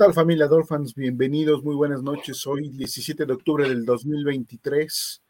tal 0.00 0.14
familia 0.14 0.46
Dolphins? 0.46 0.94
Bienvenidos, 0.94 1.62
muy 1.62 1.74
buenas 1.74 2.02
noches. 2.02 2.46
Hoy 2.46 2.70
17 2.70 3.26
de 3.26 3.32
octubre 3.34 3.68
del 3.68 3.84
2023 3.84 5.22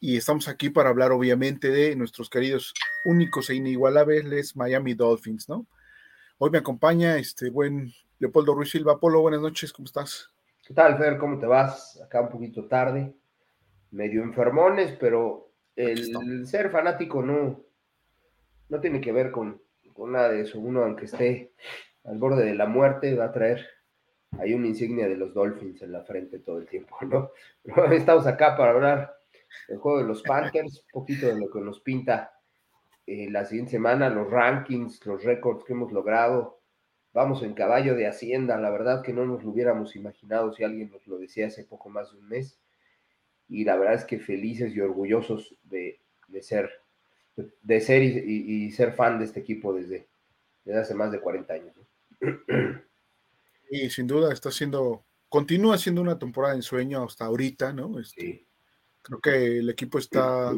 y 0.00 0.16
estamos 0.16 0.48
aquí 0.48 0.70
para 0.70 0.88
hablar 0.88 1.12
obviamente 1.12 1.70
de 1.70 1.94
nuestros 1.94 2.28
queridos 2.28 2.74
únicos 3.04 3.48
e 3.48 3.54
inigualables 3.54 4.56
Miami 4.56 4.94
Dolphins, 4.94 5.48
¿no? 5.48 5.68
Hoy 6.38 6.50
me 6.50 6.58
acompaña 6.58 7.16
este 7.16 7.48
buen 7.48 7.92
Leopoldo 8.18 8.56
Ruiz 8.56 8.70
Silva. 8.70 8.98
Polo, 8.98 9.20
buenas 9.20 9.40
noches, 9.40 9.72
¿cómo 9.72 9.86
estás? 9.86 10.32
¿Qué 10.66 10.74
tal, 10.74 10.98
Fer? 10.98 11.16
¿Cómo 11.16 11.38
te 11.38 11.46
vas? 11.46 12.02
Acá 12.04 12.22
un 12.22 12.30
poquito 12.30 12.64
tarde, 12.64 13.14
medio 13.92 14.24
enfermones, 14.24 14.96
pero 14.98 15.52
el 15.76 16.44
ser 16.48 16.72
fanático 16.72 17.22
no, 17.22 17.62
no 18.68 18.80
tiene 18.80 19.00
que 19.00 19.12
ver 19.12 19.30
con, 19.30 19.62
con 19.92 20.10
nada 20.10 20.30
de 20.30 20.40
eso. 20.40 20.58
Uno, 20.58 20.82
aunque 20.82 21.04
esté 21.04 21.52
al 22.02 22.18
borde 22.18 22.44
de 22.44 22.56
la 22.56 22.66
muerte, 22.66 23.14
va 23.14 23.26
a 23.26 23.32
traer 23.32 23.75
ahí 24.38 24.54
una 24.54 24.66
insignia 24.66 25.08
de 25.08 25.16
los 25.16 25.34
Dolphins 25.34 25.82
en 25.82 25.92
la 25.92 26.02
frente 26.02 26.38
todo 26.38 26.58
el 26.58 26.66
tiempo, 26.66 26.96
¿no? 27.02 27.30
Estamos 27.92 28.26
acá 28.26 28.56
para 28.56 28.72
hablar 28.72 29.16
del 29.68 29.78
juego 29.78 29.98
de 29.98 30.06
los 30.06 30.22
Panthers, 30.22 30.84
un 30.92 31.00
poquito 31.00 31.26
de 31.26 31.38
lo 31.38 31.50
que 31.50 31.60
nos 31.60 31.80
pinta 31.80 32.32
eh, 33.06 33.30
la 33.30 33.44
siguiente 33.44 33.72
semana, 33.72 34.10
los 34.10 34.30
rankings, 34.30 35.04
los 35.06 35.22
récords 35.22 35.64
que 35.64 35.72
hemos 35.72 35.92
logrado. 35.92 36.60
Vamos 37.12 37.42
en 37.42 37.54
caballo 37.54 37.94
de 37.94 38.06
Hacienda, 38.06 38.58
la 38.58 38.70
verdad 38.70 39.02
que 39.02 39.12
no 39.12 39.24
nos 39.24 39.42
lo 39.42 39.50
hubiéramos 39.50 39.96
imaginado 39.96 40.52
si 40.52 40.64
alguien 40.64 40.90
nos 40.90 41.06
lo 41.06 41.18
decía 41.18 41.46
hace 41.46 41.64
poco 41.64 41.88
más 41.88 42.12
de 42.12 42.18
un 42.18 42.28
mes. 42.28 42.60
Y 43.48 43.64
la 43.64 43.76
verdad 43.76 43.94
es 43.94 44.04
que 44.04 44.18
felices 44.18 44.74
y 44.74 44.80
orgullosos 44.80 45.54
de, 45.62 46.00
ser, 46.42 46.70
de, 47.36 47.80
ser 47.80 48.02
y, 48.02 48.70
ser 48.72 48.92
fan 48.92 49.18
de 49.18 49.24
este 49.24 49.40
equipo 49.40 49.72
desde, 49.72 50.08
desde 50.64 50.80
hace 50.80 50.94
más 50.94 51.12
de 51.12 51.20
40 51.20 51.54
años. 51.54 51.76
¿no? 52.20 52.26
Y 53.70 53.90
sin 53.90 54.06
duda 54.06 54.32
está 54.32 54.50
siendo, 54.50 55.04
continúa 55.28 55.78
siendo 55.78 56.00
una 56.00 56.18
temporada 56.18 56.54
de 56.54 56.60
ensueño 56.60 57.02
hasta 57.04 57.24
ahorita, 57.24 57.72
¿no? 57.72 57.98
Este, 57.98 58.46
creo 59.02 59.20
que 59.20 59.58
el 59.58 59.70
equipo 59.70 59.98
está 59.98 60.52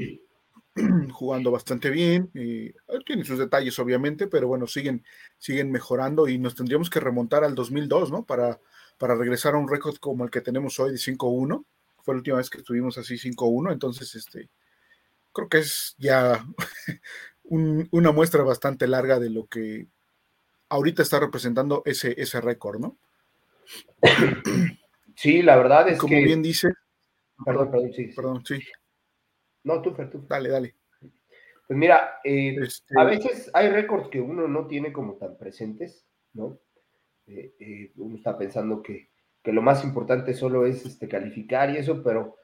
jugando 1.12 1.50
bastante 1.50 1.90
bien, 1.90 2.30
y, 2.34 2.66
eh, 2.66 2.74
tiene 3.04 3.24
sus 3.24 3.38
detalles 3.38 3.78
obviamente, 3.78 4.26
pero 4.26 4.48
bueno, 4.48 4.66
siguen, 4.66 5.04
siguen 5.38 5.70
mejorando 5.70 6.28
y 6.28 6.38
nos 6.38 6.54
tendríamos 6.54 6.90
que 6.90 7.00
remontar 7.00 7.44
al 7.44 7.54
2002, 7.54 8.10
¿no? 8.10 8.24
Para, 8.24 8.60
para 8.98 9.14
regresar 9.14 9.54
a 9.54 9.58
un 9.58 9.68
récord 9.68 9.96
como 9.96 10.24
el 10.24 10.30
que 10.30 10.40
tenemos 10.40 10.78
hoy 10.80 10.92
de 10.92 10.98
5-1. 10.98 11.64
Fue 12.02 12.14
la 12.14 12.18
última 12.18 12.36
vez 12.38 12.50
que 12.50 12.58
estuvimos 12.58 12.96
así 12.98 13.14
5-1, 13.14 13.72
entonces 13.72 14.14
este, 14.14 14.48
creo 15.32 15.48
que 15.48 15.58
es 15.58 15.94
ya 15.98 16.44
una 17.44 18.12
muestra 18.12 18.42
bastante 18.42 18.86
larga 18.86 19.18
de 19.18 19.30
lo 19.30 19.46
que 19.46 19.88
ahorita 20.68 21.02
está 21.02 21.20
representando 21.20 21.82
ese, 21.84 22.14
ese 22.20 22.40
récord, 22.40 22.80
¿no? 22.80 22.96
Sí, 25.14 25.42
la 25.42 25.56
verdad 25.56 25.88
es 25.88 25.98
Como 25.98 26.10
que. 26.10 26.16
Como 26.16 26.26
bien 26.26 26.42
dice. 26.42 26.72
Perdón, 27.44 27.70
perdón, 27.70 27.92
sí. 27.92 28.04
Perdón, 28.14 28.44
sí. 28.44 28.60
No, 29.64 29.82
tú, 29.82 29.92
tú. 29.92 30.24
Dale, 30.28 30.48
dale. 30.48 30.74
Pues 31.66 31.78
mira, 31.78 32.20
eh, 32.24 32.56
este 32.62 32.94
a 32.96 33.04
veces 33.04 33.50
hay 33.52 33.68
récords 33.68 34.08
que 34.08 34.20
uno 34.20 34.48
no 34.48 34.66
tiene 34.66 34.92
como 34.92 35.14
tan 35.14 35.36
presentes, 35.36 36.06
¿no? 36.32 36.58
Eh, 37.26 37.52
eh, 37.58 37.92
uno 37.96 38.16
está 38.16 38.38
pensando 38.38 38.82
que, 38.82 39.10
que, 39.42 39.52
lo 39.52 39.60
más 39.60 39.84
importante 39.84 40.32
solo 40.32 40.64
es 40.64 40.86
este, 40.86 41.08
calificar 41.08 41.68
y 41.70 41.76
eso, 41.76 42.02
pero 42.02 42.36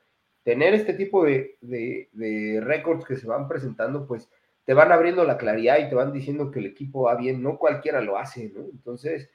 tener 0.43 0.75
este 0.75 0.93
tipo 0.93 1.25
de, 1.25 1.57
de, 1.63 2.11
de 2.13 2.61
récords 2.61 3.07
que 3.07 3.17
se 3.17 3.27
van 3.27 3.49
presentando, 3.49 4.07
pues 4.07 4.29
te 4.65 4.75
van 4.75 4.93
abriendo 4.93 5.25
la 5.25 5.37
claridad 5.37 5.79
y 5.79 5.89
te 5.89 5.95
van 5.95 6.13
diciendo 6.13 6.51
que 6.51 6.61
el 6.61 6.67
equipo 6.67 7.03
va 7.03 7.17
bien, 7.17 7.43
no 7.43 7.59
cualquiera 7.59 8.01
lo 8.01 8.19
hace, 8.19 8.51
¿no? 8.55 8.63
Entonces, 8.65 9.31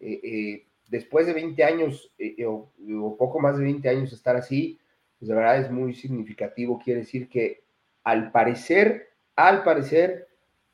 eh, 0.00 0.20
eh, 0.22 0.66
después 0.88 1.26
de 1.26 1.34
20 1.34 1.64
años 1.64 2.12
eh, 2.18 2.44
o, 2.46 2.70
poco 3.18 3.40
más 3.40 3.58
de 3.58 3.64
20 3.64 3.88
años 3.88 4.12
estar 4.12 4.36
así, 4.36 4.78
pues 5.18 5.28
de 5.28 5.34
verdad 5.34 5.58
es 5.58 5.70
muy 5.70 5.94
significativo, 5.94 6.80
quiere 6.82 7.00
decir 7.00 7.28
que 7.28 7.62
al 8.04 8.30
parecer, 8.30 9.08
al 9.34 9.64
parecer, 9.64 10.28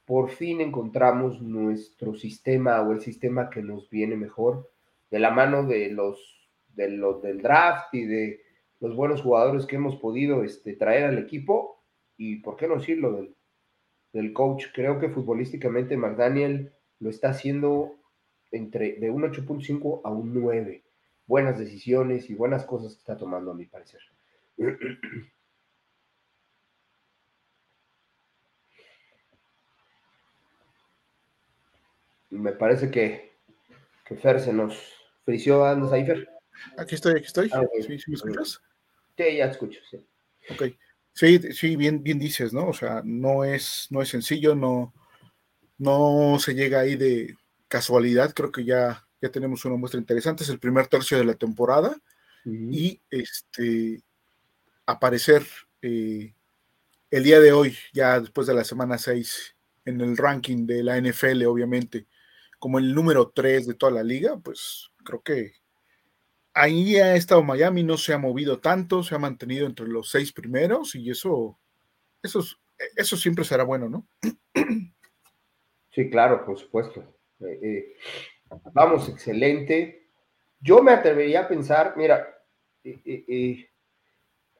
por 0.04 0.28
fin 0.30 0.60
encontramos 0.60 1.40
nuestro 1.40 2.14
sistema 2.14 2.82
o 2.82 2.92
el 2.92 3.00
sistema 3.00 3.48
que 3.48 3.62
nos 3.62 3.88
viene 3.88 4.16
mejor 4.16 4.70
de 5.10 5.18
la 5.18 5.30
mano 5.30 5.64
de 5.66 5.90
los, 5.90 6.50
de 6.74 6.90
los 6.90 7.22
del 7.22 7.40
draft 7.40 7.94
y 7.94 8.04
de 8.04 8.42
los 8.80 8.94
buenos 8.94 9.22
jugadores 9.22 9.64
que 9.64 9.76
hemos 9.76 9.96
podido 9.96 10.44
este, 10.44 10.74
traer 10.74 11.04
al 11.04 11.18
equipo 11.18 11.82
y, 12.18 12.36
¿por 12.36 12.56
qué 12.56 12.68
no 12.68 12.76
decirlo?, 12.76 13.12
del, 13.12 13.34
del 14.14 14.32
coach. 14.32 14.68
Creo 14.72 14.98
que 14.98 15.10
futbolísticamente 15.10 15.98
McDaniel 15.98 16.72
lo 17.00 17.10
está 17.10 17.28
haciendo 17.30 17.96
entre 18.50 18.94
de 18.94 19.10
un 19.10 19.24
8.5 19.24 20.00
a 20.04 20.10
un 20.10 20.32
9. 20.32 20.84
Buenas 21.26 21.58
decisiones 21.58 22.30
y 22.30 22.34
buenas 22.34 22.64
cosas 22.64 22.94
que 22.94 23.00
está 23.00 23.18
tomando, 23.18 23.50
a 23.50 23.54
mi 23.54 23.66
parecer. 23.66 24.00
Me 32.30 32.52
parece 32.52 32.90
que, 32.90 33.32
que 34.04 34.16
Fer 34.16 34.40
se 34.40 34.52
nos 34.52 34.92
frició. 35.24 35.64
¿Andas 35.64 35.92
ahí, 35.92 36.04
Fer? 36.04 36.28
Aquí 36.76 36.96
estoy, 36.96 37.12
aquí 37.12 37.26
estoy. 37.26 37.48
Ah, 37.52 37.62
¿Sí, 37.80 37.96
¿Sí, 37.98 38.10
me 38.10 38.16
escuchas? 38.16 38.60
Sí, 39.16 39.36
ya 39.36 39.46
te 39.46 39.52
escucho, 39.52 39.80
sí. 39.88 40.04
Ok. 40.50 40.74
Sí, 41.14 41.38
sí, 41.52 41.76
bien, 41.76 42.02
bien 42.02 42.18
dices, 42.18 42.52
¿no? 42.52 42.68
O 42.68 42.72
sea, 42.72 43.00
no 43.04 43.44
es, 43.44 43.86
no 43.90 44.02
es 44.02 44.08
sencillo, 44.08 44.54
no, 44.56 44.92
no 45.78 46.38
se 46.40 46.54
llega 46.54 46.80
ahí 46.80 46.96
de 46.96 47.36
casualidad. 47.68 48.34
Creo 48.34 48.52
que 48.52 48.64
ya, 48.64 49.06
ya 49.22 49.30
tenemos 49.30 49.64
una 49.64 49.76
muestra 49.76 50.00
interesante. 50.00 50.44
Es 50.44 50.50
el 50.50 50.58
primer 50.60 50.88
tercio 50.88 51.18
de 51.18 51.24
la 51.24 51.34
temporada. 51.34 51.96
Y 52.46 53.00
este 53.10 54.02
aparecer 54.86 55.44
eh, 55.82 56.34
el 57.10 57.24
día 57.24 57.40
de 57.40 57.52
hoy, 57.52 57.76
ya 57.92 58.20
después 58.20 58.46
de 58.46 58.54
la 58.54 58.64
semana 58.64 58.98
6, 58.98 59.56
en 59.84 60.00
el 60.00 60.16
ranking 60.16 60.66
de 60.66 60.82
la 60.82 60.98
NFL, 61.00 61.44
obviamente, 61.46 62.06
como 62.58 62.78
el 62.78 62.94
número 62.94 63.30
3 63.34 63.66
de 63.66 63.74
toda 63.74 63.92
la 63.92 64.02
liga, 64.02 64.38
pues 64.38 64.90
creo 65.04 65.22
que 65.22 65.54
ahí 66.54 66.96
ha 66.96 67.16
estado 67.16 67.42
Miami, 67.42 67.82
no 67.82 67.98
se 67.98 68.14
ha 68.14 68.18
movido 68.18 68.60
tanto, 68.60 69.02
se 69.02 69.14
ha 69.14 69.18
mantenido 69.18 69.66
entre 69.66 69.88
los 69.88 70.08
seis 70.08 70.32
primeros 70.32 70.94
y 70.94 71.10
eso, 71.10 71.58
eso, 72.22 72.40
eso 72.96 73.16
siempre 73.16 73.44
será 73.44 73.64
bueno, 73.64 73.88
¿no? 73.88 74.06
Sí, 75.90 76.08
claro, 76.10 76.44
por 76.44 76.58
supuesto. 76.58 77.04
Eh, 77.40 77.58
eh, 77.62 77.96
vamos, 78.72 79.08
excelente. 79.08 80.08
Yo 80.60 80.82
me 80.82 80.92
atrevería 80.92 81.42
a 81.42 81.48
pensar, 81.48 81.94
mira, 81.96 82.36
eh, 82.82 83.68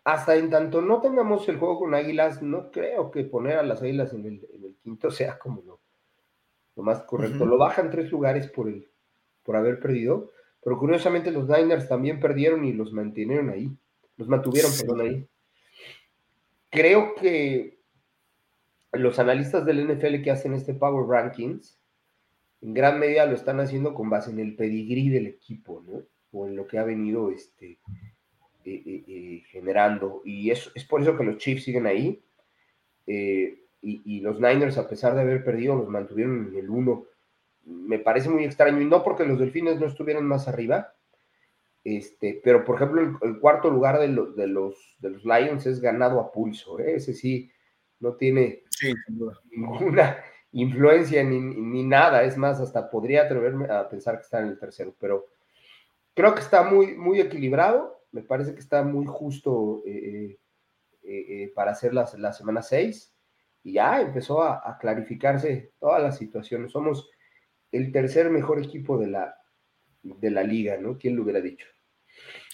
hasta 0.05 0.37
en 0.37 0.51
tanto 0.51 0.81
no 0.81 1.01
tengamos 1.01 1.49
el 1.49 1.59
juego 1.59 1.81
con 1.81 1.95
Águilas, 1.95 2.43
no 2.43 2.71
creo 2.71 3.11
que 3.11 3.25
poner 3.25 3.59
a 3.59 3.63
las 3.63 3.83
Águilas 3.83 4.13
en 4.13 4.27
el, 4.27 4.77
quinto 4.83 5.11
sea 5.11 5.39
como 5.39 5.63
lo, 5.63 5.81
lo 6.77 6.83
más 6.83 7.03
correcto. 7.05 7.47
Lo 7.47 7.57
bajan 7.57 7.91
tres 7.91 8.13
lugares 8.13 8.49
por, 8.49 8.69
el, 8.69 8.89
por 9.43 9.57
haber 9.57 9.81
perdido 9.81 10.34
pero 10.65 10.79
curiosamente 10.79 11.31
los 11.31 11.47
Niners 11.47 11.87
también 11.87 12.19
perdieron 12.19 12.65
y 12.65 12.73
los 12.73 12.91
mantuvieron 12.93 13.51
ahí. 13.51 13.71
Los 14.17 14.29
mantuvieron, 14.29 14.71
perdón, 14.81 15.01
ahí. 15.03 15.29
Creo 16.71 17.15
que 17.15 17.81
los 18.93 19.19
analistas 19.19 19.67
del 19.67 19.87
NFL 19.87 20.23
que 20.23 20.31
hacen 20.31 20.55
este 20.55 20.73
Power 20.73 21.07
Rankings, 21.07 21.79
en 22.63 22.73
gran 22.73 22.99
medida 22.99 23.27
lo 23.27 23.35
están 23.35 23.61
haciendo 23.61 23.93
con 23.93 24.09
base 24.09 24.31
en 24.31 24.39
el 24.39 24.57
pedigrí 24.57 25.11
del 25.11 25.27
equipo, 25.27 25.83
¿no? 25.87 26.03
O 26.33 26.47
en 26.47 26.57
lo 26.57 26.67
que 26.67 26.79
ha 26.79 26.85
venido 26.85 27.31
este, 27.31 27.79
eh, 28.65 28.83
eh, 28.87 29.05
eh, 29.07 29.43
generando. 29.51 30.23
Y 30.25 30.51
es, 30.51 30.73
es, 30.75 30.85
por 30.85 31.03
eso 31.03 31.17
que 31.17 31.25
los 31.25 31.37
Chiefs 31.37 31.65
siguen 31.65 31.87
ahí. 31.87 32.25
y, 33.07 33.59
y, 33.83 34.21
los 34.21 34.41
Niners, 34.41 34.79
a 34.79 34.89
pesar 34.89 35.15
de 35.15 35.21
haber 35.21 35.45
perdido, 35.45 35.77
los 35.77 35.89
mantuvieron 35.89 36.49
en 36.49 36.59
el 36.59 36.71
1 36.71 37.07
me 37.67 37.99
parece 37.99 38.29
muy 38.29 38.45
extraño, 38.45 38.81
y 38.81 38.85
no 38.85 39.03
porque 39.03 39.25
los 39.25 39.39
delfines 39.39 39.81
no 39.81 39.87
estuvieran 39.87 40.27
más 40.27 40.49
arriba, 40.49 40.95
este, 41.83 42.41
pero 42.43 42.65
por 42.65 42.77
ejemplo, 42.77 43.19
el, 43.23 43.39
cuarto 43.41 43.71
lugar 43.71 43.99
de, 43.99 44.09
de, 44.09 44.47
los, 44.47 44.97
de 44.99 45.11
los 45.11 45.25
Lions 45.25 45.67
es 45.67 45.81
ganado 45.81 46.21
a 46.21 46.33
pulso, 46.33 46.79
¿eh? 46.79 46.97
ese 46.97 47.13
sí 47.13 47.51
no 48.01 48.15
tiene 48.15 48.63
ninguna 49.51 50.19
influencia 50.53 51.23
ni, 51.25 51.41
ni, 51.41 51.83
nada, 51.83 52.23
es 52.23 52.37
más, 52.37 52.61
hasta 52.61 52.91
podría 52.91 53.23
atreverme 53.23 53.67
a 53.67 53.89
pensar 53.89 54.17
que 54.17 54.23
está 54.23 54.41
en 54.41 54.49
el 54.49 54.59
tercero, 54.59 54.95
pero 54.99 55.27
creo 56.15 56.35
que 56.35 56.41
está 56.41 56.63
muy, 56.63 56.97
muy 56.97 57.21
equilibrado, 57.21 58.03
me 58.13 58.23
parece 58.23 58.55
que 58.55 58.61
está 58.61 58.83
muy 58.83 59.07
justo 59.07 59.83
eh, 59.85 60.39
eh, 61.03 61.53
para 61.55 61.73
hacer 61.73 61.93
la, 61.93 62.09
la 62.17 62.33
semana 62.33 62.63
6 62.63 63.15
y 63.65 63.73
ya 63.73 64.01
empezó 64.01 64.43
a, 64.43 64.79
clarificarse 64.79 65.73
todas 65.81 66.03
las 66.03 66.19
situaciones. 66.19 66.71
Somos 66.71 67.11
el 67.75 67.91
tercer 67.93 68.31
mejor 68.31 68.63
equipo 68.63 68.99
de 68.99 69.09
la, 69.09 69.37
de 70.03 70.31
la 70.31 70.45
liga, 70.45 70.77
¿no? 70.79 70.97
¿Quién 70.97 71.17
lo 71.17 71.23
hubiera 71.23 71.41
dicho? 71.41 71.67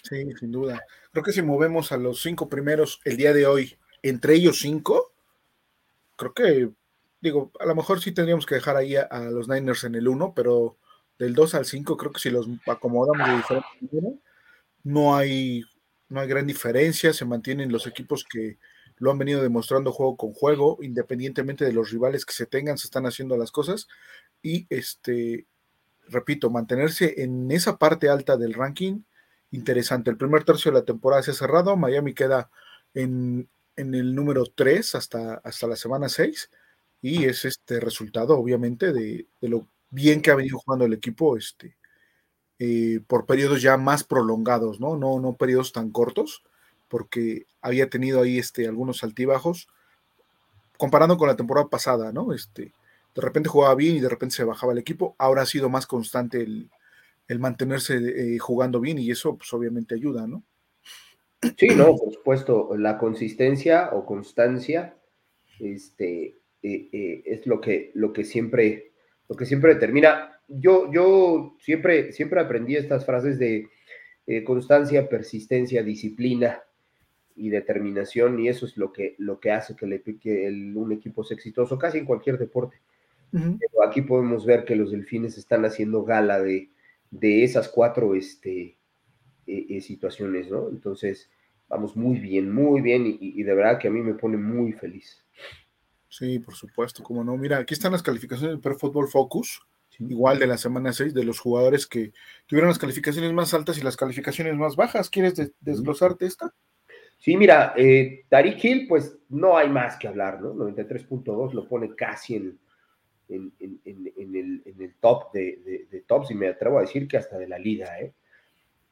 Sí, 0.03 0.25
sin 0.39 0.51
duda. 0.51 0.83
Creo 1.11 1.23
que 1.23 1.31
si 1.31 1.43
movemos 1.43 1.91
a 1.91 1.97
los 1.97 2.21
cinco 2.21 2.49
primeros 2.49 2.99
el 3.05 3.17
día 3.17 3.33
de 3.33 3.45
hoy, 3.45 3.77
entre 4.01 4.33
ellos 4.33 4.59
cinco, 4.59 5.13
creo 6.17 6.33
que, 6.33 6.69
digo, 7.21 7.51
a 7.59 7.65
lo 7.65 7.75
mejor 7.75 8.01
sí 8.01 8.11
tendríamos 8.11 8.47
que 8.47 8.55
dejar 8.55 8.77
ahí 8.77 8.95
a, 8.95 9.29
los 9.29 9.47
Niners 9.47 9.83
en 9.83 9.93
el 9.93 10.07
uno, 10.07 10.33
pero 10.35 10.77
del 11.19 11.35
2 11.35 11.53
al 11.53 11.65
5, 11.65 11.97
creo 11.97 12.11
que 12.11 12.19
si 12.19 12.31
los 12.31 12.47
acomodamos 12.65 13.27
de 13.27 13.35
diferente 13.35 13.67
manera, 13.79 14.17
no 14.83 15.15
hay, 15.15 15.63
no 16.09 16.19
hay 16.19 16.27
gran 16.27 16.47
diferencia, 16.47 17.13
se 17.13 17.25
mantienen 17.25 17.71
los 17.71 17.85
equipos 17.85 18.23
que, 18.23 18.57
lo 19.01 19.09
han 19.09 19.17
venido 19.17 19.41
demostrando 19.41 19.91
juego 19.91 20.15
con 20.15 20.31
juego, 20.31 20.77
independientemente 20.79 21.65
de 21.65 21.73
los 21.73 21.89
rivales 21.89 22.23
que 22.23 22.33
se 22.33 22.45
tengan, 22.45 22.77
se 22.77 22.85
están 22.85 23.07
haciendo 23.07 23.35
las 23.35 23.51
cosas. 23.51 23.87
Y 24.41 24.67
este, 24.69 25.45
repito, 26.07 26.49
mantenerse 26.49 27.21
en 27.23 27.51
esa 27.51 27.77
parte 27.77 28.09
alta 28.09 28.37
del 28.37 28.53
ranking, 28.53 29.01
interesante. 29.51 30.09
El 30.09 30.17
primer 30.17 30.43
tercio 30.43 30.71
de 30.71 30.79
la 30.79 30.85
temporada 30.85 31.23
se 31.23 31.31
ha 31.31 31.35
cerrado, 31.35 31.75
Miami 31.77 32.13
queda 32.13 32.49
en, 32.93 33.49
el 33.75 34.15
número 34.15 34.45
3 34.45 34.95
hasta, 34.95 35.35
hasta 35.35 35.67
la 35.67 35.75
semana 35.75 36.09
6, 36.09 36.49
y 37.01 37.25
es 37.25 37.45
este 37.45 37.79
resultado, 37.79 38.37
obviamente, 38.37 38.93
de, 38.93 39.27
lo 39.41 39.67
bien 39.89 40.21
que 40.21 40.31
ha 40.31 40.35
venido 40.35 40.59
jugando 40.59 40.85
el 40.85 40.93
equipo 40.93 41.35
este, 41.37 41.77
eh, 42.59 43.01
por 43.07 43.25
periodos 43.25 43.61
ya 43.61 43.77
más 43.77 44.03
prolongados, 44.03 44.79
¿no? 44.79 44.97
No, 44.97 45.19
no 45.19 45.33
periodos 45.35 45.71
tan 45.71 45.91
cortos 45.91 46.43
porque 46.87 47.47
había 47.61 47.89
tenido 47.89 48.21
ahí 48.21 48.37
este, 48.37 48.67
algunos 48.67 49.03
altibajos, 49.03 49.69
comparando 50.77 51.17
con 51.17 51.29
la 51.29 51.37
temporada 51.37 51.69
pasada, 51.69 52.11
¿no? 52.11 52.33
Este, 52.33 52.73
de 53.13 53.21
repente 53.21 53.49
jugaba 53.49 53.75
bien 53.75 53.95
y 53.95 53.99
de 53.99 54.09
repente 54.09 54.35
se 54.35 54.43
bajaba 54.43 54.73
el 54.73 54.79
equipo, 54.79 55.15
ahora 55.17 55.43
ha 55.43 55.45
sido 55.45 55.69
más 55.69 55.87
constante 55.87 56.41
el, 56.41 56.69
mantenerse 57.39 57.95
eh, 57.95 58.37
jugando 58.39 58.81
bien 58.81 58.99
y 58.99 59.09
eso 59.09 59.37
pues 59.37 59.53
obviamente 59.53 59.95
ayuda, 59.95 60.27
¿no? 60.27 60.43
Sí, 61.57 61.69
no, 61.69 61.95
por 61.95 62.13
supuesto, 62.13 62.75
la 62.77 62.97
consistencia 62.97 63.89
o 63.93 64.05
constancia 64.05 64.97
este, 65.57 66.39
eh, 66.61 66.89
eh, 66.91 67.23
es 67.25 67.47
lo 67.47 67.61
que, 67.61 67.91
lo 67.93 68.11
que 68.11 68.25
siempre 68.25 68.91
lo 69.29 69.37
que 69.37 69.45
siempre 69.45 69.75
determina. 69.75 70.41
Yo, 70.49 70.91
yo 70.91 71.55
siempre, 71.61 72.11
siempre 72.11 72.41
aprendí 72.41 72.75
estas 72.75 73.05
frases 73.05 73.39
de 73.39 73.69
constancia, 74.45 75.07
persistencia, 75.07 75.83
disciplina, 75.83 76.61
y 77.35 77.49
determinación 77.49 78.39
y 78.39 78.49
eso 78.49 78.65
es 78.65 78.77
lo 78.77 78.91
que, 78.91 79.15
lo 79.17 79.39
que 79.39 79.51
hace 79.51 79.75
que, 79.75 79.87
le, 79.87 80.03
el, 80.23 80.75
un 80.75 80.91
equipo 80.91 81.23
sea 81.23 81.35
exitoso 81.35 81.77
casi 81.77 81.97
en 81.97 82.05
cualquier 82.05 82.37
deporte. 82.37 82.77
Pero 83.31 83.83
aquí 83.87 84.01
podemos 84.01 84.45
ver 84.45 84.65
que 84.65 84.75
los 84.75 84.91
delfines 84.91 85.37
están 85.37 85.63
haciendo 85.63 86.03
gala 86.03 86.41
de, 86.41 86.69
de 87.11 87.43
esas 87.43 87.69
cuatro 87.69 88.15
este, 88.15 88.77
eh, 89.47 89.65
eh, 89.69 89.81
situaciones, 89.81 90.49
¿no? 90.49 90.69
Entonces, 90.69 91.29
vamos 91.67 91.95
muy 91.95 92.19
bien, 92.19 92.51
muy 92.51 92.81
bien 92.81 93.05
y, 93.05 93.43
de 93.43 93.53
verdad 93.53 93.79
que 93.79 93.87
a 93.87 93.91
mí 93.91 94.01
me 94.01 94.13
pone 94.13 94.37
muy 94.37 94.73
feliz. 94.73 95.23
Sí, 96.09 96.39
por 96.39 96.55
supuesto, 96.55 97.03
como 97.03 97.23
no. 97.23 97.37
Mira, 97.37 97.57
aquí 97.57 97.73
están 97.73 97.93
las 97.93 98.03
calificaciones 98.03 98.51
del 98.51 98.61
Pro 98.61 98.77
Football 98.77 99.07
Focus, 99.07 99.61
igual 99.99 100.39
de 100.39 100.47
la 100.47 100.57
semana 100.57 100.91
6, 100.91 101.13
de 101.13 101.23
los 101.23 101.39
jugadores 101.39 101.87
que 101.87 102.11
tuvieron 102.47 102.69
las 102.69 102.79
calificaciones 102.79 103.31
más 103.33 103.53
altas 103.53 103.77
y 103.77 103.81
las 103.81 103.95
calificaciones 103.95 104.55
más 104.55 104.75
bajas. 104.75 105.09
¿Quieres 105.09 105.53
desglosarte 105.61 106.25
esta? 106.25 106.53
Sí, 107.17 107.37
mira, 107.37 107.73
eh, 107.77 108.25
Tariq 108.29 108.63
Hill, 108.63 108.87
pues 108.87 109.17
no 109.29 109.57
hay 109.57 109.69
más 109.69 109.95
que 109.97 110.07
hablar, 110.07 110.41
¿no? 110.41 110.53
93.2 110.53 111.53
lo 111.53 111.67
pone 111.67 111.95
casi 111.95 112.35
en, 112.35 112.59
en, 113.35 113.53
el, 113.85 114.95
top 114.99 115.31
de, 115.33 116.03
tops 116.07 116.31
y 116.31 116.35
me 116.35 116.49
atrevo 116.49 116.77
a 116.77 116.81
decir 116.81 117.07
que 117.07 117.17
hasta 117.17 117.37
de 117.37 117.47
la 117.47 117.57
liga, 117.57 117.99
¿eh? 117.99 118.13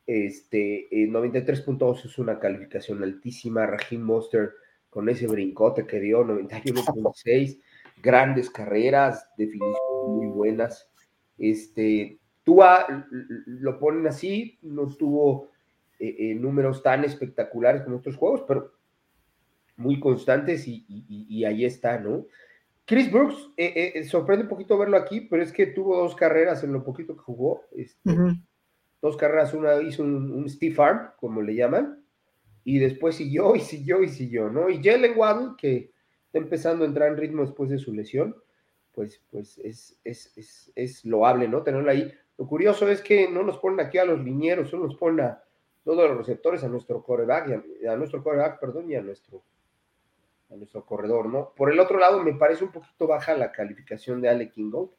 Este, 0.07 0.87
93.2 0.91 2.05
es 2.05 2.17
una 2.17 2.39
calificación 2.39 3.03
altísima. 3.03 3.67
Raheem 3.67 4.01
Monster 4.01 4.53
con 4.89 5.07
ese 5.07 5.27
brincote 5.27 5.85
que 5.85 5.99
dio, 5.99 6.25
91.6, 6.25 7.59
grandes 8.01 8.49
carreras, 8.49 9.29
definiciones 9.37 9.77
muy 10.07 10.27
buenas. 10.27 10.89
Este, 11.37 12.17
Tua 12.43 13.05
lo 13.45 13.79
ponen 13.79 14.07
así, 14.07 14.57
no 14.63 14.87
tuvo 14.87 15.51
eh, 15.99 16.15
eh, 16.17 16.35
números 16.35 16.81
tan 16.81 17.03
espectaculares 17.03 17.83
como 17.83 17.97
otros 17.97 18.15
juegos, 18.15 18.43
pero 18.47 18.71
muy 19.77 19.99
constantes 19.99 20.67
y, 20.67 21.45
ahí 21.45 21.65
está, 21.65 21.99
¿no? 21.99 22.25
Chris 22.89 23.11
Brooks, 23.11 23.51
eh, 23.55 24.03
sorprende 24.05 24.45
un 24.45 24.49
poquito 24.49 24.75
verlo 24.75 24.97
aquí, 24.97 25.21
pero 25.21 25.43
es 25.43 25.53
que 25.53 25.67
tuvo 25.67 25.95
dos 25.95 26.15
carreras 26.15 26.63
en 26.63 26.73
lo 26.73 26.83
poquito 26.83 27.15
que 27.15 27.21
jugó. 27.21 27.61
Este, 27.71 28.15
dos 28.99 29.15
carreras, 29.15 29.53
una 29.53 29.79
hizo 29.79 30.01
un, 30.01 30.31
un 30.31 30.49
Steve 30.49 30.75
Arm, 30.79 31.11
como 31.17 31.43
le 31.43 31.53
llaman, 31.53 32.03
y 32.63 32.79
después 32.79 33.15
siguió 33.15 33.55
y 33.55 33.59
siguió 33.59 34.01
y 34.01 34.09
siguió, 34.09 34.49
¿no? 34.49 34.71
Y 34.71 34.81
Jalen 34.83 35.15
Waddle, 35.15 35.51
que 35.55 35.91
está 36.25 36.39
empezando 36.39 36.83
a 36.83 36.87
entrar 36.87 37.09
en 37.09 37.17
ritmo 37.17 37.43
después 37.43 37.69
de 37.69 37.77
su 37.77 37.93
lesión, 37.93 38.35
pues, 38.91 39.21
pues 39.29 39.59
es, 39.59 39.99
es, 40.03 40.35
es, 40.35 40.71
es 40.73 41.05
loable, 41.05 41.47
¿no? 41.47 41.61
Tenerlo 41.61 41.91
ahí. 41.91 42.11
Lo 42.39 42.47
curioso 42.47 42.89
es 42.89 43.01
que 43.01 43.29
no 43.29 43.43
nos 43.43 43.59
ponen 43.59 43.85
aquí 43.85 43.99
a 43.99 44.05
los 44.05 44.19
linieros, 44.19 44.71
solo 44.71 44.87
nos 44.87 44.95
ponen 44.95 45.27
a 45.27 45.43
todos 45.83 46.09
los 46.09 46.17
receptores 46.17 46.63
a 46.63 46.69
nuestro 46.69 47.03
coreback, 47.03 47.63
a, 47.87 47.95
nuestro 47.95 48.23
coreback, 48.23 48.59
perdón, 48.59 48.89
y 48.89 48.95
a 48.95 49.01
nuestro, 49.01 49.43
a 50.49 50.55
nuestro 50.55 50.85
corredor, 50.85 51.27
¿no? 51.27 51.53
Por 51.55 51.71
el 51.71 51.79
otro 51.79 51.99
lado, 51.99 52.23
me 52.23 52.33
parece 52.33 52.63
un 52.63 52.71
poquito 52.71 53.07
baja 53.07 53.35
la 53.35 53.51
calificación 53.51 54.21
de 54.21 54.29
Ale 54.29 54.49
Kingo. 54.49 54.95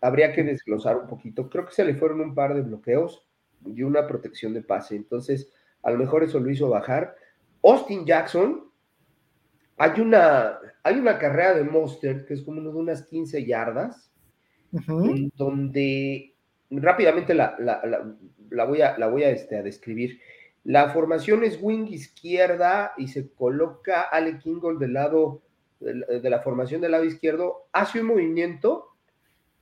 Habría 0.00 0.32
que 0.32 0.42
desglosar 0.42 0.96
un 0.96 1.06
poquito. 1.06 1.48
Creo 1.48 1.66
que 1.66 1.72
se 1.72 1.84
le 1.84 1.94
fueron 1.94 2.20
un 2.20 2.34
par 2.34 2.54
de 2.54 2.62
bloqueos 2.62 3.26
y 3.64 3.82
una 3.82 4.06
protección 4.06 4.52
de 4.52 4.62
pase. 4.62 4.96
Entonces, 4.96 5.52
a 5.82 5.90
lo 5.90 5.98
mejor 5.98 6.24
eso 6.24 6.40
lo 6.40 6.50
hizo 6.50 6.68
bajar. 6.68 7.14
Austin 7.62 8.04
Jackson, 8.04 8.70
hay 9.76 10.00
una, 10.00 10.58
hay 10.82 10.96
una 10.96 11.18
carrera 11.18 11.54
de 11.54 11.64
Monster 11.64 12.26
que 12.26 12.34
es 12.34 12.42
como 12.42 12.60
de 12.60 12.68
unas 12.68 13.06
15 13.06 13.44
yardas, 13.46 14.12
en 14.88 15.30
donde 15.36 16.34
rápidamente 16.70 17.32
la, 17.32 17.56
la 18.50 18.64
voy 18.64 18.80
a, 18.80 18.96
la 18.98 19.08
voy 19.08 19.24
a, 19.24 19.30
este, 19.30 19.56
a 19.56 19.62
describir. 19.62 20.20
La 20.64 20.88
formación 20.88 21.44
es 21.44 21.58
wing 21.60 21.86
izquierda 21.88 22.94
y 22.96 23.08
se 23.08 23.30
coloca 23.32 24.02
Ale 24.02 24.38
Kingold 24.38 24.80
del 24.80 24.94
lado 24.94 25.42
de 25.80 26.30
la, 26.30 26.40
formación 26.40 26.80
del 26.80 26.92
lado 26.92 27.04
izquierdo, 27.04 27.68
hace 27.72 28.00
un 28.00 28.06
movimiento, 28.06 28.88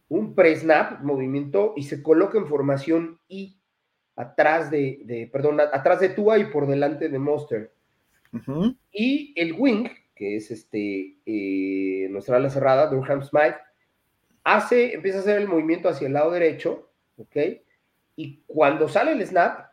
un 0.09 0.35
pre-snap, 0.35 1.02
movimiento, 1.02 1.75
y 1.76 1.82
se 1.82 2.00
coloca 2.02 2.38
en 2.38 2.47
formación 2.47 3.18
I 3.26 3.56
atrás 4.14 4.71
de, 4.71 5.00
de, 5.04 5.28
perdón, 5.32 5.61
atrás 5.61 5.99
de 5.99 6.11
Tua 6.11 6.38
y 6.38 6.44
por 6.44 6.68
delante 6.68 7.09
de 7.09 7.18
Monster. 7.18 7.73
Y 8.92 9.32
el 9.37 9.54
wing, 9.59 9.88
que 10.14 10.37
es 10.37 10.50
este, 10.52 11.18
eh, 11.26 12.09
nuestra 12.11 12.37
ala 12.37 12.50
cerrada, 12.50 12.87
Durham 12.87 13.25
Smith, 13.25 13.56
hace, 14.44 14.94
empieza 14.94 15.18
a 15.18 15.21
hacer 15.23 15.40
el 15.40 15.49
movimiento 15.49 15.88
hacia 15.88 16.06
el 16.06 16.12
lado 16.12 16.30
derecho, 16.30 16.88
¿ok? 17.16 17.37
y 18.16 18.42
cuando 18.47 18.88
sale 18.88 19.12
el 19.12 19.26
snap, 19.26 19.72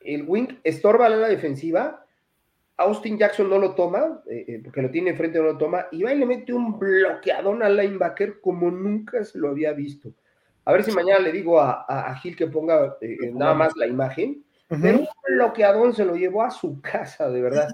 el 0.00 0.24
wing 0.26 0.58
estorba 0.64 1.08
la 1.08 1.28
defensiva, 1.28 2.04
Austin 2.76 3.18
Jackson 3.18 3.50
no 3.50 3.58
lo 3.58 3.74
toma, 3.74 4.22
eh, 4.26 4.44
eh, 4.48 4.60
porque 4.64 4.82
lo 4.82 4.90
tiene 4.90 5.10
enfrente, 5.10 5.38
no 5.38 5.44
lo 5.44 5.58
toma, 5.58 5.86
y 5.92 6.02
va 6.02 6.14
y 6.14 6.18
le 6.18 6.26
mete 6.26 6.52
un 6.52 6.78
bloqueadón 6.78 7.62
al 7.62 7.76
linebacker 7.76 8.40
como 8.40 8.70
nunca 8.70 9.22
se 9.24 9.38
lo 9.38 9.50
había 9.50 9.72
visto. 9.72 10.12
A 10.64 10.72
ver 10.72 10.84
si 10.84 10.92
mañana 10.92 11.20
le 11.20 11.32
digo 11.32 11.60
a, 11.60 12.14
Gil 12.22 12.36
que 12.36 12.46
ponga 12.46 12.96
eh, 13.00 13.32
nada 13.32 13.54
más 13.54 13.76
la 13.76 13.86
imagen, 13.86 14.44
pero 14.68 15.00
un 15.00 15.08
bloqueadón 15.28 15.94
se 15.94 16.04
lo 16.04 16.14
llevó 16.14 16.42
a 16.42 16.50
su 16.50 16.80
casa, 16.82 17.28
de 17.28 17.42
verdad. 17.42 17.68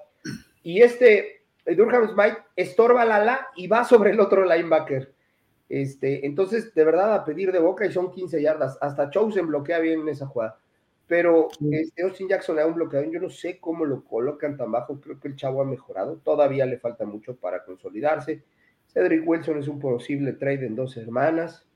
Y 0.63 0.83
este, 0.83 1.43
Durham 1.65 2.09
Smite, 2.09 2.39
estorba 2.57 3.05
la 3.05 3.17
ala 3.17 3.49
y 3.55 3.67
va 3.69 3.85
sobre 3.85 4.11
el 4.11 4.21
otro 4.21 4.45
linebacker. 4.45 5.13
Este, 5.69 6.25
entonces, 6.27 6.75
de 6.75 6.85
verdad, 6.85 7.15
a 7.15 7.25
pedir 7.25 7.53
de 7.53 7.59
boca 7.59 7.87
y 7.87 7.93
son 7.93 8.11
15 8.11 8.41
yardas. 8.41 8.79
Hasta 8.81 9.11
Chosen 9.11 9.47
bloquea 9.47 9.79
bien 9.79 10.01
en 10.01 10.09
esa 10.09 10.27
jugada. 10.27 10.59
Pero 11.07 11.49
este, 11.71 12.03
Austin 12.03 12.29
Jackson 12.29 12.57
le 12.57 12.63
da 12.63 12.69
un 12.69 12.75
bloqueador. 12.75 13.11
Yo 13.11 13.21
no 13.21 13.31
sé 13.31 13.59
cómo 13.59 13.85
lo 13.85 14.05
colocan 14.05 14.57
tan 14.57 14.73
bajo. 14.73 15.01
Creo 15.01 15.21
que 15.21 15.29
el 15.29 15.37
chavo 15.37 15.63
ha 15.63 15.65
mejorado. 15.65 16.17
Todavía 16.17 16.67
le 16.67 16.79
falta 16.79 17.05
mucho 17.05 17.37
para 17.37 17.65
consolidarse. 17.65 18.43
Cedric 18.89 19.27
Wilson 19.27 19.59
es 19.59 19.69
un 19.69 19.79
posible 19.79 20.33
trade 20.33 20.67
en 20.67 20.75
dos 20.75 20.97
hermanas. 20.97 21.67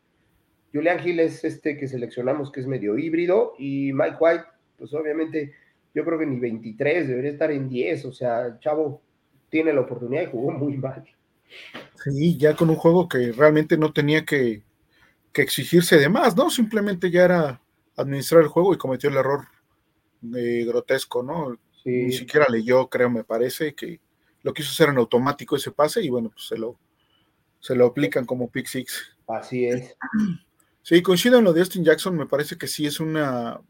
Julian 0.72 1.06
Hill 1.06 1.20
es 1.20 1.44
este 1.44 1.76
que 1.76 1.88
seleccionamos 1.88 2.50
que 2.52 2.60
es 2.60 2.66
medio 2.66 2.96
híbrido 2.96 3.54
y 3.58 3.92
Mike 3.92 4.16
White, 4.20 4.44
pues 4.78 4.94
obviamente 4.94 5.52
yo 5.94 6.04
creo 6.04 6.18
que 6.18 6.26
ni 6.26 6.38
23, 6.38 7.08
debería 7.08 7.32
estar 7.32 7.50
en 7.50 7.68
10, 7.68 8.04
o 8.04 8.12
sea, 8.12 8.46
el 8.46 8.58
chavo 8.60 9.02
tiene 9.48 9.72
la 9.72 9.80
oportunidad 9.80 10.22
y 10.22 10.30
jugó 10.30 10.52
muy 10.52 10.76
mal. 10.76 11.04
Sí, 12.04 12.38
ya 12.38 12.54
con 12.54 12.70
un 12.70 12.76
juego 12.76 13.08
que 13.08 13.32
realmente 13.32 13.76
no 13.76 13.92
tenía 13.92 14.24
que, 14.24 14.62
exigirse 15.34 15.96
de 15.96 16.08
más, 16.08 16.36
¿no? 16.36 16.50
Simplemente 16.50 17.10
ya 17.10 17.24
era 17.24 17.59
administrar 18.00 18.42
el 18.42 18.48
juego 18.48 18.74
y 18.74 18.78
cometió 18.78 19.10
el 19.10 19.16
error 19.16 19.46
eh, 20.36 20.64
grotesco, 20.66 21.22
¿no? 21.22 21.58
Ni 21.84 22.12
siquiera 22.12 22.46
leyó, 22.48 22.88
creo, 22.88 23.08
me 23.08 23.24
parece, 23.24 23.74
que 23.74 24.00
lo 24.42 24.52
quiso 24.52 24.70
hacer 24.70 24.90
en 24.90 24.98
automático 24.98 25.56
ese 25.56 25.70
pase 25.70 26.02
y 26.02 26.10
bueno, 26.10 26.30
pues 26.30 26.46
se 26.46 26.58
lo, 26.58 26.78
se 27.58 27.74
lo 27.74 27.86
aplican 27.86 28.26
como 28.26 28.50
pick 28.50 28.66
six. 28.66 29.16
Así 29.26 29.66
es. 29.66 29.96
Sí, 30.82 31.02
coincido 31.02 31.38
en 31.38 31.44
lo 31.44 31.52
de 31.52 31.60
Austin 31.60 31.84
Jackson, 31.84 32.16
me 32.16 32.26
parece 32.26 32.56
que 32.56 32.66
sí 32.66 32.86
es 32.86 33.00
una, 33.00 33.60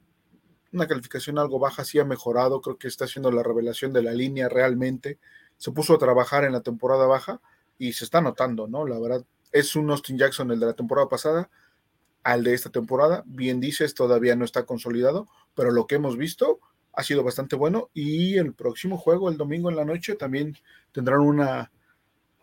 una 0.72 0.86
calificación 0.86 1.38
algo 1.38 1.58
baja, 1.58 1.84
sí 1.84 1.98
ha 1.98 2.04
mejorado, 2.04 2.60
creo 2.60 2.78
que 2.78 2.86
está 2.86 3.06
haciendo 3.06 3.32
la 3.32 3.42
revelación 3.42 3.92
de 3.92 4.02
la 4.02 4.12
línea 4.12 4.48
realmente, 4.48 5.18
se 5.56 5.72
puso 5.72 5.94
a 5.94 5.98
trabajar 5.98 6.44
en 6.44 6.52
la 6.52 6.60
temporada 6.60 7.06
baja 7.06 7.40
y 7.78 7.94
se 7.94 8.04
está 8.04 8.20
notando, 8.20 8.68
¿no? 8.68 8.86
La 8.86 8.98
verdad, 9.00 9.24
es 9.52 9.74
un 9.74 9.90
Austin 9.90 10.18
Jackson 10.18 10.52
el 10.52 10.60
de 10.60 10.66
la 10.66 10.74
temporada 10.74 11.08
pasada, 11.08 11.50
al 12.22 12.44
de 12.44 12.54
esta 12.54 12.70
temporada, 12.70 13.22
bien 13.26 13.60
dices, 13.60 13.94
todavía 13.94 14.36
no 14.36 14.44
está 14.44 14.64
consolidado, 14.64 15.28
pero 15.54 15.70
lo 15.70 15.86
que 15.86 15.96
hemos 15.96 16.16
visto 16.16 16.60
ha 16.92 17.02
sido 17.02 17.22
bastante 17.22 17.56
bueno 17.56 17.90
y 17.94 18.36
el 18.36 18.52
próximo 18.52 18.98
juego, 18.98 19.28
el 19.28 19.36
domingo 19.36 19.70
en 19.70 19.76
la 19.76 19.84
noche, 19.84 20.16
también 20.16 20.56
tendrán 20.92 21.20
una, 21.20 21.70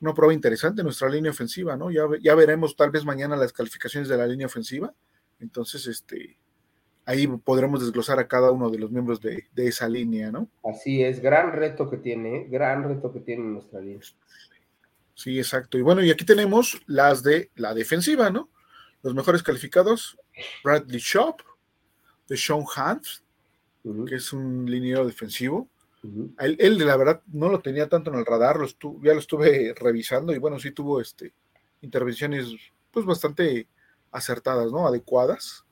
una 0.01 0.13
prueba 0.13 0.33
interesante 0.33 0.81
en 0.81 0.85
nuestra 0.85 1.09
línea 1.09 1.31
ofensiva, 1.31 1.75
¿no? 1.75 1.91
Ya, 1.91 2.03
ya 2.21 2.33
veremos 2.35 2.75
tal 2.75 2.91
vez 2.91 3.05
mañana 3.05 3.35
las 3.35 3.53
calificaciones 3.53 4.09
de 4.09 4.17
la 4.17 4.25
línea 4.25 4.47
ofensiva, 4.47 4.93
entonces 5.39 5.85
este, 5.87 6.37
ahí 7.05 7.25
podremos 7.27 7.79
desglosar 7.79 8.19
a 8.19 8.27
cada 8.27 8.51
uno 8.51 8.69
de 8.69 8.79
los 8.79 8.91
miembros 8.91 9.21
de, 9.21 9.47
esa 9.55 9.87
línea, 9.87 10.31
¿no? 10.31 10.49
Así 10.63 11.03
es, 11.03 11.21
gran 11.21 11.53
reto 11.53 11.89
que 11.89 11.97
tiene, 11.97 12.37
¿eh? 12.37 12.47
gran 12.49 12.83
reto 12.83 13.11
que 13.11 13.21
tiene 13.21 13.43
nuestra 13.43 13.79
línea. 13.79 14.01
Sí, 15.13 15.39
exacto. 15.39 15.77
Y 15.77 15.81
bueno, 15.81 16.03
y 16.03 16.11
aquí 16.11 16.25
tenemos 16.25 16.81
las 16.85 17.23
de 17.23 17.49
la 17.55 17.73
defensiva, 17.73 18.29
¿no? 18.29 18.49
Los 19.07 19.15
mejores 19.15 19.41
calificados, 19.41 20.19
Bradley 20.65 20.99
Shop, 20.99 21.41
de 22.27 22.35
Sean 22.35 22.59
Hunt, 22.59 23.05
que 24.05 24.15
es 24.15 24.33
un 24.33 24.69
liniero 24.69 25.05
defensivo. 25.05 25.69
él, 26.39 26.77
de 26.77 26.83
la 26.83 26.97
verdad 26.97 27.21
no 27.27 27.47
lo 27.47 27.61
tenía 27.61 27.87
tanto 27.87 28.11
en 28.11 28.19
el 28.19 28.25
radar, 28.25 28.57
ya 29.01 29.13
lo 29.13 29.19
estuve 29.19 29.73
revisando 29.77 30.35
y 30.35 30.39
bueno, 30.39 30.59
sí 30.59 30.71
tuvo 30.71 30.99
este, 30.99 31.31
intervenciones 31.79 32.47
pues 32.91 33.05
bastante 33.05 33.69
acertadas, 34.11 34.73
¿no? 34.73 34.85
Adecuadas. 34.85 35.63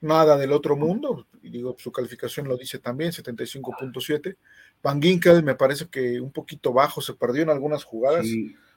Nada 0.00 0.38
del 0.38 0.52
otro 0.52 0.74
mundo, 0.74 1.26
y 1.42 1.50
digo, 1.50 1.76
su 1.78 1.92
calificación 1.92 2.48
lo 2.48 2.56
dice 2.56 2.78
también, 2.78 3.12
75.7. 3.12 4.38
Van 4.82 5.02
Ginkel 5.02 5.42
me 5.42 5.54
parece 5.54 5.86
que 5.88 6.18
un 6.18 6.32
poquito 6.32 6.72
bajo, 6.72 7.02
se 7.02 7.12
perdió 7.12 7.42
en 7.42 7.50
algunas 7.50 7.84
jugadas. 7.84 8.26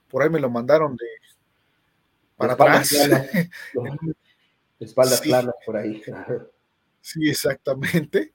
Por 0.10 0.24
ahí 0.24 0.30
me 0.30 0.42
lo 0.42 0.50
mandaron 0.50 0.98
de 0.98 1.06
para 2.36 2.54
atrás. 2.54 2.92
Espaldas 4.80 5.22
planas 5.22 5.56
por 5.66 5.78
ahí. 5.78 6.02
Sí, 7.02 7.30
exactamente. 7.30 8.34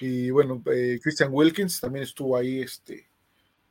Y 0.00 0.30
bueno, 0.30 0.62
eh, 0.72 0.98
Christian 1.02 1.30
Wilkins 1.32 1.80
también 1.80 2.04
estuvo 2.04 2.36
ahí 2.36 2.60
este, 2.60 3.08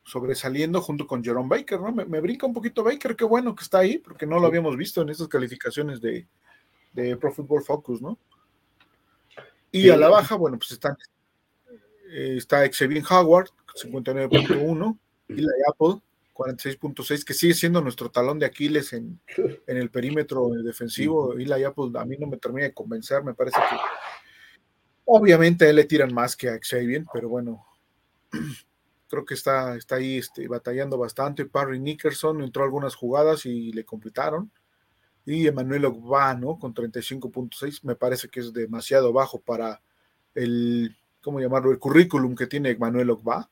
sobresaliendo 0.03 0.81
junto 0.81 1.07
con 1.07 1.23
Jerome 1.23 1.49
Baker, 1.49 1.79
¿no? 1.79 1.91
Me, 1.91 2.19
brinca 2.19 2.45
un 2.45 2.53
poquito 2.53 2.83
Baker, 2.83 3.15
qué 3.15 3.25
bueno 3.25 3.55
que 3.55 3.63
está 3.63 3.79
ahí, 3.79 3.97
porque 3.97 4.25
no 4.25 4.39
lo 4.39 4.47
habíamos 4.47 4.77
visto 4.77 5.01
en 5.01 5.09
estas 5.09 5.27
calificaciones 5.27 6.01
de, 6.01 6.27
Pro 7.19 7.31
Football 7.31 7.63
Focus, 7.63 8.01
¿no? 8.01 8.17
Y 9.71 9.89
a 9.89 9.97
la 9.97 10.07
baja, 10.07 10.35
bueno, 10.35 10.57
pues 10.57 10.71
están, 10.71 10.95
eh, 12.11 12.35
está 12.37 12.69
Xavier 12.69 13.03
Howard, 13.09 13.49
59.1, 13.75 14.99
y 15.29 15.41
la 15.41 15.51
Apple, 15.69 16.01
46.6, 16.33 17.23
que 17.23 17.33
sigue 17.33 17.53
siendo 17.53 17.81
nuestro 17.81 18.09
talón 18.09 18.39
de 18.39 18.45
Aquiles 18.45 18.93
en, 18.93 19.19
en 19.67 19.77
el 19.77 19.89
perímetro 19.89 20.49
defensivo. 20.63 21.39
Y 21.39 21.45
la 21.45 21.55
Apple 21.67 21.91
a 21.95 22.05
mí 22.05 22.17
no 22.17 22.27
me 22.27 22.37
termina 22.37 22.65
de 22.65 22.73
convencer, 22.73 23.23
me 23.23 23.33
parece 23.33 23.57
que 23.69 23.75
Obviamente 25.05 25.65
a 25.65 25.69
él 25.69 25.75
le 25.75 25.83
tiran 25.83 26.13
más 26.13 26.35
que 26.35 26.49
a 26.49 26.59
Xavier, 26.59 27.05
pero 27.11 27.27
bueno, 27.27 27.65
creo 29.09 29.25
que 29.25 29.33
está, 29.33 29.75
está 29.75 29.95
ahí 29.95 30.17
este, 30.17 30.47
batallando 30.47 30.97
bastante. 30.97 31.45
Parry 31.45 31.79
Nickerson 31.79 32.41
entró 32.41 32.63
algunas 32.63 32.95
jugadas 32.95 33.45
y 33.45 33.73
le 33.73 33.83
completaron. 33.83 34.51
Y 35.25 35.47
Emanuel 35.47 35.85
Ogba, 35.85 36.33
¿no? 36.35 36.57
Con 36.57 36.73
35.6, 36.73 37.81
me 37.83 37.95
parece 37.95 38.27
que 38.29 38.41
es 38.41 38.51
demasiado 38.53 39.13
bajo 39.13 39.39
para 39.39 39.81
el, 40.35 40.95
¿cómo 41.21 41.39
llamarlo? 41.39 41.71
El 41.71 41.79
currículum 41.79 42.35
que 42.35 42.47
tiene 42.47 42.71
Emanuel 42.71 43.09
Ogba. 43.09 43.49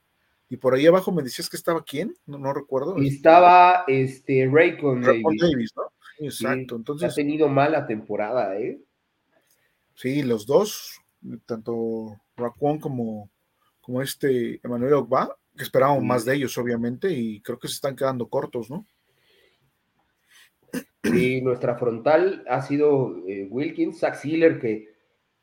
Y 0.52 0.58
por 0.58 0.74
ahí 0.74 0.84
abajo 0.84 1.10
me 1.12 1.22
decías 1.22 1.48
que 1.48 1.56
estaba 1.56 1.82
quién, 1.82 2.14
no, 2.26 2.36
no 2.36 2.52
recuerdo. 2.52 2.98
Y 2.98 3.08
estaba 3.08 3.84
este 3.86 4.46
Raycon 4.52 5.00
Davis. 5.00 5.40
Davis 5.40 5.72
¿no? 5.74 5.84
Exacto. 6.26 6.76
Entonces, 6.76 7.10
ha 7.10 7.14
tenido 7.14 7.48
mala 7.48 7.86
temporada, 7.86 8.58
¿eh? 8.58 8.78
Sí, 9.94 10.22
los 10.22 10.44
dos, 10.44 11.00
tanto 11.46 12.20
Raquan 12.36 12.80
como, 12.80 13.30
como 13.80 14.02
este 14.02 14.60
Emanuel 14.62 14.92
Ogba, 14.92 15.38
que 15.56 15.64
esperábamos 15.64 16.04
más 16.04 16.26
de 16.26 16.34
ellos, 16.34 16.58
obviamente, 16.58 17.10
y 17.10 17.40
creo 17.40 17.58
que 17.58 17.68
se 17.68 17.76
están 17.76 17.96
quedando 17.96 18.28
cortos, 18.28 18.68
¿no? 18.68 18.86
Y 21.02 21.40
nuestra 21.40 21.76
frontal 21.76 22.44
ha 22.46 22.60
sido 22.60 23.26
eh, 23.26 23.48
Wilkins, 23.48 24.00
Zach 24.00 24.16
Sealer, 24.16 24.60
que, 24.60 24.92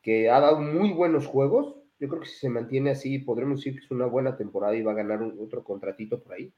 que 0.04 0.30
ha 0.30 0.40
dado 0.40 0.60
muy 0.60 0.94
buenos 0.94 1.26
juegos. 1.26 1.79
Yo 2.00 2.08
creo 2.08 2.22
que 2.22 2.28
si 2.28 2.40
se 2.40 2.50
mantiene 2.50 2.92
así, 2.92 3.20
podremos 3.20 3.60
decir 3.60 3.74
que 3.74 3.86
es 3.86 3.92
una 3.92 4.06
buena 4.06 4.38
temporada 4.38 4.76
y 4.76 4.82
va 4.82 4.94
a 4.94 4.96
ganar 4.96 5.22
otro 5.22 5.64
contratito 5.64 6.22
por 6.22 6.34
ahí. 6.34 6.54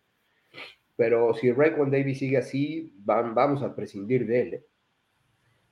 Pero 0.95 1.33
si 1.33 1.51
Raquan 1.51 1.89
Davis 1.89 2.19
sigue 2.19 2.37
así, 2.37 2.93
vamos 2.97 3.63
a 3.63 3.75
prescindir 3.75 4.27
de 4.27 4.41
él. 4.41 4.53
¿eh? 4.53 4.65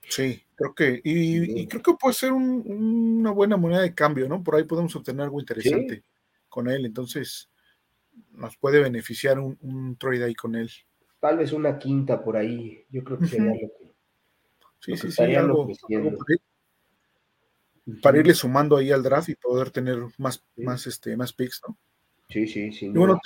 Sí, 0.01 0.41
creo 0.55 0.73
que, 0.73 1.01
y, 1.03 1.67
creo 1.67 1.83
que 1.83 1.93
puede 1.93 2.15
ser 2.15 2.31
una 2.31 3.31
buena 3.31 3.57
moneda 3.57 3.81
de 3.81 3.93
cambio, 3.93 4.27
¿no? 4.27 4.43
Por 4.43 4.55
ahí 4.55 4.63
podemos 4.63 4.95
obtener 4.95 5.21
algo 5.21 5.39
interesante 5.39 6.03
con 6.47 6.67
él, 6.67 6.85
entonces 6.85 7.51
nos 8.31 8.57
puede 8.57 8.79
beneficiar 8.79 9.39
un, 9.39 9.95
trade 9.99 10.23
ahí 10.23 10.35
con 10.35 10.55
él. 10.55 10.69
Tal 11.19 11.38
vez 11.38 11.51
una 11.51 11.77
quinta 11.77 12.23
por 12.23 12.38
ahí, 12.38 12.85
yo 12.89 13.03
creo 13.03 13.19
que 13.19 13.27
sería 13.27 13.51
lo 13.51 13.53
que. 13.53 13.93
Sí, 14.79 14.95
sí, 14.95 15.11
sí, 15.11 15.35
algo, 15.35 15.67
para, 18.01 18.19
irle 18.19 18.34
sumando 18.34 18.77
ahí 18.77 18.91
al 18.91 19.03
draft 19.03 19.29
y 19.29 19.36
poder 19.36 19.72
tener 19.72 20.00
más, 20.17 20.43
más, 20.55 20.88
este, 20.88 21.15
más 21.15 21.34
picks, 21.34 21.62
¿no? 21.67 21.77
Sí, 22.29 22.48
sí, 22.48 22.72
sí. 22.72 22.89
bueno, 22.89 23.19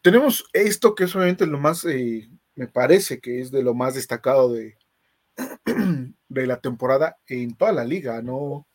tenemos 0.00 0.48
esto 0.52 0.94
que 0.94 1.04
es 1.04 1.14
obviamente 1.14 1.46
lo 1.46 1.58
más, 1.58 1.84
eh, 1.84 2.30
me 2.54 2.68
parece 2.68 3.20
que 3.20 3.40
es 3.40 3.50
de 3.50 3.62
lo 3.62 3.74
más 3.74 3.94
destacado 3.94 4.52
de, 4.52 4.78
de 6.28 6.46
la 6.46 6.60
temporada 6.60 7.18
en 7.26 7.56
toda 7.56 7.72
la 7.72 7.84
liga, 7.84 8.22
¿no? 8.22 8.66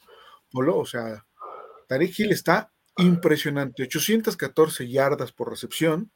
O 0.53 0.85
sea, 0.85 1.25
Tarek 1.87 2.19
Hill 2.19 2.31
está 2.31 2.71
impresionante, 2.97 3.83
814 3.83 4.87
yardas 4.87 5.31
por 5.31 5.49
recepción. 5.49 6.11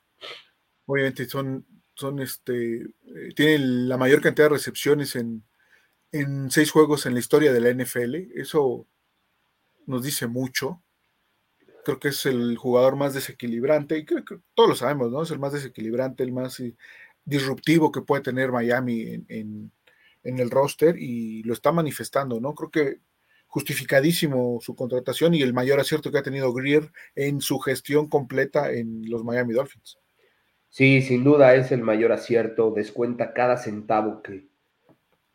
Obviamente 0.85 1.27
son, 1.27 1.65
son 1.95 2.19
este, 2.19 2.81
eh, 2.81 3.33
tienen 3.35 3.89
la 3.89 3.97
mayor 3.97 4.21
cantidad 4.21 4.45
de 4.45 4.55
recepciones 4.55 5.15
en, 5.15 5.43
en 6.11 6.51
seis 6.51 6.71
juegos 6.71 7.05
en 7.05 7.13
la 7.13 7.19
historia 7.19 7.53
de 7.53 7.61
la 7.61 7.71
NFL. 7.71 8.15
Eso 8.35 8.87
nos 9.85 10.03
dice 10.03 10.27
mucho. 10.27 10.81
Creo 11.85 11.99
que 11.99 12.09
es 12.09 12.25
el 12.25 12.57
jugador 12.57 12.95
más 12.95 13.13
desequilibrante, 13.13 13.97
y 13.97 14.05
creo 14.05 14.25
que 14.25 14.39
todos 14.53 14.69
lo 14.69 14.75
sabemos, 14.75 15.11
¿no? 15.11 15.23
Es 15.23 15.31
el 15.31 15.39
más 15.39 15.53
desequilibrante, 15.53 16.23
el 16.23 16.33
más 16.33 16.59
eh, 16.59 16.75
disruptivo 17.23 17.91
que 17.91 18.01
puede 18.01 18.23
tener 18.23 18.51
Miami 18.51 19.23
en 19.29 19.71
en 20.27 20.39
el 20.39 20.51
roster 20.51 20.97
y 20.99 21.41
lo 21.43 21.53
está 21.53 21.71
manifestando, 21.71 22.39
¿no? 22.41 22.53
Creo 22.53 22.69
que 22.69 22.99
justificadísimo 23.47 24.59
su 24.61 24.75
contratación 24.75 25.33
y 25.33 25.41
el 25.41 25.53
mayor 25.53 25.79
acierto 25.79 26.11
que 26.11 26.17
ha 26.17 26.23
tenido 26.23 26.53
Greer 26.53 26.91
en 27.15 27.39
su 27.39 27.59
gestión 27.59 28.09
completa 28.09 28.73
en 28.73 29.09
los 29.09 29.23
Miami 29.23 29.53
Dolphins. 29.53 29.97
Sí, 30.69 31.01
sin 31.01 31.23
duda 31.23 31.55
es 31.55 31.71
el 31.71 31.81
mayor 31.81 32.11
acierto, 32.11 32.71
descuenta 32.71 33.33
cada 33.33 33.55
centavo 33.55 34.21
que, 34.21 34.49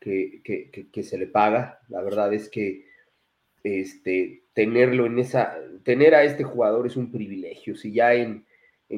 que, 0.02 1.02
se 1.02 1.18
le 1.18 1.26
paga. 1.26 1.80
La 1.88 2.02
verdad 2.02 2.32
es 2.32 2.48
que 2.48 2.86
este, 3.62 4.44
tenerlo 4.52 5.06
en 5.06 5.18
esa, 5.18 5.56
tener 5.84 6.14
a 6.14 6.24
este 6.24 6.44
jugador 6.44 6.86
es 6.86 6.96
un 6.96 7.12
privilegio. 7.12 7.76
Si 7.76 7.92
ya 7.92 8.14
en, 8.14 8.46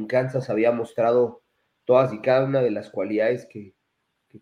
Kansas 0.08 0.50
había 0.50 0.72
mostrado 0.72 1.42
todas 1.84 2.12
y 2.12 2.20
cada 2.20 2.46
una 2.46 2.62
de 2.62 2.72
las 2.72 2.90
cualidades 2.90 3.46
que, 3.46 3.74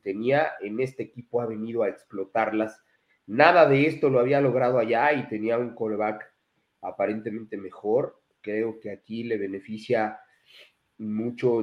tenía 0.03 0.53
en 0.63 0.81
este 0.81 1.03
equipo 1.03 1.43
ha 1.43 1.47
venido 1.47 1.83
a 1.83 1.91
explotarlas. 1.91 2.83
Nada 3.27 3.69
de 3.69 3.87
esto 3.87 4.09
lo 4.09 4.21
había 4.21 4.41
logrado 4.41 4.79
allá 4.79 5.13
y 5.13 5.29
tenía 5.29 5.59
un 5.59 5.75
coreback 5.75 6.33
aparentemente 6.81 7.59
mejor. 7.59 8.19
Creo 8.41 8.81
que 8.81 8.91
aquí 8.91 9.23
le 9.23 9.37
beneficia 9.37 10.19
mucho 10.97 11.63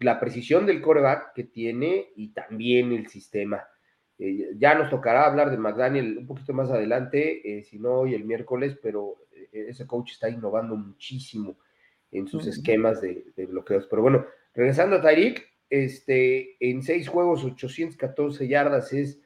la 0.00 0.20
precisión 0.20 0.66
del 0.66 0.82
coreback 0.82 1.32
que 1.32 1.44
tiene 1.44 2.08
y 2.14 2.34
también 2.34 2.92
el 2.92 3.06
sistema. 3.06 3.66
Eh, 4.22 4.50
ya 4.58 4.74
nos 4.74 4.90
tocará 4.90 5.24
hablar 5.24 5.50
de 5.50 5.56
McDaniel 5.56 6.18
un 6.18 6.26
poquito 6.26 6.52
más 6.52 6.70
adelante, 6.70 7.40
eh, 7.58 7.64
si 7.64 7.78
no 7.78 8.00
hoy 8.00 8.14
el 8.14 8.24
miércoles, 8.24 8.78
pero 8.82 9.16
eh, 9.32 9.68
ese 9.70 9.86
coach 9.86 10.12
está 10.12 10.28
innovando 10.28 10.76
muchísimo 10.76 11.56
en 12.10 12.28
sus 12.28 12.46
esquemas 12.46 13.00
de, 13.00 13.32
bloqueos. 13.48 13.86
Pero 13.86 14.02
bueno, 14.02 14.26
regresando 14.52 14.96
a 14.96 15.00
Tyreek, 15.00 15.48
este, 15.70 16.56
en 16.60 16.82
seis 16.82 17.08
juegos, 17.08 17.44
814 17.44 18.46
yardas 18.46 18.92
es 18.92 19.22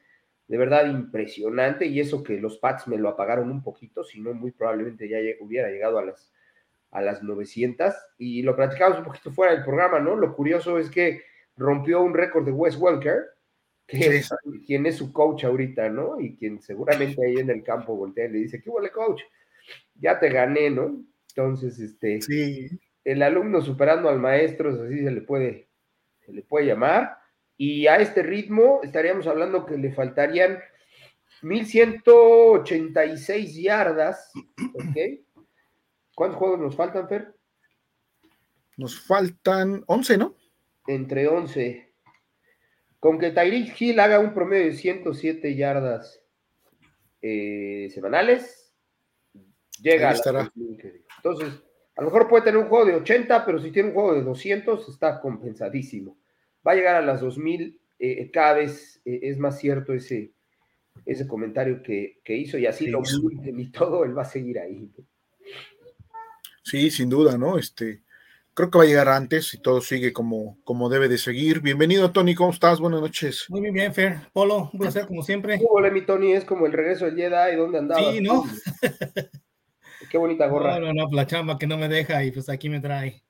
de 0.47 0.57
verdad 0.57 0.85
impresionante 0.89 1.87
y 1.87 1.99
eso 1.99 2.23
que 2.23 2.39
los 2.39 2.57
Pats 2.59 2.87
me 2.87 2.97
lo 2.97 3.09
apagaron 3.09 3.51
un 3.51 3.63
poquito, 3.63 4.05
si 4.05 4.21
no 4.21 4.33
muy 4.33 4.51
probablemente 4.51 5.09
ya 5.09 5.17
hubiera 5.41 5.69
llegado 5.69 5.99
a 5.99 6.05
las, 6.05 6.31
a 6.91 7.01
las 7.01 7.21
900 7.21 7.93
y 8.17 8.43
lo 8.43 8.55
platicamos 8.55 8.99
un 8.99 9.05
poquito 9.05 9.29
fuera 9.31 9.53
del 9.53 9.65
programa, 9.65 9.99
¿no? 9.99 10.15
Lo 10.15 10.33
curioso 10.33 10.79
es 10.79 10.89
que 10.89 11.23
rompió 11.57 12.01
un 12.01 12.13
récord 12.13 12.45
de 12.45 12.51
Wes 12.51 12.77
Welker, 12.77 13.34
que 13.87 14.17
es, 14.17 14.29
quien 14.65 14.85
es 14.85 14.97
su 14.97 15.13
coach 15.13 15.45
ahorita, 15.45 15.89
¿no? 15.89 16.19
Y 16.19 16.35
quien 16.35 16.61
seguramente 16.61 17.25
ahí 17.25 17.37
en 17.37 17.49
el 17.49 17.63
campo 17.63 17.95
voltea 17.95 18.25
y 18.25 18.31
le 18.31 18.39
dice, 18.39 18.61
¿qué 18.61 18.69
huele 18.69 18.91
coach? 18.91 19.21
Ya 19.95 20.19
te 20.19 20.29
gané, 20.29 20.69
¿no? 20.69 21.01
Entonces, 21.29 21.79
este, 21.79 22.19
el 23.03 23.21
alumno 23.21 23.61
superando 23.61 24.09
al 24.09 24.19
maestro, 24.19 24.71
así 24.71 25.03
se 25.03 25.11
le 25.11 25.21
puede, 25.21 25.69
se 26.25 26.33
le 26.33 26.41
puede 26.41 26.65
llamar. 26.67 27.17
Y 27.57 27.87
a 27.87 27.95
este 27.97 28.21
ritmo 28.23 28.81
estaríamos 28.83 29.27
hablando 29.27 29.65
que 29.65 29.77
le 29.77 29.93
faltarían 29.93 30.59
1186 31.41 33.55
yardas, 33.55 34.33
¿ok? 34.73 34.97
¿Cuántos 36.15 36.39
juegos 36.39 36.59
nos 36.59 36.75
faltan, 36.75 37.07
Fer? 37.07 37.33
Nos 38.77 38.99
faltan 39.05 39.83
11, 39.87 40.17
¿no? 40.17 40.35
Entre 40.87 41.27
11. 41.27 41.94
Con 42.99 43.19
que 43.19 43.31
Tyreek 43.31 43.79
Hill 43.79 43.99
haga 43.99 44.19
un 44.19 44.33
promedio 44.33 44.65
de 44.65 44.73
107 44.73 45.55
yardas 45.55 46.21
eh, 47.21 47.89
semanales, 47.93 48.73
llega 49.81 50.11
a 50.11 50.31
la 50.31 50.51
Entonces, 51.17 51.53
a 51.95 52.01
lo 52.01 52.07
mejor 52.07 52.27
puede 52.27 52.43
tener 52.43 52.59
un 52.59 52.67
juego 52.67 52.85
de 52.85 52.95
80, 52.95 53.45
pero 53.45 53.59
si 53.59 53.71
tiene 53.71 53.89
un 53.89 53.95
juego 53.95 54.13
de 54.13 54.23
200, 54.23 54.89
está 54.89 55.19
compensadísimo. 55.21 56.17
Va 56.65 56.73
a 56.73 56.75
llegar 56.75 56.95
a 56.95 57.01
las 57.01 57.21
2000, 57.21 57.79
eh, 57.99 58.31
cada 58.31 58.55
vez 58.55 59.01
eh, 59.05 59.19
es 59.23 59.37
más 59.37 59.59
cierto 59.59 59.93
ese, 59.93 60.33
ese 61.05 61.27
comentario 61.27 61.81
que, 61.81 62.19
hizo, 62.27 62.57
y 62.57 62.65
así 62.65 62.87
lo 62.87 63.01
y 63.57 63.71
todo, 63.71 64.03
él 64.03 64.17
va 64.17 64.23
a 64.23 64.25
seguir 64.25 64.59
ahí. 64.59 64.89
Sí, 66.63 66.89
sin 66.89 67.09
duda, 67.09 67.37
¿no? 67.37 67.57
Este, 67.57 68.01
creo 68.55 68.71
que 68.71 68.77
va 68.77 68.85
a 68.85 68.87
llegar 68.87 69.09
antes 69.09 69.53
y 69.53 69.57
todo 69.59 69.81
sigue 69.81 70.13
como, 70.13 70.57
como 70.63 70.87
debe 70.87 71.09
de 71.09 71.17
seguir. 71.17 71.59
Bienvenido, 71.59 72.11
Tony, 72.11 72.33
¿cómo 72.35 72.51
estás? 72.51 72.79
Buenas 72.79 73.01
noches. 73.01 73.45
Muy 73.49 73.69
bien, 73.69 73.93
Fer. 73.93 74.29
Polo, 74.31 74.69
un 74.71 74.79
placer 74.79 75.05
como 75.05 75.23
siempre. 75.23 75.59
Hola, 75.69 75.91
mi 75.91 76.05
Tony, 76.05 76.31
es 76.31 76.45
como 76.45 76.65
el 76.65 76.71
regreso 76.71 77.03
del 77.03 77.17
Jedi, 77.17 77.57
¿dónde 77.57 77.79
andaba? 77.79 78.13
Sí, 78.13 78.21
¿no? 78.21 78.45
Qué 80.09 80.17
bonita 80.17 80.47
gorra. 80.47 80.79
No, 80.79 80.93
no, 80.93 81.05
no, 81.05 81.07
la 81.11 81.27
chamba 81.27 81.57
que 81.57 81.67
no 81.67 81.77
me 81.77 81.89
deja 81.89 82.23
y 82.23 82.31
pues 82.31 82.47
aquí 82.47 82.69
me 82.69 82.79
trae. 82.79 83.23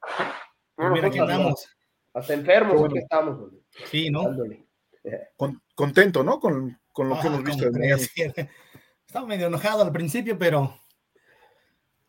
Pues 0.75 0.91
mira, 0.91 1.07
aquí 1.07 1.17
andamos. 1.17 1.69
Hasta 2.13 2.33
enfermos 2.35 2.83
aquí 2.85 2.99
estamos. 2.99 3.51
Sí, 3.89 4.11
¿no? 4.11 4.25
contento, 5.73 6.23
¿no? 6.23 6.39
Con, 6.39 6.79
con 6.91 7.09
lo 7.09 7.19
que 7.19 7.27
hemos 7.27 7.43
visto. 7.43 7.65
Estaba 9.07 9.25
medio 9.25 9.47
enojado 9.47 9.83
al 9.83 9.91
principio, 9.91 10.37
pero 10.37 10.77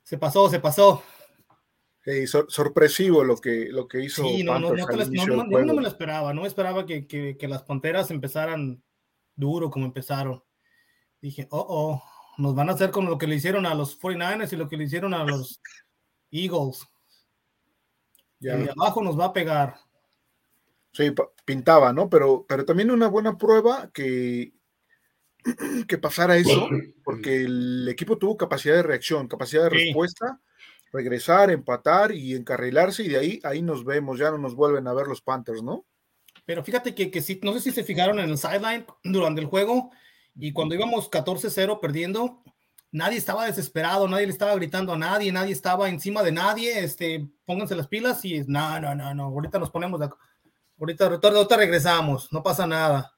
se 0.03 0.19
pasó, 0.19 0.51
se 0.51 0.61
pasó. 0.61 1.03
Sorpresivo 2.49 3.25
lo 3.25 3.37
que, 3.37 3.69
lo 3.71 3.89
que 3.89 4.05
hizo. 4.05 4.23
Sí, 4.23 4.43
no, 4.45 4.59
no, 4.59 4.73
no, 4.73 4.87
no, 4.87 5.75
me 5.75 5.83
lo 5.83 5.89
esperaba, 5.89 6.33
no 6.33 6.43
me 6.43 6.49
esperaba 6.49 6.87
que, 6.87 7.07
que, 7.07 7.37
que, 7.37 7.49
las 7.49 7.63
Panteras 7.65 8.11
empezaran 8.11 8.83
duro 9.35 9.71
como 9.71 9.87
empezaron. 9.87 10.43
Dije, 11.21 11.49
oh, 11.51 11.67
oh, 11.69 12.03
nos 12.39 12.55
van 12.55 12.69
a 12.69 12.73
hacer 12.73 12.91
con 12.91 13.07
lo 13.07 13.19
que 13.19 13.27
le 13.27 13.37
hicieron 13.37 13.67
a 13.67 13.75
los 13.75 14.01
49ers 14.01 14.53
y 14.53 14.57
lo 14.57 14.69
que 14.69 14.77
le 14.77 14.85
hicieron 14.85 15.15
a 15.15 15.25
los 15.25 15.61
Eagles. 16.31 16.87
Y 18.39 18.49
abajo 18.49 19.03
nos 19.03 19.19
va 19.19 19.27
a 19.27 19.33
pegar. 19.33 19.77
Sí, 20.93 21.13
pintaba, 21.45 21.93
¿no? 21.93 22.09
Pero, 22.09 22.47
pero 22.49 22.65
también 22.65 22.91
una 22.91 23.09
buena 23.09 23.37
prueba 23.37 23.91
que, 23.93 24.53
que 25.89 25.99
pasara 25.99 26.37
eso, 26.37 26.69
porque 27.05 27.43
el 27.43 27.89
equipo 27.89 28.17
tuvo 28.17 28.37
capacidad 28.37 28.77
de 28.77 28.83
reacción, 28.83 29.29
capacidad 29.29 29.65
de 29.65 29.71
respuesta, 29.71 30.41
regresar, 30.93 31.51
empatar 31.51 32.13
y 32.13 32.35
encarrilarse, 32.35 33.03
y 33.03 33.09
de 33.09 33.19
ahí, 33.19 33.41
ahí 33.45 33.63
nos 33.63 33.85
vemos, 33.85 34.19
ya 34.19 34.31
no 34.31 34.39
nos 34.39 34.55
vuelven 34.55 34.87
a 34.87 34.95
ver 34.95 35.07
los 35.07 35.21
Panthers, 35.21 35.63
¿no? 35.63 35.85
Pero 36.45 36.63
fíjate 36.63 36.95
que, 36.95 37.11
que 37.11 37.21
sí, 37.21 37.41
no 37.43 37.53
sé 37.53 37.61
si 37.61 37.73
se 37.73 37.85
fijaron 37.85 38.19
en 38.19 38.31
el 38.31 38.39
sideline 38.39 38.87
durante 39.03 39.41
el 39.41 39.47
juego, 39.47 39.91
y 40.35 40.53
cuando 40.53 40.75
íbamos 40.75 41.11
14-0 41.11 41.81
perdiendo, 41.81 42.43
nadie 42.93 43.19
estaba 43.19 43.47
desesperado, 43.47 44.09
nadie 44.09 44.27
le 44.27 44.33
estaba 44.33 44.55
gritando 44.55 44.93
a 44.93 44.99
nadie, 44.99 45.33
nadie 45.33 45.53
estaba 45.53 45.89
encima 45.89 46.23
de 46.23 46.33
nadie, 46.33 46.81
este, 46.85 47.29
pónganse 47.45 47.75
las 47.75 47.89
pilas 47.89 48.25
y 48.25 48.41
no, 48.47 48.81
no, 48.81 48.95
no, 48.95 49.15
no, 49.15 49.25
ahorita 49.25 49.59
nos 49.59 49.71
ponemos 49.71 50.01
de 50.01 50.09
ahorita, 50.79 51.07
ahorita 51.07 51.57
regresamos, 51.57 52.33
no 52.33 52.43
pasa 52.43 52.67
nada. 52.67 53.16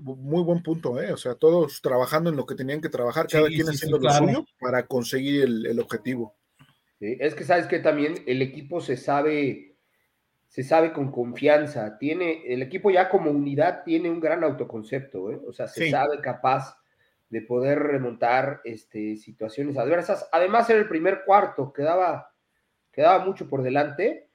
Muy 0.00 0.42
buen 0.42 0.62
punto, 0.62 1.00
¿eh? 1.00 1.12
O 1.12 1.16
sea, 1.16 1.34
todos 1.34 1.80
trabajando 1.82 2.30
en 2.30 2.36
lo 2.36 2.46
que 2.46 2.54
tenían 2.54 2.80
que 2.80 2.88
trabajar, 2.88 3.26
cada 3.26 3.48
quien 3.48 3.68
haciendo 3.68 3.98
lo 3.98 4.10
suyo 4.10 4.44
para 4.60 4.86
conseguir 4.86 5.44
el, 5.44 5.80
objetivo. 5.80 6.34
es 7.00 7.34
que 7.34 7.44
sabes 7.44 7.66
que 7.66 7.78
también 7.78 8.14
el 8.26 8.42
equipo 8.42 8.80
se 8.80 8.96
sabe, 8.96 9.76
se 10.48 10.62
sabe 10.62 10.92
con 10.92 11.10
confianza, 11.10 11.98
tiene, 11.98 12.52
el 12.52 12.62
equipo 12.62 12.90
ya 12.90 13.08
como 13.08 13.30
unidad 13.30 13.82
tiene 13.84 14.10
un 14.10 14.20
gran 14.20 14.44
autoconcepto, 14.44 15.30
¿eh? 15.30 15.40
O 15.46 15.52
sea, 15.52 15.68
se 15.68 15.90
sabe 15.90 16.20
capaz 16.20 16.76
de 17.28 17.42
poder 17.42 17.78
remontar 17.78 18.62
este, 18.64 19.16
situaciones 19.16 19.76
adversas. 19.76 20.28
Además, 20.32 20.70
era 20.70 20.78
el 20.78 20.88
primer 20.88 21.24
cuarto, 21.26 21.72
quedaba, 21.72 22.32
quedaba 22.90 23.24
mucho 23.24 23.48
por 23.48 23.62
delante 23.62 24.27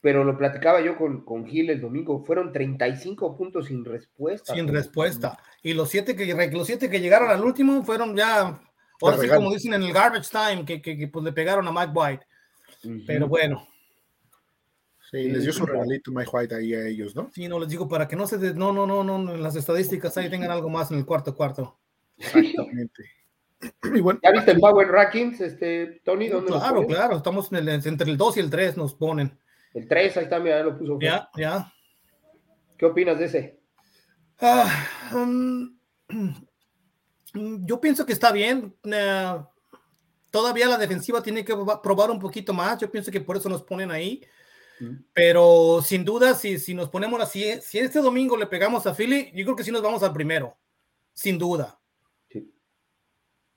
pero 0.00 0.22
lo 0.24 0.36
platicaba 0.38 0.80
yo 0.80 0.96
con, 0.96 1.24
con 1.24 1.46
Gil 1.46 1.70
el 1.70 1.80
domingo, 1.80 2.24
fueron 2.24 2.52
35 2.52 3.36
puntos 3.36 3.66
sin 3.66 3.84
respuesta. 3.84 4.54
Sin 4.54 4.68
respuesta. 4.68 5.38
Y 5.62 5.74
los 5.74 5.88
siete 5.88 6.14
que, 6.14 6.26
los 6.52 6.66
siete 6.66 6.88
que 6.88 7.00
llegaron 7.00 7.30
al 7.30 7.44
último 7.44 7.82
fueron 7.82 8.16
ya, 8.16 8.60
ahora 9.00 9.18
sí 9.18 9.28
como 9.28 9.52
dicen 9.52 9.74
en 9.74 9.82
el 9.82 9.92
garbage 9.92 10.30
time, 10.30 10.64
que, 10.64 10.80
que, 10.80 11.08
pues 11.08 11.24
le 11.24 11.32
pegaron 11.32 11.66
a 11.66 11.72
Mike 11.72 11.92
White. 11.94 12.26
Pero 13.06 13.26
bueno. 13.26 13.66
Sí, 15.10 15.30
les 15.30 15.42
dio 15.42 15.52
su 15.52 15.64
regalito 15.64 16.12
Mike 16.12 16.30
White 16.30 16.54
ahí 16.54 16.74
a 16.74 16.86
ellos, 16.86 17.16
¿no? 17.16 17.30
Sí, 17.34 17.48
no 17.48 17.58
les 17.58 17.70
digo 17.70 17.88
para 17.88 18.06
que 18.06 18.14
no 18.14 18.26
se, 18.26 18.36
no, 18.54 18.72
no, 18.72 18.86
no, 18.86 19.02
no, 19.02 19.34
en 19.34 19.42
las 19.42 19.56
estadísticas 19.56 20.16
ahí 20.18 20.28
tengan 20.28 20.50
algo 20.50 20.68
más 20.68 20.90
en 20.90 20.98
el 20.98 21.06
cuarto 21.06 21.34
cuarto. 21.34 21.78
Exactamente. 22.18 23.04
¿Ya 24.22 24.30
viste 24.32 24.52
el 24.52 24.60
Power 24.60 24.86
Rankings, 24.86 25.40
este, 25.40 26.00
Tony? 26.04 26.28
¿dónde 26.28 26.52
claro, 26.52 26.86
claro, 26.86 27.16
estamos 27.16 27.50
entre 27.52 28.10
el 28.10 28.16
2 28.16 28.36
y 28.36 28.40
el 28.40 28.50
3 28.50 28.76
nos 28.76 28.94
ponen. 28.94 29.36
El 29.74 29.86
3, 29.86 30.16
ahí 30.16 30.24
está, 30.24 30.38
mira, 30.40 30.62
lo 30.62 30.78
puso. 30.78 30.98
Ya, 31.00 31.28
ya. 31.36 31.72
¿Qué 32.76 32.86
opinas 32.86 33.18
de 33.18 33.24
ese? 33.24 33.60
Ah, 34.40 34.86
um, 35.14 35.76
yo 37.66 37.80
pienso 37.80 38.06
que 38.06 38.12
está 38.12 38.32
bien. 38.32 38.74
Eh, 38.84 39.38
todavía 40.30 40.66
la 40.66 40.78
defensiva 40.78 41.22
tiene 41.22 41.44
que 41.44 41.54
probar 41.82 42.10
un 42.10 42.18
poquito 42.18 42.54
más. 42.54 42.78
Yo 42.78 42.90
pienso 42.90 43.10
que 43.10 43.20
por 43.20 43.36
eso 43.36 43.48
nos 43.48 43.62
ponen 43.62 43.90
ahí. 43.90 44.22
Mm. 44.80 44.96
Pero 45.12 45.80
sin 45.82 46.04
duda, 46.04 46.34
si, 46.34 46.58
si 46.58 46.72
nos 46.72 46.88
ponemos 46.88 47.20
así, 47.20 47.60
si 47.60 47.78
este 47.78 47.98
domingo 47.98 48.36
le 48.36 48.46
pegamos 48.46 48.86
a 48.86 48.94
Philly, 48.94 49.32
yo 49.34 49.44
creo 49.44 49.56
que 49.56 49.64
sí 49.64 49.72
nos 49.72 49.82
vamos 49.82 50.02
al 50.02 50.12
primero. 50.12 50.56
Sin 51.12 51.36
duda. 51.36 51.80
Sí, 52.30 52.52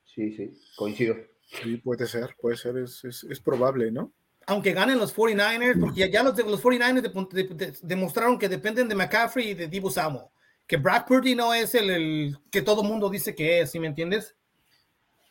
sí, 0.04 0.36
sí 0.36 0.60
coincido. 0.76 1.15
Sí, 1.45 1.78
puede 1.78 2.08
ser, 2.08 2.36
puede 2.39 2.58
ser, 2.58 2.78
es, 2.78 3.04
es, 3.04 3.24
es 3.26 3.39
probable, 3.39 3.91
¿no? 3.91 4.13
Aunque 4.52 4.74
ganen 4.74 5.00
los 5.00 5.16
49ers, 5.16 5.80
porque 5.80 6.12
ya 6.12 6.24
los, 6.24 6.38
los 6.38 6.62
49ers 6.62 7.80
demostraron 7.82 8.38
que 8.38 8.50
dependen 8.50 8.90
de 8.90 8.96
McCaffrey 8.96 9.52
y 9.52 9.54
de 9.54 9.68
Divo 9.68 9.90
Samuel, 9.90 10.26
que 10.68 10.76
Brad 10.76 11.06
Purdy 11.06 11.36
no 11.36 11.54
es 11.54 11.74
el, 11.74 12.38
que 12.52 12.62
todo 12.62 12.84
mundo 12.84 13.10
dice 13.10 13.34
que 13.34 13.62
es, 13.62 13.72
¿sí 13.72 13.80
me 13.80 13.88
entiendes? 13.88 14.36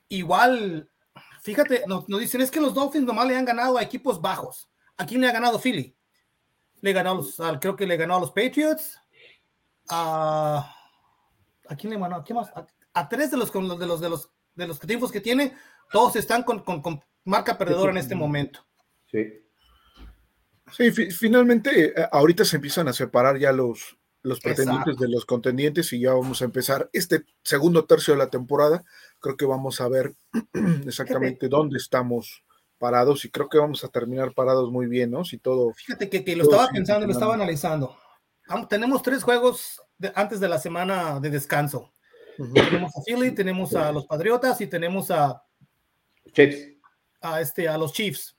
Igual, 0.09 0.91
fíjate, 1.43 1.85
nos, 1.87 2.07
dicen 2.07 2.41
es 2.41 2.51
que 2.51 2.63
los 2.63 2.73
Dolphins 2.73 3.05
nomás 3.05 3.29
le 3.29 3.37
han 3.37 3.45
ganado 3.45 3.77
a 3.77 3.83
equipos 3.83 4.23
bajos. 4.23 4.71
¿A 4.97 5.05
quién 5.05 5.21
le 5.21 5.29
ha 5.29 5.33
ganado 5.33 5.61
Philly? 5.61 5.95
Le 6.81 6.93
ganó 6.95 7.17
los, 7.17 7.37
creo 7.61 7.77
que 7.77 7.87
le 7.87 7.99
ganó 7.99 8.17
a 8.17 8.21
los 8.21 8.31
Patriots. 8.31 8.99
A, 9.91 10.75
¿a 11.69 11.77
quién 11.77 11.93
le 11.93 11.99
ganó? 11.99 12.17
¿A, 12.17 12.35
más? 12.35 12.51
A, 12.95 13.09
tres 13.09 13.31
de 13.31 13.37
los, 13.37 13.53
de 13.53 13.61
los, 13.61 13.79
de 13.79 13.87
los, 13.87 14.01
de 14.01 14.09
los, 14.09 14.31
de 14.55 14.67
los 14.67 14.83
equipos 14.83 15.13
que 15.13 15.21
tiene, 15.21 15.55
todos 15.93 16.17
están 16.17 16.43
con, 16.43 16.61
con, 16.61 16.81
con 16.81 17.05
marca 17.25 17.59
perdedora 17.59 17.93
en 17.93 17.99
este 17.99 18.15
momento. 18.15 18.65
Sí. 19.11 19.45
Sí, 20.73 20.91
finalmente 20.93 22.01
eh, 22.01 22.07
ahorita 22.13 22.45
se 22.45 22.57
empiezan 22.57 22.87
a 22.89 22.93
separar 22.93 23.39
ya 23.39 23.53
los, 23.53 23.99
los 24.23 24.41
pretendientes 24.41 24.97
de 24.99 25.09
los 25.09 25.25
contendientes 25.25 25.93
y 25.93 26.01
ya 26.01 26.13
vamos 26.13 26.43
a 26.43 26.45
empezar 26.45 26.89
este 26.93 27.25
segundo 27.43 27.87
tercio 27.87 28.15
de 28.15 28.19
la 28.19 28.31
temporada. 28.31 28.85
Creo 29.19 29.37
que 29.37 29.47
vamos 29.47 29.81
a 29.81 29.89
ver 29.89 30.15
exactamente 30.87 31.49
dónde 31.49 31.79
estamos 31.79 32.45
parados 32.79 33.25
y 33.25 33.31
creo 33.31 33.49
que 33.49 33.59
vamos 33.59 33.85
a 33.85 33.89
terminar 33.89 34.33
parados 34.33 34.71
muy 34.71 34.87
bien, 34.87 35.11
¿no? 35.11 35.25
Si 35.25 35.39
todo. 35.39 35.73
Fíjate 35.75 36.09
que, 36.09 36.37
lo 36.37 36.45
estaba 36.45 36.69
pensando, 36.69 37.07
lo 37.07 37.13
estaba 37.13 37.35
analizando. 37.35 37.97
Tenemos 38.69 39.03
tres 39.03 39.23
juegos 39.23 39.81
antes 40.15 40.41
de 40.41 40.49
la 40.49 40.59
semana 40.59 41.21
de 41.21 41.31
descanso. 41.31 41.93
Tenemos 42.37 42.97
a 42.97 43.03
Philly, 43.05 43.33
tenemos 43.33 43.75
a 43.75 43.93
los 43.93 44.07
Patriotas 44.07 44.61
y 44.61 44.67
tenemos 44.67 45.11
a 45.11 45.43
Chiefs. 46.33 46.79
A, 47.21 47.41
este, 47.41 47.69
a 47.69 47.77
los 47.77 47.93
Chiefs. 47.93 48.37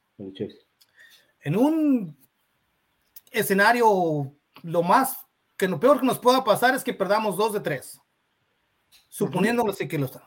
En 1.41 1.55
un 1.55 2.17
escenario, 3.31 4.35
lo 4.63 4.83
más 4.83 5.17
que 5.57 5.67
lo 5.67 5.79
peor 5.79 5.99
que 5.99 6.05
nos 6.05 6.19
pueda 6.19 6.43
pasar 6.43 6.75
es 6.75 6.83
que 6.83 6.93
perdamos 6.93 7.37
dos 7.37 7.53
de 7.53 7.59
tres, 7.59 7.99
suponiendo 9.09 9.63
que 9.87 9.97
lo 9.97 10.05
están. 10.05 10.23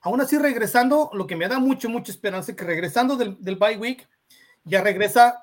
Aún 0.00 0.20
así, 0.20 0.36
regresando, 0.38 1.10
lo 1.12 1.26
que 1.26 1.36
me 1.36 1.48
da 1.48 1.58
mucho, 1.58 1.88
mucha 1.88 2.12
esperanza 2.12 2.52
es 2.52 2.56
que 2.56 2.64
regresando 2.64 3.16
del, 3.16 3.36
del 3.40 3.56
bye 3.56 3.76
week, 3.76 4.08
ya 4.64 4.82
regresa 4.82 5.42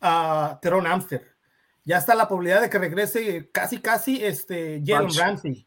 a 0.00 0.58
Teron 0.60 0.86
Amster. 0.86 1.26
Ya 1.84 1.98
está 1.98 2.14
la 2.14 2.28
probabilidad 2.28 2.60
de 2.60 2.70
que 2.70 2.78
regrese 2.78 3.50
casi, 3.50 3.80
casi 3.80 4.24
este 4.24 4.82
Jalen 4.84 5.14
Ramsey. 5.16 5.66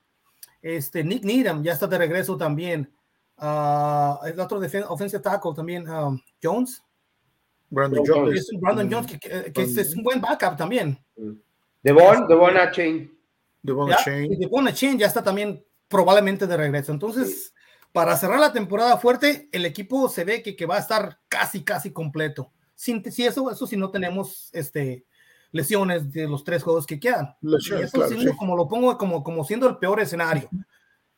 Este 0.62 1.04
Nick 1.04 1.24
Needham 1.24 1.64
ya 1.64 1.74
está 1.74 1.88
de 1.88 1.98
regreso 1.98 2.38
también. 2.38 2.96
Uh, 3.38 4.24
el 4.26 4.40
otro 4.40 4.62
offensive 4.88 5.22
tackle 5.22 5.54
también, 5.56 5.90
um, 5.90 6.22
Jones. 6.42 6.82
Brandon 7.74 8.04
Jones. 8.06 8.50
Brandon 8.60 8.90
Jones, 8.92 9.08
que, 9.08 9.52
que, 9.52 9.62
es, 9.62 9.96
un 9.96 10.04
buen 10.04 10.22
backup 10.22 10.56
también. 10.56 10.98
Devon, 11.82 12.28
Devon 12.28 12.54
Chain. 12.72 13.12
Devon 13.62 13.92
Chain. 14.04 14.40
Devon 14.40 14.68
Chain 14.74 15.00
ya 15.00 15.08
está 15.08 15.24
también 15.24 15.66
probablemente 15.88 16.46
de 16.46 16.56
regreso. 16.56 16.92
Entonces, 16.92 17.54
para 17.92 18.16
cerrar 18.16 18.40
la 18.40 18.54
temporada 18.54 18.98
fuerte, 18.98 19.50
el 19.52 19.66
equipo 19.66 20.08
se 20.08 20.24
ve 20.24 20.44
que, 20.44 20.56
que 20.56 20.68
va 20.68 20.76
a 20.76 20.80
estar 20.80 21.20
casi, 21.28 21.64
casi 21.64 21.92
completo. 21.92 22.52
Sin, 22.76 23.04
si 23.12 23.26
eso, 23.26 23.50
eso 23.50 23.66
si 23.66 23.76
no 23.76 23.90
tenemos 23.90 24.50
este, 24.54 25.06
lesiones 25.52 26.12
de 26.12 26.28
los 26.28 26.44
tres 26.44 26.62
juegos 26.62 26.86
que 26.86 27.00
quedan. 27.00 27.36
eso 27.42 28.36
como 28.38 28.56
lo 28.56 28.68
pongo 28.68 28.96
como, 29.00 29.24
como 29.24 29.44
siendo 29.44 29.68
el 29.68 29.78
peor 29.78 30.00
escenario. 30.00 30.48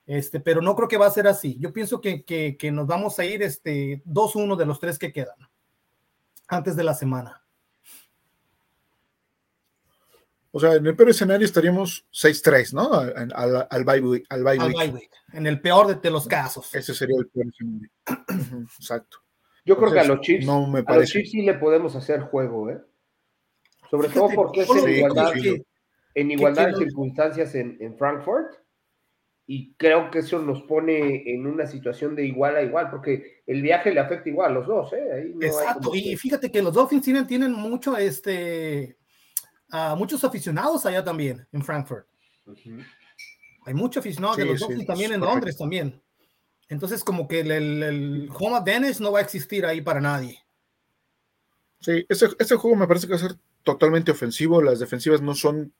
Este, 0.05 0.39
pero 0.39 0.61
no 0.61 0.75
creo 0.75 0.87
que 0.87 0.97
va 0.97 1.07
a 1.07 1.11
ser 1.11 1.27
así. 1.27 1.57
Yo 1.59 1.73
pienso 1.73 1.99
que, 1.99 2.23
que, 2.23 2.55
que 2.57 2.71
nos 2.71 2.87
vamos 2.87 3.19
a 3.19 3.25
ir 3.25 3.43
este, 3.43 4.03
2-1 4.05 4.55
de 4.55 4.65
los 4.65 4.79
tres 4.79 4.97
que 4.97 5.11
quedan 5.11 5.35
antes 6.47 6.75
de 6.75 6.83
la 6.83 6.93
semana. 6.93 7.45
O 10.51 10.59
sea, 10.61 10.75
en 10.75 10.87
el 10.87 10.95
peor 10.95 11.09
escenario 11.09 11.43
estaríamos 11.43 12.07
6-3, 12.13 12.71
¿no? 12.71 12.93
Al, 12.93 13.29
al, 13.35 13.67
al 13.69 13.83
bye 13.83 13.99
week. 13.99 14.25
Al 14.29 14.41
bye 14.41 14.57
week. 14.57 15.11
En 15.33 15.47
el 15.47 15.59
peor 15.59 15.99
de, 15.99 16.09
los 16.09 16.27
casos. 16.27 16.73
Ese 16.73 16.93
sería 16.93 17.17
el 17.19 17.27
peor 17.27 17.47
escenario. 17.47 17.89
Exacto. 18.79 19.17
Yo 19.65 19.75
creo 19.75 19.91
que 19.91 19.99
a 19.99 20.05
los 20.05 20.21
Chiefs, 20.21 20.45
no 20.45 20.65
me 20.65 20.81
a 20.85 20.95
los 20.95 21.09
Chiefs 21.09 21.31
sí 21.31 21.41
le 21.41 21.55
podemos 21.55 21.93
hacer 21.97 22.21
juego, 22.21 22.69
¿eh? 22.69 22.79
Sobre 23.89 24.07
todo 24.07 24.29
porque 24.33 24.61
es 24.61 24.69
en 24.69 24.89
igualdad, 24.89 25.33
en 26.13 26.31
igualdad 26.31 26.67
de 26.67 26.75
circunstancias 26.75 27.53
en, 27.55 27.77
en, 27.81 27.97
Frankfurt. 27.97 28.55
Y 29.47 29.73
creo 29.75 30.09
que 30.09 30.19
eso 30.19 30.39
nos 30.39 30.63
pone 30.63 31.23
en 31.31 31.45
una 31.45 31.67
situación 31.67 32.15
de 32.15 32.25
igual 32.25 32.55
a 32.55 32.63
igual, 32.63 32.89
porque 32.89 33.43
el 33.45 33.61
viaje 33.61 33.93
le 33.93 33.99
afecta 33.99 34.29
igual 34.29 34.51
a 34.51 34.53
los 34.55 34.67
dos. 34.67 34.93
¿eh? 34.93 35.33
Exacto, 35.41 35.93
y 35.93 36.15
fíjate 36.15 36.51
que 36.51 36.63
los 36.63 36.73
Dolphins 36.73 37.03
tienen, 37.03 37.27
tienen 37.27 37.51
mucho, 37.51 37.95
este, 37.95 38.97
uh, 39.71 39.95
muchos 39.95 40.23
aficionados 40.23 40.85
allá 40.85 41.03
también, 41.03 41.47
en 41.51 41.63
Frankfurt. 41.63 42.07
Hay 43.65 43.73
muchos 43.73 44.01
aficionados 44.01 44.37
de 44.37 44.45
los 44.45 44.59
Dolphins 44.59 44.85
también 44.87 45.13
en 45.13 45.21
Londres 45.21 45.57
también. 45.57 46.01
Entonces, 46.67 47.03
como 47.03 47.27
que 47.27 47.41
el, 47.41 47.51
el, 47.51 48.29
home 48.33 48.55
advantage 48.55 48.99
no 48.99 49.11
va 49.11 49.19
a 49.19 49.23
existir 49.23 49.65
ahí 49.65 49.81
para 49.81 50.01
nadie. 50.01 50.39
Sí, 51.79 52.05
ese, 52.09 52.29
ese, 52.39 52.55
juego 52.55 52.75
me 52.75 52.87
parece 52.87 53.05
que 53.05 53.13
va 53.13 53.17
a 53.17 53.27
ser 53.27 53.35
totalmente 53.63 54.11
ofensivo. 54.11 54.61
Las 54.61 54.79
defensivas 54.79 55.21
no 55.21 55.35
son 55.35 55.73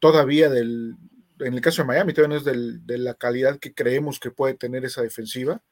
todavía 0.00 0.48
del. 0.48 0.96
En 1.40 1.54
el 1.54 1.60
caso 1.60 1.82
de 1.82 1.88
Miami, 1.88 2.12
todavía 2.12 2.34
no 2.34 2.38
es 2.38 2.44
del, 2.44 2.86
de 2.86 2.98
la 2.98 3.14
calidad 3.14 3.58
que 3.58 3.74
creemos 3.74 4.18
que 4.18 4.30
puede 4.30 4.54
tener 4.54 4.84
esa 4.84 5.02
defensiva. 5.02 5.62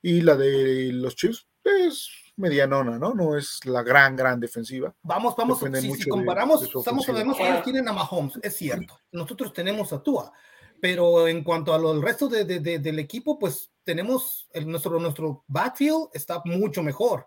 Y 0.00 0.20
la 0.20 0.36
de 0.36 0.92
los 0.92 1.16
Chiefs 1.16 1.46
es 1.64 2.08
medianona, 2.36 2.98
¿no? 2.98 3.14
No 3.14 3.36
es 3.36 3.64
la 3.64 3.82
gran, 3.82 4.14
gran 4.14 4.38
defensiva. 4.38 4.94
Vamos, 5.02 5.34
vamos, 5.36 5.58
si, 5.58 5.94
si, 5.94 6.08
comparamos, 6.08 6.62
estamos 6.62 7.08
hablando 7.08 7.34
que 7.34 7.48
ellos 7.48 7.62
tienen 7.64 7.88
a 7.88 7.92
Mahomes, 7.92 8.38
es 8.42 8.56
cierto. 8.56 8.98
Nosotros 9.10 9.52
tenemos 9.52 9.92
a 9.92 10.02
Tua 10.02 10.32
pero 10.80 11.26
en 11.28 11.42
cuanto 11.42 11.74
a 11.74 11.78
lo, 11.78 11.92
el 11.92 12.02
resto 12.02 12.28
de, 12.28 12.44
de, 12.44 12.78
del 12.78 12.98
equipo, 12.98 13.38
pues 13.38 13.70
tenemos 13.84 14.48
el, 14.52 14.68
nuestro, 14.68 14.98
nuestro 15.00 15.44
backfield 15.46 16.08
está 16.12 16.40
mucho 16.44 16.82
mejor. 16.82 17.26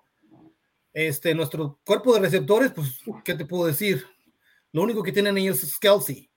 Este, 0.93 1.33
nuestro 1.33 1.79
cuerpo 1.85 2.13
de 2.13 2.21
receptores, 2.21 2.71
pues, 2.71 2.99
¿qué 3.23 3.33
te 3.33 3.45
puedo 3.45 3.65
decir? 3.65 4.05
Lo 4.71 4.83
único 4.83 5.03
que 5.03 5.11
tienen 5.11 5.37
ellos 5.37 5.63
es 5.63 5.77
Kelsey. 5.77 6.29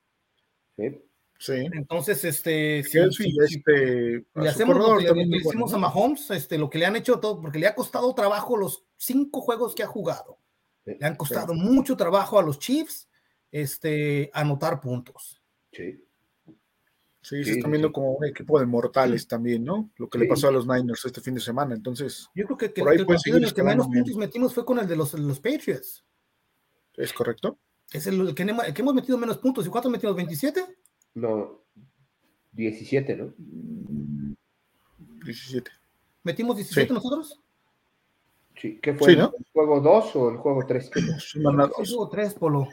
Sí. 0.76 1.02
Entonces, 1.48 2.24
este, 2.24 2.82
si, 2.84 2.98
este, 2.98 4.24
le 4.34 4.48
hacemos 4.48 4.76
lo 4.76 4.96
que, 4.98 5.12
le 5.12 5.36
hicimos 5.36 5.72
a 5.74 5.78
Mahomes, 5.78 6.30
este, 6.30 6.58
lo 6.58 6.70
que 6.70 6.78
le 6.78 6.86
han 6.86 6.96
hecho 6.96 7.20
todo, 7.20 7.40
porque 7.40 7.58
le 7.58 7.66
ha 7.66 7.74
costado 7.74 8.14
trabajo 8.14 8.56
los 8.56 8.84
cinco 8.96 9.40
juegos 9.40 9.74
que 9.74 9.82
ha 9.82 9.86
jugado. 9.86 10.38
Le 10.84 11.04
han 11.04 11.16
costado 11.16 11.54
mucho 11.54 11.96
trabajo 11.96 12.38
a 12.38 12.42
los 12.42 12.58
Chiefs, 12.58 13.08
este, 13.50 14.30
anotar 14.34 14.80
puntos. 14.80 15.42
Sí. 15.72 16.00
Sí, 17.22 17.42
se 17.42 17.52
están 17.52 17.70
viendo 17.70 17.90
como 17.90 18.12
un 18.12 18.24
equipo 18.26 18.60
de 18.60 18.66
mortales 18.66 19.26
también, 19.26 19.64
¿no? 19.64 19.90
Lo 19.96 20.10
que 20.10 20.18
le 20.18 20.26
pasó 20.26 20.48
a 20.48 20.50
los 20.50 20.66
Niners 20.66 21.06
este 21.06 21.22
fin 21.22 21.34
de 21.34 21.40
semana. 21.40 21.74
Entonces, 21.74 22.28
yo 22.34 22.44
creo 22.44 22.58
que, 22.58 22.72
que 22.74 22.82
el 22.82 23.06
partido 23.06 23.38
en 23.38 23.44
el 23.44 23.54
que 23.54 23.62
menos 23.62 23.86
puntos 23.86 24.16
metimos 24.16 24.52
fue 24.52 24.66
con 24.66 24.78
el 24.78 24.86
de 24.86 24.94
los, 24.94 25.14
los 25.14 25.40
Patriots. 25.40 26.04
¿Es 26.96 27.14
correcto? 27.14 27.58
Es 27.90 28.06
el, 28.06 28.34
que, 28.34 28.42
hemos 28.42 28.94
metido 28.94 29.16
menos 29.16 29.38
puntos. 29.38 29.66
¿Y 29.66 29.70
cuántos 29.70 29.90
metimos? 29.90 30.14
¿27? 30.16 30.66
No, 31.14 31.60
17, 32.52 33.16
¿no? 33.16 33.32
17. 35.24 35.70
¿Metimos 36.22 36.56
17 36.56 36.92
nosotros? 36.92 37.40
Sí, 38.56 38.78
¿qué 38.82 38.94
fue? 38.94 39.12
¿El 39.12 39.30
juego 39.52 39.80
2 39.80 40.16
o 40.16 40.30
el 40.30 40.36
juego 40.38 40.66
3? 40.66 40.90
El 40.94 41.68
juego 41.70 42.08
3, 42.08 42.34
Polo. 42.34 42.68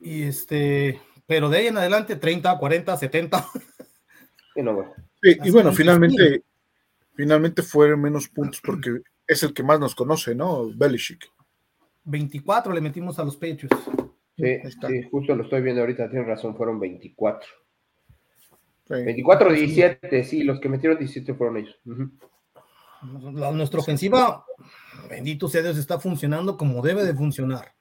Y 0.00 0.22
este, 0.22 1.00
pero 1.26 1.48
de 1.48 1.58
ahí 1.58 1.66
en 1.66 1.78
adelante 1.78 2.16
30, 2.16 2.58
40, 2.58 2.96
70. 2.96 3.46
Y, 4.56 4.62
no, 4.62 4.92
y 5.22 5.50
bueno, 5.50 5.72
finalmente, 5.72 6.42
finalmente 7.14 7.62
fueron 7.62 8.00
menos 8.00 8.28
puntos 8.28 8.60
porque 8.60 9.02
es 9.26 9.42
el 9.42 9.52
que 9.52 9.62
más 9.62 9.78
nos 9.78 9.94
conoce, 9.94 10.34
¿no? 10.34 10.68
Belichick. 10.74 11.30
24 12.04 12.72
le 12.72 12.80
metimos 12.80 13.18
a 13.18 13.24
los 13.24 13.36
Patriots. 13.36 13.76
Sí, 14.38 14.60
sí, 14.86 15.02
justo 15.10 15.34
lo 15.34 15.42
estoy 15.42 15.62
viendo 15.62 15.80
ahorita, 15.80 16.08
tienes 16.08 16.28
razón, 16.28 16.56
fueron 16.56 16.78
24. 16.78 17.48
24 18.88 19.52
17, 19.52 20.24
sí, 20.24 20.44
los 20.44 20.60
que 20.60 20.68
metieron 20.68 20.96
17 20.96 21.34
fueron 21.34 21.56
ellos. 21.56 21.76
nuestra 23.02 23.80
ofensiva, 23.80 24.44
bendito 25.10 25.48
sea 25.48 25.62
Dios, 25.62 25.76
está 25.76 25.98
funcionando 25.98 26.56
como 26.56 26.80
debe 26.82 27.04
de 27.04 27.14
funcionar. 27.14 27.74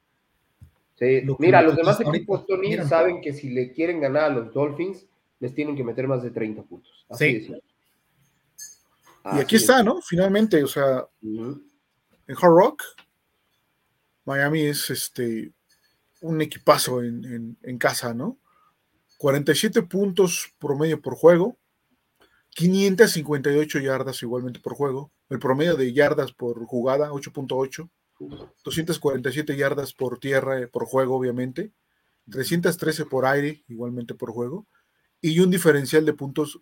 Sí. 0.95 1.21
Mira, 1.37 1.61
los 1.61 1.75
demás 1.75 1.99
equipos, 2.01 2.47
Tony, 2.47 2.75
saben 2.77 3.21
que 3.21 3.33
si 3.33 3.51
le 3.51 3.71
quieren 3.71 4.01
ganar 4.01 4.23
a 4.23 4.29
los 4.29 4.51
Dolphins, 4.51 5.05
les 5.39 5.53
tienen 5.53 5.75
que 5.75 5.83
meter 5.83 6.07
más 6.07 6.23
de 6.23 6.31
30 6.31 6.63
puntos. 6.63 7.05
Así 7.07 7.41
sí. 7.45 7.53
y 9.25 9.39
aquí 9.39 9.57
está, 9.57 9.83
¿no? 9.83 10.01
Finalmente, 10.01 10.63
o 10.63 10.67
sea, 10.67 11.07
en 11.21 12.35
Hard 12.35 12.51
Rock, 12.51 12.83
Miami 14.25 14.63
es 14.63 14.89
este 14.89 15.53
un 16.27 16.41
equipazo 16.41 17.03
en, 17.03 17.57
en, 17.61 17.77
casa, 17.77 18.13
¿no? 18.13 18.37
47 19.17 19.83
puntos 19.83 20.53
promedio 20.59 21.01
por 21.01 21.15
juego, 21.15 21.57
558 22.49 23.79
yardas 23.79 24.21
igualmente 24.23 24.59
por 24.59 24.75
juego, 24.75 25.11
el 25.29 25.39
promedio 25.39 25.75
de 25.75 25.93
yardas 25.93 26.31
por 26.31 26.63
jugada, 26.65 27.11
8.8, 27.11 27.89
247 28.63 29.55
yardas 29.55 29.93
por 29.93 30.19
tierra, 30.19 30.59
eh, 30.59 30.67
por 30.67 30.85
juego, 30.85 31.15
obviamente, 31.15 31.71
313 32.31 33.05
por 33.05 33.25
aire, 33.25 33.63
igualmente 33.67 34.13
por 34.13 34.31
juego, 34.31 34.67
y 35.21 35.39
un 35.39 35.49
diferencial 35.49 36.05
de 36.05 36.13
puntos 36.13 36.61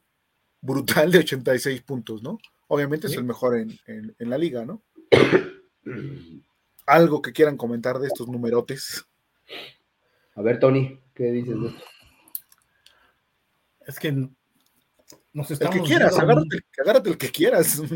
brutal 0.62 1.12
de 1.12 1.20
86 1.20 1.82
puntos, 1.82 2.24
¿no? 2.24 2.40
Obviamente 2.68 3.08
es 3.08 3.14
el 3.14 3.24
mejor 3.24 3.58
en, 3.58 3.80
la 4.18 4.38
liga, 4.38 4.66
¿no? 4.66 4.84
Algo 6.88 7.22
que 7.22 7.34
quieran 7.34 7.58
comentar 7.58 8.00
de 8.00 8.08
estos 8.08 8.28
numerotes. 8.28 9.06
A 10.36 10.42
ver, 10.42 10.60
Tony, 10.60 11.00
¿qué 11.14 11.32
dices 11.32 11.60
de 11.60 11.68
esto? 11.68 11.84
Es 13.88 14.00
que 14.00 14.30
nos 15.34 15.52
estamos. 15.52 15.76
El 15.76 15.82
que 15.82 15.88
quieras, 15.88 16.18
agárrate, 16.18 16.60
agárrate 16.80 17.10
el 17.10 17.18
que 17.18 17.32
quieras. 17.32 17.82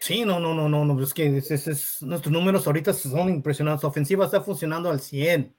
Sí, 0.00 0.22
no, 0.22 0.38
no, 0.38 0.52
no, 0.52 0.68
no, 0.68 0.84
no, 0.84 1.02
es 1.02 1.14
que 1.14 1.38
es, 1.38 2.02
nuestros 2.02 2.30
números 2.30 2.66
ahorita 2.66 2.92
son 2.92 3.30
impresionantes. 3.30 3.84
La 3.84 3.88
ofensiva 3.88 4.26
está 4.26 4.42
funcionando 4.42 4.90
al 4.90 5.00
100. 5.00 5.56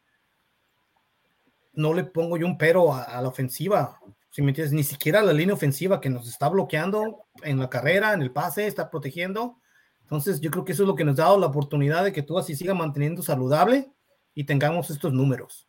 No 1.74 1.96
le 1.96 2.04
pongo 2.04 2.38
yo 2.38 2.46
un 2.46 2.56
pero 2.56 2.94
a, 2.94 3.20
la 3.24 3.28
ofensiva. 3.28 4.00
Si 4.30 4.44
me 4.44 4.50
entiendes, 4.50 4.72
ni 4.72 4.84
siquiera 4.84 5.24
la 5.24 5.34
línea 5.34 5.56
ofensiva 5.56 6.00
que 6.00 6.12
nos 6.12 6.30
está 6.30 6.48
bloqueando 6.48 7.26
en 7.42 7.58
la 7.58 7.72
carrera, 7.72 8.14
en 8.14 8.22
el 8.22 8.30
pase, 8.30 8.68
está 8.68 8.92
protegiendo. 8.92 9.58
Entonces, 10.02 10.40
yo 10.40 10.52
creo 10.52 10.64
que 10.64 10.74
eso 10.74 10.84
es 10.84 10.88
lo 10.90 10.96
que 10.96 11.06
nos 11.06 11.18
ha 11.18 11.24
dado 11.24 11.40
la 11.40 11.48
oportunidad 11.48 12.04
de 12.04 12.14
que 12.14 12.22
tú 12.22 12.38
así 12.38 12.56
siga 12.56 12.76
manteniendo 12.76 13.24
saludable 13.24 13.95
y 14.36 14.44
tengamos 14.44 14.92
estos 14.92 15.14
números. 15.14 15.68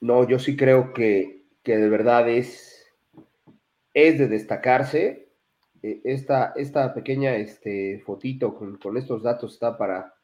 no, 0.00 0.26
yo 0.26 0.38
sí 0.38 0.56
creo 0.56 0.92
que, 0.92 1.44
de 1.64 1.88
verdad 1.88 2.28
es, 2.28 2.86
es 3.92 4.18
de 4.18 4.26
destacarse. 4.26 5.28
Eh, 5.82 6.00
esta, 6.04 6.54
esta 6.56 6.94
pequeña 6.94 7.36
este, 7.36 8.02
fotito 8.04 8.54
con, 8.56 8.96
estos 8.96 9.22
datos 9.22 9.52
está 9.52 9.76
para, 9.76 10.14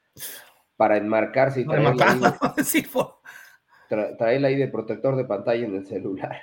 para 0.76 0.96
enmarcarse 0.96 1.60
y 1.60 1.64
traerla 4.18 4.48
ahí, 4.48 4.56
de 4.56 4.68
protector 4.68 5.16
de 5.16 5.26
pantalla 5.26 5.66
en 5.66 5.76
el 5.76 5.86
celular. 5.86 6.40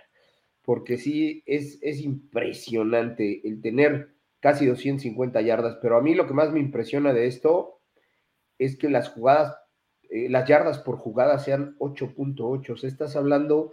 Porque 0.62 1.00
sí, 1.00 1.42
es, 1.48 1.80
es 1.82 2.02
impresionante 2.02 3.42
el 3.44 3.60
tener 3.60 4.14
casi 4.40 4.68
250 4.68 5.42
yardas, 5.42 5.80
pero 5.82 5.98
a 5.98 6.02
mí 6.02 6.14
lo 6.14 6.28
que 6.28 6.34
más 6.34 6.52
me 6.52 6.60
impresiona 6.60 7.12
de 7.12 7.26
esto 7.26 7.81
es 8.66 8.78
que 8.78 8.90
las 8.90 9.10
jugadas 9.10 9.56
eh, 10.12 10.28
las 10.28 10.46
yardas 10.46 10.80
por 10.80 10.98
jugada 10.98 11.40
sean 11.40 11.78
8.8. 11.80 12.74
O 12.74 12.78
sea, 12.78 12.90
estás 12.90 13.16
hablando 13.16 13.72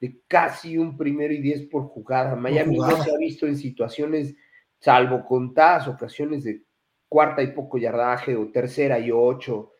de 0.00 0.22
casi 0.26 0.78
un 0.78 0.96
primero 0.96 1.34
y 1.34 1.42
10 1.42 1.66
por 1.66 1.84
jugada. 1.84 2.34
Miami 2.36 2.78
no 2.78 2.90
se 3.02 3.12
ha 3.14 3.18
visto 3.18 3.46
en 3.46 3.56
situaciones, 3.56 4.34
salvo 4.78 5.26
contadas 5.26 5.86
ocasiones 5.86 6.44
de 6.44 6.62
cuarta 7.06 7.42
y 7.42 7.48
poco 7.48 7.76
yardaje 7.76 8.34
o 8.34 8.50
tercera 8.50 8.98
y 8.98 9.10
ocho. 9.12 9.72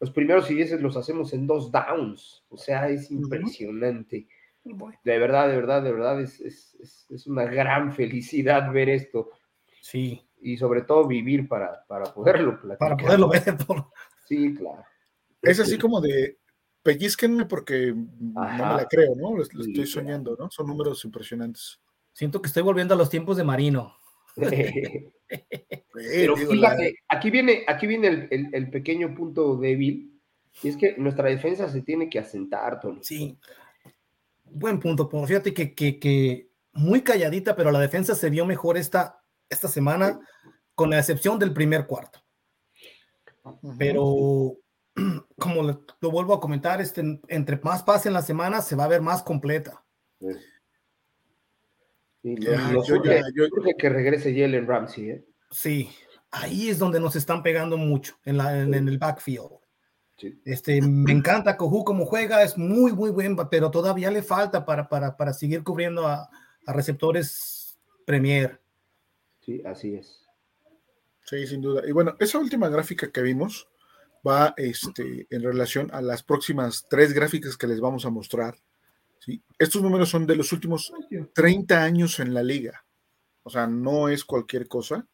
Los 0.00 0.10
primeros 0.10 0.50
y 0.50 0.54
dieces 0.54 0.80
los 0.80 0.96
hacemos 0.96 1.34
en 1.34 1.46
dos 1.46 1.70
downs. 1.70 2.42
O 2.48 2.56
sea, 2.56 2.88
es 2.88 3.10
impresionante. 3.10 4.26
De 4.62 5.18
verdad, 5.18 5.48
de 5.48 5.56
verdad, 5.56 5.82
de 5.82 5.92
verdad, 5.92 6.22
es, 6.22 6.40
es, 6.40 7.26
una 7.26 7.44
gran 7.44 7.92
felicidad 7.92 8.72
ver 8.72 8.88
esto. 8.88 9.30
Sí. 9.82 10.26
Y 10.44 10.58
sobre 10.58 10.82
todo 10.82 11.06
vivir 11.06 11.48
para, 11.48 11.84
para 11.86 12.04
poderlo 12.04 12.60
platicar. 12.60 12.78
Para 12.78 12.96
poderlo 12.96 13.28
ver. 13.28 13.42
Sí, 14.26 14.54
claro. 14.54 14.82
Es 15.42 15.60
así 15.60 15.76
como 15.76 16.00
de 16.00 16.38
pellizquenme 16.82 17.46
porque 17.46 17.94
no 17.94 18.42
me 18.42 18.58
la 18.58 18.86
creo, 18.88 19.14
¿no? 19.16 19.36
Lo, 19.36 19.42
estoy 19.42 19.86
soñando, 19.86 20.36
¿no? 20.38 20.50
Son 20.50 20.66
números 20.66 21.04
impresionantes. 21.04 21.80
Siento 22.12 22.40
que 22.40 22.48
estoy 22.48 22.62
volviendo 22.62 22.94
a 22.94 22.96
los 22.96 23.10
tiempos 23.10 23.36
de 23.36 23.44
Marino. 23.44 23.96
Pero 25.92 26.36
fíjate, 26.36 26.98
aquí 27.08 27.30
viene, 27.30 27.64
aquí 27.66 27.86
viene 27.86 28.28
el, 28.30 28.70
pequeño 28.70 29.14
punto 29.14 29.56
débil, 29.56 30.20
y 30.62 30.68
es 30.68 30.76
que 30.76 30.94
nuestra 30.98 31.28
defensa 31.28 31.68
se 31.68 31.82
tiene 31.82 32.08
que 32.10 32.18
asentar, 32.18 32.80
Tony. 32.80 33.00
Sí. 33.02 33.38
Buen 34.44 34.78
punto, 34.78 35.08
fíjate 35.26 35.54
que, 35.54 35.74
que, 35.74 36.50
muy 36.72 37.02
calladita, 37.02 37.56
pero 37.56 37.70
la 37.70 37.80
defensa 37.80 38.14
se 38.14 38.30
vio 38.30 38.44
mejor 38.44 38.76
esta, 38.76 39.23
esta 39.54 39.68
semana, 39.68 40.20
con 40.74 40.90
la 40.90 40.98
excepción 40.98 41.38
del 41.38 41.52
primer 41.52 41.86
cuarto. 41.86 42.20
Pero 43.78 44.56
como 45.38 45.62
lo, 45.62 46.10
vuelvo 46.10 46.34
a 46.34 46.40
comentar, 46.40 46.80
este, 46.80 47.20
entre 47.28 47.58
más 47.62 47.82
pase 47.82 48.08
en 48.08 48.14
la 48.14 48.22
semana, 48.22 48.60
se 48.60 48.76
va 48.76 48.84
a 48.84 48.88
ver 48.88 49.00
más 49.00 49.22
completa. 49.22 49.84
Sí, 52.22 52.36
yo, 52.40 52.82
creo 52.82 53.76
que 53.76 53.88
regrese 53.88 54.34
Jalen 54.34 54.66
Ramsey. 54.66 55.10
¿eh? 55.10 55.24
Sí, 55.50 55.90
ahí 56.30 56.70
es 56.70 56.78
donde 56.78 57.00
nos 57.00 57.16
están 57.16 57.42
pegando 57.42 57.76
mucho, 57.76 58.16
en, 58.24 58.38
la, 58.38 58.60
en, 58.60 58.74
el 58.74 58.98
backfield. 58.98 59.58
Este, 60.44 60.80
me 60.80 61.12
encanta 61.12 61.56
Coju 61.56 61.84
como 61.84 62.06
juega, 62.06 62.42
es 62.42 62.56
muy, 62.56 62.92
muy 62.92 63.10
buen, 63.10 63.36
pero 63.50 63.70
todavía 63.70 64.10
le 64.10 64.22
falta 64.22 64.64
para, 64.64 64.88
para, 64.88 65.16
para 65.16 65.34
seguir 65.34 65.62
cubriendo 65.62 66.06
a, 66.06 66.30
a, 66.66 66.72
receptores 66.72 67.78
Premier. 68.06 68.63
Sí, 69.44 69.62
así 69.64 69.94
es. 69.94 70.24
Sí, 71.24 71.46
sin 71.46 71.60
duda. 71.60 71.82
Y 71.86 71.92
bueno, 71.92 72.16
esa 72.18 72.38
última 72.38 72.68
gráfica 72.68 73.10
que 73.10 73.22
vimos, 73.22 73.68
va 74.26 74.54
este, 74.56 75.26
en 75.30 75.42
relación 75.42 75.90
a 75.92 76.00
las 76.00 76.22
próximas 76.22 76.86
tres 76.88 77.12
gráficas 77.12 77.56
que 77.56 77.66
les 77.66 77.80
vamos 77.80 78.06
a 78.06 78.10
mostrar. 78.10 78.56
¿sí? 79.18 79.42
Estos 79.58 79.82
números 79.82 80.08
son 80.08 80.26
de 80.26 80.36
los 80.36 80.52
últimos 80.52 80.92
30 81.34 81.82
años 81.82 82.20
en 82.20 82.32
la 82.32 82.42
liga. 82.42 82.84
O 83.42 83.50
sea, 83.50 83.66
no 83.66 84.08
es 84.08 84.24
cualquier 84.24 84.68
cosa. 84.68 85.06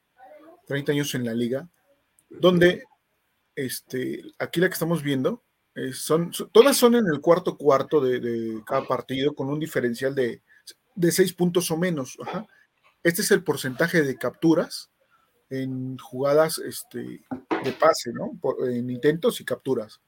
30 0.67 0.93
años 0.93 1.15
en 1.17 1.25
la 1.25 1.35
liga, 1.35 1.69
donde 2.29 2.85
este, 3.57 4.23
aquí 4.39 4.61
la 4.61 4.69
que 4.69 4.75
estamos 4.75 5.03
viendo, 5.03 5.43
eh, 5.75 5.93
son, 5.93 6.31
todas 6.53 6.77
son 6.77 6.95
en 6.95 7.07
el 7.13 7.21
cuarto 7.21 7.57
cuarto 7.57 8.01
de, 8.01 8.63
cada 8.65 8.87
partido 8.87 9.35
con 9.35 9.49
un 9.49 9.59
diferencial 9.59 10.15
de, 10.15 10.43
de 10.95 11.11
seis 11.11 11.33
puntos 11.33 11.73
o 11.73 11.77
menos. 11.77 12.17
Este 13.03 13.23
es 13.23 13.31
el 13.31 13.43
porcentaje 13.43 14.03
de 14.03 14.17
capturas 14.17 14.91
en 15.49 15.99
jugadas 15.99 16.59
este, 16.59 17.23
de 17.65 17.73
pase, 17.73 18.13
¿no? 18.13 18.39
en 18.67 18.91
intentos 18.91 19.41
y 19.41 19.45
capturas. 19.45 20.01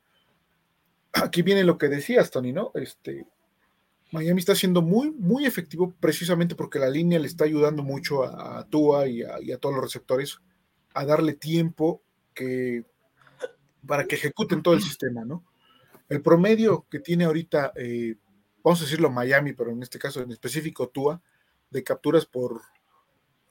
Aquí 1.13 1.43
viene 1.43 1.65
lo 1.65 1.79
que 1.79 1.89
decías, 1.89 2.31
Tony, 2.31 2.53
¿no? 2.53 2.71
Este, 2.75 3.27
Miami 4.13 4.41
está 4.41 4.55
siendo 4.55 4.83
muy, 4.83 5.11
muy 5.11 5.47
efectivo 5.47 5.95
precisamente 6.01 6.55
porque 6.55 6.79
la 6.79 6.89
línea 6.89 7.19
le 7.19 7.27
está 7.27 7.45
ayudando 7.45 7.83
mucho 7.83 8.25
a, 8.25 8.65
Tua 8.69 9.09
y 9.09 9.23
a, 9.23 9.59
todos 9.59 9.75
los 9.75 9.85
receptores 9.85 10.39
a 10.95 11.05
darle 11.05 11.33
tiempo 11.33 12.03
que, 12.35 12.85
para 13.87 14.05
que 14.05 14.17
ejecuten 14.17 14.63
todo 14.63 14.75
el 14.75 14.83
sistema, 14.83 15.25
¿no? 15.25 15.45
El 16.09 16.21
promedio 16.21 16.87
que 16.91 16.99
tiene 16.99 17.25
ahorita, 17.25 17.73
eh, 17.75 18.17
vamos 18.63 18.81
a 18.81 18.85
decirlo 18.85 19.11
Miami, 19.11 19.55
pero 19.55 19.71
en 19.71 19.83
este 19.83 19.99
caso 19.99 20.21
en 20.21 20.31
específico 20.31 20.89
Tua, 20.89 21.23
de 21.71 21.83
capturas 21.83 22.27
por, 22.27 22.61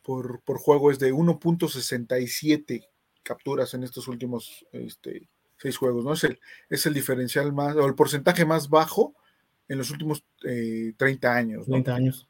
por, 0.01 0.41
juego 0.57 0.91
es 0.91 0.99
de 0.99 1.13
1.67 1.13 2.87
capturas 3.23 3.73
en 3.73 3.83
estos 3.83 4.07
últimos 4.07 4.65
este, 4.71 5.29
seis 5.57 5.77
juegos, 5.77 6.03
¿no? 6.03 6.13
Es 6.13 6.23
el, 6.23 6.39
es 6.69 6.85
el 6.85 6.93
diferencial 6.93 7.53
más, 7.53 7.75
o 7.75 7.85
el 7.85 7.95
porcentaje 7.95 8.45
más 8.45 8.69
bajo 8.69 9.13
en 9.67 9.77
los 9.77 9.91
últimos 9.91 10.25
30 10.41 11.05
eh, 11.05 11.17
años. 11.29 11.65
30 11.65 11.95
años. 11.95 12.27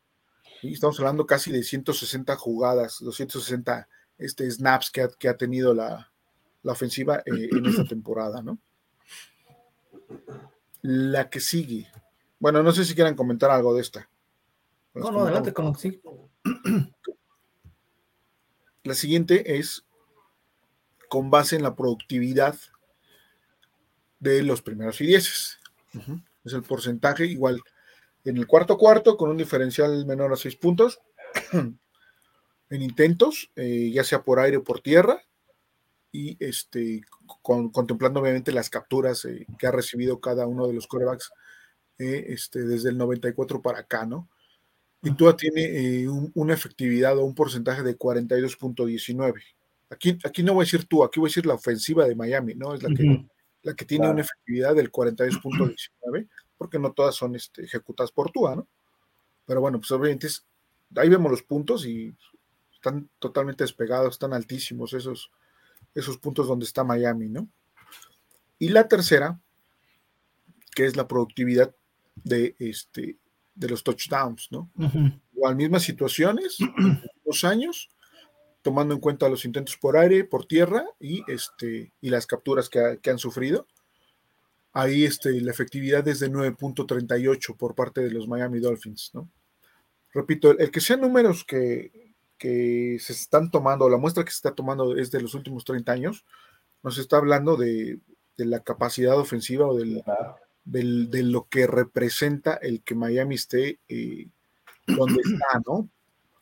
Y 0.61 0.73
estamos 0.73 0.99
hablando 0.99 1.25
casi 1.25 1.51
de 1.51 1.63
160 1.63 2.35
jugadas, 2.35 2.99
260 2.99 3.87
este, 4.17 4.49
snaps 4.51 4.91
que 4.91 5.01
ha, 5.01 5.07
que 5.07 5.27
ha 5.27 5.37
tenido 5.37 5.73
la, 5.73 6.11
la 6.63 6.71
ofensiva 6.71 7.23
eh, 7.25 7.49
en 7.51 7.65
esta 7.65 7.85
temporada, 7.85 8.41
¿no? 8.41 8.59
La 10.81 11.29
que 11.29 11.39
sigue. 11.39 11.87
Bueno, 12.39 12.61
no 12.63 12.71
sé 12.71 12.85
si 12.85 12.93
quieran 12.93 13.15
comentar 13.15 13.49
algo 13.49 13.73
de 13.73 13.81
esta. 13.81 14.09
No, 14.93 15.11
no, 15.11 15.21
adelante 15.21 15.53
con 15.53 15.75
sí. 15.75 16.01
La 18.83 18.93
siguiente 18.93 19.57
es 19.57 19.85
con 21.09 21.29
base 21.29 21.55
en 21.55 21.63
la 21.63 21.75
productividad 21.75 22.55
de 24.19 24.43
los 24.43 24.61
primeros 24.61 25.01
y 25.01 25.07
dieces. 25.07 25.59
Es 26.43 26.53
el 26.53 26.63
porcentaje 26.63 27.25
igual 27.25 27.61
en 28.23 28.37
el 28.37 28.47
cuarto 28.47 28.77
cuarto 28.77 29.17
con 29.17 29.29
un 29.29 29.37
diferencial 29.37 30.05
menor 30.05 30.31
a 30.33 30.35
seis 30.35 30.55
puntos. 30.55 30.99
en 32.71 32.81
intentos, 32.81 33.51
eh, 33.55 33.91
ya 33.93 34.03
sea 34.03 34.23
por 34.23 34.39
aire 34.39 34.57
o 34.57 34.63
por 34.63 34.79
tierra, 34.79 35.21
y 36.11 36.37
este, 36.43 37.01
contemplando 37.41 38.19
obviamente 38.19 38.51
las 38.51 38.69
capturas 38.69 39.25
eh, 39.25 39.45
que 39.59 39.67
ha 39.67 39.71
recibido 39.71 40.19
cada 40.19 40.47
uno 40.47 40.67
de 40.67 40.73
los 40.73 40.87
corebacks 40.87 41.31
eh, 41.99 42.25
este, 42.29 42.61
desde 42.63 42.89
el 42.89 42.97
94 42.97 43.61
para 43.61 43.79
acá, 43.79 44.05
¿no? 44.05 44.29
Y 45.03 45.11
Tua 45.11 45.35
tiene 45.35 45.63
eh, 45.63 46.07
una 46.07 46.53
efectividad 46.53 47.17
o 47.17 47.25
un 47.25 47.33
porcentaje 47.33 47.81
de 47.81 47.97
42.19. 47.97 49.41
Aquí, 49.89 50.17
aquí 50.23 50.43
no 50.43 50.53
voy 50.53 50.63
a 50.63 50.65
decir 50.65 50.85
tú, 50.85 51.03
aquí 51.03 51.19
voy 51.19 51.27
a 51.27 51.31
decir 51.31 51.45
la 51.45 51.55
ofensiva 51.55 52.05
de 52.05 52.15
Miami, 52.15 52.53
¿no? 52.53 52.73
Es 52.73 52.83
la 52.83 52.89
que, 52.93 53.25
la 53.63 53.73
que 53.73 53.85
tiene 53.85 54.09
una 54.09 54.21
efectividad 54.21 54.75
del 54.75 54.91
42.19, 54.91 56.29
porque 56.57 56.79
no 56.79 56.93
todas 56.93 57.15
son 57.15 57.35
este, 57.35 57.63
ejecutadas 57.63 58.11
por 58.11 58.31
Tua, 58.31 58.55
¿no? 58.55 58.67
Pero 59.45 59.59
bueno, 59.59 59.79
pues 59.79 59.91
obviamente 59.91 60.27
ahí 60.95 61.09
vemos 61.09 61.31
los 61.31 61.43
puntos 61.43 61.85
y 61.85 62.15
están 62.73 63.09
totalmente 63.19 63.63
despegados, 63.63 64.13
están 64.13 64.33
altísimos 64.33 64.93
esos, 64.93 65.31
esos 65.95 66.17
puntos 66.19 66.47
donde 66.47 66.65
está 66.65 66.83
Miami, 66.83 67.27
¿no? 67.27 67.47
Y 68.59 68.69
la 68.69 68.87
tercera, 68.87 69.39
que 70.75 70.85
es 70.85 70.95
la 70.95 71.07
productividad 71.07 71.75
de 72.15 72.55
este 72.59 73.17
de 73.55 73.69
los 73.69 73.83
touchdowns, 73.83 74.49
¿no? 74.51 74.69
Igual 75.33 75.55
mismas 75.55 75.83
situaciones, 75.83 76.57
dos 77.25 77.43
años, 77.43 77.89
tomando 78.61 78.93
en 78.93 78.99
cuenta 78.99 79.29
los 79.29 79.45
intentos 79.45 79.77
por 79.77 79.97
aire, 79.97 80.23
por 80.23 80.45
tierra 80.45 80.85
y, 80.99 81.23
este, 81.31 81.91
y 82.01 82.09
las 82.09 82.27
capturas 82.27 82.69
que, 82.69 83.09
han 83.09 83.17
sufrido. 83.17 83.67
Ahí 84.73 85.03
este, 85.03 85.41
la 85.41 85.51
efectividad 85.51 86.07
es 86.07 86.19
de 86.19 86.31
9.38 86.31 87.57
por 87.57 87.75
parte 87.75 88.01
de 88.01 88.11
los 88.11 88.27
Miami 88.27 88.59
Dolphins, 88.59 89.11
¿no? 89.13 89.29
Repito, 90.13 90.51
el, 90.51 90.71
que 90.71 90.81
sean 90.81 91.01
números 91.01 91.43
que, 91.45 92.13
que, 92.37 92.97
se 92.99 93.13
están 93.13 93.49
tomando, 93.49 93.89
la 93.89 93.97
muestra 93.97 94.23
que 94.23 94.31
se 94.31 94.37
está 94.37 94.53
tomando 94.53 94.95
es 94.97 95.09
de 95.11 95.21
los 95.21 95.33
últimos 95.33 95.63
30 95.63 95.91
años, 95.91 96.25
nos 96.83 96.97
está 96.97 97.17
hablando 97.17 97.55
de, 97.55 97.99
la 98.37 98.61
capacidad 98.61 99.17
ofensiva 99.19 99.67
o 99.67 99.77
del, 99.77 100.03
de 100.63 101.23
lo 101.23 101.47
que 101.49 101.67
representa 101.67 102.53
el 102.55 102.83
que 102.83 102.95
Miami 102.95 103.35
esté 103.35 103.79
eh, 103.89 104.27
donde 104.87 105.21
está, 105.25 105.61
¿no? 105.65 105.89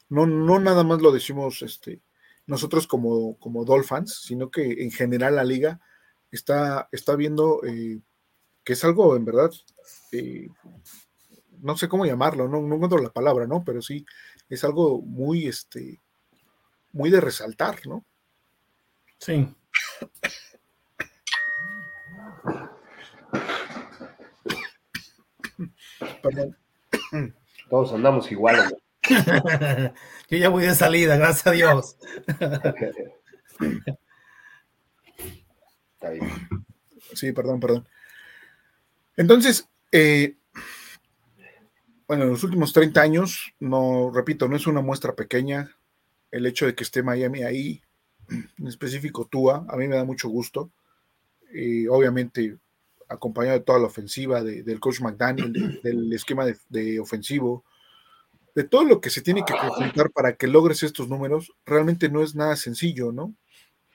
¿no? 0.09 0.25
No 0.25 0.59
nada 0.59 0.83
más 0.83 1.01
lo 1.01 1.11
decimos 1.11 1.61
este, 1.61 2.01
nosotros 2.47 2.87
como, 2.87 3.37
como 3.39 3.65
Dolphins, 3.65 4.21
sino 4.23 4.51
que 4.51 4.83
en 4.83 4.91
general 4.91 5.35
la 5.35 5.43
liga 5.43 5.79
está, 6.31 6.89
está 6.91 7.15
viendo 7.15 7.63
eh, 7.63 7.99
que 8.63 8.73
es 8.73 8.83
algo 8.83 9.15
en 9.15 9.25
verdad 9.25 9.51
eh, 10.11 10.47
no 11.61 11.77
sé 11.77 11.87
cómo 11.87 12.05
llamarlo, 12.05 12.47
no, 12.47 12.61
no 12.61 12.75
encuentro 12.75 12.99
la 12.99 13.09
palabra, 13.09 13.45
¿no? 13.47 13.63
Pero 13.63 13.81
sí, 13.81 14.05
es 14.49 14.63
algo 14.63 15.01
muy, 15.01 15.47
este, 15.47 16.01
muy 16.91 17.09
de 17.09 17.21
resaltar, 17.21 17.85
¿no? 17.85 18.05
Sí. 19.19 19.53
Perdón. 26.21 26.57
Todos 27.69 27.93
andamos 27.93 28.31
igual. 28.31 28.75
Yo 30.29 30.37
ya 30.37 30.49
voy 30.49 30.63
de 30.63 30.75
salida, 30.75 31.17
gracias 31.17 31.47
a 31.47 31.51
Dios. 31.51 31.97
Está 35.93 36.11
bien. 36.11 36.29
Sí, 37.13 37.31
perdón, 37.31 37.59
perdón. 37.59 37.87
Entonces, 39.17 39.67
eh, 39.91 40.37
bueno, 42.07 42.23
en 42.23 42.29
los 42.31 42.43
últimos 42.43 42.73
30 42.73 43.01
años, 43.01 43.53
no, 43.59 44.11
repito, 44.13 44.47
no 44.47 44.55
es 44.55 44.65
una 44.65 44.81
muestra 44.81 45.15
pequeña. 45.15 45.75
El 46.31 46.45
hecho 46.45 46.65
de 46.65 46.75
que 46.75 46.83
esté 46.83 47.03
Miami 47.03 47.43
ahí, 47.43 47.81
en 48.29 48.67
específico 48.67 49.27
Tua, 49.27 49.65
a 49.67 49.75
mí 49.75 49.87
me 49.87 49.95
da 49.95 50.05
mucho 50.05 50.29
gusto. 50.29 50.71
y 51.53 51.87
obviamente, 51.87 52.57
acompañado 53.09 53.57
de 53.57 53.65
toda 53.65 53.79
la 53.79 53.87
ofensiva 53.87 54.41
del 54.43 54.79
coach 54.79 55.01
McDaniel, 55.01 55.51
del 55.83 56.13
esquema 56.13 56.45
de, 56.45 56.99
ofensivo, 56.99 57.65
de 58.55 58.63
todo 58.63 58.83
lo 58.83 59.01
que 59.01 59.09
se 59.09 59.21
tiene 59.21 59.43
que 59.45 59.53
conjuntar 59.53 60.11
para 60.11 60.35
que 60.35 60.47
logres 60.47 60.83
estos 60.83 61.09
números, 61.09 61.51
realmente 61.65 62.09
no 62.09 62.21
es 62.21 62.35
nada 62.35 62.55
sencillo, 62.55 63.11
¿no? 63.11 63.33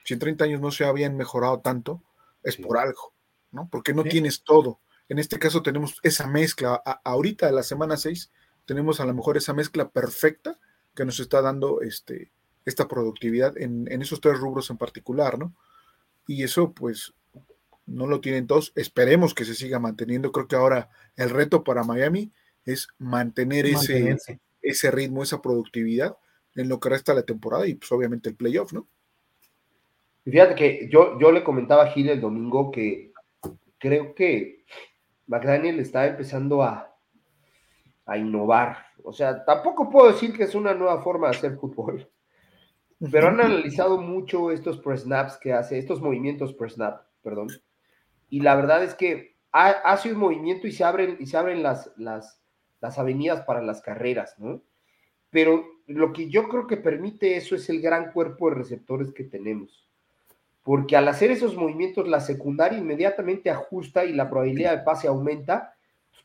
Si 0.03 0.13
en 0.13 0.19
30 0.19 0.45
años 0.45 0.61
no 0.61 0.71
se 0.71 0.85
habían 0.85 1.17
mejorado 1.17 1.61
tanto, 1.61 2.03
es 2.43 2.57
por 2.57 2.77
algo, 2.77 3.13
¿no? 3.51 3.67
Porque 3.71 3.93
no 3.93 4.03
tienes 4.03 4.43
todo. 4.43 4.79
En 5.09 5.17
este 5.17 5.39
caso 5.39 5.63
tenemos 5.63 5.97
esa 6.03 6.27
mezcla. 6.27 6.81
ahorita, 7.03 7.47
de 7.47 7.53
la 7.53 7.63
semana 7.63 7.97
6, 7.97 8.31
tenemos 8.65 8.99
a 8.99 9.05
lo 9.05 9.13
mejor 9.13 9.37
esa 9.37 9.53
mezcla 9.53 9.89
perfecta 9.89 10.59
que 10.93 11.05
nos 11.05 11.19
está 11.19 11.41
dando 11.41 11.81
este, 11.81 12.31
esta 12.65 12.87
productividad 12.87 13.57
en, 13.57 13.91
en 13.91 14.01
esos 14.01 14.21
tres 14.21 14.39
rubros 14.39 14.69
en 14.69 14.77
particular, 14.77 15.37
¿no? 15.39 15.55
Y 16.27 16.43
eso, 16.43 16.71
pues, 16.71 17.13
no 17.85 18.07
lo 18.07 18.21
tienen 18.21 18.47
todos. 18.47 18.71
Esperemos 18.75 19.33
que 19.33 19.45
se 19.45 19.55
siga 19.55 19.79
manteniendo. 19.79 20.31
Creo 20.31 20.47
que 20.47 20.55
ahora 20.55 20.89
el 21.15 21.29
reto 21.29 21.63
para 21.63 21.83
Miami 21.83 22.31
es 22.65 22.87
mantener 22.97 23.65
ese, 23.65 24.17
ese 24.61 24.91
ritmo, 24.91 25.23
esa 25.23 25.41
productividad 25.41 26.17
en 26.55 26.69
lo 26.69 26.79
que 26.79 26.89
resta 26.89 27.13
de 27.13 27.19
la 27.19 27.25
temporada 27.25 27.67
y 27.67 27.75
pues 27.75 27.91
obviamente 27.91 28.29
el 28.29 28.35
playoff, 28.35 28.73
¿no? 28.73 28.87
Fíjate 30.23 30.55
que 30.55 30.89
yo, 30.91 31.19
yo 31.19 31.31
le 31.31 31.43
comentaba 31.43 31.83
a 31.83 31.91
Gil 31.91 32.09
el 32.09 32.19
domingo 32.19 32.71
que 32.71 33.13
creo 33.77 34.15
que 34.15 34.65
McDaniel 35.27 35.79
está 35.79 36.07
empezando 36.07 36.63
a, 36.63 36.95
a 38.05 38.17
innovar. 38.17 38.77
O 39.03 39.13
sea, 39.13 39.45
tampoco 39.45 39.89
puedo 39.89 40.11
decir 40.11 40.35
que 40.35 40.43
es 40.43 40.55
una 40.55 40.73
nueva 40.73 41.01
forma 41.03 41.29
de 41.29 41.37
hacer 41.37 41.57
fútbol, 41.57 42.09
pero 43.11 43.27
han 43.27 43.39
analizado 43.39 44.01
mucho 44.01 44.49
estos 44.49 44.79
pre-snaps 44.79 45.37
que 45.37 45.53
hace, 45.53 45.77
estos 45.77 46.01
movimientos 46.01 46.53
pre-snap, 46.53 47.01
perdón, 47.21 47.47
y 48.35 48.41
la 48.41 48.53
verdad 48.57 48.83
es 48.83 48.95
que 48.95 49.37
hace 49.53 50.11
un 50.11 50.19
movimiento 50.19 50.67
y 50.67 50.73
se 50.73 50.83
abren, 50.83 51.15
y 51.21 51.25
se 51.25 51.37
abren 51.37 51.63
las, 51.63 51.89
las, 51.95 52.41
las 52.81 52.99
avenidas 52.99 53.45
para 53.45 53.61
las 53.61 53.81
carreras, 53.81 54.37
¿no? 54.37 54.61
Pero 55.29 55.63
lo 55.87 56.11
que 56.11 56.29
yo 56.29 56.49
creo 56.49 56.67
que 56.67 56.75
permite 56.75 57.37
eso 57.37 57.55
es 57.55 57.69
el 57.69 57.79
gran 57.79 58.11
cuerpo 58.11 58.49
de 58.49 58.57
receptores 58.57 59.13
que 59.13 59.23
tenemos. 59.23 59.89
Porque 60.63 60.97
al 60.97 61.07
hacer 61.07 61.31
esos 61.31 61.55
movimientos, 61.55 62.09
la 62.09 62.19
secundaria 62.19 62.77
inmediatamente 62.77 63.49
ajusta 63.49 64.03
y 64.03 64.11
la 64.11 64.29
probabilidad 64.29 64.79
de 64.79 64.83
pase 64.83 65.07
aumenta. 65.07 65.73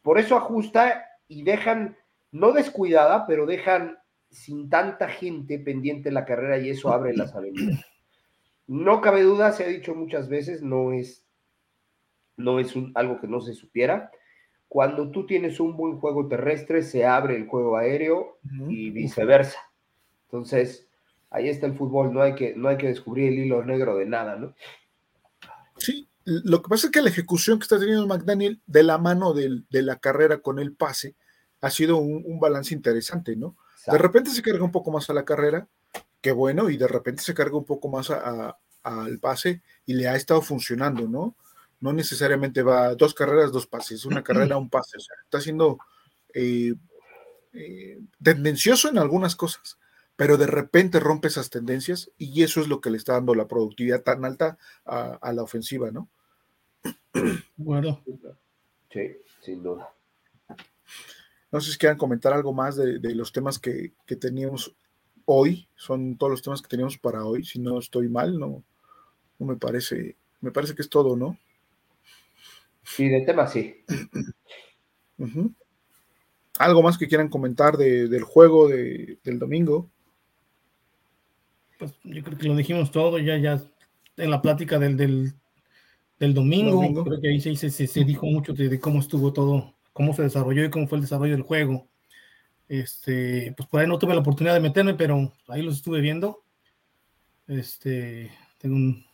Por 0.02 0.18
eso 0.18 0.36
ajusta 0.36 1.04
y 1.28 1.44
dejan, 1.44 1.96
no 2.32 2.50
descuidada, 2.50 3.24
pero 3.24 3.46
dejan 3.46 3.98
sin 4.32 4.68
tanta 4.68 5.06
gente 5.06 5.60
pendiente 5.60 6.10
la 6.10 6.24
carrera 6.24 6.58
y 6.58 6.70
eso 6.70 6.92
abre 6.92 7.16
las 7.16 7.36
avenidas. 7.36 7.86
No 8.66 9.00
cabe 9.00 9.22
duda, 9.22 9.52
se 9.52 9.62
ha 9.62 9.68
dicho 9.68 9.94
muchas 9.94 10.28
veces, 10.28 10.60
no 10.60 10.92
es 10.92 11.24
no 12.42 12.58
es 12.58 12.74
algo 12.94 13.20
que 13.20 13.28
no 13.28 13.40
se 13.40 13.54
supiera. 13.54 14.10
Cuando 14.68 15.10
tú 15.10 15.26
tienes 15.26 15.58
un 15.60 15.76
buen 15.76 15.98
juego 15.98 16.28
terrestre, 16.28 16.82
se 16.82 17.04
abre 17.04 17.36
el 17.36 17.46
juego 17.46 17.76
aéreo 17.76 18.38
y 18.68 18.90
viceversa. 18.90 19.58
Entonces, 20.26 20.86
ahí 21.30 21.48
está 21.48 21.66
el 21.66 21.76
fútbol, 21.76 22.12
no 22.12 22.22
hay, 22.22 22.34
que, 22.34 22.54
no 22.54 22.68
hay 22.68 22.76
que 22.76 22.88
descubrir 22.88 23.32
el 23.32 23.38
hilo 23.38 23.64
negro 23.64 23.96
de 23.96 24.06
nada, 24.06 24.36
¿no? 24.36 24.54
Sí, 25.76 26.08
lo 26.24 26.62
que 26.62 26.68
pasa 26.68 26.86
es 26.86 26.92
que 26.92 27.02
la 27.02 27.08
ejecución 27.08 27.58
que 27.58 27.64
está 27.64 27.78
teniendo 27.78 28.06
McDaniel 28.06 28.60
de 28.66 28.82
la 28.82 28.98
mano 28.98 29.32
de 29.32 29.82
la 29.82 29.96
carrera 29.96 30.38
con 30.38 30.58
el 30.58 30.72
pase 30.72 31.16
ha 31.60 31.70
sido 31.70 31.96
un, 31.96 32.38
balance 32.38 32.74
interesante, 32.74 33.36
¿no? 33.36 33.56
De 33.86 33.98
repente 33.98 34.30
se 34.30 34.42
carga 34.42 34.62
un 34.62 34.72
poco 34.72 34.90
más 34.90 35.08
a 35.10 35.14
la 35.14 35.24
carrera, 35.24 35.66
qué 36.20 36.32
bueno, 36.32 36.70
y 36.70 36.76
de 36.76 36.86
repente 36.86 37.22
se 37.22 37.34
carga 37.34 37.56
un 37.56 37.64
poco 37.64 37.88
más 37.88 38.10
al 38.10 39.18
pase 39.18 39.62
y 39.86 39.94
le 39.94 40.08
ha 40.08 40.16
estado 40.16 40.42
funcionando, 40.42 41.08
¿no? 41.08 41.34
No 41.80 41.92
necesariamente 41.92 42.62
va 42.62 42.94
dos 42.94 43.14
carreras, 43.14 43.52
dos 43.52 43.66
pases, 43.66 44.04
una 44.04 44.22
carrera, 44.22 44.58
un 44.58 44.68
pase. 44.68 44.98
O 44.98 45.00
sea, 45.00 45.16
está 45.24 45.40
siendo 45.40 45.78
eh, 46.34 46.74
eh, 47.52 48.00
tendencioso 48.22 48.88
en 48.88 48.98
algunas 48.98 49.34
cosas, 49.34 49.78
pero 50.14 50.36
de 50.36 50.46
repente 50.46 51.00
rompe 51.00 51.28
esas 51.28 51.48
tendencias 51.48 52.10
y 52.18 52.42
eso 52.42 52.60
es 52.60 52.68
lo 52.68 52.80
que 52.80 52.90
le 52.90 52.98
está 52.98 53.14
dando 53.14 53.34
la 53.34 53.48
productividad 53.48 54.02
tan 54.02 54.24
alta 54.24 54.58
a, 54.84 55.32
la 55.32 55.42
ofensiva, 55.42 55.90
¿no? 55.90 56.08
Bueno. 57.56 58.02
Sí, 58.92 59.16
sin 59.40 59.62
duda. 59.62 59.88
No 61.52 61.60
sé 61.60 61.72
si 61.72 61.78
quieran 61.78 61.98
comentar 61.98 62.32
algo 62.32 62.52
más 62.52 62.76
de, 62.76 63.00
los 63.14 63.32
temas 63.32 63.58
que, 63.58 63.92
que, 64.06 64.16
teníamos 64.16 64.74
hoy. 65.24 65.68
Son 65.76 66.16
todos 66.16 66.30
los 66.30 66.42
temas 66.42 66.62
que 66.62 66.68
teníamos 66.68 66.98
para 66.98 67.24
hoy. 67.24 67.44
Si 67.44 67.58
no 67.58 67.78
estoy 67.78 68.08
mal, 68.08 68.38
no, 68.38 68.62
no 69.38 69.46
me 69.46 69.56
parece. 69.56 70.16
Me 70.40 70.52
parece 70.52 70.74
que 70.74 70.82
es 70.82 70.88
todo, 70.88 71.16
¿no? 71.16 71.36
Sí, 72.82 73.08
de 73.08 73.20
tema 73.22 73.46
sí. 73.46 73.84
¿Algo 76.58 76.82
más 76.82 76.98
que 76.98 77.08
quieran 77.08 77.28
comentar 77.28 77.76
del 77.76 78.22
juego 78.22 78.68
del 78.68 79.38
domingo? 79.38 79.90
Pues 81.78 81.92
yo 82.04 82.22
creo 82.22 82.38
que 82.38 82.48
lo 82.48 82.56
dijimos 82.56 82.90
todo 82.90 83.18
ya, 83.18 83.38
ya 83.38 83.62
en 84.16 84.30
la 84.30 84.42
plática 84.42 84.78
del, 84.78 84.96
del, 86.18 86.34
domingo, 86.34 87.04
Creo 87.04 87.20
que 87.20 87.28
ahí 87.28 87.40
se, 87.40 87.70
se, 87.70 88.04
dijo 88.04 88.26
mucho 88.26 88.52
de, 88.52 88.78
cómo 88.78 89.00
estuvo 89.00 89.32
todo, 89.32 89.74
cómo 89.92 90.12
se 90.12 90.22
desarrolló 90.22 90.64
y 90.64 90.70
cómo 90.70 90.86
fue 90.86 90.98
el 90.98 91.02
desarrollo 91.02 91.32
del 91.32 91.42
juego. 91.42 91.88
Este, 92.68 93.54
pues 93.56 93.68
por 93.68 93.80
ahí 93.80 93.86
no 93.86 93.98
tuve 93.98 94.14
la 94.14 94.20
oportunidad 94.20 94.54
de 94.54 94.60
meterme, 94.60 94.94
pero 94.94 95.32
ahí 95.48 95.62
los 95.62 95.76
estuve 95.76 96.00
viendo. 96.00 96.44
Este, 97.48 98.30
tengo 98.58 98.76
un, 98.76 99.04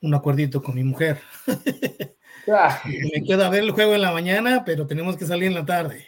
un 0.00 0.14
acuerdito 0.14 0.62
con 0.62 0.74
mi 0.74 0.84
mujer. 0.84 1.20
Me 2.46 3.24
queda 3.26 3.50
ver 3.50 3.62
el 3.62 3.72
juego 3.72 3.94
en 3.94 4.02
la 4.02 4.12
mañana, 4.12 4.64
pero 4.64 4.86
tenemos 4.86 5.16
que 5.16 5.26
salir 5.26 5.48
en 5.48 5.54
la 5.54 5.66
tarde. 5.66 6.06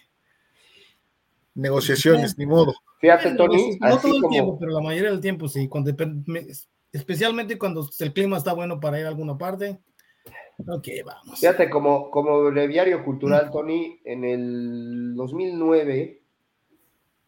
Negociaciones, 1.54 2.38
ni 2.38 2.46
modo. 2.46 2.72
Fíjate, 3.00 3.34
Tony. 3.34 3.76
No 3.80 3.98
todo 3.98 4.16
el 4.16 4.30
tiempo, 4.30 4.58
pero 4.58 4.72
la 4.72 4.80
mayoría 4.80 5.10
del 5.10 5.20
tiempo 5.20 5.48
sí. 5.48 5.68
Cuando, 5.68 5.94
especialmente 6.92 7.58
cuando 7.58 7.86
el 7.98 8.12
clima 8.12 8.38
está 8.38 8.54
bueno 8.54 8.80
para 8.80 8.98
ir 8.98 9.06
a 9.06 9.08
alguna 9.08 9.36
parte. 9.36 9.80
Ok, 10.66 10.88
vamos. 11.04 11.40
Fíjate, 11.40 11.68
como, 11.68 12.10
como 12.10 12.42
breviario 12.44 13.04
cultural, 13.04 13.50
Tony, 13.50 14.00
en 14.04 14.24
el 14.24 15.14
2009 15.16 16.20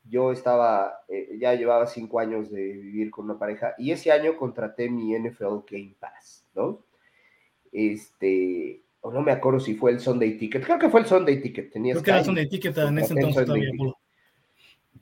yo 0.04 0.32
estaba, 0.32 1.04
eh, 1.08 1.38
ya 1.38 1.54
llevaba 1.54 1.86
cinco 1.86 2.18
años 2.18 2.50
de 2.50 2.60
vivir 2.60 3.10
con 3.10 3.24
una 3.26 3.38
pareja 3.38 3.74
y 3.78 3.92
ese 3.92 4.10
año 4.12 4.36
contraté 4.36 4.90
mi 4.90 5.16
NFL 5.18 5.64
Game 5.70 5.96
Pass, 5.98 6.41
¿no? 6.54 6.84
Este, 7.72 8.82
o 9.00 9.10
no 9.10 9.20
me 9.22 9.32
acuerdo 9.32 9.60
si 9.60 9.74
fue 9.74 9.90
el 9.90 10.00
Sunday 10.00 10.36
Ticket, 10.36 10.64
creo 10.64 10.78
que 10.78 10.88
fue 10.88 11.00
el 11.00 11.06
Sunday 11.06 11.40
Ticket. 11.40 11.72
Tenías 11.72 11.96
creo 11.96 12.04
que 12.04 12.10
era 12.10 12.18
el 12.20 12.24
Sunday 12.24 12.48
Ticket 12.48 12.78
en 12.78 12.98
ese 12.98 13.14
entonces 13.14 13.46
todavía. 13.46 13.70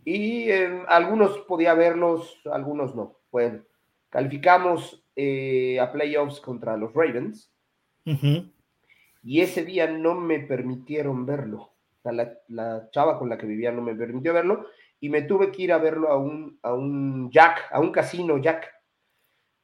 Y 0.04 0.50
em, 0.50 0.84
algunos 0.88 1.38
podía 1.40 1.74
verlos, 1.74 2.40
algunos 2.50 2.94
no. 2.94 3.18
Bueno, 3.30 3.62
calificamos 4.08 5.04
eh, 5.14 5.78
a 5.78 5.92
playoffs 5.92 6.40
contra 6.40 6.76
los 6.76 6.94
Ravens. 6.94 7.50
Y 9.22 9.40
ese 9.40 9.64
día 9.64 9.86
no 9.86 10.14
me 10.14 10.40
permitieron 10.40 11.26
verlo. 11.26 11.70
la, 12.02 12.32
la, 12.48 12.88
chava 12.90 13.18
con 13.18 13.28
la 13.28 13.36
que 13.36 13.46
vivía 13.46 13.70
no 13.70 13.82
me 13.82 13.94
permitió 13.94 14.32
verlo. 14.32 14.66
Y 15.00 15.10
me 15.10 15.22
tuve 15.22 15.52
que 15.52 15.62
ir 15.62 15.72
a 15.72 15.78
verlo 15.78 16.08
a 16.08 16.16
un, 16.16 16.58
a 16.62 16.72
un 16.72 17.30
Jack, 17.30 17.68
a 17.70 17.80
un 17.80 17.92
casino 17.92 18.38
Jack 18.38 18.79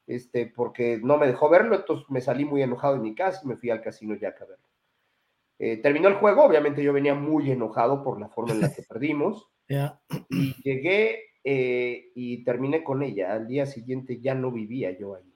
este, 0.06 0.46
porque 0.46 0.98
no 1.02 1.18
me 1.18 1.26
dejó 1.26 1.48
verlo, 1.48 1.76
entonces 1.76 2.06
me 2.08 2.20
salí 2.20 2.44
muy 2.44 2.62
enojado 2.62 2.94
de 2.94 3.00
mi 3.00 3.14
casa 3.14 3.40
y 3.42 3.48
me 3.48 3.56
fui 3.56 3.70
al 3.70 3.82
casino 3.82 4.14
ya 4.14 4.28
a 4.28 4.44
verlo. 4.44 4.66
Eh, 5.58 5.78
terminó 5.78 6.08
el 6.08 6.14
juego, 6.14 6.44
obviamente 6.44 6.82
yo 6.82 6.92
venía 6.92 7.14
muy 7.14 7.50
enojado 7.50 8.04
por 8.04 8.20
la 8.20 8.28
forma 8.28 8.52
en 8.52 8.60
la 8.60 8.72
que 8.72 8.82
perdimos. 8.88 9.50
Y 10.30 10.54
llegué 10.62 11.24
eh, 11.42 12.12
y 12.14 12.44
terminé 12.44 12.84
con 12.84 13.02
ella. 13.02 13.32
Al 13.32 13.48
día 13.48 13.66
siguiente 13.66 14.20
ya 14.20 14.34
no 14.34 14.52
vivía 14.52 14.96
yo 14.96 15.16
ahí. 15.16 15.34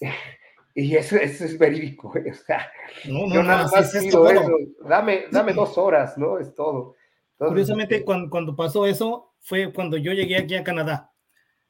y 0.74 0.94
eso, 0.94 1.16
es 1.16 1.58
verídico. 1.58 2.16
¿eh? 2.16 2.30
O 2.30 2.34
sea, 2.34 2.70
yo 3.04 3.42
nada 3.42 3.68
más 3.68 3.96
pido 3.98 4.30
eso. 4.30 4.58
Dame, 4.88 5.24
dame 5.32 5.52
dos 5.54 5.76
horas, 5.76 6.16
¿no? 6.16 6.38
Es 6.38 6.54
todo. 6.54 6.94
Curiosamente, 7.38 8.04
cuando, 8.04 8.30
cuando 8.30 8.54
pasó 8.54 8.86
eso, 8.86 9.34
fue 9.40 9.72
cuando 9.72 9.96
yo 9.96 10.12
llegué 10.12 10.36
aquí 10.36 10.54
a 10.54 10.64
Canadá. 10.64 11.12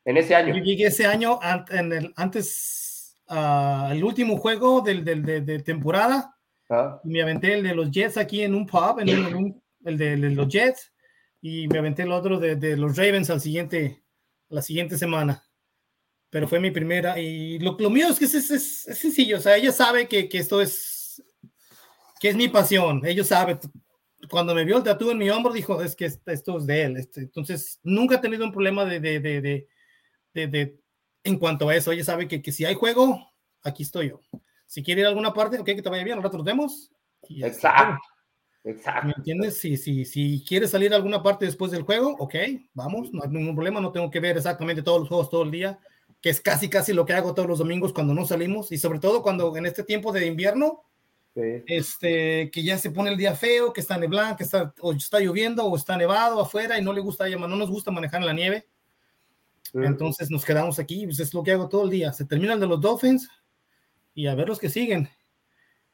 En 0.07 0.17
ese 0.17 0.35
año. 0.37 0.55
Yo 0.55 0.63
llegué 0.63 0.87
ese 0.87 1.05
año, 1.05 1.39
en 1.69 1.93
el, 1.93 2.13
antes, 2.17 3.19
uh, 3.29 3.91
el 3.91 4.03
último 4.05 4.39
juego 4.39 4.81
del, 4.81 5.05
del, 5.05 5.25
de, 5.25 5.41
de, 5.41 5.59
temporada. 5.59 6.35
Ah. 6.71 7.01
Me 7.03 7.21
aventé 7.21 7.55
el 7.55 7.65
de 7.65 7.75
los 7.75 7.91
Jets 7.91 8.17
aquí 8.17 8.43
en 8.43 8.55
un 8.55 8.67
pub, 8.67 9.01
en, 9.01 9.11
un, 9.11 9.27
en 9.27 9.35
un, 9.35 9.63
el 9.85 9.99
de, 9.99 10.17
de, 10.17 10.31
los 10.31 10.49
Jets, 10.49 10.93
y 11.43 11.67
me 11.67 11.81
aventé 11.81 12.03
el 12.03 12.13
otro 12.13 12.39
de, 12.39 12.55
de, 12.55 12.77
los 12.77 12.97
Ravens 12.97 13.31
al 13.31 13.41
siguiente, 13.41 14.05
la 14.49 14.63
siguiente 14.63 14.97
semana. 14.97 15.43
Pero 16.31 16.47
fue 16.47 16.61
mi 16.61 16.71
primera, 16.71 17.19
y 17.19 17.59
lo, 17.59 17.77
lo 17.77 17.91
mío 17.91 18.09
es 18.09 18.19
que 18.19 18.27
es, 18.27 18.35
es, 18.35 18.87
es, 18.87 18.99
sencillo, 18.99 19.39
o 19.39 19.41
sea, 19.41 19.57
ella 19.57 19.73
sabe 19.73 20.07
que, 20.07 20.29
que 20.29 20.39
esto 20.39 20.61
es, 20.61 21.21
que 22.21 22.29
es 22.29 22.37
mi 22.37 22.49
pasión, 22.49 23.05
ellos 23.05 23.27
saben, 23.27 23.59
cuando 24.31 24.55
me 24.55 24.65
vio 24.65 24.77
el 24.77 24.83
tatu 24.85 25.11
en 25.11 25.19
mi 25.19 25.31
hombro, 25.31 25.53
dijo, 25.53 25.83
es 25.83 25.97
que 25.97 26.05
esto 26.05 26.59
es 26.59 26.67
de 26.67 26.83
él. 26.83 26.97
Este, 26.97 27.21
entonces, 27.21 27.81
nunca 27.83 28.17
he 28.17 28.19
tenido 28.19 28.45
un 28.45 28.53
problema 28.53 28.85
de, 28.85 29.01
de, 29.01 29.21
de, 29.21 29.69
de, 30.47 30.79
en 31.25 31.39
cuanto 31.39 31.69
a 31.69 31.75
eso. 31.75 31.93
Ella 31.93 32.05
sabe 32.05 32.29
que, 32.29 32.43
que, 32.43 32.53
si 32.53 32.65
hay 32.65 32.75
juego, 32.75 33.33
aquí 33.63 33.83
estoy 33.83 34.11
yo. 34.11 34.21
Si 34.67 34.83
quiere 34.83 35.01
ir 35.01 35.07
a 35.07 35.11
alguna 35.11 35.33
parte, 35.33 35.59
ok, 35.59 35.65
que 35.65 35.83
te 35.83 35.89
vaya 35.89 36.05
bien, 36.05 36.17
nosotros 36.17 36.45
vemos. 36.45 36.91
Exacto. 37.29 38.03
Exacto. 38.65 39.07
¿Me 39.07 39.15
entiendes? 39.17 39.59
Si, 39.59 39.77
si, 39.77 40.05
si 40.05 40.45
quieres 40.47 40.73
salir 40.73 40.93
a 40.93 40.97
alguna 40.97 41.23
parte 41.23 41.47
después 41.47 41.71
del 41.71 41.83
juego, 41.83 42.17
ok, 42.19 42.35
vamos, 42.75 43.13
no 43.13 43.23
hay 43.23 43.31
ningún 43.31 43.55
problema, 43.55 43.81
no 43.81 43.93
tengo 43.93 44.11
que 44.11 44.19
ver 44.19 44.37
exactamente 44.37 44.83
todos 44.83 45.01
los 45.01 45.09
juegos 45.09 45.31
todo 45.31 45.45
el 45.45 45.53
día, 45.53 45.79
que 46.21 46.31
es 46.31 46.41
casi, 46.41 46.69
casi 46.69 46.93
lo 46.93 47.07
que 47.07 47.13
hago 47.13 47.33
todos 47.33 47.49
los 47.49 47.59
domingos 47.61 47.93
cuando 47.93 48.13
no 48.13 48.27
salimos, 48.27 48.73
y 48.73 48.79
sobre 48.79 48.99
todo 48.99 49.23
cuando 49.23 49.57
en 49.57 49.67
este 49.67 49.85
tiempo 49.85 50.13
de 50.13 50.27
invierno, 50.27 50.83
este, 51.37 52.51
que 52.51 52.63
ya 52.63 52.79
se 52.79 52.91
pone 52.91 53.11
el 53.11 53.17
día 53.17 53.35
feo, 53.35 53.73
que 53.73 53.81
está 53.81 53.99
neblado, 53.99 54.37
que 54.37 54.45
está, 54.45 54.75
o 54.81 54.93
está 54.93 55.21
lloviendo, 55.21 55.65
o 55.65 55.77
está 55.77 55.97
nevado 55.97 56.41
afuera 56.41 56.79
y 56.79 56.83
no 56.83 56.93
le 56.93 57.01
gusta, 57.01 57.29
no 57.29 57.49
nos 57.49 57.71
gusta 57.71 57.91
manejar 57.91 58.21
en 58.23 58.27
la 58.27 58.33
nieve. 58.33 58.67
Entonces 59.75 60.31
nos 60.31 60.45
quedamos 60.45 60.79
aquí, 60.79 61.05
pues 61.07 61.21
es 61.21 61.35
lo 61.35 61.43
que 61.43 61.53
hago 61.53 61.69
todo 61.69 61.85
el 61.85 61.91
día. 61.91 62.13
Se 62.13 62.25
termina 62.25 62.55
el 62.55 62.61
de 62.61 62.67
los 62.67 62.81
Dolphins 62.81 63.29
y 64.15 64.27
a 64.27 64.35
ver 64.35 64.49
los 64.49 64.59
que 64.59 64.71
siguen. 64.71 65.09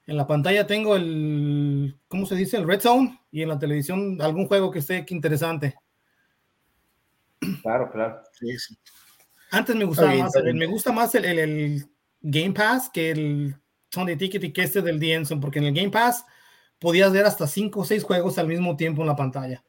En 0.06 0.16
la 0.16 0.26
pantalla 0.26 0.66
tengo 0.66 0.96
el, 0.96 1.96
¿cómo 2.08 2.26
se 2.26 2.34
dice? 2.34 2.56
El 2.56 2.66
Red 2.66 2.80
Zone 2.80 3.20
y 3.30 3.42
en 3.42 3.48
la 3.48 3.58
televisión 3.58 4.20
algún 4.20 4.46
juego 4.46 4.70
que 4.70 4.80
esté 4.80 5.04
interesante. 5.08 5.74
Claro, 7.62 7.90
claro. 7.90 8.22
Antes 9.50 9.76
me 9.76 9.84
gustaba 9.84 10.14
más, 10.14 10.32
me 10.54 10.66
gusta 10.66 10.92
más 10.92 11.14
el, 11.14 11.24
el, 11.24 11.38
el 11.38 11.86
Game 12.20 12.52
Pass 12.52 12.90
que 12.92 13.10
el 13.10 13.56
Sunday 13.90 14.16
Ticket 14.16 14.44
y 14.44 14.52
que 14.52 14.62
este 14.62 14.80
del 14.80 14.98
Dienson, 14.98 15.40
porque 15.40 15.58
en 15.58 15.66
el 15.66 15.74
Game 15.74 15.90
Pass 15.90 16.24
podías 16.78 17.12
ver 17.12 17.26
hasta 17.26 17.46
5 17.46 17.80
o 17.80 17.84
6 17.84 18.02
juegos 18.02 18.38
al 18.38 18.48
mismo 18.48 18.76
tiempo 18.76 19.02
en 19.02 19.08
la 19.08 19.16
pantalla. 19.16 19.62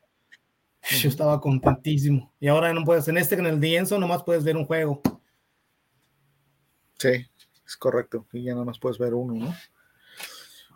Yo 0.91 1.09
estaba 1.09 1.39
contentísimo. 1.39 2.34
Y 2.39 2.47
ahora 2.47 2.73
no 2.73 2.84
puedes, 2.84 3.07
en 3.07 3.17
este, 3.17 3.36
en 3.36 3.45
el 3.45 3.59
Dienson, 3.59 4.01
nomás 4.01 4.23
puedes 4.23 4.43
ver 4.43 4.57
un 4.57 4.65
juego. 4.65 5.01
Sí, 6.97 7.25
es 7.65 7.77
correcto. 7.77 8.27
Y 8.34 8.43
ya 8.43 8.55
nomás 8.55 8.79
puedes 8.79 8.97
ver 8.97 9.13
uno, 9.13 9.34
¿no? 9.34 9.55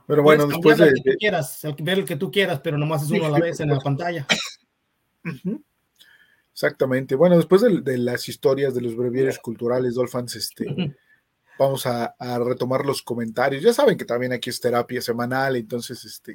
Pero 0.08 0.24
bueno, 0.24 0.48
después 0.48 0.78
de. 0.78 0.88
El 0.88 1.04
que 1.04 1.18
quieras, 1.18 1.64
el, 1.66 1.76
ver 1.82 2.00
el 2.00 2.06
que 2.06 2.16
tú 2.16 2.32
quieras, 2.32 2.62
pero 2.62 2.78
nomás 2.78 3.04
es 3.04 3.12
uno 3.12 3.26
a 3.26 3.30
la 3.30 3.40
vez 3.40 3.60
en 3.60 3.70
la 3.70 3.80
pantalla. 3.80 4.26
Exactamente. 6.54 7.16
Bueno, 7.16 7.36
después 7.36 7.62
de, 7.62 7.82
de, 7.82 7.98
las 7.98 8.30
historias 8.30 8.74
de 8.74 8.82
los 8.82 8.96
breviarios 8.96 9.40
culturales, 9.40 9.96
Dolphins, 9.96 10.36
este 10.36 10.66
vamos 11.60 11.86
a, 11.86 12.16
a, 12.18 12.40
retomar 12.40 12.86
los 12.86 13.02
comentarios. 13.02 13.62
Ya 13.62 13.74
saben 13.74 13.98
que 13.98 14.06
también 14.06 14.32
aquí 14.32 14.50
es 14.50 14.62
terapia 14.62 15.02
semanal, 15.02 15.58
entonces 15.58 16.06
este, 16.06 16.34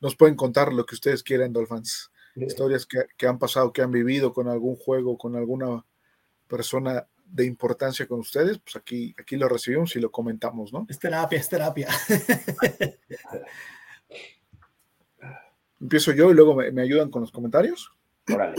nos 0.00 0.14
pueden 0.14 0.36
contar 0.36 0.72
lo 0.74 0.84
que 0.84 0.94
ustedes 0.94 1.22
quieran, 1.22 1.54
Dolphins. 1.54 2.11
Historias 2.34 2.86
que, 2.86 3.04
que, 3.16 3.26
han 3.26 3.38
pasado, 3.38 3.72
que 3.72 3.82
han 3.82 3.90
vivido 3.90 4.32
con 4.32 4.48
algún 4.48 4.76
juego, 4.76 5.18
con 5.18 5.36
alguna 5.36 5.84
persona 6.46 7.06
de 7.24 7.46
importancia 7.46 8.06
con 8.06 8.20
ustedes, 8.20 8.58
pues 8.58 8.76
aquí, 8.76 9.14
aquí 9.18 9.36
lo 9.36 9.48
recibimos 9.48 9.96
y 9.96 10.00
lo 10.00 10.10
comentamos, 10.10 10.72
¿no? 10.72 10.86
Es 10.88 10.98
terapia, 10.98 11.38
es 11.38 11.48
terapia. 11.48 11.88
Empiezo 15.80 16.12
yo 16.12 16.30
y 16.30 16.34
luego 16.34 16.54
me, 16.54 16.70
me 16.70 16.82
ayudan 16.82 17.10
con 17.10 17.22
los 17.22 17.32
comentarios. 17.32 17.90
Órale, 18.32 18.56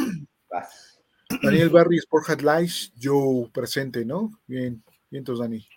vas. 0.50 1.02
Daniel 1.42 1.70
Barry, 1.70 1.98
Sport 1.98 2.30
Headlights, 2.30 2.94
yo 2.96 3.50
presente, 3.54 4.06
¿no? 4.06 4.40
Bien, 4.46 4.84
bien, 5.10 5.22
entonces 5.22 5.42
Dani. 5.42 5.68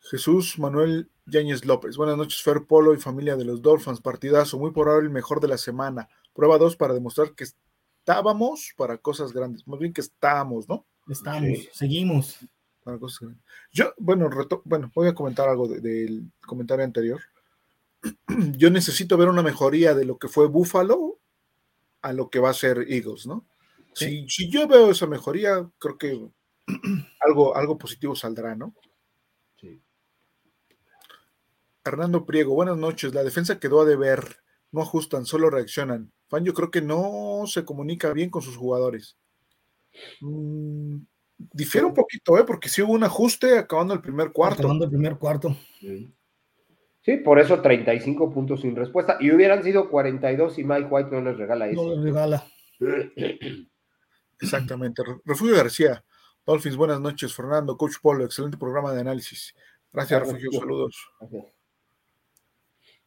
Jesús 0.00 0.58
Manuel 0.58 1.10
Yáñez 1.26 1.64
López. 1.64 1.96
Buenas 1.96 2.16
noches, 2.16 2.42
Fer 2.42 2.64
Polo 2.66 2.94
y 2.94 2.98
familia 2.98 3.36
de 3.36 3.44
los 3.44 3.60
Dolphins. 3.60 4.00
Partidazo, 4.00 4.58
muy 4.58 4.70
por 4.70 4.88
ahora 4.88 5.02
el 5.02 5.10
mejor 5.10 5.40
de 5.40 5.48
la 5.48 5.58
semana. 5.58 6.08
Prueba 6.36 6.58
2 6.58 6.76
para 6.76 6.94
demostrar 6.94 7.32
que 7.32 7.44
estábamos 7.44 8.72
para 8.76 8.98
cosas 8.98 9.32
grandes. 9.32 9.66
Más 9.66 9.80
bien 9.80 9.92
que 9.92 10.02
estábamos, 10.02 10.68
¿no? 10.68 10.86
Estamos, 11.08 11.58
sí. 11.58 11.68
seguimos. 11.72 12.38
Para 12.84 12.98
cosas 12.98 13.20
grandes. 13.20 13.44
Yo, 13.72 13.92
bueno, 13.98 14.28
reto, 14.28 14.62
bueno, 14.64 14.92
voy 14.94 15.08
a 15.08 15.14
comentar 15.14 15.48
algo 15.48 15.66
del 15.66 15.82
de, 15.82 16.30
comentario 16.46 16.84
anterior. 16.84 17.20
Yo 18.56 18.70
necesito 18.70 19.16
ver 19.16 19.28
una 19.28 19.42
mejoría 19.42 19.94
de 19.94 20.04
lo 20.04 20.18
que 20.18 20.28
fue 20.28 20.46
Buffalo 20.46 21.18
a 22.02 22.12
lo 22.12 22.30
que 22.30 22.38
va 22.38 22.50
a 22.50 22.54
ser 22.54 22.86
Eagles, 22.88 23.26
¿no? 23.26 23.44
Sí. 23.94 24.28
Si, 24.28 24.44
si 24.44 24.50
yo 24.50 24.68
veo 24.68 24.90
esa 24.90 25.06
mejoría, 25.06 25.68
creo 25.78 25.96
que 25.96 26.30
algo, 27.20 27.56
algo 27.56 27.78
positivo 27.78 28.14
saldrá, 28.14 28.54
¿no? 28.54 28.74
Hernando 31.86 32.26
Priego, 32.26 32.54
buenas 32.54 32.76
noches. 32.76 33.14
La 33.14 33.22
defensa 33.22 33.60
quedó 33.60 33.82
a 33.82 33.84
deber, 33.84 34.38
no 34.72 34.82
ajustan, 34.82 35.26
solo 35.26 35.50
reaccionan. 35.50 36.12
Fan, 36.28 36.44
yo 36.44 36.54
creo 36.54 36.70
que 36.70 36.82
no 36.82 37.44
se 37.46 37.64
comunica 37.64 38.12
bien 38.12 38.30
con 38.30 38.42
sus 38.42 38.56
jugadores. 38.56 39.16
Mm, 40.20 40.98
difiere 41.38 41.86
un 41.86 41.94
poquito, 41.94 42.38
¿eh? 42.38 42.44
porque 42.44 42.68
sí 42.68 42.82
hubo 42.82 42.92
un 42.92 43.04
ajuste 43.04 43.58
acabando 43.58 43.94
el 43.94 44.00
primer 44.00 44.32
cuarto. 44.32 44.60
Acabando 44.60 44.84
el 44.84 44.90
primer 44.90 45.16
cuarto. 45.16 45.56
Sí, 47.02 47.18
por 47.18 47.38
eso 47.38 47.60
35 47.60 48.32
puntos 48.32 48.62
sin 48.62 48.74
respuesta. 48.74 49.16
Y 49.20 49.30
hubieran 49.30 49.62
sido 49.62 49.88
42 49.88 50.58
y 50.58 50.64
Mike 50.64 50.88
White 50.90 51.10
no 51.12 51.20
les 51.20 51.36
regala 51.36 51.68
eso. 51.68 51.82
No 51.82 51.94
les 51.94 52.02
regala. 52.02 52.44
Exactamente. 54.40 55.02
Refugio 55.24 55.54
García. 55.54 56.04
Dolphins, 56.44 56.76
buenas 56.76 57.00
noches. 57.00 57.34
Fernando, 57.34 57.76
Coach 57.76 57.96
Polo, 58.02 58.24
excelente 58.24 58.56
programa 58.56 58.92
de 58.92 59.00
análisis. 59.00 59.54
Gracias, 59.92 60.20
Refugio. 60.20 60.50
Saludos. 60.52 60.96
Gracias. 61.20 61.55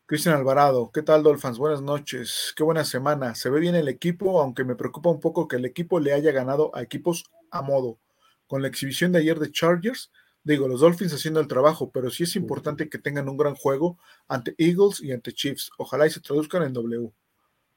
Cristian 0.09 0.33
Alvarado, 0.33 0.89
¿qué 0.91 1.03
tal 1.03 1.21
Dolphins? 1.21 1.59
Buenas 1.59 1.83
noches, 1.83 2.51
qué 2.57 2.63
buena 2.63 2.83
semana. 2.83 3.35
Se 3.35 3.51
ve 3.51 3.59
bien 3.59 3.75
el 3.75 3.87
equipo, 3.87 4.41
aunque 4.41 4.63
me 4.63 4.75
preocupa 4.75 5.11
un 5.11 5.19
poco 5.19 5.47
que 5.47 5.57
el 5.57 5.65
equipo 5.65 5.99
le 5.99 6.13
haya 6.13 6.31
ganado 6.31 6.75
a 6.75 6.81
equipos 6.81 7.25
a 7.51 7.61
modo. 7.61 7.99
Con 8.47 8.63
la 8.63 8.69
exhibición 8.69 9.11
de 9.11 9.19
ayer 9.19 9.37
de 9.37 9.51
Chargers, 9.51 10.11
digo, 10.43 10.67
los 10.67 10.81
Dolphins 10.81 11.13
haciendo 11.13 11.39
el 11.39 11.47
trabajo, 11.47 11.91
pero 11.91 12.09
sí 12.09 12.23
es 12.23 12.35
importante 12.35 12.89
que 12.89 12.97
tengan 12.97 13.29
un 13.29 13.37
gran 13.37 13.53
juego 13.53 13.99
ante 14.27 14.55
Eagles 14.57 14.99
y 14.99 15.11
ante 15.11 15.31
Chiefs. 15.31 15.69
Ojalá 15.77 16.07
y 16.07 16.09
se 16.09 16.21
traduzcan 16.21 16.63
en 16.63 16.73
W. 16.73 17.11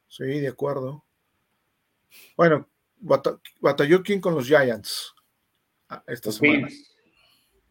Sí, 0.08 0.24
de 0.24 0.48
acuerdo. 0.48 1.04
Bueno, 2.34 2.66
batalló 3.60 4.02
quién 4.02 4.22
con 4.22 4.34
los 4.34 4.46
Giants 4.46 5.14
ah, 5.90 6.02
esta 6.06 6.30
los 6.30 6.36
semana. 6.36 6.66
Bills. 6.66 6.96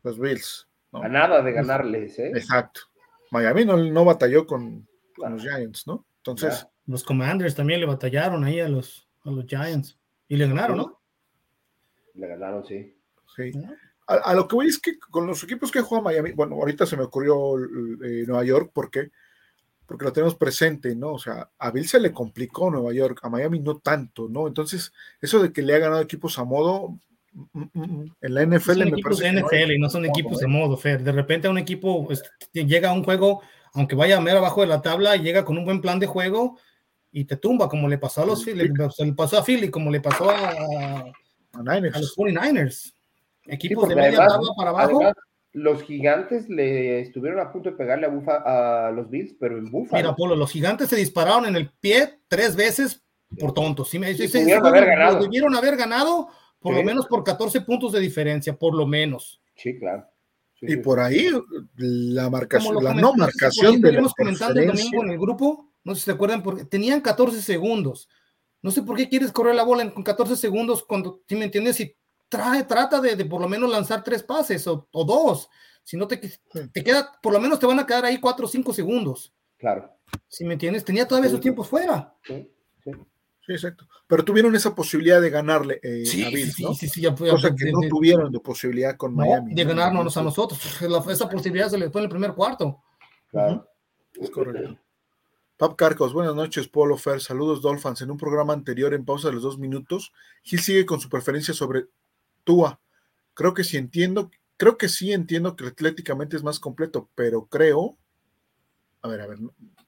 Los 0.03 0.20
Bills. 0.20 0.68
¿no? 0.91 1.01
A 1.01 1.07
nada 1.07 1.41
de 1.41 1.51
ganarles, 1.51 2.20
¿eh? 2.20 2.30
Exacto. 2.36 2.90
Miami 3.32 3.65
no, 3.65 3.77
no 3.77 4.05
batalló 4.05 4.45
con, 4.45 4.88
con, 5.15 5.34
los 5.34 5.41
Giants, 5.41 5.88
¿no? 5.88 6.05
Entonces. 6.17 6.61
Ya. 6.61 6.71
Los 6.86 7.03
Commanders 7.03 7.55
también 7.55 7.79
le 7.79 7.86
batallaron 7.86 8.43
ahí 8.43 8.59
a 8.59 8.67
los, 8.67 9.07
a 9.23 9.32
los 9.32 9.45
Giants. 9.45 9.97
Y 10.27 10.36
le 10.36 10.47
ganaron, 10.47 10.77
¿no? 10.77 11.01
Le 12.13 12.27
ganaron, 12.27 12.65
sí. 12.65 12.95
Sí. 13.36 13.51
A, 14.07 14.15
a, 14.15 14.34
lo 14.34 14.47
que 14.47 14.55
voy 14.55 14.67
es 14.67 14.79
que 14.79 14.99
con 14.99 15.25
los 15.25 15.43
equipos 15.43 15.71
que 15.71 15.82
juega 15.82 16.03
Miami, 16.03 16.32
bueno, 16.34 16.55
ahorita 16.55 16.86
se 16.86 16.97
me 16.97 17.03
ocurrió 17.03 17.57
eh, 17.57 18.25
Nueva 18.27 18.43
York, 18.43 18.71
¿por 18.73 18.91
qué? 18.91 19.11
Porque 19.86 20.05
lo 20.05 20.13
tenemos 20.13 20.36
presente, 20.36 20.95
¿no? 20.95 21.13
O 21.13 21.19
sea, 21.19 21.49
a 21.57 21.71
Bill 21.71 21.88
se 21.88 21.99
le 21.99 22.11
complicó 22.11 22.69
Nueva 22.69 22.93
York, 22.93 23.19
a 23.23 23.29
Miami 23.29 23.59
no 23.59 23.77
tanto, 23.79 24.27
¿no? 24.27 24.47
Entonces, 24.47 24.91
eso 25.21 25.41
de 25.41 25.53
que 25.53 25.61
le 25.61 25.75
ha 25.75 25.79
ganado 25.79 26.01
equipos 26.01 26.38
a 26.39 26.43
modo, 26.43 26.97
en 27.53 28.34
la 28.34 28.45
NFL 28.45 28.71
son 28.73 28.88
equipos 28.88 29.19
de 29.19 29.32
NFL 29.32 29.67
no 29.67 29.73
y 29.73 29.79
no 29.79 29.89
son 29.89 30.05
equipos 30.05 30.39
de 30.39 30.47
modo, 30.47 30.77
Fer. 30.77 31.01
De 31.01 31.11
repente 31.11 31.47
a 31.47 31.51
un 31.51 31.57
equipo 31.57 32.05
pues, 32.05 32.23
llega 32.53 32.89
a 32.89 32.93
un 32.93 33.03
juego, 33.03 33.41
aunque 33.73 33.95
vaya 33.95 34.17
a 34.17 34.21
mero 34.21 34.39
abajo 34.39 34.61
de 34.61 34.67
la 34.67 34.82
tabla, 34.82 35.15
llega 35.15 35.45
con 35.45 35.57
un 35.57 35.65
buen 35.65 35.82
plan 35.82 35.99
de 35.99 36.07
juego 36.07 36.57
y 37.11 37.25
te 37.25 37.38
tumba, 37.38 37.69
como 37.69 37.88
le 37.88 37.97
pasó 37.97 38.23
a 38.23 38.25
los 38.25 38.43
Philly, 38.43 38.69
le 38.69 39.13
pasó 39.13 39.38
a 39.38 39.43
Philly, 39.43 39.69
como 39.69 39.91
le 39.91 40.01
pasó 40.01 40.29
a, 40.29 40.49
a, 41.53 41.61
Niners. 41.63 41.95
a 41.95 41.99
los 41.99 42.15
49ers. 42.15 42.93
Equipos 43.47 43.84
sí, 43.84 43.89
de 43.89 43.95
media 43.95 44.09
además, 44.09 44.34
tabla 44.34 44.49
para 44.55 44.69
abajo. 44.69 44.97
Además, 44.97 45.13
los 45.53 45.84
gigantes 45.84 46.49
le 46.49 47.01
estuvieron 47.01 47.39
a 47.39 47.51
punto 47.51 47.71
de 47.71 47.75
pegarle 47.75 48.05
a, 48.05 48.09
Bufa, 48.09 48.88
a 48.88 48.91
los 48.91 49.09
Bills, 49.09 49.36
pero 49.39 49.57
en 49.57 49.69
Buffalo. 49.69 50.01
Mira, 50.01 50.15
Polo, 50.15 50.36
los 50.36 50.51
gigantes 50.51 50.89
se 50.89 50.95
dispararon 50.95 51.45
en 51.45 51.55
el 51.57 51.69
pie 51.69 52.19
tres 52.27 52.55
veces 52.55 53.03
por 53.38 53.53
tontos. 53.53 53.89
Sí, 53.89 53.99
me, 53.99 54.13
sí, 54.13 54.27
se, 54.27 54.39
debieron, 54.39 54.67
haber 54.67 54.86
ganado. 54.86 55.21
debieron 55.21 55.55
haber 55.55 55.75
ganado 55.75 56.29
por 56.62 56.74
sí. 56.74 56.80
lo 56.80 56.86
menos 56.86 57.07
por 57.07 57.24
14 57.24 57.62
puntos 57.62 57.91
de 57.91 57.99
diferencia, 57.99 58.55
por 58.55 58.76
lo 58.76 58.86
menos. 58.86 59.41
Sí, 59.55 59.78
claro. 59.78 60.07
Sí, 60.53 60.68
y 60.70 60.78
por 60.78 60.99
ahí 60.99 61.28
la 61.76 62.30
marcación, 62.30 62.84
la 62.84 62.93
no 62.93 63.14
marcación 63.14 63.82
de 63.82 63.93
la 63.93 64.07
comentando 64.16 64.59
el 64.59 64.68
domingo 64.68 65.03
en 65.03 65.09
el 65.09 65.20
grupo, 65.20 65.74
No 65.84 65.95
sé 65.95 66.01
si 66.01 66.05
se 66.05 66.12
acuerdan, 66.12 66.43
porque 66.43 66.66
tenían 66.66 67.01
14 67.01 67.41
segundos. 67.41 68.07
No 68.62 68.70
sé 68.70 68.84
por 68.84 68.95
qué 68.95 69.09
quieres 69.09 69.32
correr 69.32 69.55
la 69.55 69.64
bola 69.64 69.82
en, 69.82 69.89
con 69.89 70.03
14 70.03 70.36
segundos 70.36 70.84
cuando, 70.84 71.24
si 71.28 71.36
me 71.36 71.45
entiendes, 71.45 71.78
si 71.78 71.95
trae, 72.30 72.64
trata 72.64 73.01
de, 73.01 73.26
por 73.26 73.41
lo 73.41 73.49
menos 73.49 73.72
lanzar 73.72 74.03
tres 74.03 74.22
pases 74.22 74.68
o, 74.68 74.88
dos. 74.91 75.49
Si 75.84 75.97
no 75.97 76.07
te, 76.07 76.18
te 76.18 76.84
queda, 76.84 77.12
por 77.24 77.34
lo 77.34 77.39
menos 77.39 77.59
te 77.59 77.66
van 77.66 77.80
a 77.80 77.86
quedar 77.88 78.05
ahí 78.05 78.20
cuatro 78.20 78.45
o 78.45 78.49
cinco 78.49 78.72
segundos. 78.72 79.34
Claro. 79.57 79.91
Si 80.28 80.45
me 80.45 80.53
entiendes, 80.53 80.86
tenía 80.86 81.07
todavía 81.07 81.32
sus 81.32 81.41
tiempos 81.41 81.68
fuera. 81.68 82.16
Sí, 82.24 82.47
sí. 82.84 82.91
Exacto. 83.53 83.87
Pero 84.07 84.23
tuvieron 84.23 84.55
esa 84.55 84.73
posibilidad 84.73 85.21
de 85.21 85.29
ganarle 85.29 85.79
eh, 85.83 86.05
sí, 86.05 86.23
a 86.23 86.29
Bills, 86.29 86.53
sí, 86.53 86.63
¿no? 86.63 86.73
Sí, 86.73 86.87
sí, 86.87 87.01
ya 87.01 87.15
fue, 87.15 87.29
Cosa 87.29 87.55
que 87.55 87.71
no 87.71 87.79
tuvieron 87.89 88.31
de 88.31 88.39
posibilidad 88.39 88.95
con 88.97 89.15
Miami. 89.15 89.53
De 89.53 89.63
ganarnos 89.63 90.15
a 90.17 90.23
nosotros. 90.23 90.59
esa 91.09 91.29
posibilidad 91.29 91.69
se 91.69 91.77
les 91.77 91.91
fue 91.91 92.01
en 92.01 92.05
el 92.05 92.09
primer 92.09 92.33
cuarto. 92.33 92.81
Claro. 93.29 93.67
Es 94.13 94.29
correcto. 94.29 94.77
Pap 95.57 95.75
Carcos, 95.75 96.11
buenas 96.11 96.33
noches, 96.33 96.67
Polo 96.67 96.97
Fer. 96.97 97.21
Saludos, 97.21 97.61
Dolphins. 97.61 98.01
En 98.01 98.09
un 98.09 98.17
programa 98.17 98.51
anterior, 98.51 98.93
en 98.95 99.05
pausa 99.05 99.27
de 99.27 99.35
los 99.35 99.43
dos 99.43 99.59
minutos, 99.59 100.11
Gil 100.41 100.59
sigue 100.59 100.87
con 100.87 100.99
su 100.99 101.07
preferencia 101.07 101.53
sobre 101.53 101.85
Tua. 102.43 102.81
Creo 103.35 103.53
que 103.53 103.63
sí 103.63 103.77
entiendo, 103.77 104.31
creo 104.57 104.77
que 104.77 104.89
sí 104.89 105.13
entiendo 105.13 105.55
que 105.55 105.67
atléticamente 105.67 106.35
es 106.35 106.43
más 106.43 106.59
completo, 106.59 107.09
pero 107.13 107.45
creo. 107.45 107.95
A 109.03 109.07
ver, 109.07 109.21
a 109.21 109.27
ver. 109.27 109.37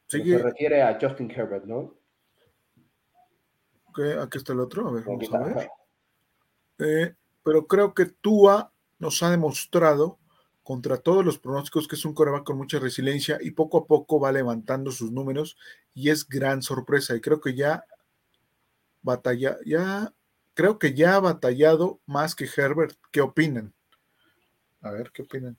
Sigue. 0.08 0.38
Se 0.38 0.44
refiere 0.44 0.84
a 0.84 0.98
Justin 1.02 1.32
Herbert, 1.32 1.66
¿no? 1.66 1.96
Aquí 4.22 4.38
está 4.38 4.54
el 4.54 4.60
otro. 4.60 4.88
A 4.88 4.92
ver, 4.92 5.04
vamos 5.06 5.34
a 5.34 5.40
ver. 5.40 5.70
Eh, 6.80 7.14
pero 7.44 7.68
creo 7.68 7.94
que 7.94 8.06
Tua 8.06 8.72
nos 9.00 9.22
ha 9.24 9.30
demostrado 9.30 10.18
contra 10.64 10.98
todos 10.98 11.26
los 11.26 11.40
pronósticos 11.40 11.88
que 11.88 11.96
es 11.96 12.06
un 12.06 12.14
coreback 12.14 12.46
con 12.46 12.58
mucha 12.58 12.80
resiliencia 12.80 13.38
y 13.42 13.52
poco 13.52 13.80
a 13.80 13.86
poco 13.86 14.20
va 14.20 14.32
levantando 14.32 14.92
sus 14.92 15.12
números 15.12 15.58
y 15.94 16.10
es 16.10 16.28
gran 16.28 16.62
sorpresa. 16.62 17.16
Y 17.16 17.22
creo 17.22 17.42
que 17.42 17.54
ya 17.54 17.86
batalla, 19.02 19.58
ya 19.66 20.14
creo 20.54 20.80
que 20.80 20.94
ya 20.94 21.16
ha 21.16 21.20
batallado 21.20 22.00
más 22.06 22.36
que 22.36 22.46
Herbert. 22.46 22.96
¿Qué 23.12 23.22
opinan? 23.22 23.74
A 24.82 24.92
ver, 24.92 25.12
¿qué 25.12 25.24
opinan? 25.24 25.58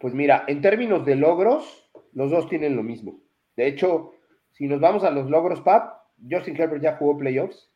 Pues 0.00 0.14
mira, 0.14 0.44
en 0.48 0.60
términos 0.60 1.04
de 1.04 1.16
logros, 1.16 1.64
los 2.12 2.30
dos 2.30 2.48
tienen 2.48 2.76
lo 2.76 2.82
mismo. 2.82 3.20
De 3.56 3.66
hecho, 3.66 4.14
si 4.52 4.66
nos 4.66 4.80
vamos 4.80 5.04
a 5.04 5.10
los 5.10 5.28
logros, 5.28 5.60
Pap, 5.60 6.03
Justin 6.30 6.60
Herbert 6.60 6.82
ya 6.82 6.96
jugó 6.96 7.18
playoffs 7.18 7.70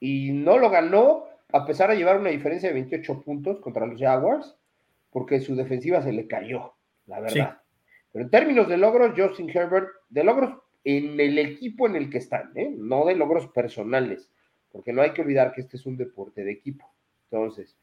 y 0.00 0.32
no 0.32 0.58
lo 0.58 0.70
ganó 0.70 1.24
a 1.52 1.66
pesar 1.66 1.90
de 1.90 1.96
llevar 1.96 2.18
una 2.18 2.30
diferencia 2.30 2.68
de 2.68 2.74
28 2.74 3.22
puntos 3.22 3.60
contra 3.60 3.86
los 3.86 4.00
Jaguars, 4.00 4.56
porque 5.10 5.40
su 5.40 5.56
defensiva 5.56 6.02
se 6.02 6.12
le 6.12 6.26
cayó, 6.26 6.74
la 7.06 7.20
verdad. 7.20 7.58
Pero 8.12 8.24
en 8.24 8.30
términos 8.30 8.68
de 8.68 8.76
logros, 8.76 9.12
Justin 9.16 9.50
Herbert, 9.50 9.88
de 10.08 10.24
logros 10.24 10.54
en 10.84 11.18
el 11.20 11.38
equipo 11.38 11.86
en 11.86 11.96
el 11.96 12.10
que 12.10 12.18
están, 12.18 12.52
¿eh? 12.54 12.72
no 12.76 13.04
de 13.04 13.16
logros 13.16 13.48
personales, 13.48 14.30
porque 14.72 14.92
no 14.92 15.02
hay 15.02 15.12
que 15.12 15.22
olvidar 15.22 15.52
que 15.52 15.60
este 15.60 15.76
es 15.76 15.86
un 15.86 15.96
deporte 15.96 16.44
de 16.44 16.52
equipo. 16.52 16.90
Entonces, 17.30 17.76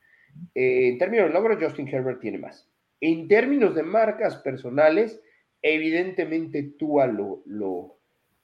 eh, 0.55 0.89
en 0.89 0.97
términos 0.97 1.27
de 1.27 1.33
logros, 1.33 1.61
Justin 1.61 1.87
Herbert 1.87 2.19
tiene 2.19 2.37
más. 2.37 2.67
En 2.99 3.27
términos 3.27 3.75
de 3.75 3.83
marcas 3.83 4.37
personales, 4.37 5.21
evidentemente 5.61 6.63
Tua 6.63 7.07
lo, 7.07 7.43
lo, 7.45 7.96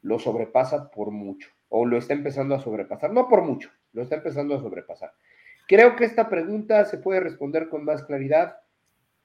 lo 0.03 0.19
sobrepasa 0.19 0.91
por 0.91 1.11
mucho, 1.11 1.49
o 1.69 1.85
lo 1.85 1.97
está 1.97 2.13
empezando 2.13 2.53
a 2.53 2.59
sobrepasar, 2.59 3.11
no 3.11 3.27
por 3.27 3.41
mucho, 3.41 3.71
lo 3.93 4.03
está 4.03 4.15
empezando 4.15 4.55
a 4.55 4.59
sobrepasar. 4.59 5.13
Creo 5.67 5.95
que 5.95 6.05
esta 6.05 6.29
pregunta 6.29 6.85
se 6.85 6.97
puede 6.97 7.21
responder 7.21 7.69
con 7.69 7.85
más 7.85 8.03
claridad 8.03 8.57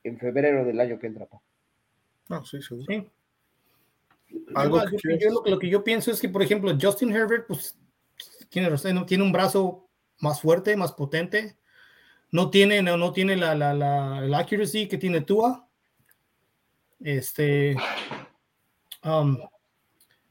en 0.04 0.18
febrero 0.18 0.64
del 0.64 0.80
año 0.80 0.98
que 0.98 1.08
entra. 1.08 1.28
No, 2.28 2.44
sí, 2.44 2.62
seguro. 2.62 2.86
Sí. 2.88 3.10
Algo 4.54 4.80
lo, 5.46 5.58
que 5.58 5.68
yo 5.68 5.82
pienso 5.82 6.10
es 6.10 6.20
que, 6.20 6.28
por 6.28 6.42
ejemplo, 6.42 6.76
Justin 6.80 7.12
Herbert, 7.12 7.46
pues, 7.46 7.78
tiene, 8.50 8.70
tiene 9.06 9.24
un 9.24 9.32
brazo 9.32 9.88
más 10.20 10.40
fuerte, 10.40 10.76
más 10.76 10.92
potente. 10.92 11.56
No 12.30 12.50
tiene, 12.50 12.82
no, 12.82 12.96
no 12.96 13.12
tiene 13.12 13.36
la, 13.36 13.54
la, 13.54 13.72
la, 13.72 14.38
accuracy 14.38 14.86
que 14.86 14.98
tiene 14.98 15.22
Tua. 15.22 15.66
Este. 17.00 17.74
Um, 19.02 19.38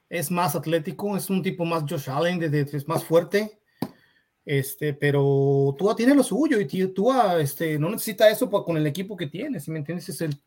es 0.09 0.31
más 0.31 0.55
atlético, 0.55 1.17
es 1.17 1.29
un 1.29 1.41
tipo 1.41 1.65
más 1.65 1.83
Josh 1.87 2.09
Allen, 2.09 2.41
es 2.43 2.87
más 2.87 3.03
fuerte. 3.03 3.59
Este, 4.45 4.93
pero 4.93 5.75
Tua 5.77 5.93
tiene 5.93 6.15
lo 6.15 6.23
suyo 6.23 6.57
y 6.61 6.87
Tua 6.93 7.37
este, 7.41 7.77
no 7.77 7.89
necesita 7.89 8.29
eso 8.29 8.49
con 8.49 8.77
el 8.77 8.87
equipo 8.87 9.17
que 9.17 9.27
tiene, 9.27 9.59
si 9.59 9.71
me 9.71 9.79
entiendes, 9.79 10.07
es 10.07 10.21
el, 10.21 10.41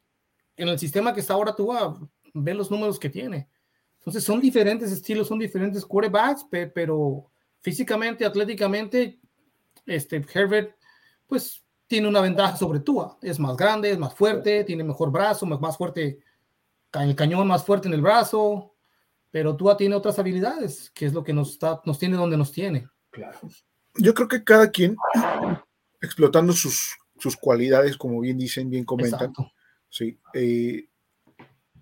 en 0.57 0.69
el 0.69 0.79
sistema 0.79 1.13
que 1.13 1.21
está 1.21 1.35
ahora 1.35 1.55
Tua, 1.55 2.01
ve 2.33 2.55
los 2.55 2.71
números 2.71 2.99
que 2.99 3.11
tiene. 3.11 3.51
Entonces 3.99 4.25
son 4.25 4.41
diferentes 4.41 4.91
estilos, 4.91 5.29
son 5.29 5.39
diferentes 5.39 5.85
quarterbacks, 5.85 6.47
pero 6.73 7.31
físicamente, 7.61 8.25
atléticamente, 8.25 9.21
este, 9.85 10.25
Herbert, 10.33 10.75
pues 11.27 11.63
tiene 11.87 12.09
una 12.09 12.23
ventaja 12.23 12.57
sobre 12.57 12.81
Tua. 12.81 13.19
Es 13.21 13.39
más 13.39 13.55
grande, 13.55 13.91
es 13.91 13.99
más 13.99 14.15
fuerte, 14.15 14.65
tiene 14.65 14.83
mejor 14.83 15.11
brazo, 15.11 15.45
más, 15.45 15.61
más 15.61 15.77
fuerte, 15.77 16.21
el 16.95 17.15
cañón 17.15 17.47
más 17.47 17.65
fuerte 17.65 17.89
en 17.89 17.95
el 17.95 18.01
brazo, 18.01 18.75
pero 19.31 19.57
Tua 19.57 19.77
tiene 19.77 19.95
otras 19.95 20.19
habilidades, 20.19 20.91
que 20.91 21.07
es 21.07 21.13
lo 21.13 21.23
que 21.23 21.33
nos, 21.33 21.51
está, 21.51 21.81
nos 21.85 21.99
tiene 21.99 22.17
donde 22.17 22.37
nos 22.37 22.53
tiene. 22.53 22.89
Claro. 23.11 23.39
Yo 23.97 24.15
creo 24.15 24.29
que 24.29 24.45
cada 24.45 24.71
quien 24.71 24.97
explotando 26.01 26.53
sus, 26.53 26.97
sus 27.19 27.37
cualidades, 27.37 27.97
como 27.97 28.21
bien 28.21 28.39
dicen, 28.39 28.71
bien 28.71 28.85
comentan. 28.85 29.33
Sí. 29.89 30.19
Eh, 30.35 30.89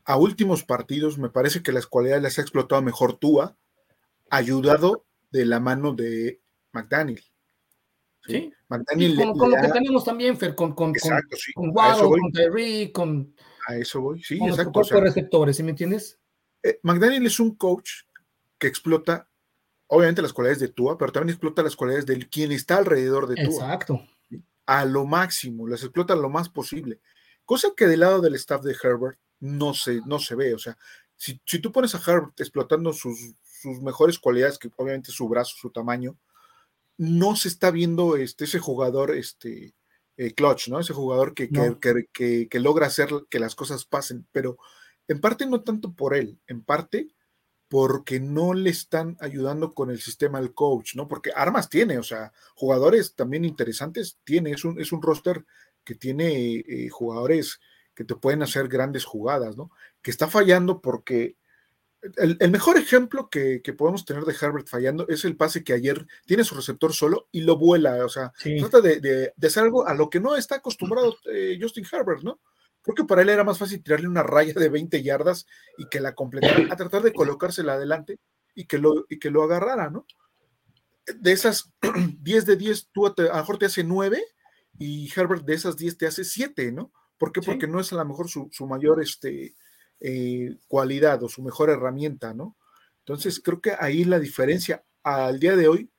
a 0.04 0.16
últimos 0.16 0.64
partidos, 0.64 1.18
me 1.18 1.28
parece 1.28 1.62
que 1.62 1.72
las 1.72 1.86
cualidades 1.86 2.22
las 2.22 2.38
ha 2.38 2.42
explotado 2.42 2.82
mejor 2.82 3.18
Tua, 3.18 3.56
ayudado 4.30 5.04
de 5.30 5.46
la 5.46 5.60
mano 5.60 5.92
de 5.94 6.40
McDaniel. 6.72 7.22
Sí. 8.26 8.52
McDaniel 8.68 9.16
con, 9.38 9.50
lo 9.50 9.56
que 9.56 9.68
tenemos 9.68 10.04
también, 10.04 10.36
Fer, 10.36 10.54
con, 10.54 10.74
con, 10.74 10.90
exacto, 10.90 11.36
sí. 11.36 11.52
con, 11.52 11.72
con 11.72 12.32
Terry, 12.32 12.90
con. 12.92 13.34
A 13.66 13.76
eso 13.76 14.00
voy, 14.00 14.22
sí, 14.22 14.38
con 14.38 14.48
exacto. 14.48 14.80
Los 14.80 14.90
receptores, 14.90 15.56
¿sí 15.56 15.62
me 15.62 15.70
entiendes? 15.70 16.18
Eh, 16.68 16.80
McDaniel 16.82 17.26
es 17.26 17.40
un 17.40 17.54
coach 17.54 18.02
que 18.58 18.66
explota, 18.66 19.28
obviamente, 19.86 20.20
las 20.20 20.34
cualidades 20.34 20.60
de 20.60 20.68
Tua, 20.68 20.98
pero 20.98 21.12
también 21.12 21.30
explota 21.30 21.62
las 21.62 21.76
cualidades 21.76 22.04
de 22.04 22.28
quien 22.28 22.52
está 22.52 22.76
alrededor 22.76 23.26
de 23.26 23.36
Tua. 23.36 23.74
Exacto. 23.74 24.06
A 24.66 24.84
lo 24.84 25.06
máximo, 25.06 25.66
las 25.66 25.82
explota 25.82 26.14
lo 26.14 26.28
más 26.28 26.50
posible. 26.50 27.00
Cosa 27.46 27.68
que 27.74 27.86
del 27.86 28.00
lado 28.00 28.20
del 28.20 28.34
staff 28.34 28.62
de 28.62 28.76
Herbert 28.82 29.18
no 29.40 29.72
se, 29.72 30.02
no 30.04 30.18
se 30.18 30.34
ve. 30.34 30.52
O 30.52 30.58
sea, 30.58 30.76
si, 31.16 31.38
tú 31.38 31.72
pones 31.72 31.94
a 31.94 32.02
Herbert 32.06 32.38
explotando 32.38 32.92
sus, 32.92 33.18
mejores 33.82 34.18
cualidades, 34.18 34.58
que 34.58 34.70
obviamente 34.76 35.10
su 35.10 35.26
brazo, 35.26 35.56
su 35.56 35.70
tamaño, 35.70 36.18
no 36.98 37.34
se 37.34 37.48
está 37.48 37.70
viendo 37.70 38.16
este, 38.16 38.44
ese 38.44 38.58
jugador 38.58 39.12
este, 39.12 39.74
eh, 40.18 40.34
clutch, 40.34 40.68
¿no? 40.68 40.80
Ese 40.80 40.92
jugador 40.92 41.32
que, 41.32 41.48
que, 41.48 42.48
que, 42.50 42.60
logra 42.60 42.88
hacer 42.88 43.08
que 43.30 43.38
las 43.38 43.54
cosas 43.54 43.86
pasen, 43.86 44.26
pero 44.32 44.58
en 45.08 45.20
parte 45.20 45.46
no 45.46 45.62
tanto 45.62 45.92
por 45.92 46.14
él, 46.14 46.38
en 46.46 46.62
parte 46.62 47.08
porque 47.68 48.18
no 48.18 48.54
le 48.54 48.70
están 48.70 49.16
ayudando 49.20 49.74
con 49.74 49.90
el 49.90 50.00
sistema 50.00 50.38
al 50.38 50.54
coach, 50.54 50.94
¿no? 50.94 51.06
Porque 51.06 51.32
armas 51.34 51.68
tiene, 51.68 51.98
o 51.98 52.02
sea, 52.02 52.32
jugadores 52.54 53.14
también 53.14 53.44
interesantes 53.44 54.18
tiene, 54.24 54.52
es 54.52 54.64
un, 54.64 54.80
es 54.80 54.90
un 54.92 55.02
roster 55.02 55.44
que 55.84 55.94
tiene 55.94 56.56
eh, 56.66 56.88
jugadores 56.88 57.60
que 57.94 58.04
te 58.04 58.14
pueden 58.14 58.42
hacer 58.42 58.68
grandes 58.68 59.04
jugadas, 59.04 59.56
¿no? 59.56 59.70
Que 60.00 60.10
está 60.10 60.28
fallando 60.28 60.80
porque 60.80 61.36
el, 62.16 62.50
mejor 62.50 62.78
ejemplo 62.78 63.28
que, 63.28 63.60
podemos 63.76 64.04
tener 64.04 64.24
de 64.24 64.34
Herbert 64.40 64.68
fallando 64.68 65.06
es 65.08 65.24
el 65.24 65.36
pase 65.36 65.64
que 65.64 65.72
ayer 65.72 66.06
tiene 66.24 66.44
su 66.44 66.54
receptor 66.54 66.92
solo 66.92 67.28
y 67.32 67.40
lo 67.40 67.58
vuela, 67.58 68.04
o 68.04 68.08
sea, 68.08 68.32
trata 68.60 68.80
de, 68.80 69.32
hacer 69.42 69.64
algo 69.64 69.86
a 69.86 69.94
lo 69.94 70.08
que 70.08 70.20
no 70.20 70.36
está 70.36 70.56
acostumbrado 70.56 71.16
eh, 71.30 71.58
Justin 71.60 71.86
Herbert, 71.90 72.22
¿no? 72.22 72.40
Creo 72.82 72.94
que 72.94 73.04
para 73.04 73.22
él 73.22 73.28
era 73.28 73.44
más 73.44 73.58
fácil 73.58 73.82
tirarle 73.82 74.08
una 74.08 74.22
raya 74.22 74.54
de 74.54 74.68
20 74.68 75.02
yardas 75.02 75.46
y 75.76 75.88
que 75.88 76.00
la 76.00 76.14
completara, 76.14 76.72
a 76.72 76.76
tratar 76.76 77.02
de 77.02 77.12
colocársela 77.12 77.74
adelante 77.74 78.18
y 78.54 78.64
que 78.64 78.78
lo, 78.78 79.06
y 79.08 79.18
que 79.18 79.30
lo 79.30 79.42
agarrara, 79.42 79.90
¿no? 79.90 80.06
De 81.16 81.32
esas 81.32 81.72
10 82.20 82.46
de 82.46 82.56
10, 82.56 82.88
tú 82.92 83.06
a, 83.06 83.14
lo 83.16 83.34
mejor 83.34 83.58
te 83.58 83.66
hace 83.66 83.84
9 83.84 84.22
y 84.78 85.10
Herbert 85.14 85.44
de 85.44 85.54
esas 85.54 85.76
10 85.76 85.98
te 85.98 86.06
hace 86.06 86.24
7, 86.24 86.72
¿no? 86.72 86.92
¿Por 87.18 87.32
qué? 87.32 87.40
Porque 87.40 87.66
no 87.66 87.80
es 87.80 87.92
a 87.92 87.96
lo 87.96 88.04
mejor 88.04 88.28
su, 88.28 88.50
mayor 88.66 89.02
este, 89.02 89.54
eh, 90.00 90.56
cualidad 90.68 91.22
o 91.22 91.28
su 91.28 91.42
mejor 91.42 91.70
herramienta, 91.70 92.32
¿no? 92.32 92.56
Entonces 93.00 93.40
creo 93.40 93.60
que 93.60 93.72
ahí 93.78 94.04
la 94.04 94.20
diferencia 94.20 94.84
al 95.02 95.40
día 95.40 95.56
de 95.56 95.68
hoy, 95.68 95.90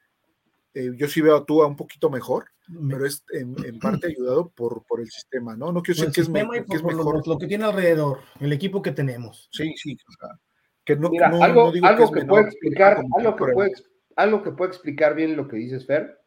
eh, 0.74 0.92
yo 0.96 1.08
sí 1.08 1.22
veo 1.22 1.36
a 1.36 1.46
Tua 1.46 1.68
un 1.68 1.76
poquito 1.76 2.10
mejor, 2.10 2.46
pero 2.90 3.06
es 3.06 3.24
en, 3.32 3.56
parte 3.82 4.08
ayudado 4.08 4.50
por, 4.50 4.86
por, 4.86 5.00
el 5.02 5.10
sistema, 5.10 5.56
¿no? 5.56 5.72
No 5.72 5.82
quiero 5.82 6.00
decir 6.00 6.14
que 6.14 6.22
es, 6.22 6.30
mejor. 6.30 7.28
Lo, 7.28 7.38
que 7.38 7.48
tiene 7.48 7.66
alrededor, 7.66 8.20
el 8.40 8.54
equipo 8.54 8.82
que 8.82 8.92
tenemos. 8.92 9.50
Sí, 9.52 9.74
sí, 9.76 9.98
o 10.08 10.12
sea, 10.20 10.40
que 10.86 10.96
no, 10.96 11.10
algo, 11.42 11.72
algo 11.84 12.12
que, 12.12 12.26
puede 12.26 12.46
explicar, 12.46 13.04
algo 13.18 13.36
que 13.36 13.54
puede, 13.54 13.72
algo 14.16 14.44
que 14.44 14.52
puede 14.52 14.72
explicar 14.72 15.16
bien 15.16 15.36
lo 15.36 15.48
que 15.48 15.58
dices, 15.58 15.86
Fer, 15.86 16.20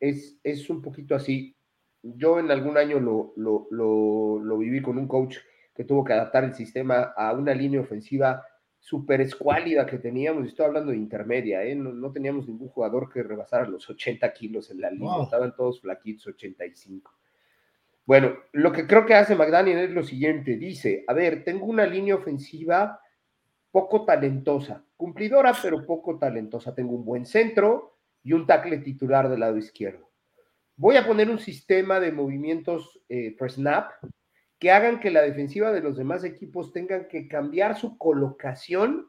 es, 0.00 0.38
es 0.42 0.70
un 0.70 0.82
poquito 0.82 1.14
así. 1.14 1.56
Yo 2.02 2.38
en 2.38 2.50
algún 2.50 2.76
año 2.78 3.00
lo, 3.00 3.32
lo, 3.36 4.40
lo, 4.40 4.58
viví 4.58 4.80
con 4.80 4.98
un 4.98 5.08
coach 5.08 5.36
que 5.74 5.84
tuvo 5.84 6.04
que 6.04 6.12
adaptar 6.12 6.44
el 6.44 6.54
sistema 6.54 7.12
a 7.16 7.32
una 7.32 7.54
línea 7.54 7.80
ofensiva 7.80 8.44
súper 8.88 9.20
escuálida 9.20 9.84
que 9.84 9.98
teníamos, 9.98 10.46
estoy 10.46 10.64
hablando 10.64 10.92
de 10.92 10.96
intermedia, 10.96 11.62
¿eh? 11.62 11.74
no, 11.74 12.10
teníamos 12.10 12.48
ningún 12.48 12.68
jugador 12.68 13.12
que 13.12 13.22
rebasara 13.22 13.68
los 13.68 13.88
80 13.90 14.32
kilos 14.32 14.70
en 14.70 14.80
la 14.80 14.90
línea, 14.90 15.22
estaban 15.22 15.54
todos 15.54 15.82
flaquitos, 15.82 16.28
85. 16.28 17.12
Bueno, 18.06 18.38
lo 18.52 18.72
que 18.72 18.86
creo 18.86 19.04
que 19.04 19.12
hace 19.12 19.34
McDaniel 19.34 19.80
es 19.80 19.90
lo 19.90 20.02
siguiente, 20.02 20.56
dice, 20.56 21.04
a 21.06 21.12
ver, 21.12 21.44
tengo 21.44 21.66
una 21.66 21.84
línea 21.84 22.14
ofensiva 22.14 22.98
poco 23.70 24.06
talentosa, 24.06 24.82
cumplidora, 24.96 25.52
pero 25.62 25.84
poco 25.84 26.18
talentosa. 26.18 26.74
Tengo 26.74 26.94
un 26.94 27.04
buen 27.04 27.26
centro 27.26 27.98
y 28.22 28.32
un 28.32 28.46
tackle 28.46 28.78
titular 28.78 29.28
del 29.28 29.40
lado 29.40 29.58
izquierdo. 29.58 30.08
Voy 30.76 30.96
a 30.96 31.06
poner 31.06 31.28
un 31.28 31.38
sistema 31.38 32.00
de 32.00 32.10
movimientos 32.10 32.98
eh, 33.10 33.36
per 33.38 33.50
snap 33.50 33.90
que 34.58 34.72
hagan 34.72 35.00
que 35.00 35.10
la 35.10 35.22
defensiva 35.22 35.70
de 35.72 35.80
los 35.80 35.96
demás 35.96 36.24
equipos 36.24 36.72
tengan 36.72 37.06
que 37.08 37.28
cambiar 37.28 37.78
su 37.78 37.96
colocación, 37.96 39.08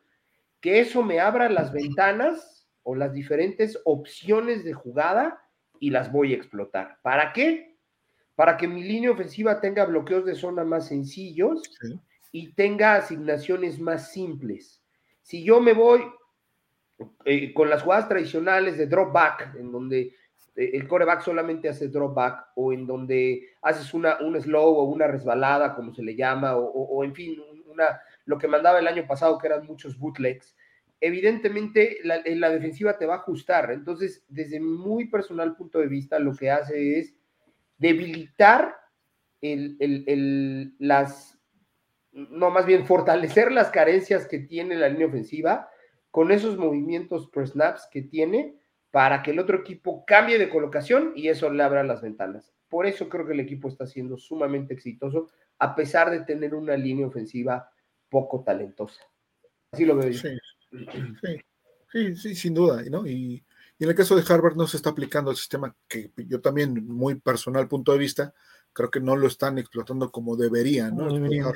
que 0.61 0.79
eso 0.79 1.03
me 1.03 1.19
abra 1.19 1.49
las 1.49 1.71
ventanas 1.71 2.67
o 2.83 2.95
las 2.95 3.13
diferentes 3.13 3.79
opciones 3.85 4.63
de 4.63 4.73
jugada 4.73 5.41
y 5.79 5.89
las 5.89 6.11
voy 6.11 6.33
a 6.33 6.37
explotar. 6.37 6.99
¿Para 7.01 7.33
qué? 7.33 7.77
Para 8.35 8.57
que 8.57 8.67
mi 8.67 8.83
línea 8.83 9.11
ofensiva 9.11 9.59
tenga 9.59 9.85
bloqueos 9.85 10.25
de 10.25 10.35
zona 10.35 10.63
más 10.63 10.87
sencillos 10.87 11.63
y 12.31 12.53
tenga 12.53 12.95
asignaciones 12.95 13.79
más 13.79 14.11
simples. 14.11 14.83
Si 15.21 15.43
yo 15.43 15.59
me 15.59 15.73
voy 15.73 16.03
eh, 17.25 17.53
con 17.53 17.69
las 17.69 17.83
jugadas 17.83 18.07
tradicionales 18.07 18.77
de 18.77 18.87
drop 18.87 19.11
back, 19.11 19.55
en 19.55 19.71
donde 19.71 20.13
el 20.55 20.87
coreback 20.87 21.21
solamente 21.21 21.69
hace 21.69 21.87
drop 21.87 22.13
back, 22.13 22.47
o 22.55 22.73
en 22.73 22.85
donde 22.85 23.49
haces 23.61 23.93
una, 23.93 24.17
un 24.19 24.39
slow 24.41 24.75
o 24.75 24.83
una 24.83 25.07
resbalada, 25.07 25.75
como 25.75 25.93
se 25.93 26.03
le 26.03 26.15
llama, 26.15 26.55
o, 26.55 27.03
en 27.03 27.13
fin, 27.13 27.41
una, 27.67 28.01
lo 28.25 28.37
que 28.37 28.47
mandaba 28.47 28.79
el 28.79 28.87
año 28.87 29.05
pasado, 29.07 29.37
que 29.37 29.47
eran 29.47 29.65
muchos 29.65 29.97
bootlegs, 29.97 30.55
evidentemente 31.01 31.97
la, 32.03 32.17
eh, 32.17 32.35
la 32.35 32.49
defensiva 32.49 32.97
te 32.97 33.05
va 33.05 33.15
a 33.15 33.17
ajustar. 33.19 33.71
Entonces, 33.71 34.25
desde 34.27 34.59
mi 34.59 34.69
muy 34.69 35.07
personal 35.07 35.55
punto 35.55 35.79
de 35.79 35.87
vista, 35.87 36.19
lo 36.19 36.35
que 36.35 36.51
hace 36.51 36.99
es 36.99 37.15
debilitar 37.77 38.75
el, 39.41 39.77
el, 39.79 40.75
las 40.79 41.37
no, 42.11 42.49
más 42.49 42.65
bien 42.65 42.85
fortalecer 42.85 43.51
las 43.51 43.69
carencias 43.69 44.27
que 44.27 44.39
tiene 44.39 44.75
la 44.75 44.89
línea 44.89 45.07
ofensiva 45.07 45.69
con 46.11 46.31
esos 46.31 46.57
movimientos 46.57 47.29
per 47.29 47.47
snaps 47.47 47.87
que 47.91 48.01
tiene 48.01 48.58
para 48.91 49.21
que 49.21 49.31
el 49.31 49.39
otro 49.39 49.57
equipo 49.57 50.03
cambie 50.05 50.39
de 50.39 50.49
colocación 50.49 51.13
y 51.15 51.27
eso 51.27 51.49
le 51.49 51.63
abra 51.63 51.83
las 51.83 52.01
ventanas. 52.01 52.53
Por 52.69 52.85
eso 52.85 53.09
creo 53.09 53.25
que 53.25 53.33
el 53.33 53.39
equipo 53.39 53.67
está 53.67 53.85
siendo 53.85 54.17
sumamente 54.17 54.73
exitoso, 54.73 55.29
a 55.57 55.75
pesar 55.75 56.09
de 56.11 56.21
tener 56.21 56.55
una 56.55 56.77
línea 56.77 57.07
ofensiva 57.07 57.69
poco 58.09 58.43
talentosa. 58.43 59.01
Así 59.71 59.85
lo 59.85 59.95
veo 59.95 60.09
yo. 60.09 60.29
Sí, 61.91 62.15
sí, 62.15 62.35
sin 62.35 62.53
duda, 62.53 62.83
¿no? 62.89 63.07
Y, 63.07 63.43
y, 63.79 63.83
en 63.83 63.89
el 63.89 63.95
caso 63.95 64.15
de 64.15 64.23
Harvard 64.27 64.55
no 64.55 64.67
se 64.67 64.77
está 64.77 64.91
aplicando 64.91 65.31
el 65.31 65.37
sistema 65.37 65.75
que 65.87 66.11
yo 66.27 66.39
también, 66.39 66.87
muy 66.87 67.15
personal 67.15 67.67
punto 67.67 67.91
de 67.91 67.97
vista, 67.97 68.33
creo 68.73 68.91
que 68.91 68.99
no 68.99 69.15
lo 69.15 69.27
están 69.27 69.57
explotando 69.57 70.11
como 70.11 70.35
deberían, 70.35 70.95
¿no? 70.95 71.11
Deberían. 71.11 71.53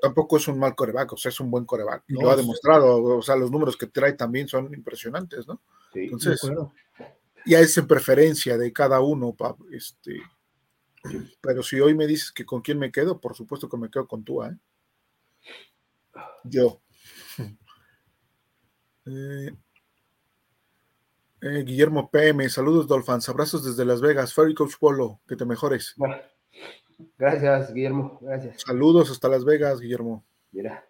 Tampoco 0.00 0.38
es 0.38 0.48
un 0.48 0.58
mal 0.58 0.74
coreback, 0.74 1.12
o 1.12 1.16
sea, 1.16 1.28
es 1.28 1.38
un 1.40 1.50
buen 1.50 1.64
coreback. 1.66 2.04
lo 2.08 2.30
ha 2.30 2.36
demostrado, 2.36 3.02
o 3.02 3.22
sea, 3.22 3.36
los 3.36 3.50
números 3.50 3.76
que 3.76 3.86
trae 3.86 4.14
también 4.14 4.48
son 4.48 4.72
impresionantes, 4.72 5.46
¿no? 5.46 5.60
Sí, 5.92 6.00
Entonces, 6.04 6.40
ya 7.46 7.60
es 7.60 7.76
en 7.78 7.86
preferencia 7.86 8.56
de 8.56 8.72
cada 8.72 9.00
uno, 9.00 9.34
este. 9.72 10.20
Pero 11.40 11.62
si 11.62 11.80
hoy 11.80 11.94
me 11.94 12.06
dices 12.06 12.30
que 12.30 12.44
con 12.44 12.60
quién 12.60 12.78
me 12.78 12.92
quedo, 12.92 13.20
por 13.20 13.34
supuesto 13.34 13.68
que 13.68 13.76
me 13.76 13.90
quedo 13.90 14.06
con 14.06 14.24
tú, 14.24 14.42
¿eh? 14.42 14.56
Yo. 16.44 16.80
Eh, 19.06 19.50
eh, 21.40 21.64
Guillermo 21.64 22.10
PM, 22.10 22.48
saludos 22.50 22.86
Dolphins, 22.86 23.28
abrazos 23.28 23.64
desde 23.64 23.86
Las 23.86 24.02
Vegas, 24.02 24.34
Ferry 24.34 24.54
Coach 24.54 24.74
Polo, 24.78 25.20
que 25.26 25.36
te 25.36 25.46
mejores. 25.46 25.94
Bueno. 25.96 26.16
Gracias, 27.18 27.72
Guillermo. 27.72 28.18
Gracias. 28.20 28.60
Saludos 28.60 29.10
hasta 29.10 29.28
Las 29.28 29.44
Vegas, 29.44 29.80
Guillermo. 29.80 30.24
Mira. 30.52 30.89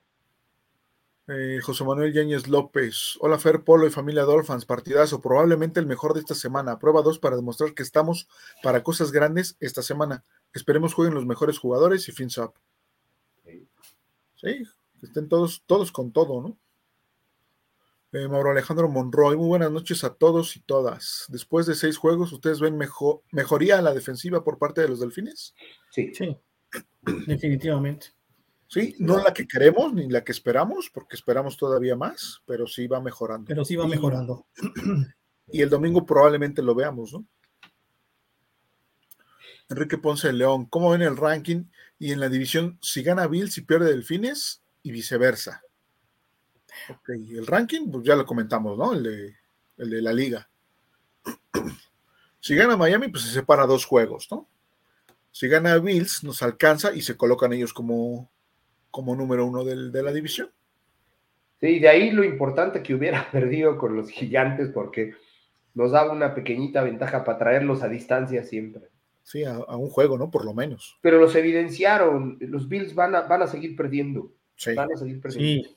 Eh, 1.32 1.60
José 1.62 1.84
Manuel 1.84 2.12
Yáñez 2.12 2.48
López. 2.48 3.16
Hola, 3.20 3.38
Fer 3.38 3.62
Polo 3.62 3.86
y 3.86 3.90
familia 3.90 4.24
Dolphins. 4.24 4.64
Partidazo, 4.64 5.20
probablemente 5.20 5.78
el 5.78 5.86
mejor 5.86 6.12
de 6.12 6.20
esta 6.20 6.34
semana. 6.34 6.80
Prueba 6.80 7.02
2 7.02 7.20
para 7.20 7.36
demostrar 7.36 7.72
que 7.72 7.84
estamos 7.84 8.26
para 8.64 8.82
cosas 8.82 9.12
grandes 9.12 9.56
esta 9.60 9.80
semana. 9.80 10.24
Esperemos 10.52 10.92
jueguen 10.92 11.14
los 11.14 11.26
mejores 11.26 11.58
jugadores 11.60 12.08
y 12.08 12.12
fins 12.12 12.36
up. 12.38 12.54
Sí. 13.44 14.64
que 14.98 15.06
estén 15.06 15.28
todos, 15.28 15.62
todos 15.66 15.92
con 15.92 16.10
todo, 16.10 16.42
¿no? 16.42 16.58
Eh, 18.12 18.26
Mauro 18.26 18.50
Alejandro 18.50 18.88
Monroy, 18.88 19.36
muy 19.36 19.46
buenas 19.46 19.70
noches 19.70 20.02
a 20.02 20.14
todos 20.14 20.56
y 20.56 20.60
todas. 20.60 21.26
Después 21.28 21.66
de 21.66 21.76
seis 21.76 21.96
juegos, 21.96 22.32
¿ustedes 22.32 22.58
ven 22.58 22.76
mejor, 22.76 23.22
mejoría 23.30 23.78
en 23.78 23.84
la 23.84 23.94
defensiva 23.94 24.42
por 24.42 24.58
parte 24.58 24.80
de 24.80 24.88
los 24.88 24.98
delfines? 24.98 25.54
Sí. 25.92 26.12
Sí, 26.12 26.36
definitivamente. 27.28 28.14
Sí, 28.70 28.94
no 29.00 29.18
la 29.18 29.34
que 29.34 29.48
queremos 29.48 29.92
ni 29.92 30.08
la 30.08 30.22
que 30.22 30.30
esperamos, 30.30 30.90
porque 30.94 31.16
esperamos 31.16 31.56
todavía 31.56 31.96
más, 31.96 32.40
pero 32.46 32.68
sí 32.68 32.86
va 32.86 33.00
mejorando. 33.00 33.46
Pero 33.48 33.64
sí 33.64 33.74
va 33.74 33.84
mejorando. 33.88 34.46
Y, 35.48 35.60
el 35.60 35.68
domingo 35.68 36.06
probablemente 36.06 36.62
lo 36.62 36.72
veamos, 36.72 37.12
¿no? 37.12 37.26
Enrique 39.68 39.98
Ponce 39.98 40.28
de 40.28 40.34
León, 40.34 40.66
¿cómo 40.66 40.90
ven 40.90 41.02
el 41.02 41.16
ranking 41.16 41.64
y 41.98 42.12
en 42.12 42.20
la 42.20 42.28
división 42.28 42.78
si 42.80 43.02
gana 43.02 43.26
Bills 43.26 43.58
y 43.58 43.62
pierde 43.62 43.90
Delfines 43.90 44.62
y 44.84 44.92
viceversa? 44.92 45.64
Ok, 46.90 47.08
el 47.08 47.48
ranking, 47.48 47.90
pues 47.90 48.04
ya 48.04 48.14
lo 48.14 48.24
comentamos, 48.24 48.78
¿no? 48.78 48.92
El 48.92 49.02
de, 49.02 49.36
el 49.78 49.90
de 49.90 50.00
la 50.00 50.12
liga. 50.12 50.48
Si 52.42 52.54
gana 52.54 52.74
Miami, 52.74 53.08
pues 53.08 53.24
se 53.24 53.32
separa 53.32 53.66
dos 53.66 53.84
juegos, 53.84 54.28
¿no? 54.30 54.48
Si 55.30 55.46
gana 55.46 55.76
Bills, 55.76 56.24
nos 56.24 56.42
alcanza 56.42 56.94
y 56.94 57.02
se 57.02 57.14
colocan 57.14 57.52
ellos 57.52 57.74
como, 57.74 58.30
como 58.90 59.14
número 59.14 59.46
uno 59.46 59.64
del, 59.64 59.92
de 59.92 60.02
la 60.02 60.12
división. 60.12 60.50
Sí, 61.60 61.78
de 61.78 61.88
ahí 61.88 62.10
lo 62.10 62.24
importante 62.24 62.82
que 62.82 62.94
hubiera 62.94 63.28
perdido 63.32 63.78
con 63.78 63.96
los 63.96 64.10
gigantes, 64.10 64.68
porque 64.68 65.14
nos 65.74 65.92
daba 65.92 66.12
una 66.12 66.34
pequeñita 66.34 66.82
ventaja 66.82 67.24
para 67.24 67.38
traerlos 67.38 67.82
a 67.82 67.88
distancia 67.88 68.44
siempre. 68.44 68.88
Sí, 69.22 69.44
a, 69.44 69.58
un 69.58 69.90
juego, 69.90 70.18
¿no? 70.18 70.30
Por 70.30 70.44
lo 70.44 70.54
menos. 70.54 70.98
Pero 71.02 71.18
los 71.18 71.36
evidenciaron, 71.36 72.38
los 72.40 72.68
Bills 72.68 72.94
van 72.94 73.14
a, 73.14 73.22
van 73.22 73.42
a 73.42 73.46
seguir 73.46 73.76
perdiendo. 73.76 74.32
Sí. 74.56 74.74
Van 74.74 74.92
a 74.92 74.96
seguir 74.96 75.20
perdiendo. 75.20 75.68
Sí. 75.68 75.76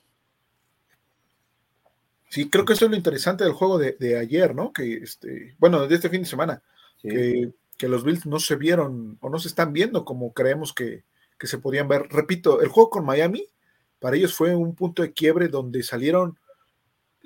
Sí, 2.34 2.50
creo 2.50 2.64
que 2.64 2.72
eso 2.72 2.86
es 2.86 2.90
lo 2.90 2.96
interesante 2.96 3.44
del 3.44 3.52
juego 3.52 3.78
de, 3.78 4.18
ayer, 4.18 4.56
¿no? 4.56 4.72
Que 4.72 4.94
este, 4.94 5.54
bueno, 5.60 5.86
de 5.86 5.94
este 5.94 6.08
fin 6.08 6.22
de 6.22 6.26
semana, 6.26 6.64
que, 7.00 7.52
los 7.82 8.02
Bills 8.02 8.26
no 8.26 8.40
se 8.40 8.56
vieron 8.56 9.18
o 9.20 9.28
no 9.28 9.38
se 9.38 9.46
están 9.46 9.72
viendo 9.72 10.04
como 10.04 10.32
creemos 10.32 10.72
que, 10.72 11.04
se 11.42 11.58
podían 11.58 11.88
ver. 11.88 12.08
Repito, 12.10 12.60
el 12.60 12.68
juego 12.68 12.90
con 12.90 13.04
Miami, 13.04 13.46
para 13.98 14.16
ellos 14.16 14.34
fue 14.34 14.54
un 14.54 14.74
punto 14.74 15.02
de 15.02 15.12
quiebre 15.12 15.48
donde 15.48 15.82
salieron, 15.82 16.38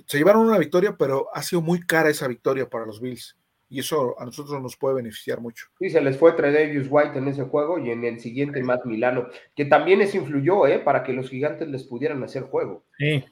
se 0.07 0.19
llevaron 0.19 0.47
una 0.47 0.59
victoria, 0.59 0.97
pero 0.97 1.29
ha 1.35 1.43
sido 1.43 1.63
muy 1.63 1.81
cara 1.81 2.11
esa 2.11 2.29
victoria 2.29 2.69
para 2.69 2.87
los 2.87 3.01
Bills. 3.01 3.37
Y 3.71 3.81
eso 3.81 4.19
a 4.19 4.25
nosotros 4.25 4.63
nos 4.63 4.77
puede 4.77 4.97
beneficiar 4.97 5.41
mucho. 5.41 5.67
Sí, 5.79 5.91
se 5.91 6.01
les 6.01 6.17
fue 6.17 6.33
Tredavious 6.33 6.87
White 6.89 7.19
en 7.19 7.29
ese 7.29 7.45
juego 7.45 7.79
y 7.79 7.91
en 7.91 8.03
el 8.05 8.19
siguiente 8.19 8.63
Matt 8.63 8.87
Milano, 8.87 9.29
que 9.55 9.67
también 9.67 9.99
les 9.99 10.15
influyó, 10.15 10.67
¿eh? 10.67 10.79
Para 10.79 11.03
que 11.03 11.13
los 11.13 11.29
gigantes 11.29 11.69
les 11.69 11.85
pudieran 11.85 12.23
hacer 12.23 12.45
juego. 12.45 12.87
Sí. 12.97 13.25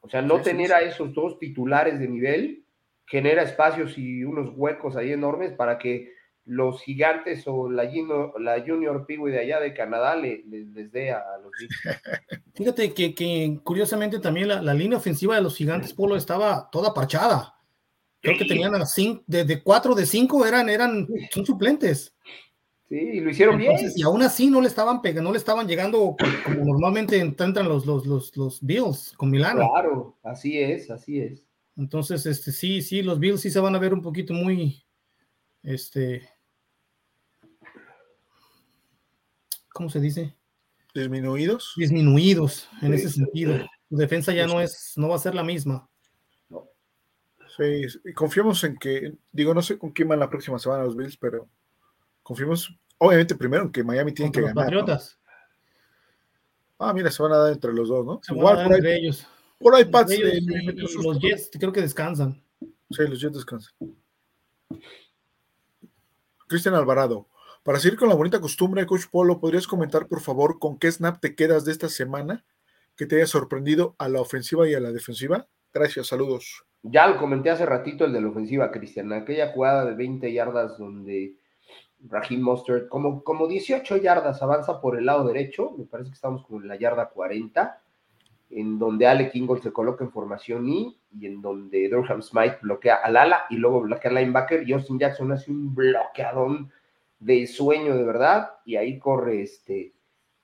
O 0.00 0.08
sea, 0.08 0.22
no 0.22 0.40
tener 0.40 0.72
a 0.72 0.80
esos 0.80 1.12
dos 1.12 1.38
titulares 1.38 1.98
de 1.98 2.08
nivel 2.08 2.64
genera 3.06 3.42
espacios 3.42 3.98
y 3.98 4.24
unos 4.24 4.50
huecos 4.54 4.96
ahí 4.96 5.12
enormes 5.12 5.52
para 5.52 5.78
que 5.78 6.13
los 6.46 6.82
gigantes 6.82 7.44
o 7.46 7.70
la, 7.70 7.84
la 8.38 8.60
Junior 8.60 9.06
Pigui 9.06 9.30
de 9.30 9.40
allá 9.40 9.60
de 9.60 9.72
Canadá 9.72 10.14
le, 10.14 10.44
les 10.46 10.92
dé 10.92 11.10
a, 11.10 11.22
los 11.42 11.52
Fíjate 12.54 12.92
que, 12.92 13.60
curiosamente 13.62 14.18
también 14.18 14.48
la, 14.48 14.74
línea 14.74 14.98
ofensiva 14.98 15.36
de 15.36 15.42
los 15.42 15.56
gigantes 15.56 15.92
Polo 15.92 16.16
estaba 16.16 16.68
toda 16.70 16.92
parchada. 16.92 17.54
Creo 18.20 18.38
que 18.38 18.44
tenían 18.46 18.74
a 18.74 18.86
cinco, 18.86 19.22
de, 19.26 19.62
cuatro 19.62 19.94
de 19.94 20.06
cinco 20.06 20.46
eran, 20.46 20.68
eran 20.68 21.06
son 21.30 21.44
suplentes. 21.44 22.14
Sí, 22.88 22.96
y 22.96 23.20
lo 23.20 23.30
hicieron 23.30 23.58
bien. 23.58 23.76
Y 23.94 24.02
aún 24.02 24.22
así 24.22 24.48
no 24.48 24.60
le 24.60 24.68
estaban 24.68 25.02
pegando, 25.02 25.28
no 25.28 25.32
le 25.32 25.38
estaban 25.38 25.66
llegando 25.66 26.16
como, 26.44 26.64
normalmente 26.64 27.18
entran 27.18 27.68
los, 27.68 27.86
los, 27.86 28.06
los, 28.06 28.36
los, 28.36 28.60
Bills 28.62 29.12
con 29.16 29.30
Milano. 29.30 29.68
Claro, 29.70 30.18
así 30.22 30.58
es, 30.58 30.90
así 30.90 31.20
es. 31.20 31.42
Entonces, 31.76 32.24
este, 32.26 32.52
sí, 32.52 32.82
sí, 32.82 33.02
los 33.02 33.18
Bills 33.18 33.40
sí 33.40 33.50
se 33.50 33.60
van 33.60 33.74
a 33.74 33.78
ver 33.78 33.92
un 33.92 34.02
poquito 34.02 34.32
muy, 34.32 34.84
este, 35.62 36.28
¿cómo 39.74 39.90
se 39.90 40.00
dice? 40.00 40.34
Disminuidos. 40.94 41.74
Disminuidos 41.76 42.70
en 42.80 42.94
ese 42.94 43.10
sentido. 43.10 43.58
Su 43.90 43.96
defensa 43.96 44.32
ya 44.32 44.46
no 44.46 44.62
es, 44.62 44.94
no 44.96 45.10
va 45.10 45.16
a 45.16 45.18
ser 45.18 45.34
la 45.34 45.44
misma. 45.44 45.86
Sí, 47.58 47.86
confiamos 48.14 48.64
en 48.64 48.76
que, 48.78 49.12
digo, 49.30 49.52
no 49.52 49.60
sé 49.60 49.78
con 49.78 49.92
quién 49.92 50.08
van 50.08 50.18
la 50.18 50.30
próxima 50.30 50.58
semana 50.58 50.84
los 50.84 50.96
Bills, 50.96 51.18
pero 51.18 51.48
Confiemos, 52.24 52.74
obviamente, 52.96 53.34
primero 53.34 53.70
que 53.70 53.84
Miami 53.84 54.12
tiene 54.12 54.32
que 54.32 54.40
ganar. 54.40 54.64
Patriotas. 54.64 55.20
Ah, 56.78 56.92
mira, 56.94 57.10
se 57.10 57.22
van 57.22 57.32
a 57.32 57.36
dar 57.36 57.52
entre 57.52 57.72
los 57.72 57.86
dos, 57.86 58.04
¿no? 58.04 58.20
Se 58.22 58.34
van 58.34 58.56
a 58.56 58.62
dar 58.62 58.72
entre 58.72 58.96
ellos. 58.96 59.26
Por 59.58 59.78
iPads. 59.78 60.08
De, 60.08 60.74
los 60.74 61.20
Jets 61.20 61.50
creo 61.52 61.70
que 61.70 61.82
descansan. 61.82 62.42
Sí, 62.90 63.02
los 63.06 63.20
Jets 63.20 63.34
descansan. 63.34 63.74
Cristian 66.48 66.74
Alvarado. 66.74 67.28
Para 67.64 67.78
seguir 67.78 67.98
con 67.98 68.10
la 68.10 68.14
bonita 68.14 68.42
costumbre, 68.42 68.84
Coach 68.84 69.06
Polo, 69.10 69.40
¿podrías 69.40 69.66
comentar, 69.66 70.06
por 70.06 70.20
favor, 70.20 70.58
con 70.58 70.78
qué 70.78 70.92
snap 70.92 71.18
te 71.18 71.34
quedas 71.34 71.64
de 71.64 71.72
esta 71.72 71.88
semana 71.88 72.44
que 72.94 73.06
te 73.06 73.16
haya 73.16 73.26
sorprendido 73.26 73.96
a 73.96 74.10
la 74.10 74.20
ofensiva 74.20 74.68
y 74.68 74.74
a 74.74 74.80
la 74.80 74.92
defensiva? 74.92 75.46
Gracias, 75.72 76.08
saludos. 76.08 76.66
Ya 76.82 77.06
lo 77.06 77.16
comenté 77.16 77.48
hace 77.48 77.64
ratito 77.64 78.04
el 78.04 78.12
de 78.12 78.20
la 78.20 78.28
ofensiva, 78.28 78.70
Cristian. 78.70 79.10
Aquella 79.14 79.50
jugada 79.52 79.86
de 79.86 79.94
20 79.94 80.30
yardas 80.30 80.76
donde 80.76 81.36
Raheem 82.06 82.42
Mustard, 82.42 82.88
como, 82.88 83.24
como 83.24 83.48
18 83.48 83.96
yardas 83.96 84.42
avanza 84.42 84.82
por 84.82 84.98
el 84.98 85.06
lado 85.06 85.26
derecho, 85.26 85.70
me 85.78 85.86
parece 85.86 86.10
que 86.10 86.16
estamos 86.16 86.44
como 86.44 86.60
en 86.60 86.68
la 86.68 86.76
yarda 86.76 87.08
40, 87.08 87.80
en 88.50 88.78
donde 88.78 89.06
Alec 89.06 89.34
Ingold 89.34 89.62
se 89.62 89.72
coloca 89.72 90.04
en 90.04 90.12
formación 90.12 90.68
I 90.68 91.00
y 91.18 91.24
en 91.24 91.40
donde 91.40 91.88
Durham 91.88 92.20
Smite 92.20 92.58
bloquea 92.60 92.96
al 92.96 93.16
ala 93.16 93.46
y 93.48 93.56
luego 93.56 93.80
bloquea 93.80 94.10
al 94.10 94.16
linebacker 94.16 94.68
y 94.68 94.74
Austin 94.74 94.98
Jackson 94.98 95.32
hace 95.32 95.50
un 95.50 95.74
bloqueadón 95.74 96.70
de 97.24 97.46
sueño 97.46 97.96
de 97.96 98.04
verdad 98.04 98.50
y 98.66 98.76
ahí 98.76 98.98
corre 98.98 99.42
este 99.42 99.94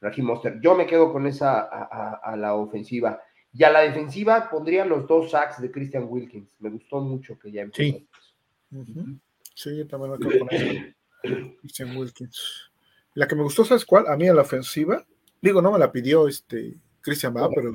Raheem 0.00 0.26
Mostert. 0.26 0.62
Yo 0.62 0.74
me 0.74 0.86
quedo 0.86 1.12
con 1.12 1.26
esa 1.26 1.60
a, 1.60 2.36
la 2.36 2.54
ofensiva. 2.54 3.22
Y 3.52 3.64
a 3.64 3.70
la 3.70 3.80
defensiva 3.80 4.48
pondría 4.48 4.86
los 4.86 5.06
dos 5.06 5.30
sacks 5.30 5.60
de 5.60 5.70
Christian 5.70 6.06
Wilkins. 6.08 6.54
Me 6.58 6.70
gustó 6.70 7.00
mucho 7.00 7.38
que 7.38 7.52
ya 7.52 7.62
empezó. 7.62 7.82
Sí, 7.82 8.08
sí 9.54 9.76
yo 9.76 9.86
también 9.86 10.12
me 10.12 10.18
quedo 10.18 10.38
con 10.38 10.48
eso. 10.50 10.74
Christian 11.60 11.96
Wilkins. 11.96 12.70
La 13.12 13.28
que 13.28 13.34
me 13.34 13.42
gustó, 13.42 13.64
¿sabes 13.64 13.84
cuál? 13.84 14.06
A 14.08 14.16
mí 14.16 14.26
a 14.26 14.32
la 14.32 14.42
ofensiva. 14.42 15.04
Digo, 15.42 15.60
no 15.60 15.72
me 15.72 15.78
la 15.78 15.92
pidió 15.92 16.28
este 16.28 16.76
Christian 17.02 17.36
Va, 17.36 17.50
pero 17.50 17.74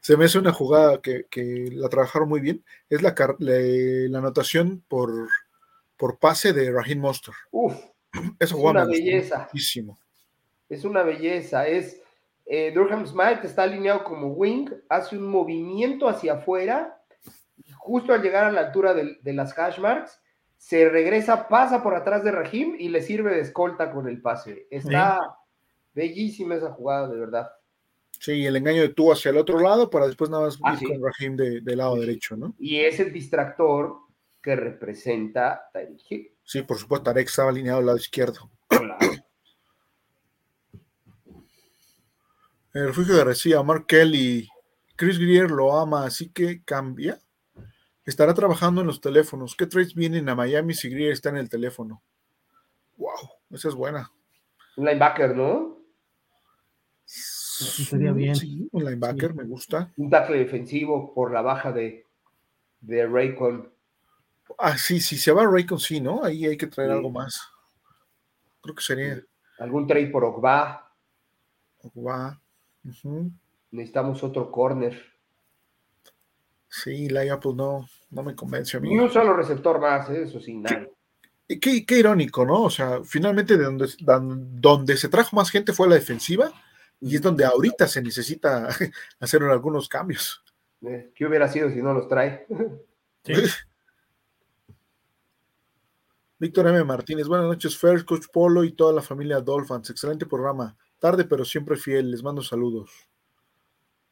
se 0.00 0.16
me 0.16 0.24
hace 0.24 0.38
una 0.38 0.52
jugada 0.52 1.02
que, 1.02 1.26
la 1.72 1.90
trabajaron 1.90 2.28
muy 2.28 2.40
bien. 2.40 2.64
Es 2.88 3.02
la, 3.02 3.14
la, 3.38 4.18
anotación 4.18 4.82
por, 4.88 5.28
por 5.98 6.18
pase 6.18 6.54
de 6.54 6.70
Raheem 6.70 7.00
Monster. 7.00 7.34
Uf, 7.50 7.74
es 8.38 8.52
una 8.52 8.84
belleza. 8.84 9.48
Es 10.68 10.84
una 10.84 11.02
belleza. 11.02 11.66
Es 11.66 12.02
eh, 12.46 12.72
Durham 12.74 13.06
Smith 13.06 13.42
está 13.42 13.62
alineado 13.62 14.04
como 14.04 14.28
wing, 14.28 14.68
hace 14.88 15.16
un 15.16 15.26
movimiento 15.26 16.08
hacia 16.08 16.34
afuera, 16.34 17.00
justo 17.78 18.12
al 18.12 18.22
llegar 18.22 18.44
a 18.44 18.52
la 18.52 18.60
altura 18.60 18.92
de, 18.92 19.32
las 19.32 19.58
hash 19.58 19.78
marks, 19.78 20.20
se 20.56 20.88
regresa, 20.88 21.48
pasa 21.48 21.82
por 21.82 21.94
atrás 21.94 22.22
de 22.24 22.32
Raheem 22.32 22.76
y 22.78 22.88
le 22.88 23.02
sirve 23.02 23.34
de 23.34 23.40
escolta 23.40 23.90
con 23.90 24.08
el 24.08 24.20
pase. 24.20 24.66
Está 24.70 25.20
bellísima 25.94 26.54
esa 26.56 26.70
jugada, 26.70 27.08
de 27.08 27.18
verdad. 27.18 27.50
Sí, 28.18 28.46
el 28.46 28.56
engaño 28.56 28.82
de 28.82 28.88
tú 28.90 29.12
hacia 29.12 29.30
el 29.30 29.36
otro 29.36 29.58
lado 29.60 29.90
para 29.90 30.06
después 30.06 30.30
nada 30.30 30.44
más 30.44 30.58
ah, 30.62 30.76
ir 30.80 30.88
con 30.88 31.02
Raheem 31.02 31.36
del 31.36 31.76
lado 31.76 31.96
derecho, 31.96 32.36
¿no? 32.36 32.54
Y 32.58 32.80
es 32.80 33.00
el 33.00 33.12
distractor 33.12 33.96
que 34.40 34.56
representa 34.56 35.68
Tyreek 35.72 36.33
Sí, 36.44 36.62
por 36.62 36.78
supuesto, 36.78 37.04
Tarek 37.04 37.28
estaba 37.28 37.50
alineado 37.50 37.80
al 37.80 37.86
lado 37.86 37.98
izquierdo. 37.98 38.50
El 42.72 42.88
refugio 42.88 43.14
de 43.14 43.24
Recia, 43.24 43.62
Mark 43.62 43.86
Kelly, 43.86 44.48
Chris 44.96 45.18
Greer 45.18 45.50
lo 45.50 45.78
ama, 45.78 46.04
así 46.04 46.30
que 46.30 46.62
cambia. 46.64 47.18
Estará 48.04 48.34
trabajando 48.34 48.80
en 48.80 48.86
los 48.86 49.00
teléfonos. 49.00 49.54
¿Qué 49.56 49.66
trades 49.66 49.94
vienen 49.94 50.28
a 50.28 50.34
Miami 50.34 50.74
si 50.74 50.90
Greer 50.90 51.12
está 51.12 51.30
en 51.30 51.36
el 51.36 51.48
teléfono? 51.48 52.02
Wow, 52.96 53.30
esa 53.50 53.68
es 53.68 53.74
buena. 53.74 54.10
Un 54.76 54.86
linebacker, 54.86 55.36
¿no? 55.36 55.78
sería 57.06 58.12
bien. 58.12 58.34
Sí, 58.34 58.68
un 58.72 58.84
linebacker, 58.84 59.34
me 59.34 59.44
gusta. 59.44 59.92
Un 59.96 60.10
tackle 60.10 60.38
defensivo 60.38 61.14
por 61.14 61.32
la 61.32 61.42
baja 61.42 61.72
de, 61.72 62.06
de 62.80 63.06
Raycon. 63.06 63.72
Ah, 64.58 64.76
sí, 64.78 65.00
si 65.00 65.16
se 65.16 65.32
va 65.32 65.46
Raycon, 65.46 65.78
sí, 65.78 66.00
¿no? 66.00 66.24
Ahí 66.24 66.46
hay 66.46 66.56
que 66.56 66.66
traer 66.66 66.90
algo 66.90 67.10
más. 67.10 67.40
Creo 68.60 68.74
que 68.74 68.82
sería. 68.82 69.22
¿Algún 69.58 69.86
trade 69.86 70.06
por 70.08 70.24
Ogba? 70.24 70.90
Ogba. 71.82 72.40
Necesitamos 73.70 74.22
otro 74.22 74.50
corner. 74.50 75.00
Sí, 76.68 77.08
Laia, 77.08 77.38
pues 77.38 77.54
no, 77.54 77.86
no 78.10 78.22
me 78.22 78.34
convence 78.34 78.76
a 78.76 78.80
mí. 78.80 78.88
Ni 78.88 78.98
un 78.98 79.10
solo 79.10 79.34
receptor 79.34 79.80
más, 79.80 80.10
¿eh? 80.10 80.22
eso 80.22 80.40
sin 80.40 80.62
nada. 80.62 80.88
Qué, 81.46 81.84
qué, 81.86 81.98
irónico, 81.98 82.44
¿no? 82.44 82.62
O 82.62 82.70
sea, 82.70 83.00
finalmente 83.04 83.56
de 83.56 83.64
donde, 83.64 83.86
donde 83.98 84.96
se 84.96 85.08
trajo 85.08 85.36
más 85.36 85.50
gente 85.50 85.72
fue 85.72 85.88
la 85.88 85.94
defensiva 85.94 86.50
y 87.00 87.16
es 87.16 87.22
donde 87.22 87.44
ahorita 87.44 87.86
se 87.86 88.02
necesita 88.02 88.68
hacer 89.20 89.42
algunos 89.42 89.88
cambios. 89.88 90.42
Eh, 90.82 91.12
¿Qué 91.14 91.26
hubiera 91.26 91.48
sido 91.48 91.70
si 91.70 91.82
no 91.82 91.92
los 91.92 92.08
trae? 92.08 92.46
Sí. 93.24 93.34
Víctor 96.44 96.68
M. 96.68 96.84
Martínez, 96.84 97.26
buenas 97.26 97.46
noches, 97.46 97.74
Fer, 97.74 98.04
Coach 98.04 98.26
Polo 98.30 98.64
y 98.64 98.72
toda 98.72 98.92
la 98.92 99.00
familia 99.00 99.40
Dolphins. 99.40 99.88
Excelente 99.88 100.26
programa. 100.26 100.76
Tarde, 100.98 101.24
pero 101.24 101.42
siempre 101.42 101.74
fiel. 101.74 102.10
Les 102.10 102.22
mando 102.22 102.42
saludos. 102.42 102.90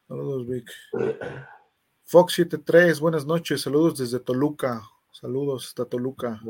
Saludos, 0.07 0.47
Vic. 0.47 0.67
Fox 2.05 2.33
73, 2.33 2.99
buenas 2.99 3.27
noches. 3.27 3.61
Saludos 3.61 3.99
desde 3.99 4.19
Toluca. 4.19 4.81
Saludos 5.11 5.67
hasta 5.67 5.85
Toluca. 5.85 6.41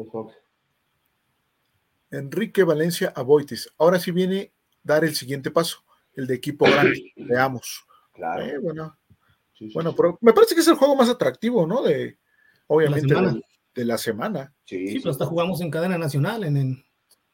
Enrique 2.11 2.63
Valencia 2.63 3.11
Aboitis. 3.13 3.69
Ahora 3.77 3.99
sí 3.99 4.11
viene 4.11 4.53
dar 4.84 5.03
el 5.03 5.13
siguiente 5.13 5.51
paso, 5.51 5.84
el 6.15 6.27
de 6.27 6.36
equipo 6.36 6.63
grande. 6.63 7.11
Veamos. 7.17 7.86
Claro. 8.13 8.41
Eh, 8.41 8.57
bueno, 8.57 8.97
bueno 9.73 9.93
pero 9.93 10.17
me 10.21 10.31
parece 10.31 10.55
que 10.55 10.61
es 10.61 10.67
el 10.69 10.75
juego 10.75 10.95
más 10.95 11.09
atractivo, 11.09 11.67
¿no? 11.67 11.84
De, 11.84 12.17
obviamente, 12.67 13.13
de 13.13 13.43
la 13.76 13.97
semana. 13.97 14.53
Sí, 14.65 14.99
pero 14.99 15.11
hasta 15.11 15.26
jugamos 15.26 15.61
en 15.61 15.71
cadena 15.71 15.97
nacional 15.97 16.43
en, 16.43 16.84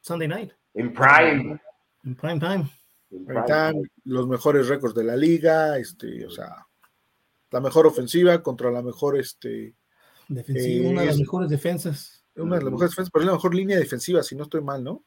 Sunday 0.00 0.28
Night. 0.28 0.52
En 0.74 0.92
Prime. 0.92 1.60
En 2.04 2.14
Prime 2.14 2.40
Time. 2.40 2.70
En 3.10 3.24
prime 3.24 3.42
time, 3.44 3.82
los 4.04 4.28
mejores 4.28 4.68
récords 4.68 4.94
de 4.94 5.04
la 5.04 5.16
liga, 5.16 5.76
este, 5.78 6.24
o 6.24 6.30
sea, 6.30 6.64
la 7.50 7.60
mejor 7.60 7.86
ofensiva 7.86 8.40
contra 8.42 8.70
la 8.70 8.82
mejor, 8.82 9.18
este... 9.18 9.74
Defensiva, 10.28 10.90
una 10.90 11.00
de 11.00 11.06
las 11.08 11.18
mejores 11.18 11.50
defensas. 11.50 12.24
Una 12.36 12.56
de 12.56 12.62
las 12.62 12.72
mejores 12.72 12.90
defensas, 12.92 13.10
pero 13.12 13.24
es 13.24 13.26
la 13.26 13.32
mejor 13.32 13.54
línea 13.54 13.78
defensiva, 13.78 14.22
si 14.22 14.36
no 14.36 14.44
estoy 14.44 14.60
mal, 14.60 14.84
¿no? 14.84 15.04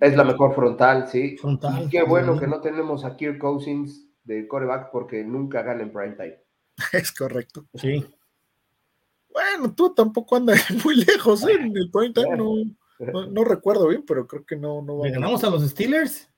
Es 0.00 0.16
la 0.16 0.24
mejor 0.24 0.54
frontal, 0.54 1.08
sí. 1.08 1.36
Frontal. 1.36 1.88
qué 1.88 2.02
bueno 2.02 2.38
que 2.38 2.48
no 2.48 2.60
tenemos 2.60 3.04
a 3.04 3.16
Kirk 3.16 3.38
Cousins 3.38 4.08
de 4.24 4.48
coreback 4.48 4.90
porque 4.90 5.22
nunca 5.22 5.62
gana 5.62 5.82
en 5.82 5.92
prime 5.92 6.16
time. 6.16 6.42
Es 6.92 7.12
correcto. 7.12 7.66
Sí. 7.74 8.04
Bueno, 9.38 9.72
tú 9.72 9.94
tampoco 9.94 10.34
andas 10.34 10.58
muy 10.84 10.96
lejos 10.96 11.44
¿eh? 11.44 11.52
en 11.52 11.76
el 11.76 11.90
point 11.90 12.16
no, 13.30 13.44
recuerdo 13.44 13.86
bien, 13.86 14.04
pero 14.04 14.26
creo 14.26 14.44
que 14.44 14.56
no. 14.56 14.82
no 14.82 15.04
¿Le 15.04 15.12
ganamos 15.12 15.44
a 15.44 15.50
los 15.50 15.62
Steelers? 15.62 16.28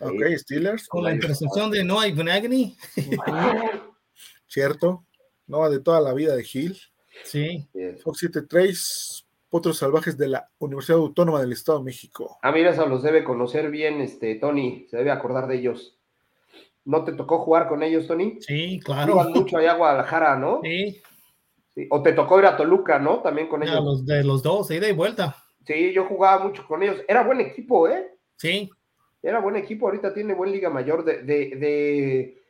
Ok, 0.00 0.20
Steelers. 0.36 0.88
Con 0.88 1.04
la 1.04 1.14
intercepción 1.14 1.70
de 1.70 1.84
Noah 1.84 2.08
Ivanagny. 2.08 2.76
Cierto. 4.48 5.06
Noah 5.46 5.68
de 5.68 5.78
toda 5.78 6.00
la 6.00 6.12
vida 6.12 6.34
de 6.34 6.44
Hill. 6.52 6.76
Sí. 7.22 7.68
Fox 8.02 8.18
73, 8.18 9.24
Potros 9.48 9.78
Salvajes 9.78 10.18
de 10.18 10.26
la 10.26 10.50
Universidad 10.58 10.98
Autónoma 10.98 11.40
del 11.40 11.52
Estado 11.52 11.78
de 11.78 11.84
México. 11.84 12.36
Ah, 12.42 12.50
mira, 12.50 12.70
eso 12.70 12.84
los 12.86 13.04
debe 13.04 13.22
conocer 13.22 13.70
bien, 13.70 14.00
este, 14.00 14.34
Tony. 14.34 14.88
Se 14.90 14.96
debe 14.96 15.12
acordar 15.12 15.46
de 15.46 15.58
ellos. 15.58 16.00
¿No 16.84 17.04
te 17.04 17.12
tocó 17.12 17.38
jugar 17.38 17.68
con 17.68 17.84
ellos, 17.84 18.08
Tony? 18.08 18.38
Sí, 18.40 18.80
claro. 18.82 19.12
Iban 19.12 19.32
mucho 19.32 19.58
allá 19.58 19.74
a 19.74 19.76
Guadalajara, 19.76 20.36
¿no? 20.36 20.60
Sí. 20.64 21.00
O 21.90 22.02
te 22.02 22.12
tocó 22.12 22.38
ir 22.38 22.46
a 22.46 22.56
Toluca, 22.56 22.98
¿no? 22.98 23.20
También 23.20 23.48
con 23.48 23.62
ellos. 23.62 23.82
Los 23.82 24.04
de 24.04 24.22
los 24.22 24.42
dos, 24.42 24.70
ida 24.70 24.88
y 24.88 24.92
vuelta. 24.92 25.36
Sí, 25.66 25.92
yo 25.92 26.04
jugaba 26.04 26.44
mucho 26.44 26.66
con 26.66 26.82
ellos. 26.82 26.98
Era 27.08 27.22
buen 27.22 27.40
equipo, 27.40 27.88
¿eh? 27.88 28.14
Sí. 28.36 28.70
Era 29.22 29.40
buen 29.40 29.56
equipo. 29.56 29.86
Ahorita 29.86 30.12
tiene 30.12 30.34
buen 30.34 30.52
Liga 30.52 30.68
Mayor 30.68 31.04
de. 31.04 31.22
de, 31.22 32.42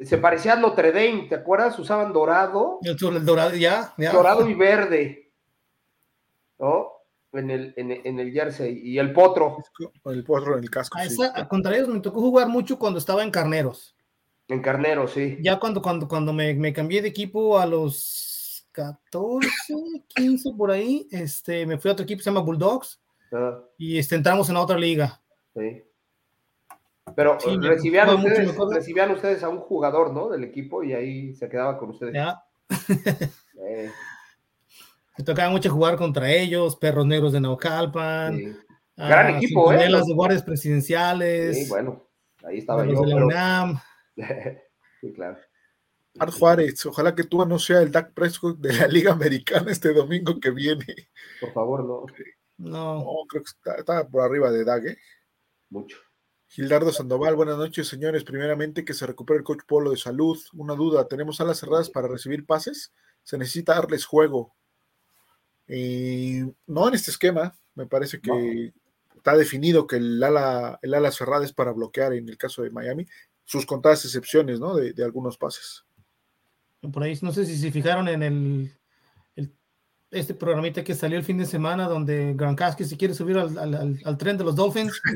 Se 0.00 0.16
parecía 0.18 0.54
a 0.54 0.56
Notre 0.56 0.92
Dame, 0.92 1.26
¿te 1.28 1.34
acuerdas? 1.34 1.78
Usaban 1.78 2.12
dorado. 2.12 2.78
El, 2.82 2.96
dorado, 3.24 3.54
ya, 3.54 3.92
Dorado 3.98 4.48
y 4.48 4.54
verde. 4.56 5.32
¿No? 6.58 6.92
En 7.32 7.50
el, 7.50 7.74
en, 7.76 8.18
el 8.18 8.32
jersey. 8.32 8.80
Y 8.82 8.98
el 8.98 9.12
potro. 9.12 9.58
El 10.06 10.24
potro 10.24 10.56
en 10.56 10.64
el 10.64 10.70
casco. 10.70 10.98
A 10.98 11.04
sí. 11.06 11.16
Contra 11.48 11.76
ellos 11.76 11.88
me 11.88 12.00
tocó 12.00 12.20
jugar 12.20 12.48
mucho 12.48 12.78
cuando 12.78 12.98
estaba 12.98 13.22
en 13.22 13.30
Carneros. 13.30 13.94
En 14.48 14.60
Carneros, 14.60 15.12
sí. 15.12 15.38
Ya 15.40 15.60
cuando, 15.60 15.80
cuando, 15.80 16.08
cuando 16.08 16.32
me, 16.32 16.54
me 16.54 16.72
cambié 16.72 17.02
de 17.02 17.08
equipo 17.08 17.58
a 17.58 17.66
los 17.66 18.29
14, 18.80 19.48
15 20.08 20.50
por 20.56 20.70
ahí, 20.70 21.06
este, 21.10 21.66
me 21.66 21.78
fui 21.78 21.90
a 21.90 21.92
otro 21.92 22.04
equipo, 22.04 22.22
se 22.22 22.30
llama 22.30 22.40
Bulldogs, 22.40 23.00
ah. 23.32 23.60
y 23.76 23.98
este, 23.98 24.14
entramos 24.14 24.48
en 24.48 24.56
otra 24.56 24.78
liga. 24.78 25.20
Sí. 25.54 25.84
Pero 27.14 27.36
recibían, 27.60 28.08
ustedes, 28.10 28.56
recibían, 28.56 29.10
ustedes, 29.10 29.42
a 29.42 29.48
un 29.48 29.58
jugador, 29.58 30.12
¿no? 30.12 30.28
Del 30.28 30.44
equipo 30.44 30.84
y 30.84 30.92
ahí 30.92 31.34
se 31.34 31.48
quedaba 31.48 31.76
con 31.76 31.90
ustedes. 31.90 32.14
Ya. 32.14 32.42
Me 35.18 35.24
tocaba 35.24 35.50
mucho 35.50 35.70
jugar 35.70 35.96
contra 35.96 36.30
ellos, 36.30 36.76
Perros 36.76 37.04
Negros 37.04 37.32
de 37.32 37.40
Naucalpan. 37.40 38.56
Gran 38.96 39.36
equipo, 39.36 39.72
¿eh? 39.72 39.90
Las 39.90 40.06
de 40.06 40.14
guardias 40.14 40.42
presidenciales. 40.42 41.64
Sí, 41.64 41.68
bueno, 41.68 42.08
ahí 42.44 42.58
estaba 42.58 42.86
yo. 42.86 43.02
De 43.02 43.14
la 43.14 43.24
UNAM. 43.26 43.80
sí, 45.00 45.12
claro. 45.12 45.36
Art 46.18 46.32
Juárez, 46.32 46.84
ojalá 46.86 47.14
que 47.14 47.24
tú 47.24 47.44
no 47.46 47.58
sea 47.58 47.82
el 47.82 47.92
Dak 47.92 48.12
Prescott 48.12 48.58
de 48.58 48.72
la 48.72 48.88
Liga 48.88 49.12
Americana 49.12 49.70
este 49.70 49.92
domingo 49.92 50.40
que 50.40 50.50
viene. 50.50 50.86
Por 51.40 51.52
favor, 51.52 51.84
no. 51.84 52.06
No. 52.58 53.04
creo 53.28 53.42
que 53.42 53.50
está, 53.78 54.08
por 54.08 54.22
arriba 54.22 54.50
de 54.50 54.64
Dak, 54.64 54.84
¿eh? 54.86 54.98
Mucho. 55.70 55.98
Gildardo 56.48 56.92
Sandoval, 56.92 57.36
buenas 57.36 57.56
noches, 57.56 57.86
señores. 57.86 58.24
Primeramente, 58.24 58.84
que 58.84 58.92
se 58.92 59.06
recupere 59.06 59.38
el 59.38 59.44
coach 59.44 59.60
Polo 59.66 59.92
de 59.92 59.96
salud. 59.96 60.36
Una 60.52 60.74
duda, 60.74 61.06
¿tenemos 61.06 61.40
alas 61.40 61.60
cerradas 61.60 61.90
para 61.90 62.08
recibir 62.08 62.44
pases? 62.44 62.92
Se 63.22 63.38
necesita 63.38 63.74
darles 63.74 64.04
juego. 64.04 64.52
no 65.68 66.88
en 66.88 66.94
este 66.94 67.12
esquema, 67.12 67.56
me 67.76 67.86
parece 67.86 68.20
que 68.20 68.72
está 69.14 69.36
definido 69.36 69.86
que 69.86 69.96
el 69.96 70.22
ala, 70.22 70.80
el 70.82 70.94
ala 70.94 71.12
cerrada 71.12 71.44
es 71.44 71.52
para 71.52 71.72
bloquear 71.72 72.14
en 72.14 72.28
el 72.28 72.36
caso 72.36 72.62
de 72.62 72.70
Miami, 72.70 73.06
sus 73.44 73.64
contadas 73.64 74.04
excepciones, 74.04 74.58
¿no? 74.58 74.74
De, 74.74 74.92
de 74.92 75.04
algunos 75.04 75.38
pases. 75.38 75.84
Por 76.92 77.02
ahí, 77.02 77.18
no 77.22 77.32
sé 77.32 77.44
si 77.44 77.56
se 77.56 77.70
fijaron 77.70 78.08
en 78.08 78.22
el 78.22 78.72
este 80.10 80.34
programita 80.34 80.82
que 80.82 80.94
salió 80.94 81.16
el 81.18 81.24
fin 81.24 81.38
de 81.38 81.46
semana 81.46 81.86
donde 81.86 82.34
Gronkowski 82.34 82.84
se 82.84 82.96
quiere 82.96 83.14
subir 83.14 83.38
al, 83.38 84.18
tren 84.18 84.36
de 84.36 84.44
los 84.44 84.56
Dolphins. 84.56 85.00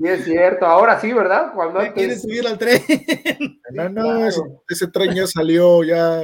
Sí, 0.00 0.06
es 0.06 0.24
cierto, 0.24 0.64
ahora 0.64 0.98
sí, 0.98 1.12
¿verdad? 1.12 1.52
Cuando 1.54 1.80
quiere 1.92 2.18
subir 2.18 2.46
al 2.46 2.58
tren. 2.58 2.80
No, 3.72 3.88
no, 3.88 4.26
ese, 4.68 4.88
tren 4.88 5.14
ya 5.14 5.28
salió, 5.28 5.84
ya, 5.84 6.20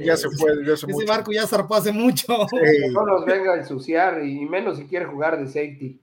ya 0.00 0.16
se 0.16 0.28
fue. 0.30 0.50
ese 0.64 1.04
barco 1.06 1.30
ya 1.30 1.46
zarpó 1.46 1.76
hace 1.76 1.92
mucho. 1.92 2.26
No 2.92 3.06
nos 3.06 3.24
venga 3.24 3.52
a 3.52 3.58
ensuciar 3.58 4.24
y 4.24 4.44
menos 4.46 4.78
si 4.78 4.86
quiere 4.86 5.04
jugar 5.04 5.38
de 5.38 5.46
safety. 5.46 6.02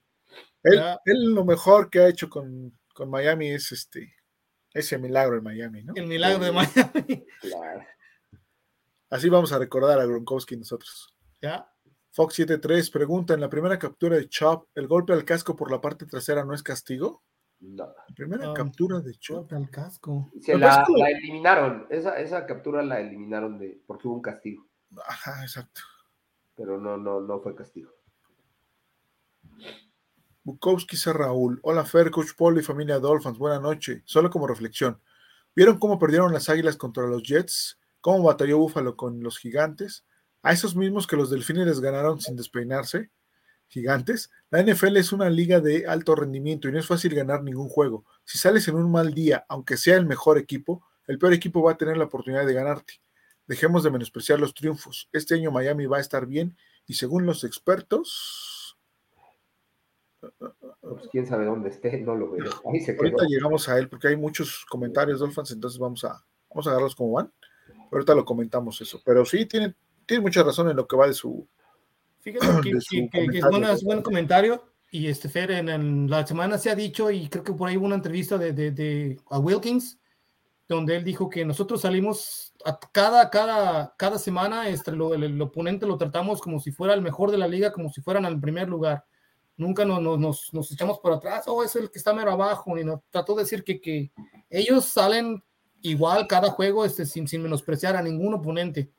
Él, 0.63 0.81
él 1.03 1.33
lo 1.33 1.43
mejor 1.43 1.89
que 1.89 1.99
ha 1.99 2.07
hecho 2.07 2.29
con, 2.29 2.71
con 2.93 3.09
Miami 3.09 3.49
es 3.49 3.73
este 3.73 4.13
ese 4.73 4.97
milagro 4.97 5.37
en 5.37 5.43
Miami, 5.43 5.83
¿no? 5.83 5.93
El 5.95 6.07
milagro 6.07 6.43
de 6.43 6.51
Miami. 6.51 7.25
Claro. 7.41 7.85
Así 9.09 9.29
vamos 9.29 9.51
a 9.51 9.59
recordar 9.59 9.99
a 9.99 10.05
Gronkowski 10.05 10.55
nosotros. 10.55 11.13
¿Ya? 11.41 11.69
Fox 12.11 12.35
73 12.35 12.89
pregunta: 12.89 13.33
en 13.33 13.41
la 13.41 13.49
primera 13.49 13.77
captura 13.77 14.15
de 14.15 14.29
Chop, 14.29 14.67
¿el 14.75 14.87
golpe 14.87 15.13
al 15.13 15.25
casco 15.25 15.55
por 15.55 15.71
la 15.71 15.81
parte 15.81 16.05
trasera 16.05 16.45
no 16.45 16.53
es 16.53 16.63
castigo? 16.63 17.23
No. 17.59 17.85
La 17.85 18.15
primera 18.15 18.53
captura 18.53 19.01
de 19.01 19.13
Chop. 19.15 19.51
al 19.53 19.69
casco. 19.69 20.31
Se 20.41 20.57
la, 20.57 20.85
eliminaron. 21.09 21.87
Esa, 21.89 22.19
esa 22.19 22.45
captura 22.45 22.81
la 22.83 22.99
eliminaron 22.99 23.59
de 23.59 23.81
porque 23.85 24.07
hubo 24.07 24.15
un 24.15 24.21
castigo. 24.21 24.65
Ajá, 25.05 25.43
exacto. 25.43 25.81
Pero 26.55 26.79
no, 26.79 26.97
no, 26.97 27.21
no 27.21 27.39
fue 27.39 27.55
castigo. 27.55 27.91
Bukowski 30.43 30.97
Raúl. 31.11 31.59
Hola 31.63 31.85
Fer, 31.85 32.11
Coach 32.11 32.33
Polo 32.35 32.59
y 32.59 32.63
familia 32.63 32.99
Dolphins. 32.99 33.37
Buenas 33.37 33.61
noches. 33.61 34.01
Solo 34.05 34.29
como 34.29 34.47
reflexión. 34.47 34.99
¿Vieron 35.55 35.77
cómo 35.77 35.99
perdieron 35.99 36.33
las 36.33 36.49
águilas 36.49 36.77
contra 36.77 37.05
los 37.07 37.23
Jets? 37.23 37.77
cómo 38.01 38.23
batalló 38.23 38.57
Búfalo 38.57 38.97
con 38.97 39.23
los 39.23 39.37
gigantes, 39.37 40.05
a 40.41 40.51
esos 40.51 40.75
mismos 40.75 41.07
que 41.07 41.15
los 41.15 41.29
delfines 41.29 41.67
les 41.67 41.79
ganaron 41.79 42.19
sin 42.19 42.35
despeinarse, 42.35 43.11
gigantes. 43.67 44.31
La 44.49 44.61
NFL 44.61 44.97
es 44.97 45.13
una 45.13 45.29
liga 45.29 45.59
de 45.61 45.87
alto 45.87 46.15
rendimiento 46.15 46.67
y 46.67 46.71
no 46.71 46.79
es 46.79 46.87
fácil 46.87 47.13
ganar 47.13 47.43
ningún 47.43 47.69
juego. 47.69 48.05
Si 48.25 48.37
sales 48.37 48.67
en 48.67 48.75
un 48.75 48.91
mal 48.91 49.13
día, 49.13 49.45
aunque 49.47 49.77
sea 49.77 49.95
el 49.95 50.07
mejor 50.07 50.37
equipo, 50.37 50.83
el 51.07 51.19
peor 51.19 51.33
equipo 51.33 51.61
va 51.61 51.73
a 51.73 51.77
tener 51.77 51.95
la 51.95 52.05
oportunidad 52.05 52.45
de 52.45 52.53
ganarte. 52.53 53.01
Dejemos 53.47 53.83
de 53.83 53.91
menospreciar 53.91 54.39
los 54.39 54.53
triunfos. 54.53 55.09
Este 55.13 55.35
año 55.35 55.51
Miami 55.51 55.85
va 55.85 55.97
a 55.97 56.01
estar 56.01 56.25
bien 56.25 56.57
y 56.87 56.95
según 56.95 57.25
los 57.25 57.43
expertos... 57.43 58.57
Pues 60.81 61.07
quién 61.11 61.25
sabe 61.25 61.45
dónde 61.45 61.69
esté, 61.69 61.99
no 62.01 62.15
lo 62.15 62.31
veo. 62.31 62.49
Ahorita 62.63 63.25
llegamos 63.27 63.67
a 63.69 63.77
él 63.77 63.89
porque 63.89 64.09
hay 64.09 64.15
muchos 64.15 64.65
comentarios, 64.69 65.19
Dolphins, 65.19 65.51
entonces 65.51 65.79
vamos 65.79 66.03
a, 66.03 66.23
vamos 66.49 66.67
a 66.67 66.69
agarrarlos 66.69 66.95
como 66.95 67.13
van. 67.13 67.31
Ahorita 67.91 68.15
lo 68.15 68.23
comentamos 68.23 68.79
eso, 68.81 69.01
pero 69.03 69.25
sí 69.25 69.45
tiene, 69.45 69.75
tiene 70.05 70.21
mucha 70.21 70.43
razón 70.43 70.69
en 70.69 70.77
lo 70.77 70.87
que 70.87 70.95
va 70.95 71.07
de 71.07 71.13
su. 71.13 71.47
Fíjate 72.19 72.47
que, 72.61 72.71
es, 73.71 73.83
buen 73.83 74.01
comentario. 74.01 74.63
Y 74.91 75.07
este 75.07 75.29
Fer, 75.29 75.51
en, 75.51 76.09
la 76.09 76.27
semana 76.27 76.57
se 76.57 76.69
ha 76.69 76.75
dicho, 76.75 77.09
y 77.09 77.29
creo 77.29 77.43
que 77.43 77.53
por 77.53 77.69
ahí 77.69 77.77
hubo 77.77 77.85
una 77.85 77.95
entrevista 77.95 78.37
de, 78.37 78.51
de, 78.51 79.17
a 79.29 79.39
Wilkins, 79.39 79.97
donde 80.67 80.97
él 80.97 81.03
dijo 81.03 81.29
que 81.29 81.45
nosotros 81.45 81.81
salimos 81.81 82.53
a 82.65 82.77
cada, 82.91 83.29
cada, 83.29 83.93
cada 83.97 84.17
semana, 84.19 84.67
este, 84.67 84.91
el, 84.91 85.41
oponente 85.41 85.85
lo 85.85 85.97
tratamos 85.97 86.41
como 86.41 86.59
si 86.59 86.71
fuera 86.71 86.93
el 86.93 87.01
mejor 87.01 87.31
de 87.31 87.37
la 87.37 87.47
liga, 87.47 87.71
como 87.71 87.89
si 87.89 88.01
fueran 88.01 88.25
al 88.25 88.39
primer 88.39 88.69
lugar. 88.69 89.05
Nunca 89.61 89.85
nos, 89.85 90.01
nos, 90.01 90.51
nos 90.53 90.71
echamos 90.71 90.97
por 90.97 91.13
atrás, 91.13 91.47
o 91.47 91.53
oh, 91.53 91.63
es 91.63 91.75
el 91.75 91.91
que 91.91 91.99
está 91.99 92.13
mero 92.13 92.31
abajo, 92.31 92.79
y 92.79 92.83
nos 92.83 93.01
trató 93.11 93.35
de 93.35 93.43
decir 93.43 93.63
que, 93.63 93.79
que 93.79 94.11
ellos 94.49 94.85
salen 94.85 95.43
igual 95.83 96.25
cada 96.25 96.49
juego 96.49 96.83
este, 96.83 97.05
sin, 97.05 97.27
sin 97.27 97.43
menospreciar 97.43 97.95
a 97.95 98.01
ningún 98.01 98.33
oponente. 98.33 98.89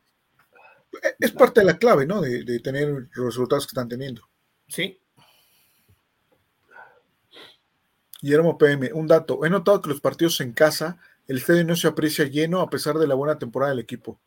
Es 1.19 1.33
parte 1.33 1.63
de 1.63 1.67
la 1.67 1.79
clave, 1.79 2.07
¿no? 2.07 2.21
De, 2.21 2.61
tener 2.61 3.09
los 3.13 3.27
resultados 3.27 3.67
que 3.67 3.71
están 3.71 3.89
teniendo. 3.89 4.23
Sí. 4.69 5.01
Guillermo 8.21 8.57
PM, 8.57 8.93
un 8.93 9.09
dato. 9.09 9.45
He 9.45 9.51
notado 9.51 9.83
que 9.83 9.89
los 9.89 10.01
partidos 10.01 10.41
en 10.43 10.53
casa, 10.53 10.97
el 11.27 11.39
estadio 11.39 11.65
no 11.65 11.75
se 11.75 11.89
aprecia 11.89 12.27
lleno 12.27 12.61
a 12.61 12.71
pesar 12.71 12.99
de 12.99 13.09
la 13.09 13.17
buena 13.17 13.37
temporada 13.37 13.71
del 13.71 13.81
equipo. 13.81 14.21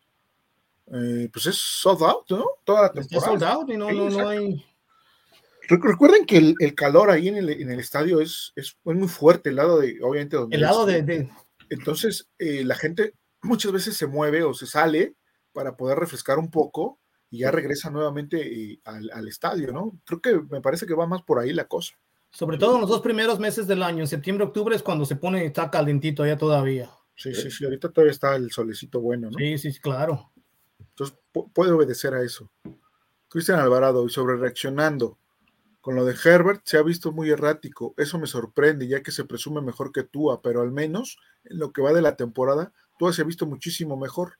Eh, 0.91 1.29
pues 1.31 1.45
es 1.45 1.55
sold 1.55 2.03
out, 2.03 2.29
¿no? 2.29 2.45
Toda 2.65 2.81
la 2.81 2.91
temporada. 2.91 3.25
sold 3.25 3.43
out 3.43 3.69
y 3.69 3.77
no, 3.77 3.89
no, 3.89 4.09
no 4.09 4.27
hay. 4.27 4.74
Recuerden 5.67 6.25
que 6.25 6.37
el, 6.37 6.75
calor 6.75 7.09
ahí 7.09 7.27
en 7.27 7.37
el, 7.37 7.49
en 7.49 7.71
el 7.71 7.79
estadio 7.79 8.21
es, 8.21 8.53
es, 8.55 8.77
muy 8.83 9.07
fuerte, 9.07 9.49
el 9.49 9.55
lado 9.55 9.79
de, 9.79 9.99
obviamente, 10.01 10.37
donde. 10.37 10.55
El 10.55 10.61
lado 10.61 10.85
de, 10.85 11.29
entonces, 11.69 12.29
eh, 12.37 12.63
la 12.63 12.75
gente 12.75 13.13
muchas 13.41 13.71
veces 13.71 13.97
se 13.97 14.07
mueve 14.07 14.43
o 14.43 14.53
se 14.53 14.67
sale 14.67 15.15
para 15.51 15.75
poder 15.77 15.97
refrescar 15.97 16.37
un 16.37 16.51
poco 16.51 16.99
y 17.29 17.39
ya 17.39 17.51
regresa 17.51 17.89
nuevamente 17.89 18.71
eh, 18.71 18.79
al, 18.83 19.27
estadio, 19.27 19.71
¿no? 19.71 19.99
Creo 20.05 20.21
que 20.21 20.53
me 20.53 20.61
parece 20.61 20.85
que 20.85 20.93
va 20.93 21.07
más 21.07 21.21
por 21.23 21.39
ahí 21.39 21.53
la 21.53 21.67
cosa. 21.67 21.95
Sobre 22.31 22.57
todo 22.57 22.75
en 22.75 22.81
los 22.81 22.89
dos 22.89 23.01
primeros 23.01 23.39
meses 23.39 23.65
del 23.65 23.81
año, 23.81 24.01
en 24.01 24.07
septiembre, 24.07 24.45
octubre 24.45 24.75
es 24.75 24.83
cuando 24.83 25.05
se 25.05 25.15
pone, 25.15 25.45
está 25.45 25.71
calentito 25.71 26.23
allá 26.23 26.37
todavía. 26.37 26.89
Sí, 27.15 27.33
sí, 27.33 27.49
sí, 27.49 27.63
ahorita 27.63 27.89
todavía 27.89 28.11
está 28.11 28.35
el 28.35 28.51
solecito 28.51 28.99
bueno, 28.99 29.29
¿no? 29.31 29.37
Sí, 29.37 29.57
sí, 29.57 29.79
claro. 29.79 30.31
Entonces 30.79 31.17
puede 31.53 31.71
obedecer 31.71 32.13
a 32.13 32.21
eso. 32.21 32.51
Cristian 33.29 33.59
Alvarado, 33.59 34.05
y 34.05 34.09
sobre 34.09 34.35
reaccionando, 34.35 35.17
con 35.85 35.93
lo 35.93 36.03
de 36.03 36.15
Herbert 36.15 36.63
se 36.65 36.77
ha 36.77 36.81
visto 36.81 37.11
muy 37.11 37.29
errático. 37.29 37.93
Eso 37.97 38.17
me 38.17 38.25
sorprende, 38.25 38.87
ya 38.87 39.03
que 39.03 39.11
se 39.11 39.23
presume 39.23 39.61
mejor 39.61 39.91
que 39.91 40.01
Tua, 40.01 40.41
pero 40.41 40.61
al 40.61 40.71
menos 40.71 41.19
en 41.43 41.59
lo 41.59 41.71
que 41.73 41.83
va 41.83 41.93
de 41.93 42.01
la 42.01 42.15
temporada, 42.15 42.73
Tua 42.97 43.13
se 43.13 43.21
ha 43.21 43.25
visto 43.25 43.45
muchísimo 43.45 43.95
mejor. 43.95 44.39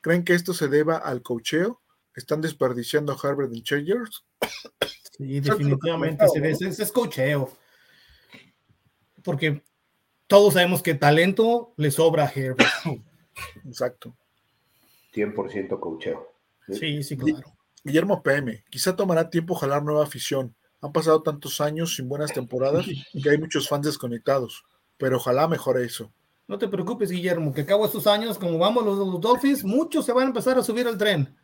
¿Creen 0.00 0.24
que 0.24 0.34
esto 0.34 0.52
se 0.52 0.66
deba 0.66 0.96
al 0.96 1.22
cocheo? 1.22 1.80
¿Están 2.16 2.40
desperdiciando 2.40 3.12
a 3.12 3.16
Herbert 3.22 3.52
en 3.54 3.62
Changers? 3.62 4.24
Sí, 5.16 5.38
definitivamente 5.38 6.26
se 6.26 6.82
es 6.82 6.90
cocheo. 6.90 7.56
Porque 9.22 9.62
todos 10.26 10.54
sabemos 10.54 10.82
que 10.82 10.94
talento 10.94 11.72
le 11.76 11.92
sobra 11.92 12.24
a 12.24 12.32
Herbert. 12.34 12.68
Exacto. 13.64 14.16
100% 15.14 15.78
cocheo. 15.78 16.34
Sí, 16.68 17.04
sí, 17.04 17.16
claro. 17.16 17.56
Guillermo 17.84 18.24
PM, 18.24 18.64
quizá 18.68 18.96
tomará 18.96 19.30
tiempo 19.30 19.54
jalar 19.54 19.84
nueva 19.84 20.02
afición. 20.02 20.56
Han 20.80 20.92
pasado 20.92 21.22
tantos 21.22 21.60
años 21.60 21.96
sin 21.96 22.08
buenas 22.08 22.32
temporadas 22.32 22.86
que 22.86 23.30
hay 23.30 23.38
muchos 23.38 23.68
fans 23.68 23.86
desconectados, 23.86 24.64
pero 24.96 25.18
ojalá 25.18 25.46
mejore 25.46 25.84
eso. 25.84 26.10
No 26.48 26.58
te 26.58 26.68
preocupes, 26.68 27.10
Guillermo, 27.10 27.52
que 27.52 27.60
acabo 27.60 27.86
estos 27.86 28.06
años, 28.06 28.38
como 28.38 28.58
vamos 28.58 28.84
los, 28.84 29.20
Dolphins, 29.20 29.62
muchos 29.62 30.04
se 30.04 30.12
van 30.12 30.24
a 30.24 30.28
empezar 30.28 30.58
a 30.58 30.62
subir 30.62 30.86
al 30.88 30.98
tren. 30.98 31.36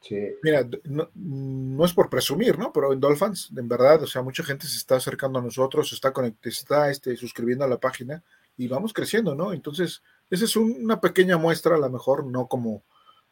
Sí. 0.00 0.16
Mira, 0.42 0.66
no, 0.84 1.84
es 1.84 1.92
por 1.92 2.08
presumir, 2.08 2.58
¿no? 2.58 2.72
Pero 2.72 2.92
en 2.92 3.00
Dolphins, 3.00 3.50
en 3.56 3.68
verdad, 3.68 4.02
o 4.02 4.06
sea, 4.06 4.22
mucha 4.22 4.42
gente 4.42 4.66
se 4.66 4.78
está 4.78 4.96
acercando 4.96 5.38
a 5.38 5.42
nosotros, 5.42 5.88
se 5.88 5.94
está, 5.94 6.12
conect 6.12 6.46
está 6.46 6.90
este, 6.90 7.16
suscribiendo 7.16 7.64
a 7.64 7.68
la 7.68 7.78
página 7.78 8.22
y 8.56 8.68
vamos 8.68 8.92
creciendo, 8.92 9.34
¿no? 9.34 9.52
Entonces, 9.52 10.02
esa 10.30 10.44
es 10.44 10.56
una 10.56 11.00
pequeña 11.00 11.36
muestra, 11.36 11.74
a 11.74 11.78
lo 11.78 11.90
mejor 11.90 12.24
no 12.24 12.46
como 12.46 12.84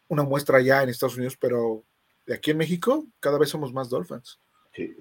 una 0.08 0.24
muestra 0.24 0.60
ya 0.60 0.82
en 0.82 0.90
Estados 0.90 1.16
Unidos, 1.16 1.38
pero 1.40 1.84
de 2.26 2.34
aquí 2.34 2.50
en 2.50 2.58
México 2.58 3.06
cada 3.20 3.38
vez 3.38 3.48
somos 3.48 3.72
más 3.72 3.88
Dolphins. 3.88 4.38
Sí. 4.74 4.94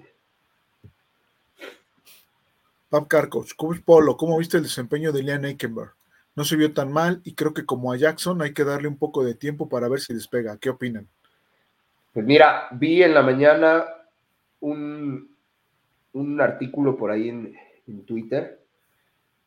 Pap 2.92 3.08
Carcos, 3.08 3.54
¿cómo 3.54 3.74
Polo? 3.82 4.18
¿Cómo 4.18 4.36
viste 4.36 4.58
el 4.58 4.64
desempeño 4.64 5.12
de 5.12 5.22
Liam 5.22 5.42
Eikenberg? 5.46 5.94
No 6.36 6.44
se 6.44 6.56
vio 6.56 6.74
tan 6.74 6.92
mal 6.92 7.22
y 7.24 7.34
creo 7.34 7.54
que 7.54 7.64
como 7.64 7.90
a 7.90 7.96
Jackson 7.96 8.42
hay 8.42 8.52
que 8.52 8.64
darle 8.64 8.86
un 8.86 8.98
poco 8.98 9.24
de 9.24 9.34
tiempo 9.34 9.66
para 9.66 9.88
ver 9.88 10.00
si 10.00 10.12
despega. 10.12 10.58
¿Qué 10.58 10.68
opinan? 10.68 11.08
Pues 12.12 12.26
mira, 12.26 12.68
vi 12.72 13.02
en 13.02 13.14
la 13.14 13.22
mañana 13.22 13.86
un, 14.60 15.34
un 16.12 16.40
artículo 16.42 16.94
por 16.94 17.10
ahí 17.10 17.30
en, 17.30 17.56
Twitter 18.04 18.62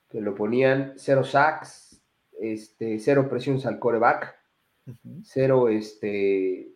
que 0.09 0.21
lo 0.21 0.33
ponían 0.33 0.93
cero 0.95 1.23
sacks, 1.23 2.01
este, 2.41 2.97
cero 2.97 3.29
presiones 3.29 3.67
al 3.67 3.77
coreback, 3.77 4.35
cero 5.21 5.69
este, 5.69 6.69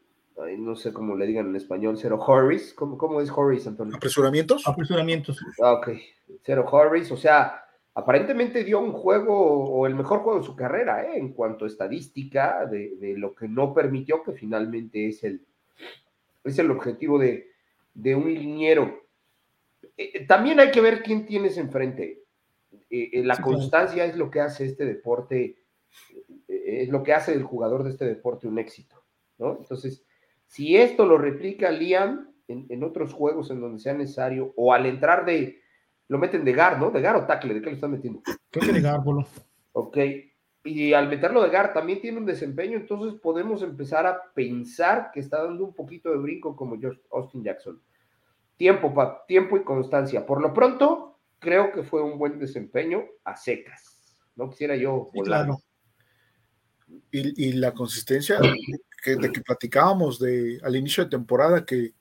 no 0.57 0.75
sé 0.75 0.93
cómo 0.93 1.15
le 1.15 1.25
digan 1.25 1.47
en 1.47 1.55
español, 1.55 1.97
cero 1.97 2.19
hurries. 2.25 2.73
¿Cómo, 2.73 2.97
cómo 2.97 3.21
es 3.21 3.31
hurries, 3.31 3.67
Antonio? 3.67 3.95
¿Apresuramientos? 3.95 4.67
Apresuramientos. 4.67 5.39
Ah, 5.61 5.73
ok, 5.73 5.89
cero 6.43 6.65
hurries. 6.71 7.11
O 7.11 7.17
sea, 7.17 7.63
aparentemente 7.93 8.63
dio 8.63 8.79
un 8.79 8.93
juego 8.93 9.35
o 9.35 9.85
el 9.85 9.95
mejor 9.95 10.19
juego 10.19 10.39
de 10.39 10.45
su 10.45 10.55
carrera, 10.55 11.03
¿eh? 11.03 11.17
en 11.17 11.33
cuanto 11.33 11.65
a 11.65 11.67
estadística 11.67 12.65
de, 12.65 13.15
lo 13.17 13.35
que 13.35 13.47
no 13.47 13.73
permitió, 13.73 14.23
que 14.23 14.31
finalmente 14.31 15.07
es 15.07 15.23
el, 15.23 15.45
es 16.43 16.57
el 16.59 16.71
objetivo 16.71 17.19
de, 17.19 17.47
un 18.15 18.33
liniero. 18.33 19.01
Eh, 19.97 20.25
también 20.25 20.59
hay 20.59 20.71
que 20.71 20.81
ver 20.81 21.03
quién 21.03 21.25
tienes 21.25 21.57
enfrente. 21.57 22.23
la 22.89 23.37
constancia 23.41 24.05
es 24.05 24.15
lo 24.15 24.31
que 24.31 24.39
hace 24.39 24.65
este 24.65 24.85
deporte, 24.85 25.57
es 26.47 26.89
lo 26.89 27.03
que 27.03 27.13
hace 27.13 27.31
del 27.33 27.43
jugador 27.43 27.83
de 27.83 27.89
este 27.89 28.05
deporte 28.05 28.47
un 28.47 28.59
éxito, 28.59 29.03
¿no? 29.37 29.57
Entonces, 29.57 30.05
si 30.50 30.76
esto 30.76 31.06
lo 31.06 31.20
replica 31.20 31.70
Liam 31.70 32.34
en, 32.47 32.84
otros 32.84 33.14
juegos 33.14 33.52
en 33.52 33.62
donde 33.62 33.80
sea 33.80 33.93
necesario, 33.93 34.52
o 34.58 34.74
al 34.74 34.88
entrar 34.88 35.24
de, 35.24 35.62
lo 36.08 36.18
meten 36.18 36.43
de 36.43 36.54
gar, 36.54 36.80
¿no? 36.80 36.89
De 36.89 37.02
gar 37.02 37.16
o 37.16 37.28
tackle, 37.28 37.54
¿de 37.54 37.62
qué 37.62 37.70
lo 37.70 37.76
están 37.76 37.91
metiendo? 37.91 38.22
Creo 38.50 38.66
que 38.66 38.74
de 38.74 38.82
gar, 38.82 39.04
Polo. 39.04 39.28
Ok, 39.74 39.97
y 40.64 40.93
al 40.93 41.08
meterlo 41.08 41.43
de 41.43 41.52
gar 41.52 41.72
también 41.72 42.02
tiene 42.02 42.18
un 42.18 42.26
desempeño, 42.26 42.78
entonces 42.78 43.20
podemos 43.22 43.62
empezar 43.62 44.08
a 44.08 44.34
pensar 44.34 45.12
que 45.14 45.20
está 45.20 45.43
dando 45.43 45.64
un 45.66 45.76
poquito 45.76 46.10
de 46.10 46.18
brinco 46.18 46.56
como 46.56 46.80
Austin 47.12 47.43
Jackson. 47.43 47.80
Tiempo, 48.58 48.91
tiempo 49.28 49.56
y 49.56 49.64
constancia. 49.64 50.26
Por 50.26 50.41
lo 50.41 50.52
pronto, 50.52 51.20
creo 51.38 51.72
que 51.72 51.84
fue 51.84 52.02
un 52.02 52.18
buen 52.18 52.39
desempeño 52.39 53.04
a 53.24 53.36
secas. 53.36 54.18
No 54.36 54.50
quisiera 54.50 54.76
yo 54.76 55.12
volar. 55.14 55.45
claro. 55.45 55.62
y, 57.12 57.52
la 57.54 57.72
consistencia 57.72 58.39
que, 59.02 59.16
de 59.16 59.32
que 59.32 59.41
platicábamos 59.41 60.20
de, 60.20 60.60
al 60.64 60.76
inicio 60.76 61.04
de 61.04 61.10
temporada, 61.10 61.66
que 61.66 61.93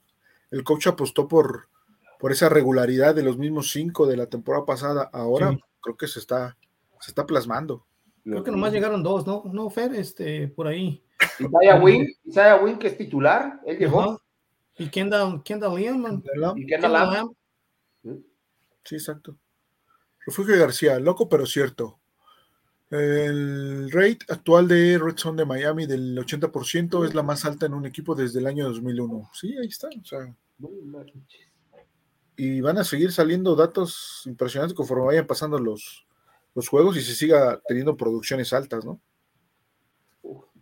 el 0.50 0.64
coach 0.64 0.86
apostó 0.86 1.28
por, 1.28 1.68
por 2.18 2.32
esa 2.32 2.48
regularidad 2.48 3.14
de 3.14 3.22
los 3.22 3.38
mismos 3.38 3.70
cinco 3.70 4.06
de 4.06 4.16
la 4.16 4.26
temporada 4.26 4.64
pasada. 4.64 5.10
Ahora 5.12 5.56
creo 5.80 5.96
que 5.96 6.08
se 6.08 6.18
está, 6.18 6.56
se 7.00 7.10
está 7.10 7.26
plasmando. 7.26 7.84
Creo 8.24 8.42
que 8.42 8.50
nomás 8.50 8.72
llegaron 8.72 9.02
dos, 9.02 9.26
¿no? 9.26 9.44
No, 9.52 9.70
Fer, 9.70 9.94
este, 9.94 10.48
por 10.48 10.66
ahí. 10.66 11.02
Isaiah 11.38 11.80
Wing, 11.80 12.06
Isaiah 12.24 12.56
Wing, 12.56 12.76
que 12.76 12.88
es 12.88 12.98
titular, 12.98 13.60
él 13.64 13.78
llegó. 13.78 14.20
Y 14.76 14.88
Kendall, 14.88 15.42
Kendall 15.42 15.76
Liam, 15.76 16.22
Y 16.56 16.66
Kendall 16.66 16.92
Lamb. 16.92 17.32
Sí, 18.84 18.94
exacto. 18.94 19.36
Refugio 20.26 20.58
García, 20.58 20.98
loco 20.98 21.28
pero 21.28 21.46
cierto. 21.46 21.97
El 22.90 23.90
rate 23.90 24.20
actual 24.30 24.66
de 24.66 24.98
Red 24.98 25.18
Zone 25.18 25.36
de 25.36 25.46
Miami 25.46 25.86
del 25.86 26.16
80% 26.16 27.04
es 27.06 27.14
la 27.14 27.22
más 27.22 27.44
alta 27.44 27.66
en 27.66 27.74
un 27.74 27.84
equipo 27.84 28.14
desde 28.14 28.38
el 28.38 28.46
año 28.46 28.66
2001. 28.68 29.30
Sí, 29.34 29.54
ahí 29.58 29.68
está. 29.68 29.88
y 32.36 32.60
van 32.60 32.78
a 32.78 32.84
seguir 32.84 33.12
saliendo 33.12 33.54
datos 33.54 34.22
impresionantes 34.24 34.74
conforme 34.74 35.06
vayan 35.06 35.26
pasando 35.26 35.58
los, 35.58 36.06
los 36.54 36.68
juegos 36.68 36.96
y 36.96 37.02
se 37.02 37.14
siga 37.14 37.60
teniendo 37.68 37.96
producciones 37.96 38.52
altas, 38.54 38.84
¿no? 38.84 39.00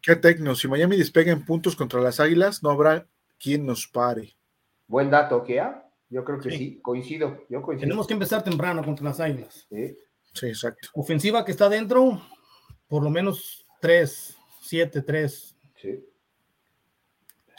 Qué 0.02 0.16
tecno. 0.16 0.54
Si 0.54 0.66
Miami 0.68 0.96
despega 0.96 1.32
en 1.32 1.44
puntos 1.44 1.76
contra 1.76 2.00
las 2.00 2.18
Águilas, 2.18 2.62
no 2.62 2.70
habrá 2.70 3.06
quien 3.38 3.66
nos 3.66 3.86
pare. 3.86 4.36
Buen 4.88 5.10
dato, 5.10 5.44
¿qué? 5.44 5.62
Yo 6.08 6.24
creo 6.24 6.38
que 6.38 6.50
sí, 6.50 6.80
coincido, 6.80 7.44
yo 7.48 7.62
coincido. 7.62 7.88
Tenemos 7.88 8.06
que 8.06 8.14
empezar 8.14 8.42
temprano 8.42 8.84
contra 8.84 9.04
las 9.04 9.20
Águilas. 9.20 9.66
Sí. 9.68 9.96
Sí, 10.37 10.47
exacto. 10.47 10.89
Ofensiva 10.93 11.45
que 11.45 11.53
está 11.53 11.68
dentro, 11.70 12.20
por 12.89 13.03
lo 13.03 13.09
menos 13.09 13.66
3, 13.80 14.37
7, 14.61 15.01
3. 15.01 15.57
Sí. 15.80 16.05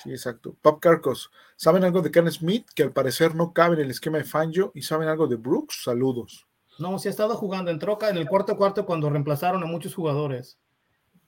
Sí, 0.04 0.12
exacto. 0.12 0.56
Pop 0.62 0.80
Carcos, 0.80 1.32
¿saben 1.56 1.84
algo 1.84 2.04
de 2.04 2.12
Ken 2.12 2.32
Smith? 2.32 2.68
Que 2.76 2.84
al 2.84 2.94
parecer 2.94 3.34
no 3.34 3.52
cabe 3.52 3.78
en 3.78 3.82
el 3.82 3.90
esquema 3.90 4.20
de 4.20 4.26
Fangio. 4.26 4.72
¿Y 4.76 4.84
saben 4.84 5.08
algo 5.08 5.26
de 5.26 5.38
Brooks? 5.38 5.84
Saludos. 5.86 6.48
No, 6.78 7.00
sí 7.00 7.08
ha 7.08 7.12
estado 7.12 7.36
jugando 7.36 7.72
en 7.72 7.80
troca 7.80 8.10
en 8.10 8.18
el 8.18 8.28
cuarto 8.28 8.56
cuarto 8.58 8.86
cuando 8.86 9.10
reemplazaron 9.10 9.64
a 9.64 9.66
muchos 9.66 9.96
jugadores. 9.96 10.60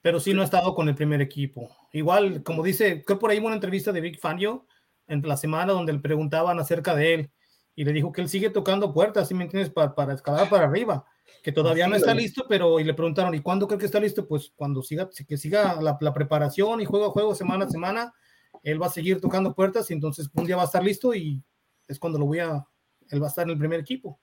Pero 0.02 0.20
sí 0.20 0.32
no 0.32 0.42
ha 0.42 0.44
estado 0.44 0.76
con 0.76 0.88
el 0.88 0.94
primer 0.94 1.20
equipo. 1.20 1.68
Igual, 1.92 2.44
como 2.44 2.62
dice, 2.62 3.04
creo 3.04 3.18
por 3.18 3.32
ahí 3.32 3.40
una 3.40 3.56
entrevista 3.56 3.90
de 3.90 4.00
Vic 4.00 4.20
Fangio 4.20 4.66
en 5.08 5.20
la 5.22 5.36
semana 5.36 5.72
donde 5.72 5.92
le 5.92 5.98
preguntaban 5.98 6.60
acerca 6.60 6.94
de 6.94 7.14
él 7.14 7.30
y 7.74 7.84
le 7.84 7.92
dijo 7.92 8.12
que 8.12 8.20
él 8.20 8.28
sigue 8.28 8.50
tocando 8.50 8.94
puertas, 8.94 9.26
¿sí 9.26 9.34
me 9.34 9.44
entiendes? 9.44 9.70
Para, 9.72 9.96
para 9.96 10.14
escalar 10.14 10.48
para 10.48 10.66
arriba 10.66 11.04
que 11.42 11.52
todavía 11.52 11.88
no 11.88 11.96
está 11.96 12.14
listo, 12.14 12.44
pero 12.48 12.80
y 12.80 12.84
le 12.84 12.94
preguntaron, 12.94 13.34
¿y 13.34 13.40
cuándo 13.40 13.66
cree 13.66 13.78
que 13.78 13.86
está 13.86 14.00
listo? 14.00 14.26
Pues 14.26 14.52
cuando 14.54 14.82
siga, 14.82 15.08
que 15.26 15.36
siga 15.36 15.80
la, 15.80 16.14
preparación 16.14 16.80
y 16.80 16.84
juego 16.84 17.06
a 17.06 17.10
juego, 17.10 17.34
semana 17.34 17.64
a 17.64 17.70
semana, 17.70 18.14
él 18.62 18.80
va 18.80 18.86
a 18.86 18.90
seguir 18.90 19.20
tocando 19.20 19.54
puertas 19.54 19.90
y 19.90 19.94
entonces 19.94 20.28
un 20.34 20.44
día 20.44 20.56
va 20.56 20.62
a 20.62 20.66
estar 20.66 20.84
listo 20.84 21.14
y 21.14 21.42
es 21.88 21.98
cuando 21.98 22.18
lo 22.18 22.26
voy 22.26 22.40
a, 22.40 22.64
él 23.08 23.22
va 23.22 23.26
a 23.26 23.30
estar 23.30 23.44
en 23.44 23.50
el 23.50 23.58
primer 23.58 23.80
equipo. 23.80 24.20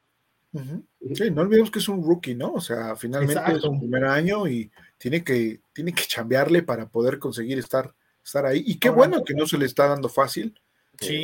Sí, 1.13 1.29
no 1.29 1.41
olvidemos 1.41 1.69
que 1.69 1.79
es 1.79 1.89
un 1.89 2.03
rookie, 2.03 2.33
¿no? 2.33 2.53
O 2.53 2.61
sea, 2.61 2.95
finalmente 2.95 3.41
es 3.51 3.61
su 3.61 3.77
primer 3.77 4.05
año 4.05 4.47
y 4.47 4.71
tiene 4.97 5.23
que, 5.23 5.61
tiene 5.73 5.93
que 5.93 6.03
chambearle 6.03 6.63
para 6.63 6.87
poder 6.87 7.19
conseguir 7.19 7.59
estar, 7.59 7.93
estar 8.23 8.45
ahí. 8.45 8.63
Y 8.65 8.79
qué 8.79 8.89
bueno 8.89 9.23
que 9.23 9.33
no 9.33 9.45
se 9.45 9.57
le 9.57 9.65
está 9.65 9.87
dando 9.87 10.09
fácil, 10.09 10.59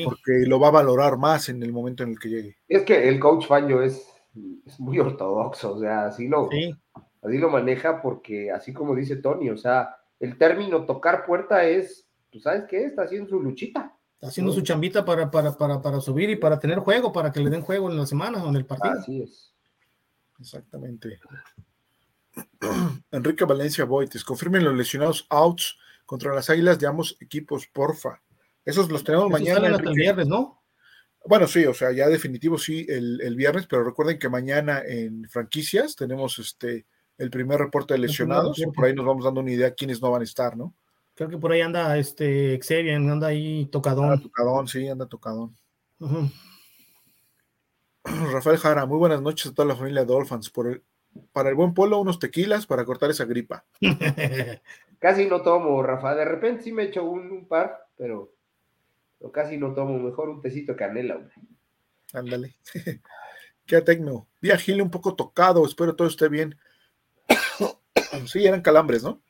porque 0.04 0.46
lo 0.46 0.60
va 0.60 0.68
a 0.68 0.72
valorar 0.72 1.18
más 1.18 1.50
en 1.50 1.64
el 1.64 1.72
momento 1.72 2.04
en 2.04 2.12
el 2.12 2.20
que 2.20 2.30
llegue. 2.30 2.58
Es 2.68 2.84
que 2.84 3.10
el 3.10 3.20
coach 3.20 3.48
Fanjo 3.48 3.82
es 3.82 4.13
es 4.66 4.80
muy 4.80 5.00
ortodoxo, 5.00 5.76
o 5.76 5.80
sea, 5.80 6.08
así 6.08 6.28
lo, 6.28 6.50
así 7.22 7.38
lo 7.38 7.50
maneja 7.50 8.02
porque, 8.02 8.52
así 8.52 8.74
como 8.74 8.96
dice 8.96 9.18
Tony, 9.18 9.50
o 9.50 9.58
sea, 9.58 9.96
el 10.20 10.38
término 10.38 10.86
tocar 10.86 11.26
puerta 11.26 11.64
es, 11.66 12.08
¿tú 12.30 12.40
sabes 12.40 12.64
qué? 12.70 12.86
Está 12.86 13.04
haciendo 13.04 13.30
su 13.30 13.40
luchita. 13.42 13.96
Está 14.16 14.28
haciendo 14.28 14.52
su 14.52 14.62
chambita 14.62 15.04
para, 15.04 15.30
para, 15.30 15.52
para, 15.52 15.82
para 15.82 16.00
subir 16.00 16.30
y 16.30 16.36
para 16.38 16.60
tener 16.60 16.80
juego, 16.80 17.12
para 17.12 17.32
que 17.32 17.42
le 17.42 17.50
den 17.50 17.62
juego 17.62 17.90
en 17.92 17.98
la 17.98 18.06
semana 18.06 18.44
o 18.44 18.50
en 18.50 18.56
el 18.56 18.66
partido. 18.66 19.00
Así 19.00 19.22
es. 19.22 19.54
Exactamente. 20.40 21.20
Enrique 23.12 23.46
Valencia 23.46 23.86
Boites, 23.86 24.24
confirmen 24.24 24.64
los 24.64 24.76
lesionados 24.76 25.28
outs 25.30 25.78
contra 26.06 26.34
las 26.34 26.50
águilas 26.50 26.80
de 26.80 26.88
ambos 26.88 27.18
equipos, 27.20 27.68
porfa. 27.68 28.22
Esos 28.66 28.90
los 28.90 29.04
tenemos 29.04 29.30
mañana. 29.30 29.76
Hasta 29.76 29.90
el 29.90 29.96
viernes, 29.96 30.28
¿no? 30.28 30.63
Bueno, 31.26 31.48
sí, 31.48 31.66
o 31.66 31.74
sea, 31.74 31.92
ya 31.92 32.10
definitivo 32.10 32.58
sí 32.58 32.86
el, 32.90 33.36
viernes, 33.36 33.66
pero 33.68 33.84
recuerden 33.84 34.20
que 34.20 34.30
mañana 34.30 34.82
en 34.86 35.28
franquicias 35.30 35.96
tenemos 35.96 36.38
este 36.40 36.86
el 37.18 37.30
primer 37.30 37.60
reporte 37.60 37.94
de 37.94 38.00
lesionados, 38.00 38.62
por 38.76 38.86
ahí 38.86 38.94
nos 38.94 39.06
vamos 39.06 39.24
dando 39.24 39.42
una 39.42 39.52
idea 39.52 39.68
de 39.68 39.76
quiénes 39.76 40.02
no 40.02 40.12
van 40.12 40.22
a 40.22 40.26
estar, 40.26 40.58
¿no? 40.58 40.74
Creo 41.16 41.30
que 41.30 41.38
por 41.38 41.52
ahí 41.52 41.62
anda 41.62 41.96
este 41.98 42.60
Xavier, 42.60 42.96
anda 42.96 43.28
ahí 43.28 43.68
tocadón. 43.68 44.20
tocadón, 44.22 44.68
sí, 44.68 44.88
anda 44.88 45.06
tocadón. 45.06 45.56
Rafael 48.04 48.58
Jara, 48.58 48.86
muy 48.86 48.98
buenas 48.98 49.22
noches 49.22 49.52
a 49.52 49.54
toda 49.54 49.68
la 49.68 49.76
familia 49.76 50.06
Dolphins. 50.06 50.50
Por 50.50 50.68
el, 50.68 50.84
para 51.32 51.50
el 51.50 51.56
buen 51.56 51.74
polo, 51.74 52.00
unos 52.00 52.20
tequilas 52.20 52.66
para 52.66 52.84
cortar 52.84 53.12
esa 53.12 53.26
gripa. 53.26 53.64
Casi 55.00 55.28
no 55.28 55.42
tomo, 55.42 55.84
Rafa. 55.84 56.16
De 56.16 56.26
repente 56.26 56.64
sí 56.64 56.72
me 56.72 56.84
echo 56.84 57.04
un 57.04 57.48
par, 57.48 57.88
pero 57.96 58.34
casi 59.32 59.58
no 59.58 59.74
tomo, 59.74 59.98
mejor 60.00 60.30
un 60.30 60.42
tecito 60.42 60.76
canela, 60.76 61.16
hombre. 61.16 61.34
Ándale. 62.14 62.56
Qué 63.66 63.82
tecno. 63.82 64.28
Vi 64.42 64.52
a 64.52 64.58
Gile 64.58 64.82
un 64.82 64.92
poco 64.92 65.16
tocado, 65.16 65.66
espero 65.66 65.96
todo 65.96 66.08
esté 66.08 66.28
bien. 66.30 66.58
sí, 68.26 68.46
eran 68.46 68.62
calambres, 68.62 69.04
¿no? 69.04 69.22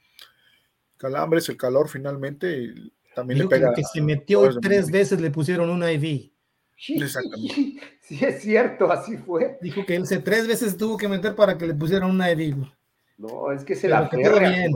Calambres, 0.97 1.47
el 1.49 1.57
calor 1.57 1.89
finalmente 1.89 2.73
también 3.13 3.39
le 3.39 3.47
pega. 3.47 3.73
Que 3.73 3.83
se 3.83 4.01
metió 4.01 4.59
tres 4.59 4.89
veces 4.89 5.21
le 5.21 5.31
pusieron 5.31 5.69
una 5.69 5.91
IV. 5.91 6.31
Exactamente. 6.89 7.79
Sí, 8.01 8.19
es 8.25 8.41
cierto, 8.41 8.91
así 8.91 9.17
fue. 9.17 9.57
Dijo 9.61 9.85
que 9.85 9.95
él 9.95 10.05
se 10.05 10.19
tres 10.19 10.47
veces 10.47 10.75
tuvo 10.75 10.97
que 10.97 11.07
meter 11.07 11.35
para 11.35 11.57
que 11.57 11.67
le 11.67 11.73
pusieran 11.73 12.09
una 12.09 12.31
IV. 12.31 12.69
No, 13.17 13.51
es 13.51 13.63
que 13.63 13.75
se 13.75 13.87
la 13.87 14.09
ferre 14.09 14.47
a 14.47 14.69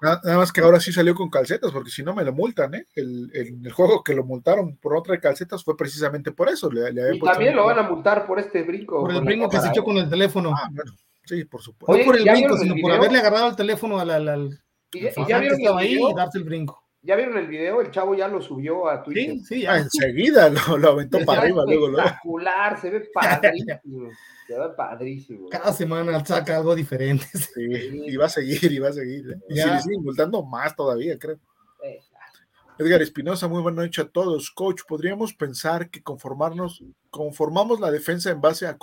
Nada, 0.00 0.36
más 0.36 0.50
que 0.50 0.62
ahora 0.62 0.80
sí 0.80 0.92
salió 0.92 1.14
con 1.14 1.28
calcetas, 1.28 1.70
porque 1.72 1.90
si 1.90 2.02
no 2.02 2.14
me 2.14 2.24
lo 2.24 2.32
multan, 2.32 2.74
¿eh? 2.74 2.86
El, 2.94 3.30
el, 3.34 3.70
juego 3.72 4.02
que 4.02 4.14
lo 4.14 4.24
multaron 4.24 4.76
por 4.76 4.96
otra 4.96 5.14
de 5.14 5.20
calcetas 5.20 5.62
fue 5.62 5.76
precisamente 5.76 6.32
por 6.32 6.48
eso. 6.48 6.70
y 6.72 7.20
también 7.20 7.54
lo 7.54 7.66
van 7.66 7.78
a 7.78 7.82
multar 7.82 8.26
por 8.26 8.38
este 8.38 8.62
brinco. 8.62 9.00
Por 9.00 9.12
el 9.12 9.20
brinco 9.22 9.48
que 9.48 9.60
se 9.60 9.68
echó 9.68 9.84
con 9.84 9.98
el 9.98 10.08
teléfono. 10.08 10.54
Ah, 10.54 10.68
bueno, 10.72 10.92
sí, 11.24 11.44
por 11.44 11.60
supuesto. 11.60 11.98
no 11.98 12.04
por 12.04 12.16
el 12.16 12.24
brinco, 12.24 12.56
sino 12.56 12.74
por 12.80 12.92
haberle 12.92 13.18
agarrado 13.18 13.48
el 13.48 13.56
teléfono 13.56 13.98
al, 13.98 14.10
al, 14.10 14.62
y, 14.92 15.02
ya, 15.28 15.38
vieron 15.38 15.60
estaba 15.60 15.80
ahí 15.80 15.98
y 16.00 16.14
darse 16.14 16.38
el 16.38 16.44
brinco. 16.44 16.87
¿Ya 17.02 17.14
vieron 17.14 17.38
el 17.38 17.46
video? 17.46 17.80
El 17.80 17.90
chavo 17.90 18.14
ya 18.14 18.26
lo 18.26 18.42
subió 18.42 18.88
a 18.88 19.02
Twitter. 19.02 19.36
Sí, 19.36 19.44
sí, 19.44 19.62
ya. 19.62 19.74
Ah, 19.74 19.78
enseguida 19.78 20.50
lo, 20.50 20.76
lo 20.76 20.90
aventó 20.90 21.24
para 21.24 21.42
arriba, 21.42 21.64
luego, 21.64 21.88
luego. 21.88 22.06
Espectacular, 22.06 22.80
se 22.80 22.90
ve 22.90 23.08
padrísimo. 23.14 24.10
se 24.46 24.58
ve 24.58 24.68
padrísimo. 24.76 25.48
Cada 25.48 25.72
semana 25.72 26.24
saca 26.24 26.56
algo 26.56 26.74
diferente. 26.74 27.26
Sí, 27.32 28.02
y 28.06 28.16
va 28.16 28.26
a 28.26 28.28
seguir, 28.28 28.72
y 28.72 28.78
va 28.80 28.88
a 28.88 28.92
seguir. 28.92 29.30
¿eh? 29.30 29.40
Y 29.48 29.60
si 29.60 29.70
le 29.70 29.80
siguen 29.80 30.02
multando 30.02 30.44
más 30.44 30.74
todavía, 30.74 31.18
creo. 31.18 31.38
Edgar 32.78 33.02
Espinosa, 33.02 33.48
muy 33.48 33.62
buena 33.62 33.82
noche 33.82 34.02
a 34.02 34.08
todos. 34.08 34.50
Coach, 34.50 34.82
¿podríamos 34.86 35.34
pensar 35.34 35.90
que 35.90 36.02
conformarnos, 36.02 36.84
conformamos 37.10 37.80
la 37.80 37.90
defensa 37.90 38.30
en 38.30 38.40
base 38.40 38.66
a, 38.66 38.76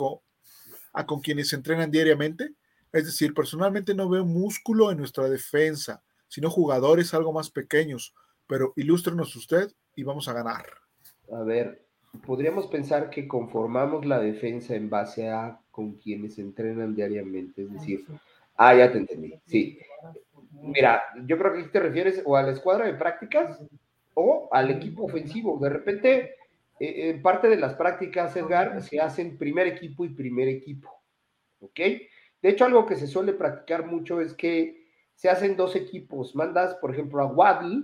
a 0.93 1.05
con 1.05 1.22
quienes 1.22 1.49
se 1.49 1.57
entrenan 1.57 1.91
diariamente? 1.91 2.53
Es 2.91 3.05
decir, 3.05 3.34
personalmente 3.34 3.93
no 3.93 4.09
veo 4.09 4.26
músculo 4.26 4.91
en 4.91 4.97
nuestra 4.97 5.30
defensa 5.30 6.01
sino 6.28 6.49
jugadores 6.49 7.13
algo 7.13 7.34
más 7.34 7.49
pequeños. 7.49 8.13
Pero 8.47 8.73
ilústrenos 8.76 9.36
usted 9.36 9.71
y 9.95 10.03
vamos 10.03 10.28
a 10.28 10.34
ganar. 10.34 10.65
A 11.32 11.41
ver, 11.43 11.86
podríamos 12.26 12.67
pensar 12.67 13.09
que 13.09 13.28
conformamos 13.28 14.05
la 14.05 14.19
defensa 14.19 14.76
en 14.76 14.89
base 14.89 15.30
a 15.30 15.59
con 15.71 15.93
quienes 15.93 16.38
entrenan 16.39 16.95
diariamente, 16.95 17.63
es 17.63 17.73
decir, 17.73 18.05
ah, 18.55 18.73
ya 18.76 18.91
te 18.91 18.99
entendí, 18.99 19.34
sí. 19.45 19.78
Mira, 20.51 21.01
yo 21.26 21.38
creo 21.38 21.53
que 21.53 21.63
te 21.63 21.80
refieres 21.80 22.21
o 22.26 22.38
a 22.38 22.43
la 22.43 22.51
escuadra 22.51 22.86
de 22.86 22.93
prácticas 22.93 23.61
o 24.13 24.47
al 24.51 24.71
equipo 24.71 25.03
ofensivo. 25.03 25.59
De 25.59 25.69
repente, 25.69 26.36
eh, 26.80 27.09
en 27.09 27.21
parte 27.21 27.49
de 27.49 27.57
las 27.57 27.73
prácticas, 27.73 28.36
Edgar, 28.38 28.82
se 28.82 28.99
hacen 28.99 29.38
primer 29.38 29.67
equipo 29.67 30.05
y 30.05 30.09
primer 30.09 30.47
equipo, 30.47 30.89
¿ok? 31.59 31.80
De 32.41 32.49
hecho, 32.49 32.65
algo 32.65 32.86
que 32.86 32.95
se 32.95 33.07
suele 33.07 33.34
practicar 33.34 33.86
mucho 33.86 34.21
es 34.21 34.34
que 34.34 34.84
se 35.16 35.30
hacen 35.30 35.55
dos 35.55 35.76
equipos. 35.76 36.36
Mandas, 36.36 36.76
por 36.76 36.91
ejemplo, 36.91 37.22
a 37.22 37.26
Waddle 37.26 37.84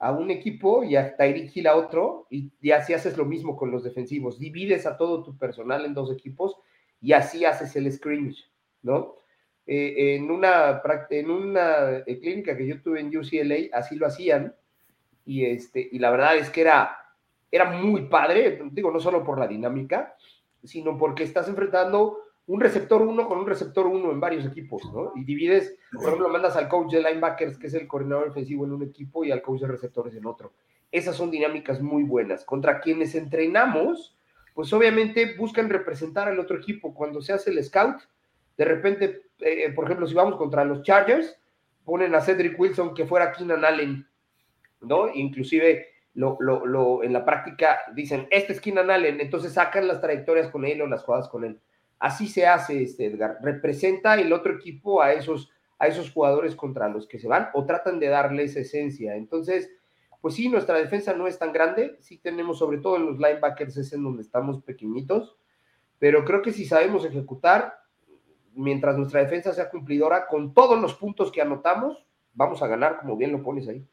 a 0.00 0.12
un 0.12 0.30
equipo 0.30 0.82
y 0.82 0.96
a 0.96 1.14
Tyreek 1.14 1.54
Hill 1.54 1.66
a 1.66 1.76
otro, 1.76 2.26
y, 2.30 2.50
así 2.72 2.94
haces 2.94 3.18
lo 3.18 3.26
mismo 3.26 3.54
con 3.54 3.70
los 3.70 3.84
defensivos. 3.84 4.38
Divides 4.38 4.86
a 4.86 4.96
todo 4.96 5.22
tu 5.22 5.36
personal 5.36 5.84
en 5.84 5.92
dos 5.92 6.10
equipos 6.10 6.56
y 7.02 7.12
así 7.12 7.44
haces 7.44 7.76
el 7.76 7.92
scrimmage, 7.92 8.44
¿no? 8.82 9.16
Eh, 9.66 10.16
en 10.16 10.30
una, 10.30 10.80
en 11.10 11.30
una 11.30 11.98
eh, 12.06 12.18
clínica 12.18 12.56
que 12.56 12.66
yo 12.66 12.80
tuve 12.80 13.00
en 13.00 13.14
UCLA, 13.14 13.76
así 13.76 13.96
lo 13.96 14.06
hacían, 14.06 14.54
y, 15.26 15.44
este, 15.44 15.86
y 15.92 15.98
la 15.98 16.10
verdad 16.10 16.38
es 16.38 16.48
que 16.48 16.62
era, 16.62 16.96
era 17.52 17.70
muy 17.70 18.06
padre, 18.06 18.58
digo, 18.72 18.90
no 18.90 19.00
solo 19.00 19.22
por 19.22 19.38
la 19.38 19.46
dinámica, 19.46 20.16
sino 20.64 20.96
porque 20.96 21.24
estás 21.24 21.46
enfrentando 21.46 22.18
un 22.50 22.60
receptor 22.60 23.00
uno 23.02 23.28
con 23.28 23.38
un 23.38 23.46
receptor 23.46 23.86
uno 23.86 24.10
en 24.10 24.18
varios 24.18 24.44
equipos, 24.44 24.82
¿no? 24.92 25.12
Y 25.14 25.22
divides, 25.22 25.78
por 25.92 26.06
ejemplo, 26.06 26.28
mandas 26.30 26.56
al 26.56 26.68
coach 26.68 26.92
de 26.92 27.00
linebackers, 27.00 27.56
que 27.56 27.68
es 27.68 27.74
el 27.74 27.86
coordinador 27.86 28.28
ofensivo 28.28 28.64
en 28.64 28.72
un 28.72 28.82
equipo, 28.82 29.24
y 29.24 29.30
al 29.30 29.40
coach 29.40 29.60
de 29.60 29.68
receptores 29.68 30.16
en 30.16 30.26
otro. 30.26 30.52
Esas 30.90 31.14
son 31.14 31.30
dinámicas 31.30 31.80
muy 31.80 32.02
buenas. 32.02 32.44
Contra 32.44 32.80
quienes 32.80 33.14
entrenamos, 33.14 34.16
pues 34.52 34.72
obviamente 34.72 35.36
buscan 35.38 35.70
representar 35.70 36.26
al 36.26 36.40
otro 36.40 36.56
equipo. 36.56 36.92
Cuando 36.92 37.22
se 37.22 37.32
hace 37.32 37.50
el 37.50 37.62
scout, 37.62 38.00
de 38.56 38.64
repente, 38.64 39.22
eh, 39.38 39.72
por 39.72 39.84
ejemplo, 39.84 40.08
si 40.08 40.14
vamos 40.14 40.34
contra 40.34 40.64
los 40.64 40.82
Chargers, 40.82 41.38
ponen 41.84 42.16
a 42.16 42.20
Cedric 42.20 42.58
Wilson 42.58 42.94
que 42.94 43.06
fuera 43.06 43.30
Keenan 43.30 43.64
Allen, 43.64 44.08
¿no? 44.80 45.08
Inclusive 45.14 45.86
lo, 46.14 46.36
lo, 46.40 47.04
en 47.04 47.12
la 47.12 47.24
práctica 47.24 47.78
dicen, 47.94 48.26
este 48.32 48.54
es 48.54 48.60
Keenan 48.60 48.90
Allen, 48.90 49.20
entonces 49.20 49.52
sacan 49.52 49.86
las 49.86 50.00
trayectorias 50.00 50.48
con 50.48 50.64
él 50.64 50.82
o 50.82 50.88
las 50.88 51.04
jugadas 51.04 51.28
con 51.28 51.44
él. 51.44 51.60
Así 52.00 52.26
se 52.28 52.46
hace, 52.46 52.82
este 52.82 53.06
Edgar. 53.06 53.38
Representa 53.42 54.14
el 54.14 54.32
otro 54.32 54.54
equipo 54.54 55.02
a 55.02 55.12
esos, 55.12 55.50
a 55.78 55.86
esos 55.86 56.10
jugadores 56.10 56.56
contra 56.56 56.88
los 56.88 57.06
que 57.06 57.18
se 57.18 57.28
van 57.28 57.50
o 57.52 57.66
tratan 57.66 58.00
de 58.00 58.08
darles 58.08 58.56
esencia. 58.56 59.16
Entonces, 59.16 59.70
pues 60.22 60.34
sí, 60.34 60.48
nuestra 60.48 60.78
defensa 60.78 61.12
no 61.12 61.26
es 61.26 61.38
tan 61.38 61.52
grande. 61.52 61.98
Sí 62.00 62.16
tenemos, 62.16 62.58
sobre 62.58 62.78
todo 62.78 62.96
en 62.96 63.04
los 63.04 63.18
linebackers, 63.18 63.76
es 63.76 63.92
en 63.92 64.02
donde 64.02 64.22
estamos 64.22 64.62
pequeñitos. 64.62 65.36
Pero 65.98 66.24
creo 66.24 66.40
que 66.40 66.52
si 66.52 66.64
sabemos 66.64 67.04
ejecutar, 67.04 67.74
mientras 68.54 68.96
nuestra 68.96 69.20
defensa 69.20 69.52
sea 69.52 69.68
cumplidora, 69.68 70.26
con 70.26 70.54
todos 70.54 70.80
los 70.80 70.94
puntos 70.94 71.30
que 71.30 71.42
anotamos, 71.42 72.06
vamos 72.32 72.62
a 72.62 72.66
ganar, 72.66 72.98
como 72.98 73.16
bien 73.18 73.32
lo 73.32 73.42
pones 73.42 73.68
ahí. 73.68 73.86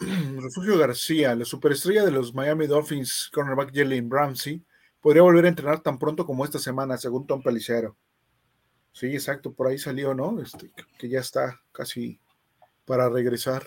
Refugio 0.40 0.78
García, 0.78 1.34
la 1.34 1.44
superestrella 1.44 2.04
de 2.04 2.10
los 2.10 2.34
Miami 2.34 2.66
Dolphins, 2.66 3.30
cornerback 3.32 3.74
Jalen 3.74 4.10
Ramsey, 4.10 4.64
podría 5.00 5.22
volver 5.22 5.44
a 5.44 5.48
entrenar 5.48 5.80
tan 5.80 5.98
pronto 5.98 6.26
como 6.26 6.44
esta 6.44 6.58
semana, 6.58 6.96
según 6.96 7.26
Tom 7.26 7.42
Pelicero. 7.42 7.96
Sí, 8.92 9.06
exacto, 9.08 9.52
por 9.52 9.68
ahí 9.68 9.78
salió, 9.78 10.14
¿no? 10.14 10.40
Este, 10.40 10.72
que 10.98 11.08
ya 11.08 11.20
está 11.20 11.60
casi 11.72 12.18
para 12.84 13.08
regresar. 13.08 13.62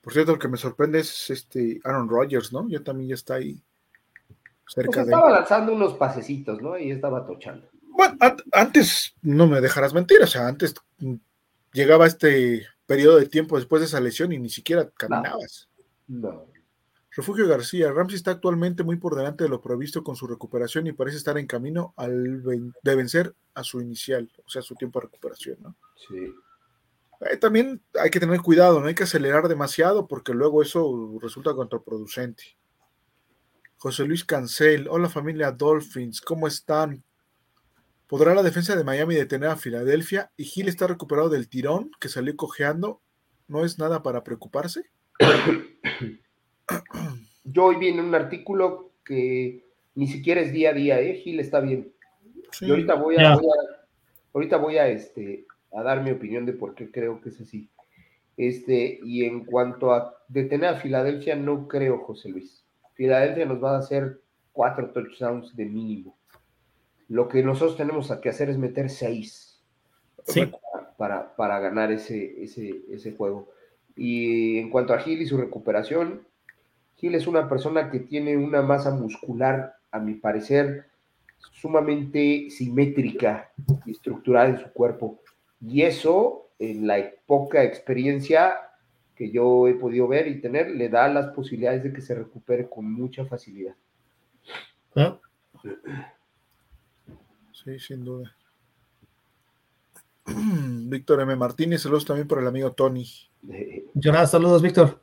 Por 0.00 0.12
cierto, 0.12 0.32
lo 0.32 0.38
que 0.38 0.48
me 0.48 0.56
sorprende 0.56 1.00
es 1.00 1.30
este 1.30 1.80
Aaron 1.84 2.08
Rodgers, 2.08 2.52
¿no? 2.52 2.68
Ya 2.68 2.82
también 2.82 3.10
ya 3.10 3.14
está 3.14 3.34
ahí 3.34 3.62
cerca 4.66 4.90
pues 4.90 5.06
estaba 5.06 5.30
lanzando 5.30 5.74
unos 5.74 5.94
pasecitos, 5.94 6.62
¿no? 6.62 6.78
Y 6.78 6.90
estaba 6.90 7.26
tochando. 7.26 7.68
Bueno, 7.88 8.16
antes, 8.52 9.14
no 9.20 9.46
me 9.46 9.60
dejarás 9.60 9.92
mentir, 9.92 10.22
o 10.22 10.26
sea, 10.26 10.48
antes 10.48 10.74
llegaba 11.72 12.06
este 12.06 12.66
periodo 12.86 13.18
de 13.18 13.26
tiempo 13.26 13.56
después 13.56 13.80
de 13.80 13.86
esa 13.86 14.00
lesión 14.00 14.32
y 14.32 14.38
ni 14.38 14.50
siquiera 14.50 14.90
caminabas. 14.90 15.68
No. 16.06 16.46
Refugio 17.14 17.46
García, 17.46 17.92
Ramsey 17.92 18.16
está 18.16 18.30
actualmente 18.30 18.84
muy 18.84 18.96
por 18.96 19.14
delante 19.14 19.44
de 19.44 19.50
lo 19.50 19.60
previsto 19.60 20.02
con 20.02 20.16
su 20.16 20.26
recuperación 20.26 20.86
y 20.86 20.92
parece 20.92 21.18
estar 21.18 21.36
en 21.36 21.46
camino 21.46 21.92
al 21.96 22.42
de 22.82 22.96
vencer 22.96 23.34
a 23.54 23.62
su 23.62 23.82
inicial, 23.82 24.30
o 24.44 24.48
sea, 24.48 24.62
su 24.62 24.74
tiempo 24.74 24.98
de 24.98 25.06
recuperación, 25.06 25.58
¿no? 25.60 25.76
Sí. 26.08 26.32
Eh, 27.30 27.36
también 27.36 27.82
hay 28.00 28.08
que 28.08 28.18
tener 28.18 28.40
cuidado, 28.40 28.80
no 28.80 28.86
hay 28.86 28.94
que 28.94 29.02
acelerar 29.02 29.46
demasiado 29.46 30.08
porque 30.08 30.32
luego 30.32 30.62
eso 30.62 31.18
resulta 31.20 31.54
contraproducente. 31.54 32.56
José 33.76 34.04
Luis 34.04 34.24
Cancel, 34.24 34.88
hola 34.88 35.08
familia 35.08 35.52
Dolphins, 35.52 36.20
¿cómo 36.20 36.46
están? 36.46 37.04
¿Podrá 38.12 38.34
la 38.34 38.42
defensa 38.42 38.76
de 38.76 38.84
Miami 38.84 39.14
detener 39.14 39.48
a 39.48 39.56
Filadelfia? 39.56 40.30
¿Y 40.36 40.44
Gil 40.44 40.68
está 40.68 40.86
recuperado 40.86 41.30
del 41.30 41.48
tirón 41.48 41.90
que 41.98 42.10
salió 42.10 42.36
cojeando? 42.36 43.00
¿No 43.48 43.64
es 43.64 43.78
nada 43.78 44.02
para 44.02 44.22
preocuparse? 44.22 44.82
Yo 47.44 47.64
hoy 47.64 47.76
vi 47.76 47.88
en 47.88 48.00
un 48.00 48.14
artículo 48.14 48.92
que 49.02 49.64
ni 49.94 50.08
siquiera 50.08 50.42
es 50.42 50.52
día 50.52 50.68
a 50.68 50.72
día, 50.74 51.00
¿eh? 51.00 51.22
Gil 51.24 51.40
está 51.40 51.60
bien. 51.60 51.90
Y 52.60 52.68
ahorita 52.68 52.96
voy 52.96 53.16
a, 53.16 53.40
ahorita 54.34 54.58
voy 54.58 54.76
a, 54.76 54.88
este, 54.88 55.46
a 55.72 55.82
dar 55.82 56.02
mi 56.02 56.10
opinión 56.10 56.44
de 56.44 56.52
por 56.52 56.74
qué 56.74 56.90
creo 56.90 57.18
que 57.22 57.30
es 57.30 57.40
así. 57.40 57.70
Este, 58.36 59.00
y 59.02 59.24
en 59.24 59.46
cuanto 59.46 59.90
a 59.90 60.22
detener 60.28 60.68
a 60.68 60.76
Filadelfia, 60.80 61.34
no 61.34 61.66
creo, 61.66 62.00
José 62.00 62.28
Luis. 62.28 62.62
Filadelfia 62.92 63.46
nos 63.46 63.64
va 63.64 63.76
a 63.76 63.78
hacer 63.78 64.20
cuatro 64.52 64.90
touchdowns 64.90 65.56
de 65.56 65.64
mínimo. 65.64 66.18
Lo 67.12 67.28
que 67.28 67.42
nosotros 67.42 67.76
tenemos 67.76 68.10
que 68.10 68.30
hacer 68.30 68.48
es 68.48 68.56
meter 68.56 68.88
seis 68.88 69.62
para, 70.96 71.36
para, 71.36 71.60
ganar 71.60 71.92
ese, 71.92 72.42
ese, 72.42 72.84
ese 72.88 73.12
juego. 73.12 73.50
Y 73.94 74.56
en 74.56 74.70
cuanto 74.70 74.94
a 74.94 74.98
Gil 74.98 75.20
y 75.20 75.26
su 75.26 75.36
recuperación, 75.36 76.26
Gil 76.96 77.14
es 77.14 77.26
una 77.26 77.50
persona 77.50 77.90
que 77.90 78.00
tiene 78.00 78.38
una 78.38 78.62
masa 78.62 78.92
muscular, 78.92 79.74
a 79.90 79.98
mi 79.98 80.14
parecer, 80.14 80.86
sumamente 81.50 82.48
simétrica 82.48 83.52
y 83.84 83.90
estructurada 83.90 84.48
en 84.48 84.60
su 84.60 84.72
cuerpo. 84.72 85.20
Y 85.60 85.82
eso, 85.82 86.48
en 86.58 86.86
la 86.86 87.10
poca 87.26 87.62
experiencia 87.62 88.54
que 89.14 89.30
yo 89.30 89.68
he 89.68 89.74
podido 89.74 90.08
ver 90.08 90.28
y 90.28 90.40
tener, 90.40 90.70
le 90.70 90.88
da 90.88 91.08
las 91.08 91.26
posibilidades 91.34 91.82
de 91.82 91.92
que 91.92 92.00
se 92.00 92.14
recupere 92.14 92.70
con 92.70 92.90
mucha 92.90 93.26
facilidad. 93.26 93.74
¿Ah? 94.96 95.18
Sí, 97.64 97.78
sin 97.78 98.04
duda. 98.04 98.34
Víctor 100.26 101.20
M. 101.20 101.36
Martínez, 101.36 101.82
saludos 101.82 102.04
también 102.04 102.26
por 102.26 102.38
el 102.40 102.46
amigo 102.46 102.72
Tony. 102.72 103.06
Muchas 103.94 104.30
saludos, 104.30 104.62
Víctor. 104.62 105.00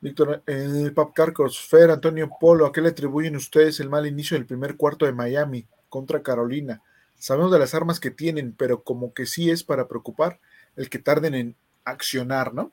Víctor, 0.00 0.42
el 0.46 0.92
Pap 0.94 1.12
Carcos, 1.12 1.60
Fer, 1.60 1.90
Antonio 1.90 2.28
Polo, 2.40 2.66
¿a 2.66 2.72
qué 2.72 2.80
le 2.80 2.88
atribuyen 2.88 3.36
ustedes 3.36 3.78
el 3.80 3.88
mal 3.88 4.06
inicio 4.06 4.36
del 4.36 4.46
primer 4.46 4.76
cuarto 4.76 5.06
de 5.06 5.12
Miami 5.12 5.66
contra 5.88 6.22
Carolina? 6.22 6.82
Sabemos 7.18 7.52
de 7.52 7.58
las 7.58 7.74
armas 7.74 8.00
que 8.00 8.10
tienen, 8.10 8.52
pero 8.52 8.82
como 8.82 9.14
que 9.14 9.26
sí 9.26 9.50
es 9.50 9.62
para 9.62 9.86
preocupar 9.86 10.40
el 10.74 10.90
que 10.90 10.98
tarden 10.98 11.34
en 11.34 11.56
accionar, 11.84 12.52
¿no? 12.52 12.72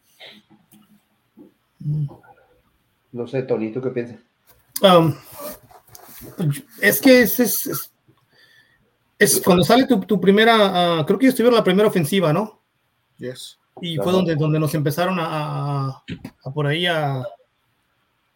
No 3.11 3.27
sé, 3.27 3.43
Tony, 3.43 3.71
¿tú 3.71 3.81
qué 3.81 3.89
piensas? 3.91 4.19
Um, 4.81 5.13
es 6.81 6.99
que 6.99 7.21
es, 7.21 7.39
es, 7.39 7.67
es 7.67 7.91
cuando 9.43 9.63
sale 9.63 9.85
tu, 9.85 10.21
primera, 10.21 11.01
uh, 11.01 11.05
creo 11.05 11.19
que 11.19 11.25
ellos 11.25 11.35
tuvieron 11.35 11.55
la 11.55 11.63
primera 11.63 11.89
ofensiva, 11.89 12.31
¿no? 12.31 12.61
Yes. 13.17 13.59
Y 13.81 13.97
fue 13.97 14.11
donde, 14.11 14.35
donde 14.35 14.59
nos 14.59 14.73
empezaron 14.73 15.17
a, 15.19 16.03
por 16.53 16.67
ahí 16.67 16.85
a, 16.85 17.23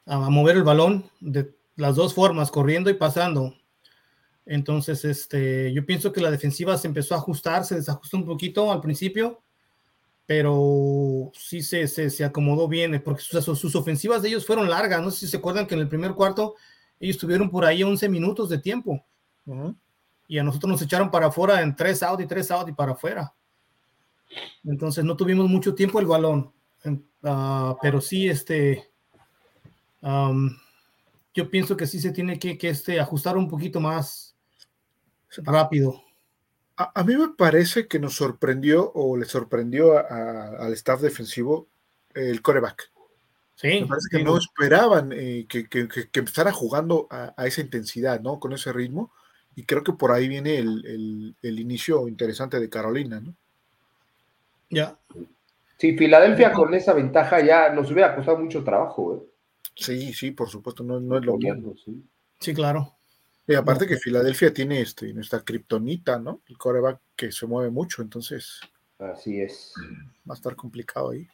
a, 0.05 0.29
mover 0.29 0.57
el 0.57 0.63
balón 0.63 1.09
de 1.19 1.53
las 1.75 1.95
dos 1.95 2.13
formas, 2.13 2.51
corriendo 2.51 2.89
y 2.89 2.93
pasando. 2.93 3.53
Entonces, 4.45 5.03
este, 5.05 5.73
yo 5.73 5.85
pienso 5.85 6.11
que 6.11 6.21
la 6.21 6.31
defensiva 6.31 6.77
se 6.77 6.87
empezó 6.87 7.15
a 7.15 7.17
ajustar, 7.17 7.65
se 7.65 7.75
desajustó 7.75 8.17
un 8.17 8.25
poquito 8.25 8.71
al 8.71 8.81
principio, 8.81 9.41
pero 10.25 11.31
sí 11.33 11.61
se, 11.61 11.87
se, 11.87 12.09
se 12.09 12.23
acomodó 12.23 12.67
bien, 12.67 13.01
porque 13.03 13.21
sus, 13.21 13.43
sus, 13.57 13.75
ofensivas 13.75 14.21
de 14.21 14.29
ellos 14.29 14.45
fueron 14.45 14.69
largas. 14.69 15.01
No 15.01 15.11
sé 15.11 15.21
si 15.21 15.27
se 15.27 15.37
acuerdan 15.37 15.65
que 15.65 15.75
en 15.75 15.81
el 15.81 15.89
primer 15.89 16.13
cuarto 16.13 16.55
ellos 16.99 17.17
tuvieron 17.17 17.49
por 17.49 17.65
ahí 17.65 17.83
11 17.83 18.07
minutos 18.09 18.49
de 18.49 18.59
tiempo 18.59 19.05
y 20.33 20.39
a 20.39 20.43
nosotros 20.43 20.71
nos 20.71 20.81
echaron 20.81 21.11
para 21.11 21.27
afuera 21.27 21.61
en 21.61 21.75
tres 21.75 22.01
out 22.01 22.19
y 22.19 22.25
tres 22.25 22.49
out 22.49 22.67
y 22.67 22.71
para 22.71 22.93
afuera. 22.93 23.35
Entonces 24.63 25.05
no 25.05 25.15
tuvimos 25.15 25.47
mucho 25.47 25.75
tiempo 25.75 25.99
el 25.99 26.07
balón, 26.07 26.51
uh, 26.85 27.75
pero 27.79 28.01
sí, 28.01 28.27
este, 28.27 28.89
um, 30.01 30.49
yo 31.35 31.51
pienso 31.51 31.77
que 31.77 31.85
sí 31.85 31.99
se 31.99 32.11
tiene 32.11 32.39
que, 32.39 32.57
que 32.57 32.69
este, 32.69 32.99
ajustar 32.99 33.37
un 33.37 33.47
poquito 33.47 33.79
más 33.79 34.35
rápido. 35.37 36.01
A, 36.77 36.99
a, 36.99 37.03
mí 37.03 37.15
me 37.15 37.27
parece 37.37 37.87
que 37.87 37.99
nos 37.99 38.15
sorprendió 38.15 38.91
o 38.95 39.15
le 39.15 39.25
sorprendió 39.25 39.95
a, 39.95 40.01
a, 40.01 40.65
al 40.65 40.73
staff 40.73 40.99
defensivo 40.99 41.67
el 42.15 42.41
coreback. 42.41 42.91
Sí, 43.53 43.67
me 43.81 43.85
parece 43.85 44.07
que 44.09 44.23
no 44.23 44.35
esperaban 44.35 45.11
eh, 45.13 45.45
que, 45.47 45.69
que, 45.69 45.87
que, 45.87 46.19
empezara 46.19 46.51
jugando 46.51 47.07
a, 47.11 47.35
esa 47.45 47.61
intensidad, 47.61 48.19
¿no? 48.19 48.39
Con 48.39 48.51
ese 48.53 48.73
ritmo. 48.73 49.13
Y 49.55 49.63
creo 49.63 49.83
que 49.83 49.93
por 49.93 50.11
ahí 50.11 50.27
viene 50.27 50.57
el, 50.57 51.35
el, 51.41 51.59
inicio 51.59 52.07
interesante 52.07 52.59
de 52.59 52.69
Carolina, 52.69 53.19
¿no? 53.19 53.35
Ya. 54.69 54.97
Sí, 55.77 55.95
Filadelfia 55.95 56.51
con 56.51 56.73
esa 56.73 56.93
ventaja 56.93 57.41
ya 57.41 57.69
nos 57.69 57.91
hubiera 57.91 58.15
costado 58.15 58.39
mucho 58.39 58.63
trabajo, 58.63 59.15
¿eh? 59.15 59.33
Sí, 59.75 60.13
sí, 60.13 60.31
por 60.31 60.49
supuesto, 60.49 60.83
no, 60.83 60.99
no 60.99 61.17
es 61.17 61.25
lo 61.25 61.37
mismo. 61.37 61.75
Sí. 61.83 62.03
sí, 62.39 62.53
claro. 62.53 62.95
Y 63.47 63.55
aparte 63.55 63.85
que 63.85 63.97
Filadelfia 63.97 64.53
tiene 64.53 64.81
este, 64.81 65.13
nuestra 65.13 65.41
kriptonita, 65.41 66.17
¿no? 66.17 66.41
El 66.47 66.57
coreback 66.57 67.01
que 67.15 67.31
se 67.31 67.45
mueve 67.45 67.69
mucho, 67.69 68.01
entonces. 68.01 68.61
Así 68.99 69.41
es. 69.41 69.73
Va 70.29 70.33
a 70.33 70.37
estar 70.37 70.55
complicado 70.55 71.09
ahí. 71.09 71.27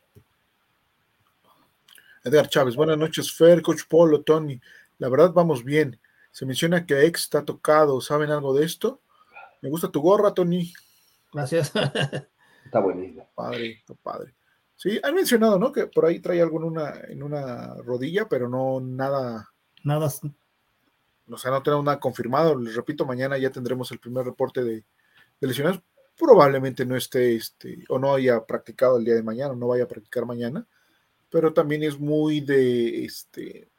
Edgar 2.24 2.50
Chávez, 2.50 2.76
buenas 2.76 2.98
noches, 2.98 3.32
Fer, 3.32 3.62
Coach 3.62 3.84
Polo, 3.88 4.22
Tony. 4.24 4.60
La 4.98 5.08
verdad, 5.10 5.32
vamos 5.34 5.64
bien. 5.64 6.00
Se 6.32 6.46
menciona 6.46 6.86
que 6.86 7.06
Ex 7.06 7.24
está 7.24 7.44
tocado. 7.44 8.02
¿Saben 8.02 8.32
algo 8.32 8.54
de 8.54 8.66
esto? 8.66 9.02
Me 9.62 9.70
gusta 9.70 9.92
tu 9.92 10.02
gorra, 10.02 10.34
Tony. 10.34 10.74
Gracias. 11.34 11.72
está 12.66 12.80
buenísimo. 12.80 13.30
Padre, 13.36 13.72
está 13.80 13.94
padre. 13.96 14.36
Sí, 14.76 15.00
han 15.04 15.16
mencionado, 15.16 15.60
¿no? 15.60 15.72
Que 15.72 15.88
por 15.88 16.06
ahí 16.06 16.20
trae 16.20 16.42
algo 16.42 16.58
en 16.58 16.64
una, 16.64 16.94
en 17.10 17.22
una 17.22 17.76
rodilla, 17.84 18.30
pero 18.30 18.48
no 18.48 18.80
nada. 18.80 19.50
Nada 19.84 20.10
o 21.32 21.38
sea, 21.38 21.52
no 21.52 21.62
tenemos 21.64 21.86
nada 21.86 22.00
confirmado. 22.00 22.60
Les 22.60 22.76
repito, 22.76 23.06
mañana 23.06 23.38
ya 23.38 23.52
tendremos 23.52 23.92
el 23.92 24.00
primer 24.00 24.26
reporte 24.26 24.64
de, 24.64 24.84
lesionados. 25.40 25.82
Probablemente 26.18 26.86
no 26.86 26.96
esté, 26.96 27.36
este, 27.36 27.86
o 27.90 27.98
no 27.98 28.16
haya 28.16 28.46
practicado 28.46 28.98
el 28.98 29.06
día 29.06 29.16
de 29.16 29.24
mañana, 29.24 29.54
o 29.54 29.56
no 29.56 29.68
vaya 29.68 29.86
a 29.86 29.88
practicar 29.88 30.26
mañana, 30.26 30.68
pero 31.30 31.54
también 31.54 31.84
es 31.84 31.98
muy 32.00 32.42
de, 32.42 33.06
este, 33.06 33.70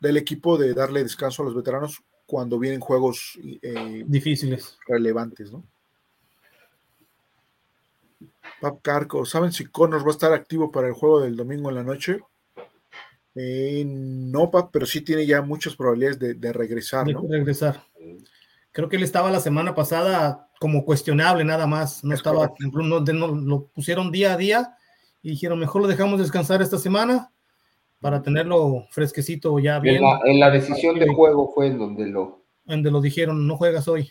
del 0.00 0.16
equipo 0.16 0.56
de 0.56 0.74
darle 0.74 1.02
descanso 1.02 1.42
a 1.42 1.44
los 1.44 1.54
veteranos 1.54 2.02
cuando 2.26 2.58
vienen 2.58 2.80
juegos 2.80 3.38
eh, 3.62 4.04
difíciles, 4.06 4.78
relevantes, 4.86 5.52
¿no? 5.52 5.64
Pap 8.60 8.82
Carco, 8.82 9.24
¿saben 9.24 9.52
si 9.52 9.66
Connors 9.66 10.04
va 10.04 10.08
a 10.08 10.12
estar 10.12 10.32
activo 10.32 10.70
para 10.70 10.88
el 10.88 10.92
juego 10.92 11.20
del 11.20 11.36
domingo 11.36 11.70
en 11.70 11.76
la 11.76 11.82
noche? 11.82 12.20
Eh, 13.34 13.84
no, 13.86 14.50
pero 14.72 14.86
sí 14.86 15.00
tiene 15.00 15.26
ya 15.26 15.40
muchas 15.40 15.76
probabilidades 15.76 16.18
de, 16.18 16.52
regresar. 16.52 17.06
De 17.06 17.16
regresar. 17.28 17.82
Creo 18.72 18.88
que 18.88 18.96
él 18.96 19.02
estaba 19.02 19.30
la 19.30 19.40
semana 19.40 19.74
pasada 19.74 20.50
como 20.60 20.84
cuestionable 20.84 21.44
nada 21.44 21.66
más. 21.66 22.04
No 22.04 22.14
estaba, 22.14 22.52
no, 22.60 23.00
lo 23.28 23.66
pusieron 23.68 24.10
día 24.10 24.34
a 24.34 24.36
día 24.36 24.76
y 25.22 25.30
dijeron, 25.30 25.58
mejor 25.58 25.82
lo 25.82 25.88
dejamos 25.88 26.20
descansar 26.20 26.60
esta 26.60 26.78
semana 26.78 27.32
para 28.00 28.22
tenerlo 28.22 28.86
fresquecito 28.90 29.58
ya 29.58 29.78
bien. 29.78 30.02
En 30.24 30.40
la, 30.40 30.50
decisión 30.50 30.98
del 30.98 31.10
juego 31.10 31.52
fue 31.54 31.68
en 31.68 31.78
donde 31.78 32.06
lo... 32.06 32.44
Donde 32.64 32.90
lo 32.90 33.00
dijeron, 33.00 33.46
no 33.46 33.56
juegas 33.56 33.88
hoy. 33.88 34.10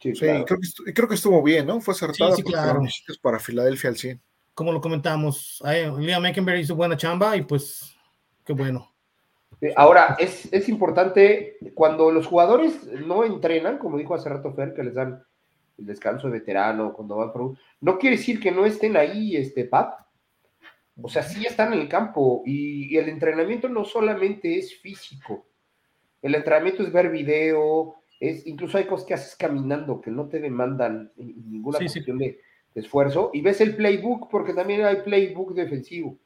Sí, 0.00 0.12
creo, 0.12 1.08
que 1.08 1.14
estuvo, 1.14 1.42
bien, 1.42 1.66
¿no? 1.66 1.80
Fue 1.80 1.92
acertado 1.92 2.34
sí, 2.36 2.42
claro. 2.42 2.82
para 3.20 3.40
Filadelfia 3.40 3.90
al 3.90 3.96
100. 3.96 4.20
Como 4.54 4.72
lo 4.72 4.80
comentamos, 4.80 5.60
Liam 5.98 6.22
Meckenberry 6.22 6.60
hizo 6.60 6.76
buena 6.76 6.96
chamba 6.96 7.36
y 7.36 7.42
pues 7.42 7.98
Qué 8.48 8.54
bueno. 8.54 8.90
Ahora, 9.76 10.16
es, 10.18 10.68
importante, 10.70 11.58
cuando 11.74 12.10
los 12.10 12.26
jugadores 12.26 12.82
no 13.06 13.22
entrenan, 13.24 13.76
como 13.76 13.98
dijo 13.98 14.14
hace 14.14 14.30
rato 14.30 14.54
Fer, 14.54 14.72
que 14.72 14.82
les 14.82 14.94
dan 14.94 15.22
el 15.76 15.84
descanso 15.84 16.28
de 16.28 16.38
veterano, 16.38 16.94
cuando 16.94 17.16
van 17.16 17.30
por 17.30 17.58
no 17.82 17.98
quiere 17.98 18.16
decir 18.16 18.40
que 18.40 18.50
no 18.50 18.64
estén 18.64 18.96
ahí, 18.96 19.36
este, 19.36 19.66
Pap. 19.66 20.00
O 21.00 21.08
sea, 21.08 21.22
sí 21.22 21.46
están 21.46 21.72
en 21.72 21.80
el 21.80 21.88
campo 21.88 22.42
y, 22.44 22.96
el 22.96 23.08
entrenamiento 23.08 23.68
no 23.68 23.84
solamente 23.84 24.58
es 24.58 24.78
físico, 24.80 25.46
el 26.22 26.34
entrenamiento 26.34 26.82
es 26.82 26.92
ver 26.92 27.10
video, 27.10 27.94
es, 28.18 28.46
incluso 28.46 28.78
hay 28.78 28.84
cosas 28.84 29.06
que 29.06 29.14
haces 29.14 29.36
caminando 29.36 30.00
que 30.00 30.10
no 30.10 30.28
te 30.28 30.40
demandan 30.40 31.12
ninguna 31.16 31.78
cuestión 31.78 32.18
de, 32.18 32.40
esfuerzo. 32.74 33.30
Y 33.32 33.40
ves 33.40 33.60
el 33.60 33.74
playbook 33.76 34.30
porque 34.30 34.54
también 34.54 34.84
hay 34.84 34.96
playbook 35.02 35.54
defensivo. 35.54 36.16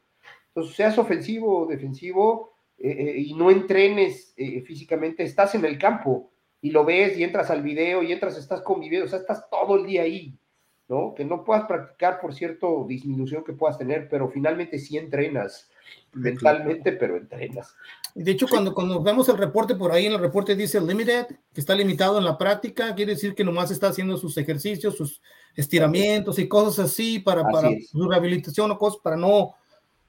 Entonces, 0.49 0.77
seas 0.77 0.99
ofensivo 0.99 1.61
o 1.61 1.67
defensivo 1.67 2.53
eh, 2.79 2.91
eh, 2.91 3.19
y 3.19 3.35
no 3.35 3.51
entrenes 3.51 4.35
eh, 4.37 4.61
físicamente, 4.63 5.23
estás 5.23 5.55
en 5.55 5.65
el 5.65 5.79
campo 5.79 6.31
y 6.61 6.71
lo 6.71 6.85
ves 6.85 7.17
y 7.17 7.25
entras 7.25 7.51
al 7.51 7.63
video 7.63 8.03
y 8.03 8.13
entras, 8.13 8.37
estás 8.37 8.61
conviviendo, 8.61 9.07
o 9.07 9.09
sea, 9.09 9.21
estás 9.21 9.49
todo 9.49 9.77
el 9.77 9.87
día 9.87 10.03
ahí, 10.03 10.37
¿no? 10.89 11.15
Que 11.15 11.25
no 11.25 11.45
puedas 11.45 11.67
practicar 11.67 12.21
por 12.21 12.35
cierto 12.35 12.85
disminución 12.89 13.45
que 13.45 13.53
puedas 13.53 13.79
tener, 13.79 14.09
pero 14.09 14.29
finalmente 14.29 14.79
sí 14.79 14.99
entrenas 14.99 15.71
mentalmente, 16.13 16.93
pero 16.93 17.17
entrenas. 17.17 17.75
De 18.15 18.31
hecho, 18.31 18.47
cuando, 18.49 18.75
cuando 18.75 19.03
vemos 19.03 19.29
el 19.29 19.39
reporte 19.39 19.75
por 19.75 19.93
ahí, 19.93 20.07
en 20.07 20.13
el 20.13 20.19
reporte 20.19 20.55
dice 20.55 20.81
limited, 20.81 21.27
que 21.53 21.61
está 21.61 21.75
limitado 21.75 22.19
en 22.19 22.25
la 22.25 22.37
práctica, 22.37 22.95
quiere 22.95 23.13
decir 23.13 23.35
que 23.35 23.45
nomás 23.45 23.71
está 23.71 23.89
haciendo 23.89 24.17
sus 24.17 24.37
ejercicios, 24.37 24.97
sus 24.97 25.23
estiramientos 25.57 26.39
y 26.39 26.49
cosas 26.49 26.91
así 26.91 27.19
para, 27.19 27.43
para 27.45 27.71
su 27.91 28.09
rehabilitación 28.09 28.71
o 28.71 28.79
cosas 28.79 29.01
para 29.03 29.17
no 29.17 29.55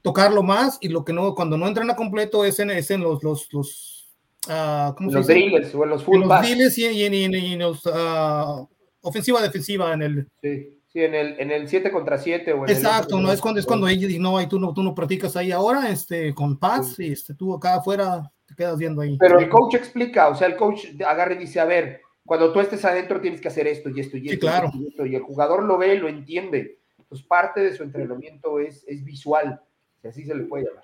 tocarlo 0.01 0.43
más. 0.43 0.77
Y 0.81 0.89
lo 0.89 1.05
que 1.05 1.13
no, 1.13 1.33
cuando 1.33 1.57
no 1.57 1.67
entran 1.67 1.89
a 1.89 1.95
completo 1.95 2.43
es 2.43 2.59
en, 2.59 2.71
es 2.71 2.91
en 2.91 3.01
los, 3.01 3.23
los, 3.23 3.47
los, 3.53 4.13
uh, 4.47 4.93
¿cómo 4.95 5.11
los 5.11 5.27
drills 5.27 5.73
o 5.73 5.83
en 5.85 5.89
los 5.89 6.03
full 6.03 6.21
en 6.21 6.27
los 6.27 6.41
drills 6.41 6.77
y, 6.77 6.85
y, 6.85 7.05
y, 7.05 7.53
en 7.53 7.59
los 7.59 7.85
uh, 7.85 8.67
ofensiva 9.03 9.41
defensiva 9.41 9.93
en 9.93 10.01
el 10.01 10.27
sí, 10.41 10.81
sí 10.87 11.03
en 11.03 11.13
el 11.13 11.39
en 11.39 11.51
el 11.51 11.67
7 11.67 11.91
contra 11.91 12.17
7 12.17 12.53
o 12.53 12.65
en 12.65 12.69
exacto 12.69 13.17
el 13.17 13.23
no 13.23 13.31
es 13.31 13.39
cuando 13.39 13.59
es 13.59 13.65
cuando 13.65 13.87
ellos 13.87 14.11
no 14.19 14.37
hay 14.37 14.47
tú 14.47 14.59
no 14.59 14.73
tú 14.73 14.83
no 14.83 14.95
practicas 14.95 15.35
ahí 15.35 15.51
ahora 15.51 15.89
este 15.89 16.33
con 16.33 16.59
sí. 16.83 17.07
y 17.07 17.11
este 17.11 17.33
tú 17.35 17.53
acá 17.53 17.75
afuera 17.75 18.31
te 18.45 18.55
quedas 18.55 18.77
viendo 18.77 19.01
ahí 19.01 19.17
pero 19.17 19.39
el 19.39 19.49
coach 19.49 19.75
explica 19.75 20.29
o 20.29 20.35
sea 20.35 20.47
el 20.47 20.55
coach 20.55 20.85
agarra 21.05 21.33
y 21.33 21.37
dice 21.37 21.59
a 21.59 21.65
ver 21.65 22.01
cuando 22.25 22.51
tú 22.51 22.59
estés 22.59 22.83
adentro 22.85 23.21
tienes 23.21 23.41
que 23.41 23.49
hacer 23.49 23.67
esto 23.67 23.89
y 23.89 23.99
esto 23.99 24.17
y 24.17 24.29
esto, 24.29 24.33
sí, 24.33 24.39
claro. 24.39 24.71
y, 24.73 24.87
esto 24.87 25.05
y 25.05 25.15
el 25.15 25.21
jugador 25.21 25.63
lo 25.63 25.77
ve 25.77 25.95
lo 25.95 26.07
entiende 26.07 26.79
pues 27.07 27.21
parte 27.23 27.61
de 27.61 27.75
su 27.75 27.83
entrenamiento 27.83 28.59
es, 28.59 28.83
es 28.87 29.03
visual 29.03 29.61
así 30.07 30.25
se 30.25 30.35
le 30.35 30.43
puede 30.43 30.65
llamar. 30.65 30.83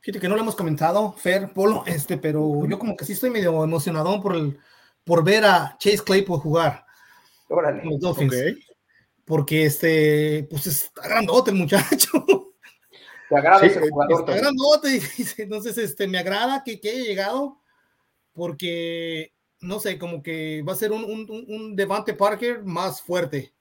Fíjate 0.00 0.20
que 0.20 0.28
no 0.28 0.34
lo 0.34 0.42
hemos 0.42 0.56
comentado, 0.56 1.12
Fer, 1.12 1.52
Polo, 1.54 1.82
este, 1.86 2.18
pero 2.18 2.66
yo 2.66 2.78
como 2.78 2.94
que 2.94 3.06
sí 3.06 3.12
estoy 3.14 3.30
medio 3.30 3.64
emocionado 3.64 4.20
por 4.20 4.36
el, 4.36 4.58
por 5.04 5.24
ver 5.24 5.44
a 5.44 5.76
Chase 5.78 6.02
Claypool 6.04 6.40
jugar. 6.40 6.84
Órale. 7.48 7.82
Los 7.84 8.16
Porque 9.24 9.66
este, 9.66 10.46
pues 10.50 10.66
está 10.66 11.02
grandote 11.08 11.50
el 11.50 11.56
muchacho. 11.56 12.24
Te 13.28 13.36
agrada 13.36 13.64
ese 13.64 13.88
jugador. 13.88 14.20
Está 14.20 14.36
grandote, 14.36 15.00
entonces 15.38 15.78
este, 15.78 16.06
me 16.06 16.18
agrada 16.18 16.62
que, 16.62 16.80
que 16.80 16.90
haya 16.90 17.04
llegado, 17.04 17.58
porque 18.32 19.32
no 19.60 19.80
sé, 19.80 19.98
como 19.98 20.22
que 20.22 20.62
va 20.62 20.74
a 20.74 20.76
ser 20.76 20.92
un, 20.92 21.04
un, 21.04 21.44
un 21.48 21.74
Devante 21.74 22.12
Parker 22.12 22.62
más 22.64 23.00
fuerte 23.00 23.54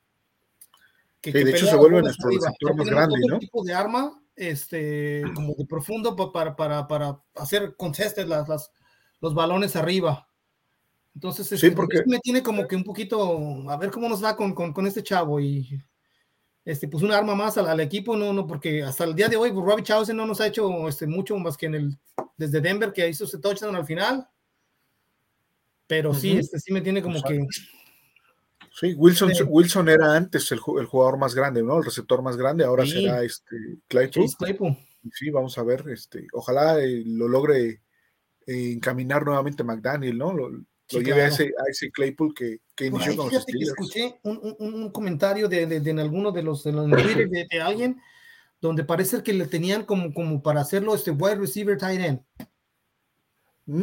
de 1.31 1.51
hecho 1.51 1.67
se 1.67 1.75
vuelve 1.75 2.01
nuestro 2.01 2.29
receptor 2.29 2.75
más 2.75 2.87
grande, 2.87 3.15
¿no? 3.27 3.39
tipo 3.39 3.63
de 3.63 3.73
arma, 3.73 4.21
este, 4.35 5.23
como 5.35 5.53
de 5.53 5.65
profundo 5.65 6.15
para, 6.15 6.55
para, 6.55 6.87
para 6.87 7.21
hacer 7.35 7.75
contestes 7.77 8.27
las, 8.27 8.49
las, 8.49 8.71
los 9.21 9.33
balones 9.33 9.75
arriba. 9.75 10.27
Entonces, 11.15 11.51
este, 11.51 11.69
sí, 11.69 11.75
porque... 11.75 12.03
me 12.05 12.19
tiene 12.19 12.41
como 12.41 12.67
que 12.67 12.75
un 12.75 12.83
poquito, 12.83 13.69
a 13.69 13.77
ver 13.77 13.91
cómo 13.91 14.09
nos 14.09 14.23
va 14.23 14.35
con, 14.35 14.53
con, 14.53 14.73
con 14.73 14.87
este 14.87 15.03
chavo 15.03 15.39
y 15.39 15.79
este, 16.65 16.87
pues 16.87 17.03
un 17.03 17.11
arma 17.11 17.35
más 17.35 17.57
al, 17.57 17.67
al, 17.67 17.79
equipo, 17.79 18.15
no, 18.15 18.33
no, 18.33 18.47
porque 18.47 18.83
hasta 18.83 19.03
el 19.03 19.15
día 19.15 19.27
de 19.27 19.37
hoy, 19.37 19.51
pues, 19.51 19.65
Robbie 19.65 19.83
Chausen 19.83 20.17
no 20.17 20.25
nos 20.25 20.41
ha 20.41 20.47
hecho 20.47 20.87
este, 20.87 21.07
mucho 21.07 21.37
más 21.37 21.57
que 21.57 21.67
en 21.67 21.75
el, 21.75 21.97
desde 22.37 22.61
Denver 22.61 22.91
que 22.91 23.07
hizo 23.07 23.25
ese 23.25 23.39
touchdown 23.39 23.75
al 23.75 23.85
final. 23.85 24.27
Pero 25.85 26.13
sí, 26.13 26.37
este, 26.37 26.59
sí 26.59 26.71
me 26.71 26.81
tiene 26.81 27.01
como 27.01 27.21
que 27.21 27.45
Sí, 28.75 28.95
Wilson, 28.95 29.31
Wilson 29.47 29.87
era 29.87 30.15
antes 30.15 30.51
el, 30.51 30.59
el, 30.79 30.85
jugador 30.87 31.17
más 31.17 31.35
grande, 31.35 31.61
¿no? 31.61 31.77
El 31.77 31.85
receptor 31.85 32.23
más 32.23 32.35
grande, 32.35 32.65
ahora 32.65 32.85
será 32.87 33.23
este 33.23 33.55
Claypool. 33.87 34.27
Sí, 35.11 35.29
vamos 35.29 35.57
a 35.59 35.63
ver, 35.63 35.85
este, 35.89 36.25
ojalá 36.33 36.79
eh, 36.79 37.03
lo 37.05 37.27
logre 37.27 37.83
eh, 38.47 38.71
encaminar 38.71 39.25
nuevamente 39.25 39.63
McDaniel, 39.63 40.17
¿no? 40.17 40.33
Lo, 40.33 40.49
lleve 40.89 41.23
a, 41.23 41.27
ese, 41.27 41.45
a, 41.45 41.69
ese, 41.69 41.91
Claypool 41.91 42.33
que, 42.33 42.59
que 42.75 42.87
inició 42.87 43.15
con 43.15 43.31
los 43.31 43.43
Steelers. 43.43 43.69
escuché 43.69 44.19
un, 44.23 44.55
un, 44.59 44.73
un 44.73 44.91
comentario 44.91 45.47
de, 45.47 45.65
de, 45.65 45.79
de, 45.79 45.91
en 45.91 45.99
alguno 45.99 46.31
de 46.31 46.43
los 46.43 46.63
de, 46.63 46.71
los, 46.71 46.89
de, 46.89 47.47
de, 47.49 47.61
alguien 47.61 48.01
donde 48.61 48.83
parece 48.83 49.23
que 49.23 49.33
le 49.33 49.47
tenían 49.47 49.85
como, 49.85 50.13
como 50.13 50.41
para 50.41 50.61
hacerlo 50.61 50.95
este 50.95 51.11
wide 51.11 51.35
receiver 51.35 51.77
tight 51.77 52.01
end. 52.01 52.21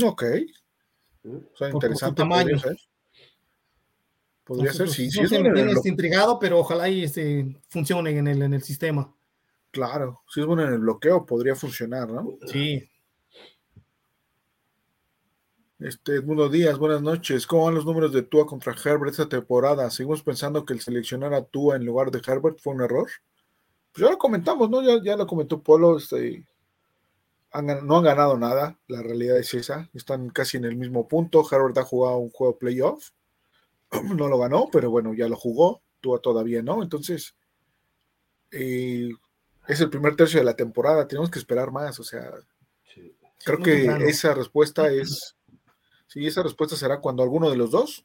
Ok. 0.05 0.25
O 1.25 1.57
sea, 1.57 1.71
interesante. 1.71 2.23
Por, 2.23 2.29
por 2.29 2.45
tamaño. 2.45 2.61
Podría 4.45 4.73
ser, 4.73 4.89
sí. 4.89 5.11
sí 5.11 5.21
no 5.21 5.51
me 5.51 5.73
este 5.73 5.89
intrigado, 5.89 6.39
pero 6.39 6.59
ojalá 6.59 6.89
y 6.89 7.05
este, 7.05 7.57
funcione 7.69 8.11
en 8.11 8.27
el, 8.27 8.43
en 8.43 8.55
el 8.55 8.63
sistema. 8.63 9.15
Claro, 9.71 10.23
si 10.29 10.41
es 10.41 10.47
bueno 10.47 10.65
en 10.65 10.73
el 10.73 10.81
bloqueo, 10.81 11.25
podría 11.25 11.55
funcionar, 11.55 12.11
¿no? 12.11 12.37
Sí. 12.47 12.91
Este, 15.81 16.17
Edmundo 16.17 16.51
Díaz, 16.51 16.79
buenas 16.79 17.01
noches. 17.01 17.47
¿Cómo 17.47 17.65
van 17.65 17.75
los 17.75 17.87
números 17.87 18.13
de 18.13 18.21
Tua 18.23 18.45
contra 18.47 18.75
Herbert 18.75 19.13
esta 19.13 19.31
temporada? 19.31 19.89
¿Seguimos 19.89 20.23
pensando 20.23 20.67
que 20.67 20.75
el 20.75 20.81
seleccionar 20.81 21.33
a 21.33 21.43
Tua 21.43 21.77
en 21.77 21.87
lugar 21.87 22.11
de 22.11 22.21
Herbert 22.25 22.59
fue 22.61 22.75
un 22.75 22.83
error? 22.83 23.09
Pues 23.91 24.05
ya 24.05 24.11
lo 24.11 24.19
comentamos, 24.19 24.69
¿no? 24.69 24.83
Ya, 24.83 25.03
ya 25.03 25.17
lo 25.17 25.27
comentó 25.27 25.63
Polo, 25.63 25.97
este, 25.97 26.45
no 27.83 27.97
han 27.97 28.05
ganado 28.05 28.37
nada, 28.37 28.79
la 28.89 29.01
realidad 29.01 29.39
es 29.39 29.55
esa, 29.55 29.89
están 29.95 30.29
casi 30.29 30.59
en 30.59 30.67
el 30.67 30.77
mismo 30.77 31.09
punto, 31.09 31.47
Harvard 31.51 31.79
ha 31.79 31.85
jugado 31.85 32.19
un 32.19 32.31
juego 32.31 32.59
playoff, 32.59 33.09
no 34.15 34.29
lo 34.29 34.39
ganó, 34.39 34.69
pero 34.71 34.91
bueno, 34.91 35.15
ya 35.15 35.29
lo 35.29 35.37
jugó, 35.37 35.81
tú 36.01 36.17
todavía 36.19 36.63
no, 36.63 36.83
entonces 36.83 37.35
eh, 38.51 39.09
es 39.67 39.81
el 39.81 39.89
primer 39.89 40.15
tercio 40.15 40.41
de 40.41 40.45
la 40.45 40.57
temporada, 40.57 41.09
tenemos 41.09 41.31
que 41.31 41.39
esperar 41.39 41.73
más, 41.73 41.99
o 41.99 42.05
sea, 42.05 42.31
creo 43.45 43.59
que 43.61 43.87
esa 44.07 44.35
respuesta 44.35 44.93
es, 44.93 45.37
sí, 46.11 46.27
esa 46.27 46.43
respuesta 46.43 46.75
será 46.75 47.01
cuando 47.01 47.23
alguno 47.23 47.49
de 47.49 47.57
los 47.57 47.71
dos 47.71 48.05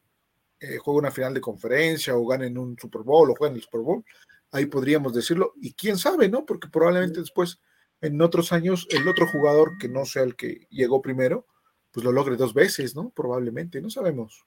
eh, 0.59 0.77
juegue 0.77 0.99
una 0.99 1.11
final 1.11 1.33
de 1.33 1.41
conferencia 1.41 2.15
o 2.15 2.25
ganen 2.27 2.57
un 2.57 2.77
Super 2.77 3.01
Bowl 3.01 3.31
o 3.31 3.35
jueguen 3.35 3.57
el 3.57 3.63
Super 3.63 3.81
Bowl, 3.81 4.05
ahí 4.51 4.67
podríamos 4.67 5.13
decirlo, 5.13 5.53
y 5.59 5.73
quién 5.73 5.97
sabe, 5.97 6.29
¿no? 6.29 6.45
Porque 6.45 6.67
probablemente 6.67 7.19
después 7.19 7.59
en 8.01 8.21
otros 8.21 8.51
años 8.53 8.87
el 8.91 9.07
otro 9.07 9.27
jugador 9.27 9.77
que 9.79 9.89
no 9.89 10.05
sea 10.05 10.21
el 10.21 10.35
que 10.35 10.67
llegó 10.69 11.01
primero, 11.01 11.47
pues 11.91 12.03
lo 12.03 12.11
logre 12.11 12.35
dos 12.35 12.53
veces, 12.53 12.95
¿no? 12.95 13.09
Probablemente, 13.09 13.81
no 13.81 13.89
sabemos. 13.89 14.45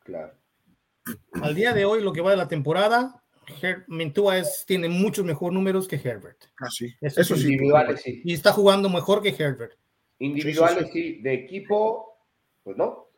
Claro. 0.00 0.34
Al 1.42 1.54
día 1.54 1.72
de 1.74 1.84
hoy, 1.84 2.02
lo 2.02 2.12
que 2.12 2.22
va 2.22 2.32
de 2.32 2.36
la 2.36 2.48
temporada, 2.48 3.22
Her 3.62 3.84
es, 4.34 4.64
tiene 4.66 4.88
muchos 4.88 5.24
mejores 5.24 5.54
números 5.54 5.86
que 5.86 5.96
Herbert. 5.96 6.44
Ah, 6.58 6.70
sí. 6.70 6.92
Eso, 7.00 7.36
sí. 7.36 7.44
Individuales, 7.44 8.00
sí. 8.02 8.22
Y 8.24 8.32
está 8.32 8.52
jugando 8.52 8.88
mejor 8.88 9.22
que 9.22 9.28
Herbert. 9.28 9.78
Individuales, 10.18 10.88
sí. 10.92 11.20
De 11.22 11.34
equipo, 11.34 12.13
pues 12.64 12.76
no. 12.76 13.10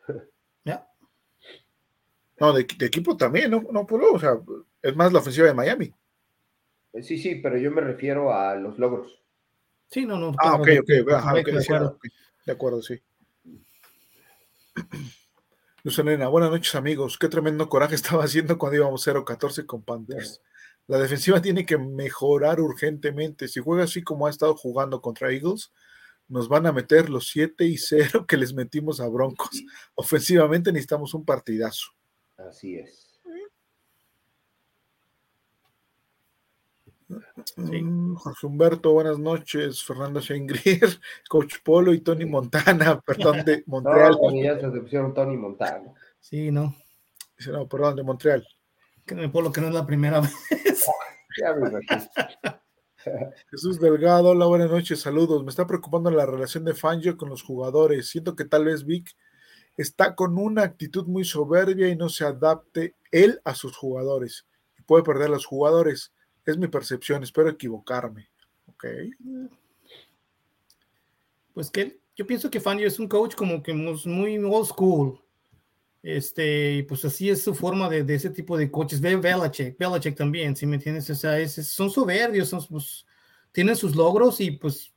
¿Ya? 0.64 0.86
No, 2.38 2.52
de, 2.52 2.66
equipo 2.80 3.16
también, 3.16 3.50
¿no? 3.50 3.62
No, 3.72 3.86
pues, 3.86 4.02
o 4.12 4.18
sea, 4.18 4.38
es 4.82 4.94
más 4.94 5.12
la 5.12 5.20
ofensiva 5.20 5.46
de 5.46 5.54
Miami. 5.54 5.94
Sí, 7.02 7.18
sí, 7.18 7.36
pero 7.36 7.56
yo 7.56 7.70
me 7.70 7.80
refiero 7.80 8.34
a 8.34 8.56
los 8.56 8.78
logros. 8.78 9.22
Sí, 9.88 10.04
no, 10.04 10.18
no. 10.18 10.32
Ah, 10.38 10.56
ok, 10.56 10.68
ok, 10.80 10.86
de, 10.86 11.14
acuerdo. 11.14 11.98
de 12.44 12.52
acuerdo, 12.52 12.82
sí. 12.82 13.00
Luz 15.84 15.98
Elena, 16.00 16.26
buenas 16.28 16.50
noches 16.50 16.74
amigos. 16.74 17.16
Qué 17.16 17.28
tremendo 17.28 17.68
coraje 17.68 17.94
estaba 17.96 18.24
haciendo 18.24 18.58
cuando 18.58 18.76
íbamos 18.76 19.06
0-14 19.06 19.64
con 19.66 19.82
Panthers. 19.82 20.42
La 20.88 20.98
defensiva 20.98 21.40
tiene 21.40 21.64
que 21.64 21.78
mejorar 21.78 22.60
urgentemente. 22.60 23.48
Si 23.48 23.60
juega 23.60 23.84
así 23.84 24.02
como 24.02 24.26
ha 24.26 24.30
estado 24.30 24.56
jugando 24.56 25.00
contra 25.00 25.32
Eagles, 25.32 25.72
nos 26.28 26.48
van 26.48 26.66
a 26.66 26.72
meter 26.72 27.08
los 27.08 27.28
7 27.28 27.64
y 27.64 27.78
0 27.78 28.26
que 28.26 28.36
les 28.36 28.52
metimos 28.52 29.00
a 29.00 29.08
Broncos. 29.08 29.50
Ofensivamente 29.94 30.72
necesitamos 30.72 31.14
un 31.14 31.24
partidazo. 31.24 31.92
Así 32.36 32.76
es. 32.76 33.06
Mm, 37.56 38.14
Jorge 38.14 38.46
Humberto, 38.46 38.92
buenas 38.92 39.18
noches. 39.18 39.82
Fernando 39.84 40.20
Shengrier, 40.20 40.88
Coach 41.28 41.56
Polo 41.62 41.92
y 41.94 42.00
Tony 42.00 42.24
Montana, 42.24 43.00
perdón, 43.06 43.44
de 43.44 43.62
Montreal. 43.66 44.18
No, 44.20 44.42
ya 44.42 44.58
se 44.58 44.80
pusieron 44.80 45.14
Tony 45.14 45.36
Montana. 45.36 45.92
Sí, 46.20 46.50
no. 46.50 46.74
Dice, 47.38 47.52
no, 47.52 47.68
perdón, 47.68 47.96
de 47.96 48.02
Montreal. 48.02 48.46
Que 49.04 49.14
me 49.14 49.28
Polo, 49.28 49.52
que 49.52 49.60
no 49.60 49.68
es 49.68 49.74
la 49.74 49.86
primera 49.86 50.20
vez. 50.20 50.32
Jesús 53.50 53.80
Delgado, 53.80 54.30
hola, 54.30 54.46
buenas 54.46 54.70
noches, 54.70 55.00
saludos. 55.00 55.42
Me 55.44 55.50
está 55.50 55.66
preocupando 55.66 56.10
la 56.10 56.26
relación 56.26 56.64
de 56.64 56.74
Fangio 56.74 57.16
con 57.16 57.28
los 57.28 57.42
jugadores. 57.42 58.08
Siento 58.08 58.34
que 58.34 58.44
tal 58.44 58.64
vez 58.64 58.84
Vic 58.84 59.16
está 59.76 60.14
con 60.14 60.38
una 60.38 60.62
actitud 60.62 61.06
muy 61.06 61.24
soberbia 61.24 61.88
y 61.88 61.96
no 61.96 62.08
se 62.08 62.24
adapte 62.24 62.94
él 63.10 63.40
a 63.44 63.54
sus 63.54 63.76
jugadores. 63.76 64.46
Y 64.78 64.82
puede 64.82 65.04
perder 65.04 65.28
a 65.28 65.32
los 65.32 65.46
jugadores. 65.46 66.12
Es 66.44 66.58
mi 66.58 66.68
percepción, 66.68 67.22
espero 67.22 67.48
equivocarme. 67.48 68.28
Ok. 68.68 68.86
Pues 71.54 71.70
que 71.70 72.00
yo 72.16 72.26
pienso 72.26 72.50
que 72.50 72.60
Fangio 72.60 72.86
es 72.86 72.98
un 72.98 73.08
coach 73.08 73.34
como 73.34 73.62
que 73.62 73.74
muy 73.74 74.38
old 74.38 74.66
school. 74.66 75.20
Este, 76.06 76.86
pues 76.88 77.04
así 77.04 77.30
es 77.30 77.42
su 77.42 77.52
forma 77.52 77.88
de, 77.88 78.14
ese 78.14 78.30
tipo 78.30 78.56
de 78.56 78.70
coaches. 78.70 79.00
Ve 79.00 79.16
Belichick, 79.16 79.76
Belichick 79.76 80.16
también, 80.16 80.54
si 80.54 80.64
me 80.64 80.76
entiendes? 80.76 81.10
O 81.10 81.16
sea, 81.16 81.48
son 81.48 81.90
soberbios, 81.90 82.48
son, 82.48 82.64
pues, 82.70 83.04
tienen 83.50 83.74
sus 83.74 83.96
logros 83.96 84.40
y 84.40 84.52
pues 84.52 84.94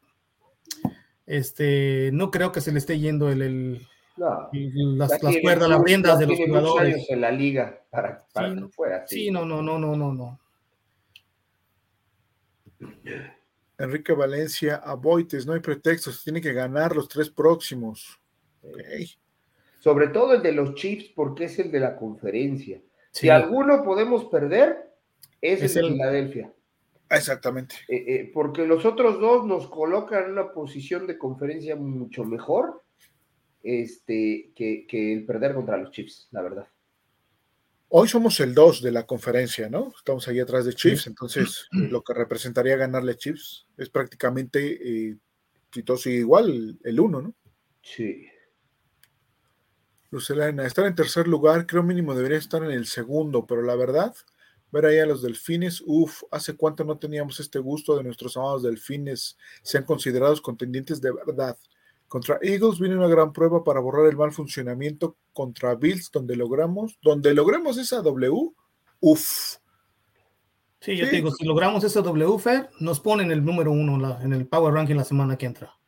este, 1.25 2.11
no 2.13 2.29
creo 2.29 2.51
que 2.51 2.61
se 2.61 2.71
le 2.71 2.77
esté 2.77 2.99
yendo 2.99 3.31
el, 3.31 3.87
las, 4.17 5.17
cuerdas, 5.41 5.69
las 5.69 5.81
riendas 5.81 6.19
de 6.19 6.27
los 6.27 6.37
jugadores. 6.37 7.09
en 7.09 7.21
la 7.21 7.31
liga 7.31 7.81
para, 7.89 8.23
para 8.31 8.53
sí, 8.53 8.61
que 8.61 9.07
Sí, 9.07 9.31
no, 9.31 9.45
no, 9.45 9.63
no, 9.63 9.79
no, 9.79 9.95
no, 9.95 10.13
no. 10.13 10.39
Enrique 13.79 14.13
Valencia, 14.13 14.75
a 14.75 14.93
Boites, 14.93 15.47
no 15.47 15.53
hay 15.53 15.59
pretextos, 15.59 16.23
tiene 16.23 16.39
que 16.39 16.53
ganar 16.53 16.95
los 16.95 17.09
tres 17.09 17.31
próximos. 17.31 18.19
Sobre 19.79 20.09
todo 20.09 20.33
el 20.33 20.41
de 20.41 20.51
los 20.51 20.75
Chiefs, 20.75 21.11
porque 21.15 21.45
es 21.45 21.57
el 21.59 21.71
de 21.71 21.79
la 21.79 21.95
conferencia. 21.95 22.81
Si 23.11 23.29
alguno 23.29 23.83
podemos 23.83 24.25
perder, 24.25 24.77
es, 25.41 25.75
el 25.75 25.83
de 25.83 25.89
Filadelfia. 25.89 26.53
Exactamente. 27.09 27.75
Eh, 27.87 28.03
eh, 28.07 28.31
porque 28.33 28.67
los 28.67 28.85
otros 28.85 29.19
dos 29.19 29.45
nos 29.45 29.67
colocan 29.67 30.25
en 30.25 30.31
una 30.31 30.51
posición 30.51 31.07
de 31.07 31.17
conferencia 31.17 31.75
mucho 31.75 32.23
mejor 32.23 32.83
este, 33.63 34.51
que, 34.55 34.85
que 34.87 35.13
el 35.13 35.25
perder 35.25 35.55
contra 35.55 35.77
los 35.77 35.91
Chiefs, 35.91 36.27
la 36.31 36.41
verdad. 36.41 36.67
Hoy 37.91 38.07
somos 38.07 38.39
el 38.39 38.53
2 38.53 38.83
de 38.83 38.91
la 38.91 39.07
conferencia, 39.07 39.67
¿no? 39.67 39.91
Estamos 39.97 40.27
ahí 40.27 40.39
atrás 40.39 40.63
de 40.65 40.73
Chiefs, 40.73 41.07
entonces 41.07 41.67
lo 41.71 42.03
que 42.03 42.13
representaría 42.13 42.75
ganarle 42.75 43.13
a 43.13 43.17
Chiefs 43.17 43.65
es 43.77 43.89
prácticamente, 43.89 45.09
eh, 45.09 45.17
si 45.73 45.81
todo 45.81 45.97
sigue 45.97 46.17
igual, 46.17 46.77
el 46.83 46.99
1, 46.99 47.21
¿no? 47.21 47.33
Sí. 47.81 48.27
Lucelena, 50.11 50.65
estar 50.65 50.85
en 50.85 50.95
tercer 50.95 51.27
lugar, 51.27 51.67
creo 51.67 51.83
mínimo 51.83 52.15
debería 52.15 52.37
estar 52.37 52.63
en 52.63 52.71
el 52.71 52.87
segundo, 52.87 53.45
pero 53.45 53.61
la 53.61 53.75
verdad, 53.75 54.15
ver 54.71 54.85
ahí 54.87 54.99
a 54.99 55.05
los 55.05 55.21
delfines, 55.21 55.83
uff, 55.85 56.23
hace 56.31 56.55
cuánto 56.55 56.83
no 56.83 56.97
teníamos 56.97 57.39
este 57.39 57.59
gusto 57.59 57.95
de 57.95 58.03
nuestros 58.03 58.35
amados 58.35 58.63
delfines, 58.63 59.37
sean 59.61 59.83
considerados 59.83 60.41
contendientes 60.41 60.99
de 60.99 61.11
verdad. 61.11 61.57
Contra 62.07 62.39
Eagles 62.41 62.79
viene 62.79 62.97
una 62.97 63.07
gran 63.07 63.31
prueba 63.31 63.63
para 63.63 63.79
borrar 63.79 64.07
el 64.07 64.17
mal 64.17 64.31
funcionamiento 64.31 65.15
contra 65.31 65.75
Bills, 65.75 66.09
donde 66.11 66.35
logramos, 66.35 66.97
donde 67.03 67.35
logremos 67.35 67.77
esa 67.77 68.01
W, 68.01 68.51
uff. 68.99 69.57
Sí, 70.81 70.95
yo 70.95 71.07
te 71.07 71.17
digo, 71.17 71.29
si 71.31 71.45
logramos 71.45 71.83
esa 71.83 72.01
W, 72.01 72.39
Fer, 72.39 72.69
nos 72.79 72.99
ponen 72.99 73.31
el 73.31 73.45
número 73.45 73.71
uno 73.71 74.19
en 74.21 74.33
el 74.33 74.47
Power 74.47 74.73
Ranking 74.73 74.95
la 74.95 75.03
semana 75.03 75.37
que 75.37 75.45
entra. 75.45 75.78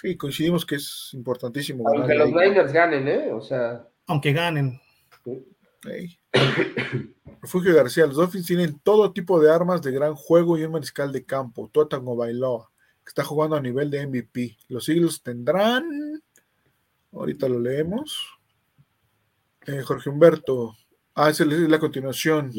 Sí, 0.00 0.16
coincidimos 0.16 0.64
que 0.64 0.76
es 0.76 1.10
importantísimo. 1.12 1.84
Aunque 1.86 2.14
los 2.14 2.28
Niners 2.28 2.72
ganen, 2.72 3.06
¿eh? 3.06 3.32
O 3.32 3.40
sea. 3.40 3.86
Aunque 4.06 4.32
ganen. 4.32 4.80
Refugio 7.42 7.74
García, 7.74 8.06
los 8.06 8.16
Dolphins 8.16 8.46
tienen 8.46 8.78
todo 8.80 9.12
tipo 9.12 9.40
de 9.40 9.52
armas 9.52 9.82
de 9.82 9.92
gran 9.92 10.14
juego 10.14 10.56
y 10.56 10.64
un 10.64 10.72
mariscal 10.72 11.12
de 11.12 11.24
campo, 11.24 11.68
Totango 11.72 12.16
Bailoa 12.16 12.72
que 13.04 13.08
está 13.08 13.24
jugando 13.24 13.56
a 13.56 13.60
nivel 13.60 13.90
de 13.90 14.06
MVP. 14.06 14.56
Los 14.68 14.88
Eagles 14.88 15.22
tendrán, 15.22 15.84
ahorita 17.12 17.48
lo 17.48 17.58
leemos, 17.58 18.16
eh, 19.66 19.82
Jorge 19.82 20.10
Humberto, 20.10 20.76
ah, 21.14 21.30
esa 21.30 21.44
es 21.44 21.50
la 21.50 21.78
continuación. 21.78 22.52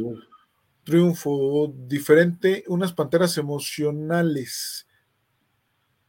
Triunfo 0.83 1.73
diferente, 1.73 2.63
unas 2.67 2.91
panteras 2.91 3.37
emocionales. 3.37 4.85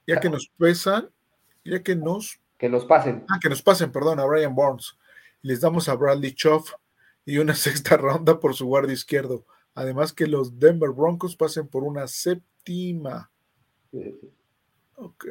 Ya 0.06 0.20
que 0.20 0.28
nos 0.28 0.48
pesan, 0.58 1.10
ya 1.64 1.82
que 1.82 1.96
nos. 1.96 2.40
Que 2.58 2.68
nos 2.68 2.84
pasen. 2.84 3.24
Ah, 3.28 3.38
que 3.40 3.48
nos 3.48 3.62
pasen, 3.62 3.90
perdón, 3.90 4.20
a 4.20 4.24
Brian 4.24 4.54
Burns. 4.54 4.96
Les 5.42 5.60
damos 5.60 5.88
a 5.88 5.94
Bradley 5.94 6.34
Choff 6.34 6.72
y 7.24 7.38
una 7.38 7.54
sexta 7.54 7.96
ronda 7.96 8.38
por 8.38 8.54
su 8.54 8.66
guardia 8.66 8.94
izquierdo. 8.94 9.46
Además 9.74 10.12
que 10.12 10.26
los 10.26 10.58
Denver 10.58 10.90
Broncos 10.90 11.36
pasen 11.36 11.66
por 11.66 11.82
una 11.82 12.06
séptima. 12.06 13.30
Ok. 14.96 15.26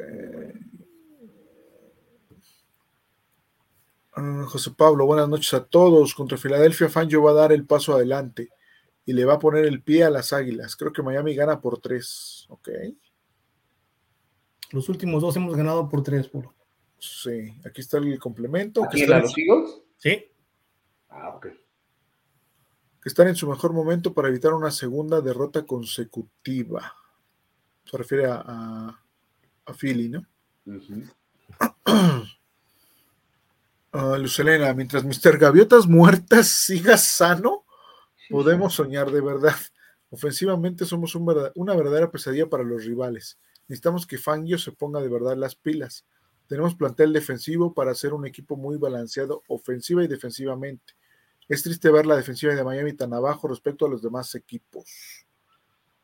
Ah, 4.16 4.44
José 4.46 4.70
Pablo, 4.76 5.06
buenas 5.06 5.28
noches 5.28 5.54
a 5.54 5.64
todos. 5.64 6.14
Contra 6.14 6.36
Filadelfia, 6.38 6.88
Fangio 6.88 7.22
va 7.22 7.30
a 7.30 7.34
dar 7.34 7.52
el 7.52 7.66
paso 7.66 7.94
adelante 7.94 8.50
y 9.06 9.12
le 9.12 9.24
va 9.24 9.34
a 9.34 9.38
poner 9.38 9.64
el 9.64 9.82
pie 9.82 10.04
a 10.04 10.10
las 10.10 10.32
águilas. 10.32 10.76
Creo 10.76 10.92
que 10.92 11.02
Miami 11.02 11.34
gana 11.34 11.60
por 11.60 11.80
tres. 11.80 12.46
Ok. 12.48 12.68
Los 14.74 14.88
últimos 14.88 15.22
dos 15.22 15.36
hemos 15.36 15.56
ganado 15.56 15.88
por 15.88 16.02
tres, 16.02 16.28
Polo. 16.28 16.52
Sí, 16.98 17.54
aquí 17.64 17.80
está 17.80 17.98
el 17.98 18.18
complemento. 18.18 18.84
¿Aquí 18.84 19.06
los 19.06 19.38
Eagles? 19.38 19.82
Sí. 19.96 20.26
Ah, 21.08 21.30
ok. 21.30 21.46
Que 23.00 23.08
están 23.08 23.28
en 23.28 23.36
su 23.36 23.48
mejor 23.48 23.72
momento 23.72 24.12
para 24.12 24.28
evitar 24.28 24.52
una 24.52 24.70
segunda 24.70 25.20
derrota 25.20 25.64
consecutiva 25.64 26.92
se 27.84 27.96
refiere 27.96 28.26
a, 28.26 28.98
a, 29.66 29.74
Philly, 29.74 30.08
¿no? 30.08 30.26
Ah, 33.96 34.18
Lucelena, 34.18 34.74
mientras 34.74 35.04
Mr. 35.04 35.38
Gaviotas 35.38 35.86
Muertas 35.86 36.48
siga 36.48 36.98
sano, 36.98 37.64
podemos 38.28 38.74
soñar 38.74 39.08
de 39.12 39.20
verdad. 39.20 39.54
Ofensivamente 40.10 40.84
somos 40.84 41.14
una 41.14 41.76
verdadera 41.76 42.10
pesadilla 42.10 42.48
para 42.48 42.64
los 42.64 42.84
rivales. 42.84 43.38
Necesitamos 43.68 44.06
que 44.06 44.18
Fangio 44.18 44.58
se 44.58 44.72
ponga 44.72 45.00
de 45.00 45.08
verdad 45.08 45.36
las 45.36 45.54
pilas. 45.54 46.04
Tenemos 46.46 46.74
plantel 46.74 47.12
defensivo 47.12 47.72
para 47.72 47.94
ser 47.94 48.12
un 48.12 48.26
equipo 48.26 48.56
muy 48.56 48.76
balanceado 48.76 49.42
ofensiva 49.48 50.04
y 50.04 50.08
defensivamente. 50.08 50.94
Es 51.48 51.62
triste 51.62 51.90
ver 51.90 52.06
la 52.06 52.16
defensiva 52.16 52.54
de 52.54 52.64
Miami 52.64 52.92
tan 52.94 53.12
abajo 53.12 53.48
respecto 53.48 53.86
a 53.86 53.88
los 53.88 54.02
demás 54.02 54.34
equipos. 54.34 55.26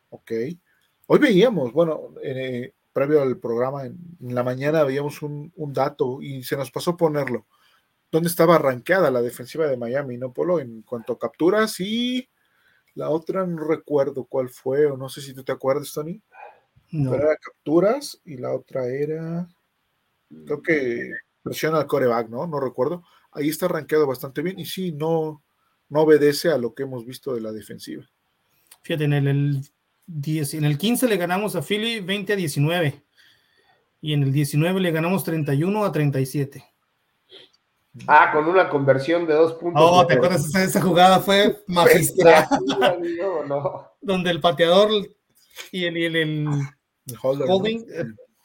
Ok. 0.09 0.31
Hoy 1.07 1.19
veíamos, 1.19 1.71
bueno, 1.73 2.13
eh, 2.23 2.73
previo 2.93 3.21
al 3.21 3.37
programa, 3.37 3.85
en, 3.85 3.97
la 4.19 4.43
mañana 4.43 4.83
veíamos 4.83 5.21
un, 5.21 5.51
dato 5.73 6.21
y 6.21 6.43
se 6.43 6.57
nos 6.57 6.71
pasó 6.71 6.97
ponerlo. 6.97 7.45
¿Dónde 8.11 8.29
estaba 8.29 8.55
arranqueada 8.55 9.09
la 9.09 9.21
defensiva 9.21 9.67
de 9.67 9.77
Miami, 9.77 10.17
no, 10.17 10.33
Polo? 10.33 10.59
En 10.59 10.81
cuanto 10.81 11.13
a 11.13 11.19
capturas 11.19 11.79
y 11.79 12.29
la 12.93 13.09
otra 13.09 13.45
no 13.45 13.63
recuerdo 13.63 14.25
cuál 14.25 14.49
fue, 14.49 14.85
o 14.85 14.97
no 14.97 15.07
sé 15.09 15.21
si 15.21 15.33
tú 15.33 15.43
te 15.43 15.51
acuerdas, 15.51 15.93
Tony. 15.93 16.21
No. 16.91 17.11
Pero 17.11 17.23
era 17.23 17.37
capturas 17.37 18.19
y 18.25 18.37
la 18.37 18.53
otra 18.53 18.87
era 18.87 19.47
creo 20.45 20.61
que 20.61 21.11
presiona 21.43 21.79
al 21.79 21.87
coreback, 21.87 22.29
¿no? 22.29 22.47
No 22.47 22.59
recuerdo. 22.59 23.03
Ahí 23.31 23.49
está 23.49 23.67
rankeado 23.67 24.07
bastante 24.07 24.41
bien 24.41 24.59
y 24.59 24.65
sí, 24.65 24.91
no, 24.91 25.43
no 25.89 26.01
obedece 26.01 26.49
a 26.49 26.57
lo 26.57 26.73
que 26.73 26.83
hemos 26.83 27.05
visto 27.05 27.33
de 27.33 27.41
la 27.41 27.51
defensiva. 27.51 28.03
Fíjate, 28.83 29.05
en 29.05 29.13
el, 29.13 29.61
10, 30.07 30.55
en 30.55 30.65
el 30.65 30.77
15 30.77 31.07
le 31.07 31.17
ganamos 31.17 31.55
a 31.55 31.61
Philly 31.61 32.01
20 32.01 32.33
a 32.33 32.35
19 32.35 33.03
y 34.01 34.13
en 34.13 34.23
el 34.23 34.33
19 34.33 34.79
le 34.79 34.91
ganamos 34.91 35.23
31 35.23 35.85
a 35.85 35.91
37. 35.91 36.65
Ah, 38.07 38.31
con 38.31 38.47
una 38.47 38.69
conversión 38.69 39.27
de 39.27 39.33
dos 39.33 39.53
puntos. 39.53 39.81
Oh, 39.85 40.05
¿te 40.07 40.13
acuerdas? 40.13 40.45
Esa, 40.45 40.63
esa 40.63 40.81
jugada 40.81 41.19
fue 41.19 41.61
magistral. 41.67 42.47
Donde 44.01 44.31
el 44.31 44.39
pateador 44.39 44.89
y 45.71 45.85
el, 45.85 45.97
el, 45.97 46.15
el, 46.15 46.47
holding, 47.21 47.85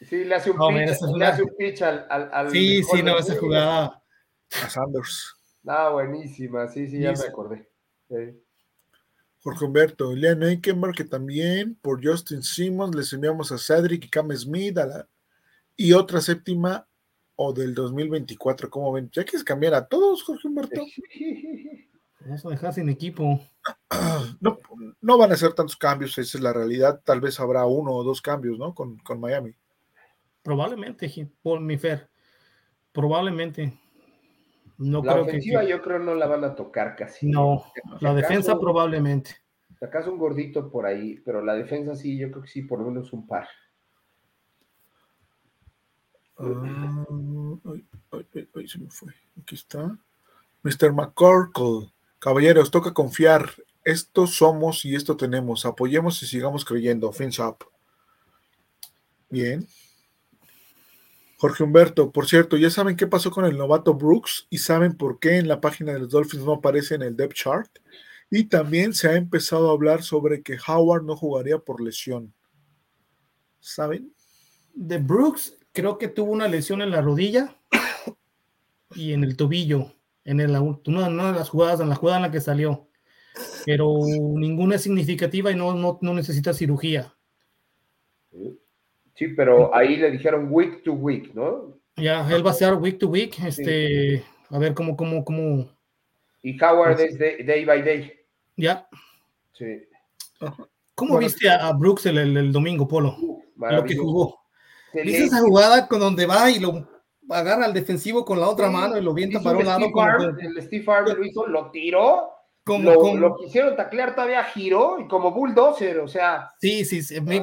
Sí, 0.00 0.24
le 0.24 0.34
hace 0.34 0.50
un 0.50 0.58
pitch, 0.58 1.00
le 1.16 1.24
hace 1.24 1.42
un 1.42 1.56
pitch 1.56 1.82
al, 1.82 2.06
al, 2.10 2.50
Sí, 2.50 2.82
sí, 2.82 3.02
no, 3.02 3.18
esa 3.18 3.36
jugada. 3.36 4.02
A 4.62 4.68
Sanders. 4.68 5.34
Ah, 5.66 5.90
buenísima, 5.90 6.68
sí, 6.68 6.86
sí, 6.86 7.00
ya 7.00 7.12
me 7.12 7.24
acordé. 7.24 7.68
Jorge 9.40 9.64
Humberto, 9.64 10.14
Leon 10.14 10.42
Eikenberg, 10.42 10.94
que 10.94 11.04
también 11.04 11.76
por 11.76 12.04
Justin 12.04 12.42
Simmons 12.42 12.94
les 12.94 13.12
enviamos 13.12 13.50
a 13.52 13.58
Cedric 13.58 14.04
y 14.04 14.10
Cam 14.10 14.30
Smith 14.32 14.78
a 14.78 14.86
la, 14.86 15.08
y 15.76 15.92
otra 15.92 16.20
séptima 16.20 16.86
o 17.36 17.52
del 17.52 17.74
2024, 17.74 18.70
¿cómo 18.70 18.92
ven? 18.92 19.10
¿Ya 19.12 19.24
quieres 19.24 19.44
cambiar 19.44 19.74
a 19.74 19.86
todos, 19.86 20.22
Jorge 20.22 20.48
Humberto? 20.48 20.82
Vamos 22.27 22.44
a 22.44 22.51
dejar 22.51 22.74
sin 22.74 22.89
equipo. 22.89 23.40
No, 24.40 24.59
no 25.01 25.19
van 25.19 25.32
a 25.32 25.36
ser 25.36 25.55
tantos 25.55 25.77
cambios, 25.77 26.19
esa 26.19 26.36
es 26.36 26.43
la 26.43 26.53
realidad. 26.53 27.01
Tal 27.05 27.20
vez 27.20 27.40
habrá 27.40 27.65
uno 27.66 27.93
o 27.93 28.05
dos 28.05 28.20
cambios, 28.20 28.59
¿no? 28.59 28.74
Con, 28.74 28.98
con 28.98 29.19
Miami. 29.19 29.55
Probablemente, 30.43 31.11
por 31.43 31.61
mi 31.61 31.78
fer. 31.78 32.09
Probablemente. 32.93 33.78
No 34.78 35.03
la 35.03 35.20
ofensiva 35.20 35.65
yo 35.65 35.81
creo 35.81 35.98
no 35.98 36.15
la 36.15 36.27
van 36.27 36.44
a 36.44 36.55
tocar 36.55 36.97
casi. 36.97 37.28
No, 37.28 37.65
la 38.01 38.15
defensa 38.15 38.59
probablemente. 38.59 39.36
Acaso 39.81 40.12
un 40.12 40.19
gordito 40.19 40.70
por 40.70 40.86
ahí, 40.86 41.20
pero 41.24 41.43
la 41.43 41.55
defensa 41.55 41.94
sí, 41.94 42.19
yo 42.19 42.31
creo 42.31 42.43
que 42.43 42.48
sí, 42.48 42.62
por 42.62 42.81
lo 42.81 42.86
menos 42.86 43.12
un 43.12 43.27
par. 43.27 43.48
Ay, 46.39 47.89
se 48.69 48.78
me 48.78 48.90
fue. 48.90 49.12
Aquí 49.40 49.55
está. 49.55 49.98
Mr. 50.62 50.93
McCorkle. 50.93 51.95
Caballeros, 52.18 52.70
toca 52.70 52.93
confiar. 52.94 53.51
Esto 53.84 54.26
somos 54.26 54.84
y 54.84 54.94
esto 54.94 55.16
tenemos. 55.16 55.64
Apoyemos 55.64 56.22
y 56.22 56.26
sigamos 56.26 56.64
creyendo. 56.64 57.12
Fins 57.12 57.38
up. 57.38 57.59
Bien. 59.28 59.66
Jorge 61.38 61.64
Humberto, 61.64 62.10
por 62.12 62.26
cierto, 62.26 62.56
¿ya 62.56 62.70
saben 62.70 62.97
qué 62.97 63.06
pasó 63.06 63.30
con 63.30 63.44
el 63.44 63.59
novato 63.59 63.94
Brooks? 63.94 64.47
¿Y 64.48 64.59
saben 64.59 64.97
por 64.97 65.20
qué 65.20 65.36
en 65.36 65.48
la 65.48 65.60
página 65.60 65.93
de 65.93 66.01
los 66.01 66.10
Dolphins 66.10 66.44
no 66.44 66.55
aparece 66.55 66.94
en 66.94 67.02
el 67.02 67.14
depth 67.14 67.34
chart? 67.34 67.70
Y 68.30 68.44
también 68.44 68.94
se 68.94 69.09
ha 69.09 69.16
empezado 69.16 69.68
a 69.68 69.72
hablar 69.72 70.02
sobre 70.02 70.43
que 70.43 70.56
Howard 70.66 71.05
no 71.05 71.14
jugaría 71.14 71.59
por 71.59 71.82
lesión. 71.82 72.32
¿Saben? 73.60 74.12
De 74.74 74.98
Brooks, 74.98 75.59
creo 75.72 75.98
que 75.98 76.09
tuvo 76.09 76.32
una 76.32 76.48
lesión 76.48 76.80
en 76.80 76.90
la 76.90 77.02
rodilla 77.02 77.55
y 78.94 79.12
en 79.12 79.22
el 79.22 79.36
tobillo, 79.36 79.93
en 80.27 80.40
el, 80.40 80.57
una, 80.57 81.32
de 81.32 81.39
las 81.39 81.48
jugadas, 81.48 81.81
en 81.81 81.89
la 81.89 81.94
jugada 81.94 82.19
en 82.19 82.23
la 82.24 82.31
que 82.31 82.40
salió. 82.40 82.89
Pero 83.65 84.01
ninguna 84.05 84.74
es 84.74 84.82
significativa 84.82 85.51
y 85.51 85.57
no, 85.57 85.74
no, 85.74 85.98
no 86.03 86.15
necesita 86.15 86.53
cirugía. 86.53 87.15
Sí, 89.15 89.28
pero 89.28 89.74
ahí 89.74 89.97
le 89.97 90.11
dijeron 90.11 90.48
week 90.51 90.82
to 90.82 90.93
week, 90.93 91.32
¿no? 91.32 91.78
Ya, 91.97 92.28
él 92.35 92.44
va 92.44 92.51
a 92.51 92.55
ser 92.55 92.74
week 92.74 92.98
to 92.98 93.09
week, 93.09 93.39
este, 93.44 94.23
a 94.51 94.59
ver 94.59 94.74
cómo, 94.74 94.97
cómo, 94.97 95.24
cómo. 95.24 95.70
Y 96.43 96.62
Howard 96.62 97.01
es 97.01 97.19
day, 97.19 97.65
by 97.65 97.82
day. 97.82 98.12
Ya. 98.57 98.86
Sí. 99.53 99.86
¿Cómo 100.94 101.19
viste 101.19 101.48
a, 101.48 101.73
Brooks 101.73 102.07
el, 102.07 102.53
domingo, 102.53 102.86
Polo? 102.89 103.16
lo 103.57 103.85
que 103.85 103.97
jugó. 103.97 104.40
¿Viste 104.93 105.24
esa 105.24 105.40
jugada 105.40 105.86
con 105.89 106.01
donde 106.01 106.27
va 106.27 106.51
y 106.51 106.59
lo 106.59 106.95
agarra 107.31 107.65
al 107.65 107.74
defensivo 107.74 108.24
con 108.24 108.40
la 108.40 108.48
otra 108.48 108.70
mano 108.70 108.97
y 108.97 109.03
lo 109.03 109.15
vienta 109.15 109.40
para 109.40 109.59
un 109.59 109.66
lado? 109.66 109.86
el 110.39 110.62
Steve 110.62 110.85
Harvey 110.86 111.15
lo 111.15 111.24
hizo, 111.24 111.47
lo 111.47 111.70
tiró 111.70 112.36
como, 112.66 113.16
lo, 113.16 113.36
quisieron 113.36 113.77
taclear 113.77 114.16
todavía 114.16 114.43
giró 114.43 114.98
y 114.98 115.07
como 115.07 115.31
bulldozer, 115.31 116.01
o 116.01 116.09
sea. 116.09 116.51
Sí, 116.61 116.85
sí, 116.85 117.20
me, 117.20 117.40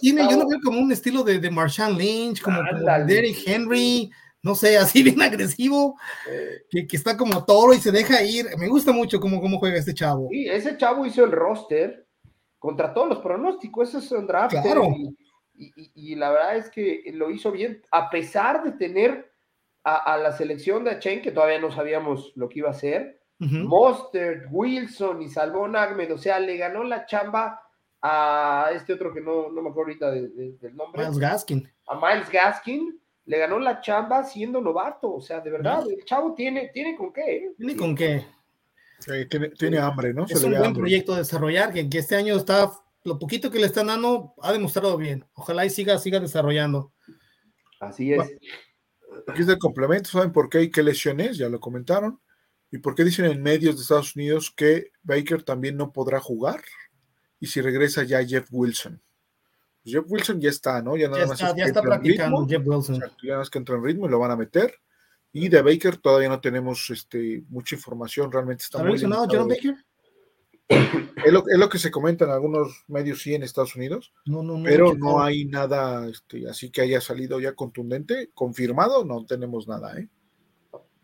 tiene, 0.00 0.22
yo 0.30 0.38
lo 0.38 0.46
veo 0.46 0.60
como 0.62 0.78
un 0.78 0.92
estilo 0.92 1.24
de, 1.24 1.40
de 1.40 1.50
Marshawn 1.50 1.98
Lynch, 1.98 2.40
como, 2.40 2.60
Derrick 3.04 3.42
Henry, 3.44 4.12
no 4.44 4.54
sé, 4.54 4.78
así 4.78 5.02
bien 5.02 5.20
agresivo, 5.20 5.96
que, 6.70 6.86
que, 6.86 6.96
está 6.96 7.16
como 7.16 7.44
toro 7.44 7.74
y 7.74 7.78
se 7.78 7.90
deja 7.90 8.22
ir. 8.22 8.46
Me 8.58 8.68
gusta 8.68 8.92
mucho 8.92 9.18
cómo, 9.18 9.40
cómo 9.40 9.58
juega 9.58 9.76
este 9.76 9.92
chavo. 9.92 10.28
Sí, 10.30 10.46
ese 10.48 10.76
chavo 10.76 11.04
hizo 11.04 11.24
el 11.24 11.32
roster 11.32 12.06
contra 12.60 12.94
todos 12.94 13.08
los 13.08 13.18
pronósticos, 13.18 13.88
eso 13.88 13.98
es 13.98 14.12
un 14.12 14.28
draft. 14.28 14.54
Claro. 14.62 14.84
Y, 14.96 15.16
y, 15.94 16.14
la 16.14 16.30
verdad 16.30 16.56
es 16.56 16.70
que 16.70 17.10
lo 17.14 17.30
hizo 17.30 17.52
bien, 17.52 17.82
a 17.90 18.08
pesar 18.10 18.62
de 18.64 18.72
tener 18.72 19.32
a, 19.84 20.14
a 20.14 20.18
la 20.18 20.32
selección 20.32 20.84
de 20.84 20.98
Chen, 20.98 21.22
que 21.22 21.32
todavía 21.32 21.58
no 21.58 21.70
sabíamos 21.70 22.32
lo 22.34 22.48
que 22.48 22.60
iba 22.60 22.68
a 22.68 22.72
hacer 22.72 23.20
Monster, 23.40 24.48
Wilson 24.50 25.22
y 25.22 25.28
Salvón 25.28 25.74
Ahmed, 25.74 26.12
o 26.12 26.18
sea, 26.18 26.38
le 26.38 26.58
ganó 26.58 26.84
la 26.84 27.06
chamba 27.06 27.62
a 28.02 28.70
este 28.74 28.92
otro 28.92 29.12
que 29.12 29.20
no, 29.20 29.50
no 29.50 29.62
me 29.62 29.70
acuerdo 29.70 29.92
ahorita 29.92 30.10
del 30.10 30.76
nombre. 30.76 31.02
Miles 31.02 31.18
Gaskin. 31.18 31.68
A 31.86 31.94
Miles 31.94 32.30
Gaskin, 32.30 33.00
le 33.24 33.38
ganó 33.38 33.58
la 33.58 33.80
chamba 33.80 34.24
siendo 34.24 34.60
novato, 34.60 35.14
o 35.14 35.20
sea, 35.20 35.40
de 35.40 35.50
verdad, 35.50 35.84
el 35.90 36.04
chavo 36.04 36.34
tiene, 36.34 36.68
tiene 36.68 36.96
con 36.96 37.12
qué. 37.12 37.36
¿eh? 37.36 37.52
Tiene 37.56 37.76
con 37.76 37.94
qué. 37.94 38.26
tiene, 39.58 39.78
hambre, 39.78 40.12
¿no? 40.12 40.26
Es 40.26 40.44
un 40.44 40.58
buen 40.58 40.74
proyecto 40.74 41.14
a 41.14 41.18
desarrollar, 41.18 41.72
que, 41.72 41.88
que, 41.88 41.98
este 41.98 42.16
año 42.16 42.36
está, 42.36 42.70
lo 43.04 43.18
poquito 43.18 43.50
que 43.50 43.58
le 43.58 43.66
están 43.66 43.86
dando, 43.86 44.34
ha 44.42 44.52
demostrado 44.52 44.96
bien. 44.96 45.24
Ojalá 45.34 45.64
y 45.64 45.70
siga, 45.70 45.98
siga 45.98 46.20
desarrollando. 46.20 46.92
Así 47.80 48.12
es. 48.12 48.20
aquí 49.26 49.42
es 49.42 49.48
el 49.48 49.58
complemento, 49.58 50.10
¿saben 50.10 50.32
por 50.32 50.50
qué 50.50 50.62
y 50.62 50.70
qué 50.70 50.82
lesiones? 50.82 51.38
Ya 51.38 51.48
lo 51.48 51.60
comentaron. 51.60 52.20
¿Y 52.70 52.78
por 52.78 52.94
qué 52.94 53.04
dicen 53.04 53.24
en 53.24 53.42
medios 53.42 53.76
de 53.76 53.82
Estados 53.82 54.14
Unidos 54.14 54.52
que 54.54 54.92
Baker 55.02 55.42
también 55.42 55.76
no 55.76 55.92
podrá 55.92 56.20
jugar? 56.20 56.62
Y 57.40 57.46
si 57.46 57.60
regresa 57.60 58.04
ya 58.04 58.24
Jeff 58.24 58.46
Wilson. 58.50 59.02
Pues 59.82 59.94
Jeff 59.94 60.04
Wilson 60.06 60.40
ya 60.40 60.50
está, 60.50 60.82
¿no? 60.82 60.96
Ya, 60.96 61.08
nada 61.08 61.26
más 61.26 61.40
está, 61.40 61.56
ya 61.56 61.64
está 61.64 61.82
practicando 61.82 62.46
Jeff 62.46 62.62
Wilson. 62.64 63.00
ya 63.00 63.08
nada 63.24 63.38
más 63.38 63.50
que 63.50 63.58
entra 63.58 63.76
en 63.76 63.84
ritmo 63.84 64.06
y 64.06 64.10
lo 64.10 64.18
van 64.18 64.30
a 64.30 64.36
meter. 64.36 64.74
Y 65.32 65.48
de 65.48 65.62
Baker 65.62 65.96
todavía 65.96 66.28
no 66.28 66.40
tenemos 66.40 66.90
este, 66.90 67.44
mucha 67.48 67.76
información, 67.76 68.30
realmente 68.30 68.64
está, 68.64 68.78
muy 68.78 68.90
mencionado 68.90 69.26
John 69.30 69.48
Baker? 69.48 69.76
Es 70.70 71.32
lo, 71.32 71.44
es 71.48 71.58
lo, 71.58 71.68
que 71.68 71.78
se 71.78 71.90
comenta 71.90 72.24
en 72.24 72.30
algunos 72.30 72.84
medios, 72.86 73.20
sí, 73.20 73.34
en 73.34 73.42
Estados 73.42 73.74
Unidos, 73.74 74.12
no, 74.24 74.42
no, 74.42 74.56
no, 74.56 74.64
pero 74.64 74.94
no 74.94 75.20
hay 75.20 75.44
nada 75.44 76.08
este, 76.08 76.48
así 76.48 76.70
que 76.70 76.80
haya 76.80 77.00
salido 77.00 77.40
ya 77.40 77.54
contundente, 77.54 78.30
confirmado, 78.32 79.04
no 79.04 79.26
tenemos 79.26 79.66
nada. 79.66 79.98
¿eh? 79.98 80.08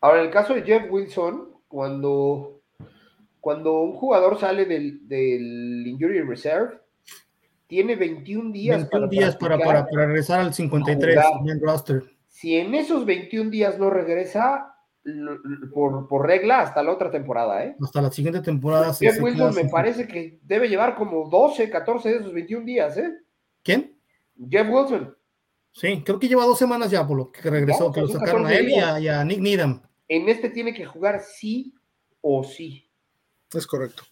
Ahora, 0.01 0.21
en 0.21 0.27
el 0.27 0.33
caso 0.33 0.55
de 0.55 0.63
Jeff 0.63 0.85
Wilson, 0.89 1.49
cuando, 1.67 2.63
cuando 3.41 3.81
un 3.81 3.95
jugador 3.95 4.39
sale 4.39 4.67
del, 4.67 5.07
del 5.09 5.85
Injury 5.87 6.21
Reserve, 6.23 6.79
tiene 7.67 7.97
21 7.97 8.53
días, 8.53 8.77
21 8.77 8.91
para, 8.91 9.09
días 9.09 9.37
para, 9.37 9.59
para, 9.59 9.87
regresar 9.91 10.41
al 10.41 10.55
53 10.55 11.19
en 11.47 11.61
roster. 11.61 12.05
Si 12.29 12.55
en 12.55 12.75
esos 12.75 13.05
21 13.05 13.51
días 13.51 13.79
no 13.79 13.91
regresa, 13.91 14.76
por, 15.73 16.09
por, 16.09 16.27
regla 16.27 16.61
hasta 16.61 16.83
la 16.83 16.93
otra 16.93 17.11
temporada, 17.11 17.65
¿eh? 17.65 17.77
Hasta 17.81 18.03
la 18.03 18.11
siguiente 18.11 18.41
temporada. 18.41 18.93
Jeff 18.95 19.21
Wilson 19.21 19.55
me 19.55 19.69
parece 19.69 20.07
que 20.07 20.39
debe 20.43 20.69
llevar 20.69 20.97
como 20.97 21.29
12, 21.29 21.71
14 21.71 22.09
de 22.09 22.17
esos 22.17 22.33
21 22.33 22.65
días, 22.65 22.97
¿eh? 22.97 23.13
¿Quién? 23.63 23.97
Jeff 24.49 24.69
Wilson. 24.69 25.17
Sí, 25.73 26.03
creo 26.05 26.19
que 26.19 26.29
lleva 26.29 26.45
dos 26.45 26.59
semanas 26.59 26.91
ya, 26.91 27.07
por 27.07 27.17
lo 27.17 27.31
que 27.31 27.51
regresó, 27.51 27.93
que 27.93 28.01
lo 28.01 28.09
sacaron 28.09 28.47
a 28.47 28.55
él 28.55 28.71
y 28.71 28.79
a, 28.79 28.99
y 28.99 29.09
a 29.09 29.25
Nick 29.25 29.41
Needham 29.41 29.83
en 30.09 30.29
este 30.29 30.51
tiene 30.51 30.73
que 30.73 30.85
jugar 30.85 31.21
sí 31.21 31.75
o 32.21 32.45
sí. 32.45 32.89
Es 33.53 33.67
correcto. 33.67 34.05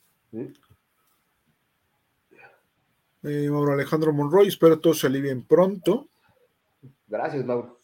Eh, 3.22 3.48
Mauro 3.50 3.72
Alejandro 3.72 4.12
Monroy, 4.12 4.48
espero 4.48 4.78
todos 4.78 5.00
se 5.00 5.06
alivien 5.06 5.44
pronto. 5.44 6.08
Gracias, 7.06 7.44
Mauro. 7.44 7.80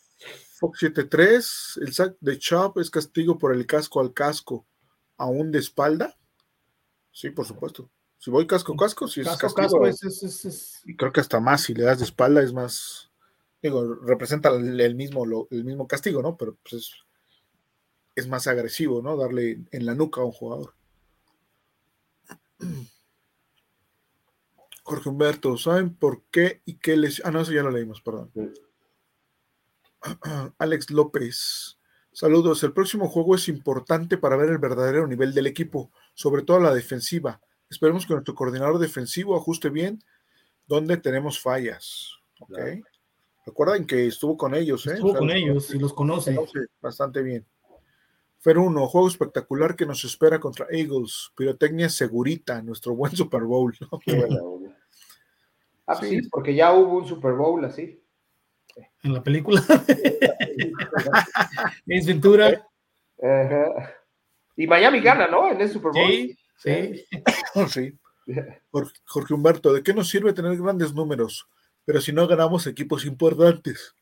Fox 0.60 0.80
73, 0.80 1.80
el 1.80 1.92
sac 1.94 2.16
de 2.20 2.38
Chop 2.38 2.76
es 2.78 2.90
castigo 2.90 3.38
por 3.38 3.54
el 3.54 3.66
casco 3.66 3.98
al 3.98 4.12
casco, 4.12 4.66
aún 5.16 5.50
de 5.50 5.58
espalda. 5.58 6.18
Sí, 7.10 7.30
por 7.30 7.46
supuesto. 7.46 7.90
Si 8.18 8.30
voy 8.30 8.46
casco 8.46 8.76
casco, 8.76 9.08
si 9.08 9.22
es 9.22 9.28
castigo. 9.38 9.88
Y 10.84 10.96
creo 10.96 11.12
que 11.12 11.20
hasta 11.20 11.40
más 11.40 11.62
si 11.62 11.72
le 11.72 11.84
das 11.84 11.98
de 11.98 12.04
espalda 12.04 12.42
es 12.42 12.52
más. 12.52 13.10
Digo, 13.62 13.94
representa 13.94 14.50
el, 14.50 14.94
mismo, 14.94 15.24
el 15.50 15.64
mismo 15.64 15.88
castigo, 15.88 16.20
¿no? 16.20 16.36
Pero 16.36 16.58
pues 16.62 16.74
es, 16.74 16.92
es 18.14 18.28
más 18.28 18.46
agresivo, 18.46 19.00
¿no? 19.00 19.16
Darle 19.16 19.64
en 19.70 19.86
la 19.86 19.94
nuca 19.94 20.20
a 20.20 20.24
un 20.24 20.32
jugador. 20.32 20.74
Jorge 24.82 25.08
Humberto, 25.08 25.56
¿saben 25.56 25.94
por 25.94 26.24
qué 26.30 26.60
y 26.66 26.74
qué 26.74 26.98
les... 26.98 27.24
Ah, 27.24 27.30
no, 27.30 27.40
eso 27.40 27.52
ya 27.52 27.62
lo 27.62 27.70
leímos, 27.70 28.02
perdón. 28.02 28.30
Alex 30.58 30.90
López, 30.90 31.78
saludos. 32.12 32.62
El 32.62 32.72
próximo 32.72 33.08
juego 33.08 33.34
es 33.34 33.48
importante 33.48 34.18
para 34.18 34.36
ver 34.36 34.50
el 34.50 34.58
verdadero 34.58 35.06
nivel 35.06 35.34
del 35.34 35.46
equipo, 35.46 35.90
sobre 36.14 36.42
todo 36.42 36.60
la 36.60 36.74
defensiva. 36.74 37.40
Esperemos 37.68 38.06
que 38.06 38.14
nuestro 38.14 38.34
coordinador 38.34 38.78
defensivo 38.78 39.36
ajuste 39.36 39.70
bien 39.70 40.02
donde 40.66 40.96
tenemos 40.96 41.40
fallas. 41.40 42.18
¿ok? 42.40 42.58
Recuerden 43.46 43.86
que 43.86 44.06
estuvo 44.06 44.36
con 44.36 44.54
ellos, 44.54 44.86
¿eh? 44.86 44.94
Estuvo 44.94 45.14
con 45.14 45.30
ellos 45.30 45.74
y 45.74 45.78
los 45.78 45.92
conoce. 45.92 46.36
Bastante 46.80 47.22
bien. 47.22 47.46
Fer 48.38 48.58
1, 48.58 48.86
juego 48.86 49.08
espectacular 49.08 49.76
que 49.76 49.84
nos 49.84 50.04
espera 50.04 50.40
contra 50.40 50.66
Eagles. 50.70 51.32
Pirotecnia 51.36 51.88
segurita, 51.88 52.62
nuestro 52.62 52.94
buen 52.94 53.14
Super 53.14 53.42
Bowl. 53.42 53.76
ah, 55.86 55.94
sí. 55.96 56.22
porque 56.30 56.54
ya 56.54 56.72
hubo 56.72 56.98
un 56.98 57.06
Super 57.06 57.34
Bowl 57.34 57.64
así. 57.64 58.02
En 59.02 59.14
la 59.14 59.22
película. 59.22 59.62
en 61.86 62.04
cintura. 62.04 62.66
Y 64.56 64.66
Miami 64.66 65.00
gana, 65.00 65.26
¿no? 65.26 65.50
En 65.50 65.60
el 65.60 65.68
Super 65.68 65.92
Bowl. 65.92 66.06
Sí, 66.06 66.36
sí. 66.58 67.04
sí. 67.68 67.98
Jorge 69.04 69.34
Humberto, 69.34 69.72
¿de 69.72 69.82
qué 69.82 69.94
nos 69.94 70.08
sirve 70.08 70.32
tener 70.32 70.56
grandes 70.56 70.94
números? 70.94 71.48
Pero 71.84 72.00
si 72.00 72.12
no 72.12 72.26
ganamos 72.26 72.66
equipos 72.66 73.04
importantes. 73.04 73.94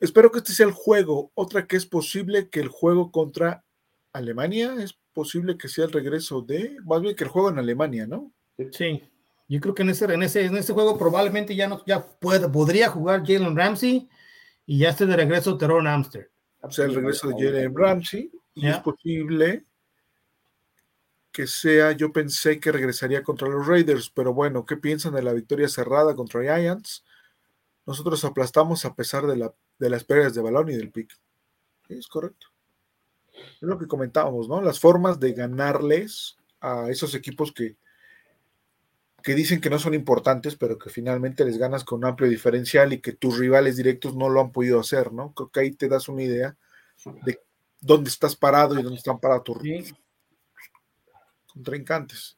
Espero 0.00 0.30
que 0.30 0.38
este 0.38 0.52
sea 0.52 0.66
el 0.66 0.72
juego. 0.72 1.30
Otra 1.34 1.66
que 1.66 1.76
es 1.76 1.86
posible 1.86 2.48
que 2.48 2.60
el 2.60 2.68
juego 2.68 3.10
contra 3.10 3.64
Alemania, 4.12 4.74
es 4.78 4.98
posible 5.12 5.56
que 5.56 5.68
sea 5.68 5.84
el 5.84 5.92
regreso 5.92 6.42
de, 6.42 6.76
más 6.84 7.00
bien 7.00 7.16
que 7.16 7.24
el 7.24 7.30
juego 7.30 7.50
en 7.50 7.58
Alemania, 7.58 8.06
¿no? 8.06 8.32
Sí, 8.72 9.02
yo 9.48 9.60
creo 9.60 9.74
que 9.74 9.82
en 9.82 9.90
ese, 9.90 10.04
en 10.06 10.22
ese, 10.22 10.44
en 10.46 10.56
ese 10.56 10.72
juego 10.72 10.98
probablemente 10.98 11.54
ya, 11.54 11.68
no, 11.68 11.84
ya 11.86 12.04
puede, 12.04 12.48
podría 12.48 12.88
jugar 12.88 13.26
Jalen 13.26 13.56
Ramsey 13.56 14.08
y 14.66 14.78
ya 14.78 14.90
esté 14.90 15.06
de 15.06 15.16
regreso 15.16 15.58
Teron 15.58 15.86
Amster. 15.86 16.30
O 16.62 16.70
sea, 16.70 16.86
el 16.86 16.94
regreso 16.94 17.28
de 17.28 17.34
Jalen 17.34 17.76
Ramsey 17.76 18.32
y 18.54 18.68
es 18.68 18.78
posible 18.78 19.64
que 21.32 21.46
sea, 21.48 21.92
yo 21.92 22.12
pensé 22.12 22.60
que 22.60 22.70
regresaría 22.70 23.24
contra 23.24 23.48
los 23.48 23.66
Raiders, 23.66 24.08
pero 24.08 24.32
bueno, 24.32 24.64
¿qué 24.64 24.76
piensan 24.76 25.14
de 25.14 25.22
la 25.22 25.32
victoria 25.32 25.68
cerrada 25.68 26.14
contra 26.14 26.42
Giants? 26.42 27.04
Nosotros 27.86 28.24
aplastamos 28.24 28.84
a 28.84 28.94
pesar 28.94 29.26
de, 29.26 29.36
la, 29.36 29.52
de 29.80 29.90
las 29.90 30.04
pérdidas 30.04 30.34
de 30.34 30.42
balón 30.42 30.70
y 30.70 30.76
del 30.76 30.92
pick. 30.92 31.12
es 31.88 32.06
correcto. 32.06 32.46
Es 33.32 33.62
lo 33.62 33.78
que 33.78 33.88
comentábamos, 33.88 34.48
¿no? 34.48 34.62
Las 34.62 34.78
formas 34.78 35.18
de 35.18 35.32
ganarles 35.32 36.36
a 36.60 36.88
esos 36.88 37.16
equipos 37.16 37.52
que, 37.52 37.76
que 39.24 39.34
dicen 39.34 39.62
que 39.62 39.70
no 39.70 39.78
son 39.78 39.94
importantes, 39.94 40.54
pero 40.54 40.78
que 40.78 40.90
finalmente 40.90 41.46
les 41.46 41.56
ganas 41.56 41.82
con 41.82 42.00
un 42.00 42.04
amplio 42.04 42.28
diferencial 42.28 42.92
y 42.92 43.00
que 43.00 43.14
tus 43.14 43.38
rivales 43.38 43.78
directos 43.78 44.14
no 44.14 44.28
lo 44.28 44.38
han 44.38 44.52
podido 44.52 44.78
hacer, 44.78 45.14
¿no? 45.14 45.32
Creo 45.32 45.48
que 45.48 45.60
ahí 45.60 45.70
te 45.72 45.88
das 45.88 46.10
una 46.10 46.22
idea 46.22 46.54
de 47.24 47.40
dónde 47.80 48.10
estás 48.10 48.36
parado 48.36 48.78
y 48.78 48.82
dónde 48.82 48.98
están 48.98 49.18
parados 49.18 49.44
tus 49.44 49.56
contrincantes. 51.54 52.36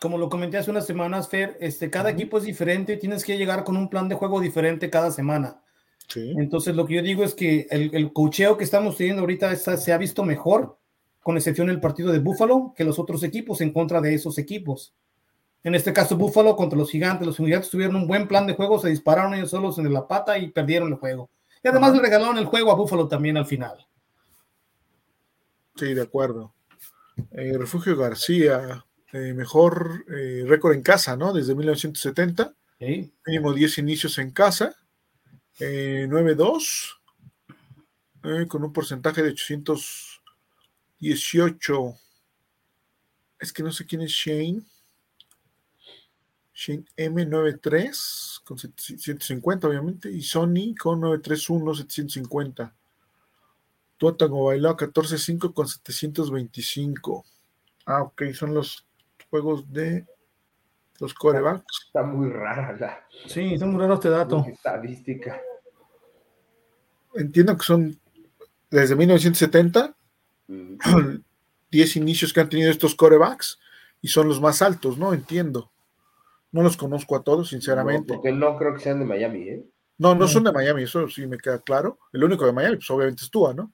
como 0.00 0.16
lo 0.16 0.30
comenté 0.30 0.56
hace 0.56 0.70
unas 0.70 0.86
semanas, 0.86 1.28
Fer, 1.28 1.58
este, 1.60 1.90
cada 1.90 2.08
equipo 2.08 2.38
es 2.38 2.44
diferente, 2.44 2.96
tienes 2.96 3.22
que 3.22 3.36
llegar 3.36 3.64
con 3.64 3.76
un 3.76 3.90
plan 3.90 4.08
de 4.08 4.14
juego 4.14 4.40
diferente 4.40 4.88
cada 4.88 5.10
semana. 5.10 5.62
Entonces, 6.14 6.74
lo 6.74 6.86
que 6.86 6.94
yo 6.94 7.02
digo 7.02 7.22
es 7.22 7.34
que 7.34 7.66
el, 7.70 7.94
el 7.94 8.14
cocheo 8.14 8.56
que 8.56 8.64
estamos 8.64 8.96
teniendo 8.96 9.20
ahorita 9.20 9.54
se 9.56 9.92
ha 9.92 9.98
visto 9.98 10.24
mejor, 10.24 10.78
con 11.22 11.36
excepción 11.36 11.68
del 11.68 11.80
partido 11.80 12.12
de 12.12 12.18
Buffalo, 12.18 12.74
que 12.76 12.84
los 12.84 12.98
otros 12.98 13.22
equipos 13.22 13.60
en 13.60 13.72
contra 13.72 14.00
de 14.00 14.14
esos 14.14 14.38
equipos. 14.38 14.94
En 15.62 15.74
este 15.74 15.92
caso, 15.92 16.16
Buffalo 16.16 16.56
contra 16.56 16.78
los 16.78 16.90
gigantes. 16.90 17.26
Los 17.26 17.36
gigantes 17.36 17.70
tuvieron 17.70 17.96
un 17.96 18.08
buen 18.08 18.26
plan 18.26 18.46
de 18.46 18.54
juego, 18.54 18.80
se 18.80 18.88
dispararon 18.88 19.34
ellos 19.34 19.50
solos 19.50 19.78
en 19.78 19.92
la 19.92 20.08
pata 20.08 20.36
y 20.38 20.50
perdieron 20.50 20.88
el 20.88 20.96
juego. 20.96 21.30
Y 21.62 21.68
además 21.68 21.94
le 21.94 22.00
regalaron 22.00 22.38
el 22.38 22.46
juego 22.46 22.72
a 22.72 22.74
Buffalo 22.74 23.06
también 23.06 23.36
al 23.36 23.46
final. 23.46 23.86
Sí, 25.76 25.94
de 25.94 26.02
acuerdo. 26.02 26.52
Eh, 27.30 27.56
Refugio 27.56 27.96
García, 27.96 28.84
eh, 29.12 29.32
mejor 29.34 30.04
eh, 30.08 30.44
récord 30.46 30.74
en 30.74 30.82
casa, 30.82 31.16
¿no? 31.16 31.32
Desde 31.32 31.54
1970. 31.54 32.54
Mínimo 32.80 33.52
10 33.52 33.78
inicios 33.78 34.18
en 34.18 34.32
casa. 34.32 34.74
9-2. 35.60 37.02
Eh, 38.24 38.46
con 38.46 38.62
un 38.62 38.72
porcentaje 38.72 39.22
de 39.22 39.34
818. 41.02 41.96
Es 43.40 43.52
que 43.52 43.62
no 43.62 43.72
sé 43.72 43.84
quién 43.84 44.02
es 44.02 44.12
Shane. 44.12 44.62
Shane 46.54 46.84
M93 46.96 48.44
con 48.44 48.58
750, 48.58 49.66
obviamente. 49.66 50.10
Y 50.10 50.22
Sony 50.22 50.74
con 50.78 51.00
931, 51.00 51.74
750. 51.74 52.72
Tuatago 53.96 54.46
bailó 54.46 54.76
14-5 54.76 55.52
con 55.52 55.66
725. 55.66 57.24
Ah, 57.86 58.02
ok, 58.02 58.22
son 58.32 58.54
los 58.54 58.86
juegos 59.30 59.70
de 59.72 60.06
los 61.00 61.14
corebacks. 61.14 61.86
Está 61.86 62.02
muy 62.02 62.30
rara 62.30 62.76
la. 62.78 63.06
Sí, 63.26 63.54
está 63.54 63.66
muy 63.66 63.80
raro 63.80 63.94
este 63.94 64.08
dato. 64.08 64.44
Estadística. 64.46 65.40
Entiendo 67.14 67.56
que 67.56 67.64
son 67.64 68.00
desde 68.70 68.96
1970, 68.96 69.94
10 71.70 71.96
inicios 71.96 72.32
que 72.32 72.40
han 72.40 72.48
tenido 72.48 72.70
estos 72.70 72.94
corebacks 72.94 73.58
y 74.00 74.08
son 74.08 74.28
los 74.28 74.40
más 74.40 74.62
altos, 74.62 74.98
¿no? 74.98 75.14
Entiendo. 75.14 75.70
No 76.50 76.62
los 76.62 76.76
conozco 76.76 77.16
a 77.16 77.22
todos, 77.22 77.48
sinceramente. 77.48 78.12
No, 78.12 78.16
porque 78.16 78.32
no 78.32 78.56
creo 78.58 78.74
que 78.74 78.80
sean 78.80 78.98
de 78.98 79.06
Miami, 79.06 79.48
¿eh? 79.48 79.64
No, 79.98 80.14
no, 80.14 80.26
son 80.26 80.44
de 80.44 80.52
Miami, 80.52 80.82
eso 80.82 81.08
sí 81.08 81.26
me 81.26 81.38
queda 81.38 81.60
claro. 81.60 81.98
El 82.12 82.24
único 82.24 82.44
de 82.44 82.52
Miami, 82.52 82.76
pues 82.76 82.90
obviamente 82.90 83.22
es 83.22 83.30
Tua, 83.30 83.54
¿no? 83.54 83.72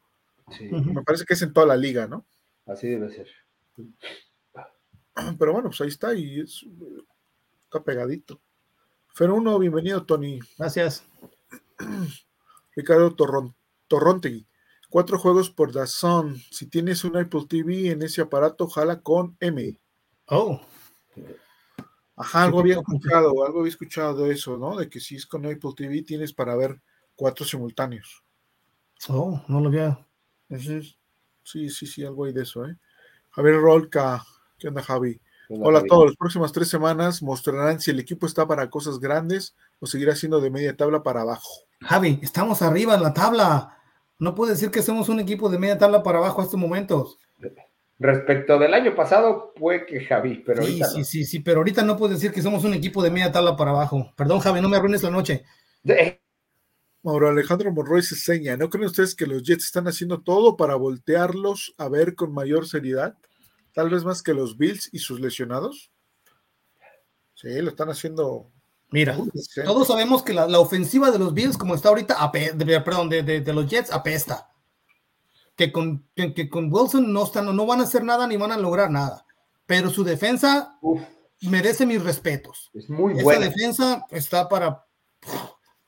Sí. 0.50 0.68
Me 0.68 1.02
parece 1.02 1.24
que 1.24 1.34
es 1.34 1.42
en 1.42 1.52
toda 1.52 1.66
la 1.66 1.76
liga, 1.76 2.06
¿no? 2.06 2.24
Así 2.66 2.88
debe 2.88 3.10
ser. 3.10 3.28
Pero 5.38 5.52
bueno, 5.52 5.70
pues 5.70 5.80
ahí 5.80 5.88
está 5.88 6.14
y 6.14 6.40
está 6.40 7.82
pegadito. 7.84 8.40
Fer 9.14 9.30
1, 9.30 9.58
bienvenido, 9.58 10.04
Tony. 10.04 10.38
Gracias. 10.58 11.04
Ricardo 12.76 13.14
Torron, 13.14 13.54
Torrontegui. 13.88 14.46
Cuatro 14.88 15.18
juegos 15.18 15.50
por 15.50 15.72
Dazón. 15.72 16.36
Si 16.50 16.66
tienes 16.66 17.04
un 17.04 17.16
Apple 17.16 17.44
TV 17.48 17.90
en 17.90 18.02
ese 18.02 18.22
aparato, 18.22 18.68
jala 18.68 19.00
con 19.00 19.36
M. 19.40 19.78
Oh. 20.26 20.60
Ajá, 22.16 22.44
algo 22.44 22.60
había 22.60 22.76
escuchado, 22.76 23.44
algo 23.44 23.60
había 23.60 23.70
escuchado 23.70 24.24
de 24.24 24.32
eso, 24.32 24.56
¿no? 24.56 24.76
De 24.76 24.88
que 24.88 24.98
si 24.98 25.16
es 25.16 25.26
con 25.26 25.46
Apple 25.46 25.72
TV 25.76 26.02
tienes 26.02 26.32
para 26.32 26.56
ver 26.56 26.80
cuatro 27.14 27.44
simultáneos. 27.44 28.24
Oh, 29.08 29.42
no 29.46 29.60
lo 29.60 29.68
había. 29.68 30.06
Sí, 30.50 31.68
sí, 31.70 31.86
sí, 31.86 32.04
algo 32.04 32.24
hay 32.24 32.32
de 32.32 32.42
eso, 32.42 32.66
¿eh? 32.66 32.76
Javier 33.30 33.60
Rolca, 33.60 34.24
¿Qué 34.58 34.66
onda, 34.66 34.82
Javi? 34.82 35.20
Hola, 35.48 35.78
a 35.78 35.84
todos. 35.84 36.06
Las 36.06 36.16
próximas 36.16 36.52
tres 36.52 36.68
semanas 36.68 37.22
mostrarán 37.22 37.80
si 37.80 37.92
el 37.92 38.00
equipo 38.00 38.26
está 38.26 38.46
para 38.46 38.68
cosas 38.68 38.98
grandes 38.98 39.54
o 39.78 39.86
seguirá 39.86 40.16
siendo 40.16 40.40
de 40.40 40.50
media 40.50 40.76
tabla 40.76 41.02
para 41.02 41.20
abajo. 41.20 41.48
Javi, 41.80 42.18
estamos 42.22 42.60
arriba 42.60 42.96
en 42.96 43.02
la 43.02 43.14
tabla. 43.14 43.77
No 44.18 44.34
puede 44.34 44.52
decir 44.52 44.70
que 44.70 44.82
somos 44.82 45.08
un 45.08 45.20
equipo 45.20 45.48
de 45.48 45.58
media 45.58 45.78
tabla 45.78 46.02
para 46.02 46.18
abajo 46.18 46.40
a 46.40 46.44
estos 46.44 46.58
momentos. 46.58 47.18
Respecto 47.98 48.58
del 48.58 48.74
año 48.74 48.94
pasado, 48.94 49.52
fue 49.56 49.84
que 49.86 50.04
Javi, 50.04 50.42
pero 50.46 50.62
sí, 50.62 50.80
sí, 50.84 51.04
sí, 51.04 51.24
sí, 51.24 51.40
pero 51.40 51.58
ahorita 51.58 51.82
no 51.82 51.96
puedes 51.96 52.20
decir 52.20 52.32
que 52.32 52.42
somos 52.42 52.64
un 52.64 52.74
equipo 52.74 53.02
de 53.02 53.10
media 53.10 53.32
tabla 53.32 53.56
para 53.56 53.72
abajo. 53.72 54.12
Perdón, 54.16 54.40
Javi, 54.40 54.60
no 54.60 54.68
me 54.68 54.76
arruines 54.76 55.02
la 55.02 55.10
noche. 55.10 55.44
Mauro 57.02 57.28
Alejandro 57.28 57.72
Monroy 57.72 58.02
se 58.02 58.16
seña. 58.16 58.56
¿No 58.56 58.68
creen 58.70 58.86
ustedes 58.86 59.14
que 59.14 59.26
los 59.26 59.42
Jets 59.42 59.64
están 59.64 59.88
haciendo 59.88 60.20
todo 60.20 60.56
para 60.56 60.74
voltearlos 60.74 61.74
a 61.78 61.88
ver 61.88 62.14
con 62.14 62.32
mayor 62.32 62.66
seriedad? 62.66 63.16
tal 63.78 63.90
vez 63.90 64.02
más 64.02 64.24
que 64.24 64.34
los 64.34 64.58
Bills 64.58 64.88
y 64.92 64.98
sus 64.98 65.20
lesionados. 65.20 65.92
Sí, 67.34 67.48
lo 67.60 67.70
están 67.70 67.88
haciendo. 67.90 68.50
Mira, 68.90 69.18
todos 69.64 69.86
sabemos 69.86 70.22
que 70.22 70.32
la, 70.32 70.46
ofensiva 70.58 71.10
de 71.10 71.18
los 71.18 71.34
Bills, 71.34 71.58
como 71.58 71.74
está 71.74 71.90
ahorita, 71.90 72.16
perdón, 72.32 73.10
de, 73.10 73.52
los 73.52 73.66
Jets, 73.66 73.92
apesta. 73.92 74.48
Que 75.56 75.72
con, 75.72 76.06
que, 76.14 76.48
con 76.48 76.72
Wilson 76.72 77.12
no, 77.12 77.24
están, 77.24 77.54
no 77.54 77.66
van 77.66 77.80
a 77.80 77.84
hacer 77.84 78.04
nada 78.04 78.26
ni 78.26 78.36
van 78.36 78.52
a 78.52 78.56
lograr 78.56 78.90
nada. 78.90 79.24
pero 79.66 79.90
su 79.90 80.04
defensa 80.04 80.78
merece 81.42 81.84
mis 81.84 82.02
respetos. 82.02 82.70
Es 82.72 82.88
muy 82.88 83.14
buena. 83.14 83.46
Esa 83.46 83.50
defensa 83.50 84.06
está 84.10 84.48
para. 84.48 84.84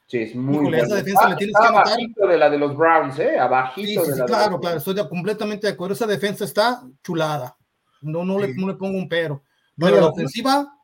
Sí, 0.07 0.19
es 0.19 0.35
muy 0.35 0.65
buena. 0.65 0.79
Esa 0.79 0.97
defensa 0.97 1.29
le 1.29 1.37
tienes 1.37 1.57
que 1.57 1.67
Abajito 1.67 2.27
de 2.27 2.37
la 2.37 2.51
de 2.51 2.59
los 2.59 2.77
Browns, 2.77 3.19
¿eh? 3.21 3.39
Abajito 3.39 4.05
de 4.05 4.17
la 4.17 4.25
claro, 4.27 4.61
claro, 4.61 4.79
estoy 4.79 4.97
completamente 5.09 5.69
de 5.69 5.73
acuerdo. 5.73 5.95
Esa 5.95 6.07
defensa 6.07 6.45
está 6.45 6.83
chulada. 7.03 7.57
No, 8.03 8.25
no, 8.25 8.39
le, 8.39 8.55
no 8.55 8.67
le 8.67 8.75
pongo 8.75 8.99
un 8.99 9.09
pero. 9.09 9.43
Pero 9.79 10.01
la 10.01 10.09
ofensiva, 10.09 10.80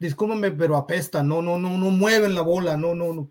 discúlpenme, 0.00 0.50
pero 0.50 0.76
apesta. 0.76 1.22
No, 1.22 1.40
no, 1.40 1.58
no, 1.58 1.78
no 1.78 1.90
mueven 1.90 2.34
la 2.34 2.42
bola. 2.42 2.76
No, 2.76 2.96
no, 2.96 3.30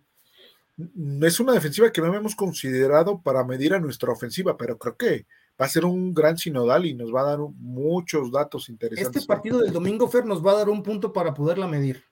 no 0.78 1.28
es 1.28 1.40
una 1.40 1.54
defensiva 1.54 1.92
que 1.92 2.00
no 2.00 2.14
hemos 2.16 2.36
considerado 2.36 3.22
para 3.22 3.44
medir 3.44 3.74
a 3.74 3.80
nuestra 3.80 4.14
ofensiva, 4.14 4.56
pero 4.56 4.78
creo 4.78 4.96
que 4.96 5.26
va 5.60 5.66
a 5.66 5.70
ser 5.70 5.84
un 5.84 6.14
gran 6.14 6.38
sinodal 6.38 6.86
y 6.86 6.94
nos 6.94 7.14
va 7.14 7.22
a 7.22 7.32
dar 7.32 7.40
muchos 7.40 8.32
datos 8.32 8.70
interesantes. 8.70 9.22
Este 9.22 9.28
partido 9.28 9.60
del 9.60 9.74
domingo, 9.74 10.08
Fer, 10.08 10.26
nos 10.26 10.46
va 10.46 10.52
a 10.52 10.58
dar 10.58 10.70
un 10.70 10.82
punto 10.82 11.12
para 11.12 11.34
poderla 11.34 11.68
medir. 11.68 12.06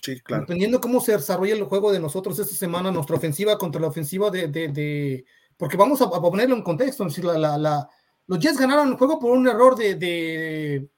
Sí, 0.00 0.20
claro. 0.20 0.42
Dependiendo 0.42 0.80
cómo 0.80 1.00
se 1.00 1.12
desarrolla 1.12 1.54
el 1.54 1.64
juego 1.64 1.92
de 1.92 2.00
nosotros 2.00 2.38
esta 2.38 2.54
semana, 2.54 2.90
nuestra 2.90 3.16
ofensiva 3.16 3.58
contra 3.58 3.80
la 3.80 3.88
ofensiva 3.88 4.30
de. 4.30 5.24
porque 5.56 5.76
vamos 5.76 6.00
a, 6.00 6.08
ponerlo 6.08 6.56
en 6.56 6.62
contexto. 6.62 7.06
la, 7.22 7.88
los 8.26 8.38
Jets 8.38 8.58
ganaron 8.58 8.88
el 8.88 8.96
juego 8.96 9.18
por 9.18 9.32
un 9.32 9.46
error 9.46 9.76
de. 9.76 9.94
de, 9.96 10.88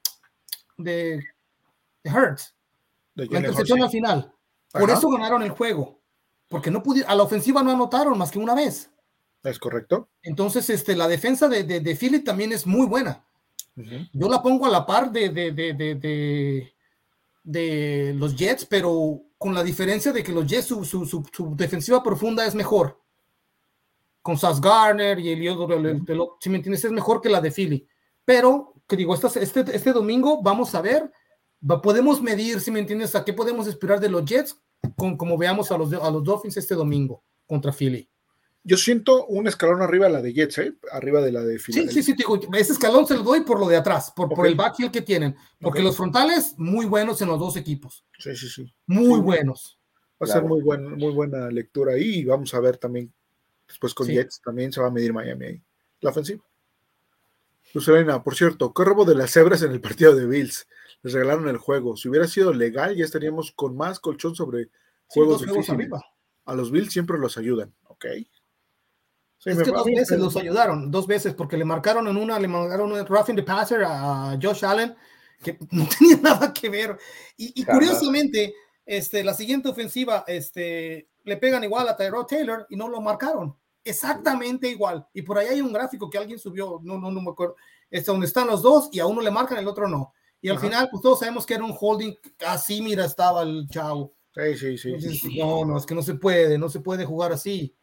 de, 0.77 1.23
Hertz. 2.03 2.55
La 3.25 3.39
intercepción 3.39 3.81
al 3.81 3.89
final. 3.89 4.33
Por 4.71 4.89
eso 4.89 5.09
ganaron 5.09 5.41
el 5.43 5.51
juego 5.51 5.99
porque 6.49 6.71
no 6.71 6.83
pudieron, 6.83 7.09
a 7.09 7.15
la 7.15 7.23
ofensiva 7.23 7.63
no 7.63 7.71
anotaron 7.71 8.17
más 8.17 8.31
que 8.31 8.39
una 8.39 8.55
vez. 8.55 8.91
Es 9.43 9.57
correcto. 9.59 10.09
Entonces, 10.21 10.69
este, 10.69 10.95
la 10.95 11.07
defensa 11.07 11.47
de, 11.47 11.63
de, 11.63 11.95
Philly 11.95 12.19
también 12.19 12.51
es 12.51 12.67
muy 12.67 12.85
buena. 12.85 13.23
Yo 14.11 14.27
la 14.27 14.41
pongo 14.41 14.65
a 14.65 14.69
la 14.69 14.85
par 14.85 15.09
de, 15.09 15.29
de, 15.29 16.73
de, 17.43 18.13
los 18.17 18.35
Jets, 18.35 18.65
pero 18.65 19.21
con 19.37 19.53
la 19.53 19.63
diferencia 19.63 20.11
de 20.11 20.21
que 20.21 20.33
los 20.33 20.45
Jets, 20.45 20.65
su, 20.65 20.83
su, 20.83 21.05
su, 21.05 21.55
defensiva 21.55 22.03
profunda 22.03 22.45
es 22.45 22.53
mejor. 22.55 22.99
Con 24.21 24.37
Sas 24.37 24.59
Garner 24.59 25.17
y 25.17 25.29
el, 25.29 25.47
el, 25.47 26.05
si 26.41 26.49
me 26.49 26.57
entiendes, 26.57 26.83
es 26.83 26.91
mejor 26.91 27.21
que 27.21 27.29
la 27.29 27.39
de 27.39 27.51
Philly. 27.51 27.87
Pero, 28.25 28.73
que 28.85 28.97
digo, 28.97 29.15
este, 29.15 29.41
este, 29.41 29.63
este 29.73 29.93
domingo 29.93 30.41
vamos 30.41 30.75
a 30.75 30.81
ver, 30.81 31.09
podemos 31.81 32.21
medir, 32.21 32.59
si 32.59 32.71
me 32.71 32.79
entiendes, 32.79 33.15
a 33.15 33.23
qué 33.23 33.33
podemos 33.33 33.67
esperar 33.67 33.99
de 33.99 34.09
los 34.09 34.25
Jets 34.25 34.59
con, 34.95 35.17
como 35.17 35.37
veamos 35.37 35.71
a 35.71 35.77
los, 35.77 35.91
a 35.93 36.09
los 36.11 36.23
Dolphins 36.23 36.57
este 36.57 36.75
domingo 36.75 37.23
contra 37.45 37.71
Philly. 37.71 38.09
Yo 38.63 38.77
siento 38.77 39.25
un 39.27 39.47
escalón 39.47 39.81
arriba 39.81 40.07
de 40.07 40.13
la 40.13 40.21
de 40.21 40.33
Jets, 40.33 40.57
¿eh? 40.59 40.73
arriba 40.91 41.21
de 41.21 41.31
la 41.31 41.41
de 41.43 41.57
Philly. 41.57 41.87
Sí, 41.87 41.93
sí, 41.93 42.03
sí, 42.03 42.13
digo, 42.13 42.39
ese 42.53 42.73
escalón 42.73 43.07
se 43.07 43.15
lo 43.15 43.23
doy 43.23 43.41
por 43.41 43.59
lo 43.59 43.67
de 43.67 43.77
atrás, 43.77 44.11
por, 44.15 44.29
por 44.29 44.45
el 44.45 44.55
backfield 44.55 44.91
que 44.91 45.01
tienen, 45.01 45.35
porque 45.59 45.81
los 45.81 45.95
frontales 45.95 46.53
muy 46.57 46.85
buenos 46.85 47.21
en 47.21 47.29
los 47.29 47.39
dos 47.39 47.55
equipos. 47.55 48.05
Sí, 48.17 48.35
sí, 48.35 48.49
sí. 48.49 48.73
Muy 48.85 49.19
buenos. 49.21 49.79
Va 50.21 50.25
a 50.25 50.33
ser 50.33 50.43
muy, 50.43 50.61
buen, 50.61 50.97
muy 50.97 51.13
buena 51.13 51.49
lectura 51.49 51.93
ahí 51.93 52.19
y 52.19 52.25
vamos 52.25 52.53
a 52.53 52.59
ver 52.59 52.77
también, 52.77 53.13
después 53.65 53.93
con 53.93 54.07
Jets 54.07 54.41
también 54.41 54.71
se 54.73 54.81
va 54.81 54.87
a 54.87 54.91
medir 54.91 55.13
Miami 55.13 55.45
ahí, 55.45 55.61
la 56.01 56.09
ofensiva. 56.09 56.43
Lucelena, 57.73 58.21
por 58.21 58.35
cierto, 58.35 58.73
¿qué 58.73 58.83
robo 58.83 59.05
de 59.05 59.15
las 59.15 59.31
cebras 59.31 59.61
en 59.61 59.71
el 59.71 59.79
partido 59.79 60.13
de 60.13 60.25
Bills? 60.25 60.67
Les 61.01 61.13
regalaron 61.13 61.47
el 61.47 61.57
juego. 61.57 61.95
Si 61.95 62.09
hubiera 62.09 62.27
sido 62.27 62.53
legal, 62.53 62.95
ya 62.95 63.05
estaríamos 63.05 63.51
con 63.51 63.75
más 63.75 63.99
colchón 63.99 64.35
sobre 64.35 64.69
juegos, 65.07 65.43
arriba. 65.69 66.03
A 66.45 66.55
los 66.55 66.71
Bills 66.71 66.91
siempre 66.91 67.17
los 67.17 67.37
ayudan, 67.37 67.73
¿ok? 67.83 68.05
es 69.45 69.57
que 69.63 69.71
dos 69.71 69.85
veces 69.85 70.19
los 70.19 70.35
ayudaron, 70.35 70.91
dos 70.91 71.07
veces, 71.07 71.33
porque 71.33 71.55
le 71.55 71.63
marcaron 71.63 72.07
en 72.07 72.17
una, 72.17 72.37
le 72.39 72.47
marcaron 72.47 72.91
un 72.91 73.05
roughing 73.05 73.35
the 73.35 73.43
passer 73.43 73.83
a 73.85 74.37
Josh 74.41 74.65
Allen, 74.65 74.95
que 75.41 75.57
no 75.71 75.87
tenía 75.87 76.17
nada 76.17 76.53
que 76.53 76.69
ver. 76.69 76.97
Y, 77.37 77.63
curiosamente, 77.63 78.53
este, 78.85 79.23
la 79.23 79.33
siguiente 79.33 79.69
ofensiva, 79.69 80.25
este, 80.27 81.07
le 81.23 81.37
pegan 81.37 81.63
igual 81.63 81.87
a 81.87 81.95
Tyrod 81.95 82.25
Taylor 82.25 82.65
y 82.69 82.75
no 82.75 82.89
lo 82.89 82.99
marcaron. 82.99 83.55
Exactamente 83.83 84.67
igual. 84.67 85.07
Y 85.13 85.21
por 85.21 85.37
ahí 85.37 85.47
hay 85.47 85.61
un 85.61 85.71
gráfico 85.71 86.09
que 86.09 86.17
alguien 86.17 86.37
subió, 86.37 86.79
no, 86.83 86.99
no, 86.99 87.09
no 87.09 87.21
me 87.21 87.31
acuerdo, 87.31 87.55
es 87.89 88.05
donde 88.05 88.25
están 88.25 88.47
los 88.47 88.61
dos 88.61 88.89
y 88.91 88.99
a 88.99 89.05
uno 89.05 89.21
le 89.21 89.31
marcan, 89.31 89.57
el 89.57 89.67
otro 89.67 89.87
no. 89.87 90.13
Y 90.41 90.49
al 90.49 90.59
final, 90.59 90.87
pues 90.89 91.01
todos 91.01 91.19
sabemos 91.19 91.45
que 91.45 91.53
era 91.53 91.65
un 91.65 91.75
holding, 91.77 92.13
así 92.47 92.81
mira 92.81 93.05
estaba 93.05 93.43
el 93.43 93.67
chavo. 93.69 94.13
Sí, 94.33 94.77
sí, 94.77 94.97
sí. 94.97 95.37
no, 95.37 95.65
no, 95.65 95.77
es 95.77 95.85
que 95.85 95.95
no 95.95 96.01
se 96.01 96.15
puede, 96.15 96.57
no 96.57 96.69
se 96.69 96.79
puede 96.79 97.05
jugar 97.05 97.33
así. 97.33 97.75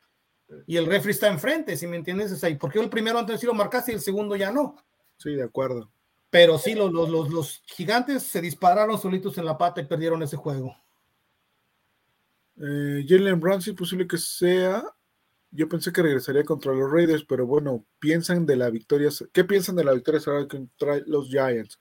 Y 0.66 0.77
el 0.77 0.87
refri 0.87 1.11
está 1.11 1.28
enfrente, 1.28 1.77
si 1.77 1.87
me 1.87 1.97
entiendes, 1.97 2.31
es 2.31 2.43
ahí. 2.45 2.57
Porque 2.57 2.78
el 2.78 2.89
primero 2.89 3.19
antes 3.19 3.41
sí 3.41 3.47
lo 3.47 3.55
marcaste 3.55 3.93
y 3.93 3.97
el 3.97 4.01
segundo 4.01 4.37
ya 4.37 4.51
no. 4.51 4.77
Sí, 5.19 5.35
de 5.35 5.43
acuerdo. 5.43 5.91
Pero 6.31 6.59
sí, 6.59 6.74
los, 6.74 6.93
los, 6.93 7.31
los, 7.31 7.62
gigantes 7.66 8.23
se 8.23 8.41
dispararon 8.41 8.99
solitos 8.99 9.39
en 9.39 9.45
la 9.45 9.59
pata 9.59 9.81
y 9.81 9.87
perdieron 9.87 10.23
ese 10.23 10.37
juego. 10.37 10.77
Eh, 12.59 13.05
Jalen 13.07 13.41
Ramsey, 13.41 13.74
posible 13.74 14.07
que 14.07 14.19
sea. 14.19 14.85
Yo 15.51 15.69
pensé 15.69 15.93
que 15.93 16.03
regresaría 16.03 16.45
contra 16.45 16.73
los 16.73 16.91
Raiders, 16.91 17.24
pero 17.24 17.47
bueno, 17.47 17.85
piensan 17.99 18.45
de 18.45 18.57
la 18.57 18.70
victoria. 18.70 19.11
¿Qué 19.33 19.45
piensan 19.45 19.77
de 19.77 19.85
la 19.85 19.93
victoria 19.93 20.20
contra 20.49 20.99
los 21.07 21.28
Giants? 21.28 21.78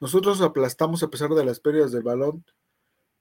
Nosotros 0.00 0.40
aplastamos 0.40 1.02
a 1.02 1.10
pesar 1.10 1.30
de 1.30 1.44
las 1.44 1.60
pérdidas 1.60 1.92
del 1.92 2.02
balón 2.02 2.44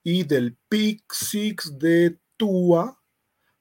y 0.03 0.23
del 0.23 0.55
pick 0.69 1.03
six 1.11 1.77
de 1.79 2.17
Tua, 2.37 3.01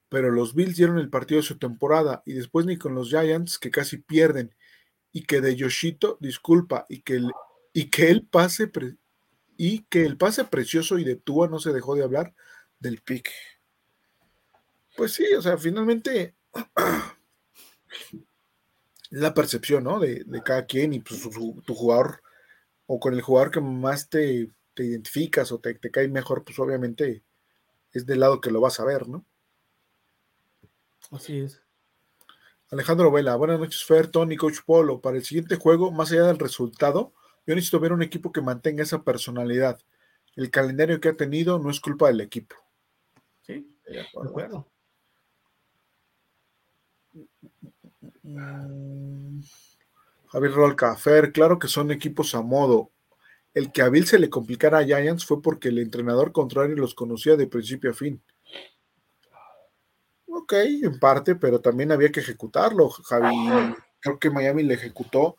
pero 0.09 0.30
los 0.30 0.55
Bills 0.55 0.76
dieron 0.76 0.98
el 0.98 1.10
partido 1.10 1.40
de 1.40 1.47
su 1.47 1.59
temporada 1.59 2.22
y 2.26 2.34
después 2.34 2.66
ni 2.66 2.76
con 2.76 2.94
los 2.94 3.09
Giants 3.09 3.59
que 3.59 3.70
casi 3.70 3.98
pierden 3.98 4.55
y 5.12 5.22
que 5.22 5.40
de 5.40 5.56
Yoshito, 5.56 6.18
disculpa, 6.20 6.84
y 6.88 7.01
que 7.01 7.14
el, 7.14 7.30
y 7.72 7.88
que 7.88 8.10
el 8.10 8.26
pase 8.26 8.70
y 9.56 9.84
que 9.84 10.05
el 10.05 10.18
pase 10.18 10.44
precioso 10.44 10.98
y 10.98 11.05
de 11.05 11.16
Tua 11.16 11.48
no 11.48 11.59
se 11.59 11.72
dejó 11.72 11.94
de 11.94 12.05
hablar 12.05 12.34
del 12.78 13.01
pick. 13.01 13.30
Pues 14.94 15.14
sí, 15.14 15.24
o 15.34 15.40
sea, 15.40 15.56
finalmente 15.56 16.34
la 19.10 19.32
percepción, 19.32 19.84
¿no? 19.84 20.01
De, 20.01 20.24
cada 20.44 20.66
quien 20.66 20.93
y 20.93 21.01
pues, 21.01 21.22
tu 21.22 21.74
jugador 21.74 22.22
o 22.86 23.00
con 23.00 23.14
el 23.14 23.22
jugador 23.22 23.50
que 23.50 23.60
más 23.60 24.08
te, 24.08 24.50
identificas 24.76 25.52
o 25.52 25.58
te, 25.58 25.74
te, 25.74 25.90
cae 25.90 26.08
mejor, 26.08 26.44
pues 26.44 26.58
obviamente 26.58 27.22
es 27.92 28.06
del 28.06 28.20
lado 28.20 28.40
que 28.40 28.50
lo 28.50 28.60
vas 28.60 28.78
a 28.80 28.84
ver, 28.84 29.08
¿no? 29.08 29.24
Así 31.10 31.38
es. 31.38 31.62
Alejandro 32.70 33.12
Vela, 33.12 33.36
buenas 33.36 33.60
noches, 33.60 33.84
Fer, 33.84 34.08
Tony, 34.08 34.36
Coach 34.36 34.58
Polo. 34.66 35.00
Para 35.00 35.16
el 35.16 35.24
siguiente 35.24 35.56
juego, 35.56 35.92
más 35.92 36.10
allá 36.10 36.24
del 36.24 36.38
resultado, 36.38 37.12
yo 37.46 37.54
necesito 37.54 37.78
ver 37.78 37.92
un 37.92 38.02
equipo 38.02 38.32
que 38.32 38.40
mantenga 38.40 38.82
esa 38.82 39.04
personalidad. 39.04 39.78
El 40.34 40.50
calendario 40.50 41.00
que 41.00 41.10
ha 41.10 41.16
tenido 41.16 41.58
no 41.60 41.70
es 41.70 41.80
culpa 41.80 42.08
del 42.08 42.20
equipo. 42.20 42.56
Sí, 43.42 43.72
de 43.86 44.00
acuerdo. 44.00 44.68
Mm. 48.22 49.40
Javier 50.32 50.53
Rolca, 50.53 50.97
Fer, 50.97 51.32
claro 51.32 51.59
que 51.59 51.69
son 51.69 51.90
equipos 51.90 52.35
a 52.35 52.43
modo. 52.43 52.90
El 53.55 53.73
que 53.73 53.82
a 53.82 53.89
Bill 53.89 54.07
se 54.07 54.19
le 54.19 54.28
complicara 54.28 54.78
a 54.78 54.85
Giants 54.85 55.24
fue 55.24 55.40
porque 55.40 55.69
el 55.69 55.78
entrenador 55.78 56.32
contrario 56.32 56.77
los 56.77 56.94
conocía 56.94 57.36
de 57.36 57.47
principio 57.47 57.90
a 57.90 57.94
fin. 57.94 58.23
Ok, 60.27 60.53
en 60.53 60.98
parte, 60.98 61.36
pero 61.36 61.61
también 61.61 61.93
había 61.93 62.12
que 62.12 62.20
ejecutarlo. 62.20 62.90
Javi, 62.90 63.74
creo 64.01 64.19
que 64.19 64.31
Miami 64.31 64.62
le 64.62 64.74
ejecutó 64.74 65.36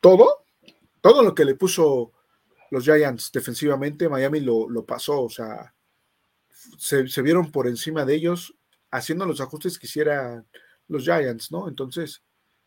todo, 0.00 0.44
todo 1.00 1.22
lo 1.22 1.34
que 1.34 1.44
le 1.44 1.56
puso 1.56 2.12
los 2.70 2.84
Giants 2.84 3.30
defensivamente, 3.32 4.08
Miami 4.08 4.40
lo, 4.40 4.84
pasó, 4.86 5.22
o 5.22 5.30
sea, 5.30 5.74
se, 6.78 7.08
se, 7.08 7.22
vieron 7.22 7.50
por 7.50 7.68
encima 7.68 8.04
de 8.04 8.14
ellos 8.14 8.54
haciendo 8.90 9.26
los 9.26 9.40
ajustes 9.40 9.78
que 9.78 9.86
hicieran 9.86 10.46
los 10.88 11.04
Giants, 11.04 11.50
¿no? 11.52 11.68
Entonces, 11.68 12.22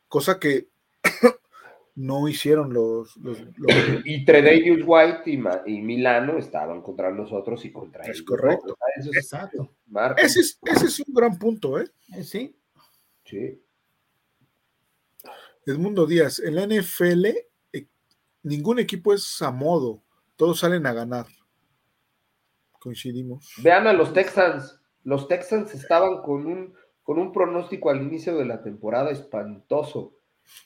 cosa 0.07 0.39
que 0.39 0.69
no 1.97 2.27
hicieron 2.27 2.73
los... 2.73 3.17
los, 3.17 3.39
Y 4.05 4.23
Tredavious 4.23 4.83
White 4.85 5.21
y, 5.65 5.81
Milano 5.81 6.37
estaban 6.37 6.83
contra 6.83 7.11
nosotros 7.11 7.65
y 7.65 7.71
contra 7.71 8.03
ellos. 8.03 8.17
Es 8.17 8.23
correcto. 8.23 8.77
Eso 8.97 9.09
es, 9.09 9.17
Exacto. 9.17 9.75
Ese 10.17 10.41
es, 10.41 10.59
ese 10.63 10.85
es 10.85 10.99
un 10.99 11.13
gran 11.13 11.39
punto, 11.39 11.79
¿eh? 11.79 11.87
¿eh? 12.15 12.23
Sí. 12.23 12.55
Sí. 13.25 13.61
Edmundo 15.65 16.05
Díaz, 16.05 16.39
en 16.39 16.55
la 16.55 16.67
NFL 16.67 17.25
eh, 17.73 17.87
ningún 18.43 18.77
equipo 18.77 19.11
es 19.11 19.41
a 19.41 19.51
modo, 19.51 20.03
todos 20.35 20.59
salen 20.59 20.85
a 20.85 20.93
ganar. 20.93 21.25
Coincidimos. 22.79 23.53
Vean 23.63 23.87
a 23.87 23.93
los 23.93 24.13
Texans. 24.13 24.79
Los 25.03 25.27
Texans 25.27 25.73
estaban 25.73 26.21
con 26.21 26.45
un, 26.45 26.75
con 27.01 27.17
un 27.17 27.31
pronóstico 27.31 27.89
al 27.89 28.03
inicio 28.03 28.37
de 28.37 28.45
la 28.45 28.61
temporada 28.61 29.09
espantoso 29.09 30.16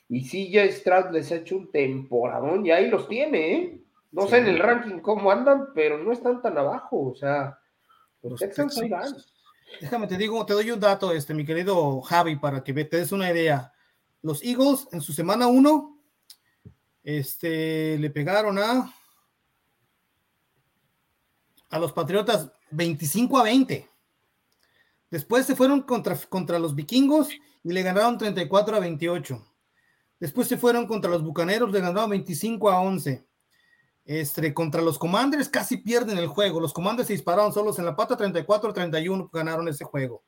y 0.09 0.51
ya 0.51 0.69
Stroud 0.69 1.11
les 1.11 1.31
ha 1.31 1.35
hecho 1.35 1.57
un 1.57 1.71
temporadón 1.71 2.65
y 2.65 2.71
ahí 2.71 2.89
los 2.89 3.07
tiene, 3.07 3.53
¿eh? 3.53 3.81
No 4.11 4.27
sé 4.27 4.39
en 4.39 4.47
el 4.47 4.59
ranking 4.59 4.99
cómo 4.99 5.31
andan, 5.31 5.67
pero 5.73 5.97
no 5.97 6.11
están 6.11 6.41
tan 6.41 6.57
abajo. 6.57 7.11
O 7.11 7.15
sea, 7.15 7.57
los, 8.21 8.39
Texans 8.39 8.77
ahí 8.77 8.89
van. 8.89 9.15
Déjame 9.79 10.07
te 10.07 10.17
digo, 10.17 10.45
te 10.45 10.53
doy 10.53 10.69
un 10.71 10.79
dato, 10.81 11.13
este, 11.13 11.33
mi 11.33 11.45
querido 11.45 12.01
Javi, 12.01 12.35
para 12.35 12.61
que 12.61 12.73
te 12.73 12.97
des 12.97 13.11
una 13.13 13.31
idea. 13.31 13.71
Los 14.21 14.43
Eagles 14.43 14.87
en 14.91 15.01
su 15.01 15.13
semana 15.13 15.47
1 15.47 15.97
Este, 17.03 17.97
le 17.97 18.09
pegaron 18.09 18.59
a 18.59 18.93
a 21.71 21.79
los 21.79 21.93
Patriotas 21.93 22.51
25 22.71 23.39
a 23.39 23.43
20. 23.43 23.89
Después 25.09 25.45
se 25.45 25.55
fueron 25.55 25.81
contra, 25.81 26.15
contra 26.29 26.59
los 26.59 26.75
vikingos 26.75 27.29
y 27.63 27.71
le 27.71 27.81
ganaron 27.81 28.17
34 28.17 28.75
a 28.75 28.79
28. 28.79 29.51
Después 30.22 30.48
se 30.48 30.56
fueron 30.56 30.85
contra 30.85 31.10
los 31.10 31.23
bucaneros, 31.23 31.72
le 31.72 31.81
ganaron 31.81 32.11
25 32.11 32.69
a 32.69 32.80
11. 32.80 33.26
Este, 34.06 34.53
contra 34.53 34.80
los 34.80 34.99
Commanders 34.99 35.49
casi 35.49 35.77
pierden 35.77 36.19
el 36.19 36.27
juego. 36.27 36.60
Los 36.60 36.73
Commanders 36.73 37.07
se 37.07 37.14
dispararon 37.14 37.52
solos 37.52 37.80
en 37.80 37.85
la 37.85 37.95
pata 37.95 38.15
34 38.15 38.69
a 38.69 38.73
31, 38.73 39.31
ganaron 39.34 39.68
ese 39.68 39.84
juego. 39.84 40.23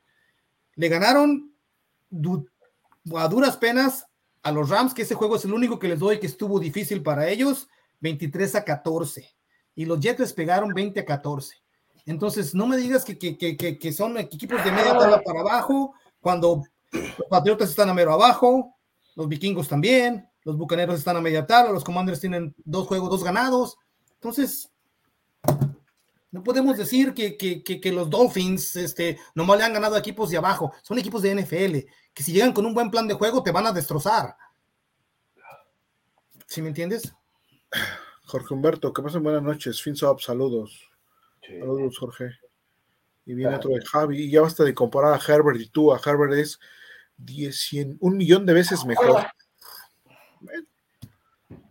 Le 0.76 0.90
ganaron 0.90 1.54
a 3.16 3.28
duras 3.28 3.56
penas 3.58 4.08
a 4.42 4.52
los 4.52 4.68
Rams, 4.70 4.96
que 4.96 5.04
ese 5.04 5.14
juego 5.14 5.36
es 5.36 5.46
el 5.46 5.54
único 5.54 5.78
que 5.78 5.90
les 5.90 6.00
doy 6.00 6.20
que 6.20 6.26
estuvo 6.26 6.60
difícil 6.60 7.04
para 7.04 7.30
ellos, 7.30 7.70
23 8.00 8.56
a 8.56 8.66
14. 8.66 9.30
Y 9.76 9.86
los 9.86 10.00
Jets 10.00 10.34
pegaron 10.34 10.74
20 10.74 11.02
a 11.02 11.06
14. 11.06 11.56
Entonces, 12.08 12.56
no 12.56 12.66
me 12.66 12.78
digas 12.78 13.06
que, 13.06 13.20
que, 13.20 13.38
que, 13.38 13.78
que 13.78 13.94
son 13.94 14.18
equipos 14.18 14.64
de 14.66 14.72
media 14.72 14.98
tabla 14.98 15.22
para 15.22 15.42
abajo, 15.42 15.94
cuando 16.20 16.64
los 16.92 17.28
Patriotas 17.30 17.70
están 17.70 17.90
a 17.90 17.94
mero 17.94 18.12
abajo, 18.12 18.73
los 19.16 19.28
vikingos 19.28 19.68
también, 19.68 20.28
los 20.44 20.58
bucaneros 20.58 21.00
están 21.00 21.18
a 21.18 21.22
media 21.22 21.46
tabla, 21.46 21.72
los 21.72 21.84
commanders 21.84 22.20
tienen 22.20 22.56
dos 22.66 22.88
juegos, 22.88 23.10
dos 23.10 23.24
ganados. 23.24 23.78
Entonces, 24.16 24.72
no 26.32 26.44
podemos 26.44 26.78
decir 26.78 27.14
que, 27.14 27.38
que, 27.38 27.64
que, 27.64 27.92
los 27.92 28.10
Dolphins 28.10 28.76
este, 28.76 29.20
nomás 29.36 29.60
le 29.60 29.66
han 29.66 29.74
ganado 29.74 29.96
a 29.96 30.00
equipos 30.00 30.30
de 30.32 30.38
abajo. 30.38 30.74
Son 30.82 30.98
equipos 30.98 31.22
de 31.22 31.36
NFL, 31.36 31.88
que 32.14 32.24
si 32.24 32.34
llegan 32.34 32.54
con 32.54 32.66
un 32.66 32.74
buen 32.74 32.90
plan 32.90 33.08
de 33.08 33.14
juego 33.14 33.44
te 33.44 33.52
van 33.52 33.68
a 33.68 33.72
destrozar. 33.72 34.36
¿Sí 36.48 36.62
me 36.62 36.70
entiendes? 36.70 37.14
Jorge 38.26 38.54
Humberto, 38.54 38.92
que 38.92 39.04
pasen 39.04 39.24
buenas 39.24 39.44
noches. 39.44 39.82
Finsop, 39.82 40.22
saludos. 40.22 40.90
Saludos, 41.48 41.98
Jorge. 42.00 42.32
Y 43.26 43.36
viene 43.36 43.56
otro 43.56 43.72
de 43.72 43.86
Javi. 43.86 44.24
Y 44.24 44.32
ya 44.32 44.42
basta 44.42 44.64
de 44.64 44.74
comparar 44.74 45.14
a 45.14 45.34
Herbert 45.34 45.60
y 45.60 45.70
tú. 45.70 45.94
A 45.94 46.02
Herbert 46.04 46.34
es 46.34 46.60
10, 47.18 47.98
un 48.00 48.18
millón 48.18 48.46
de 48.46 48.54
veces 48.54 48.86
mejor. 48.86 49.26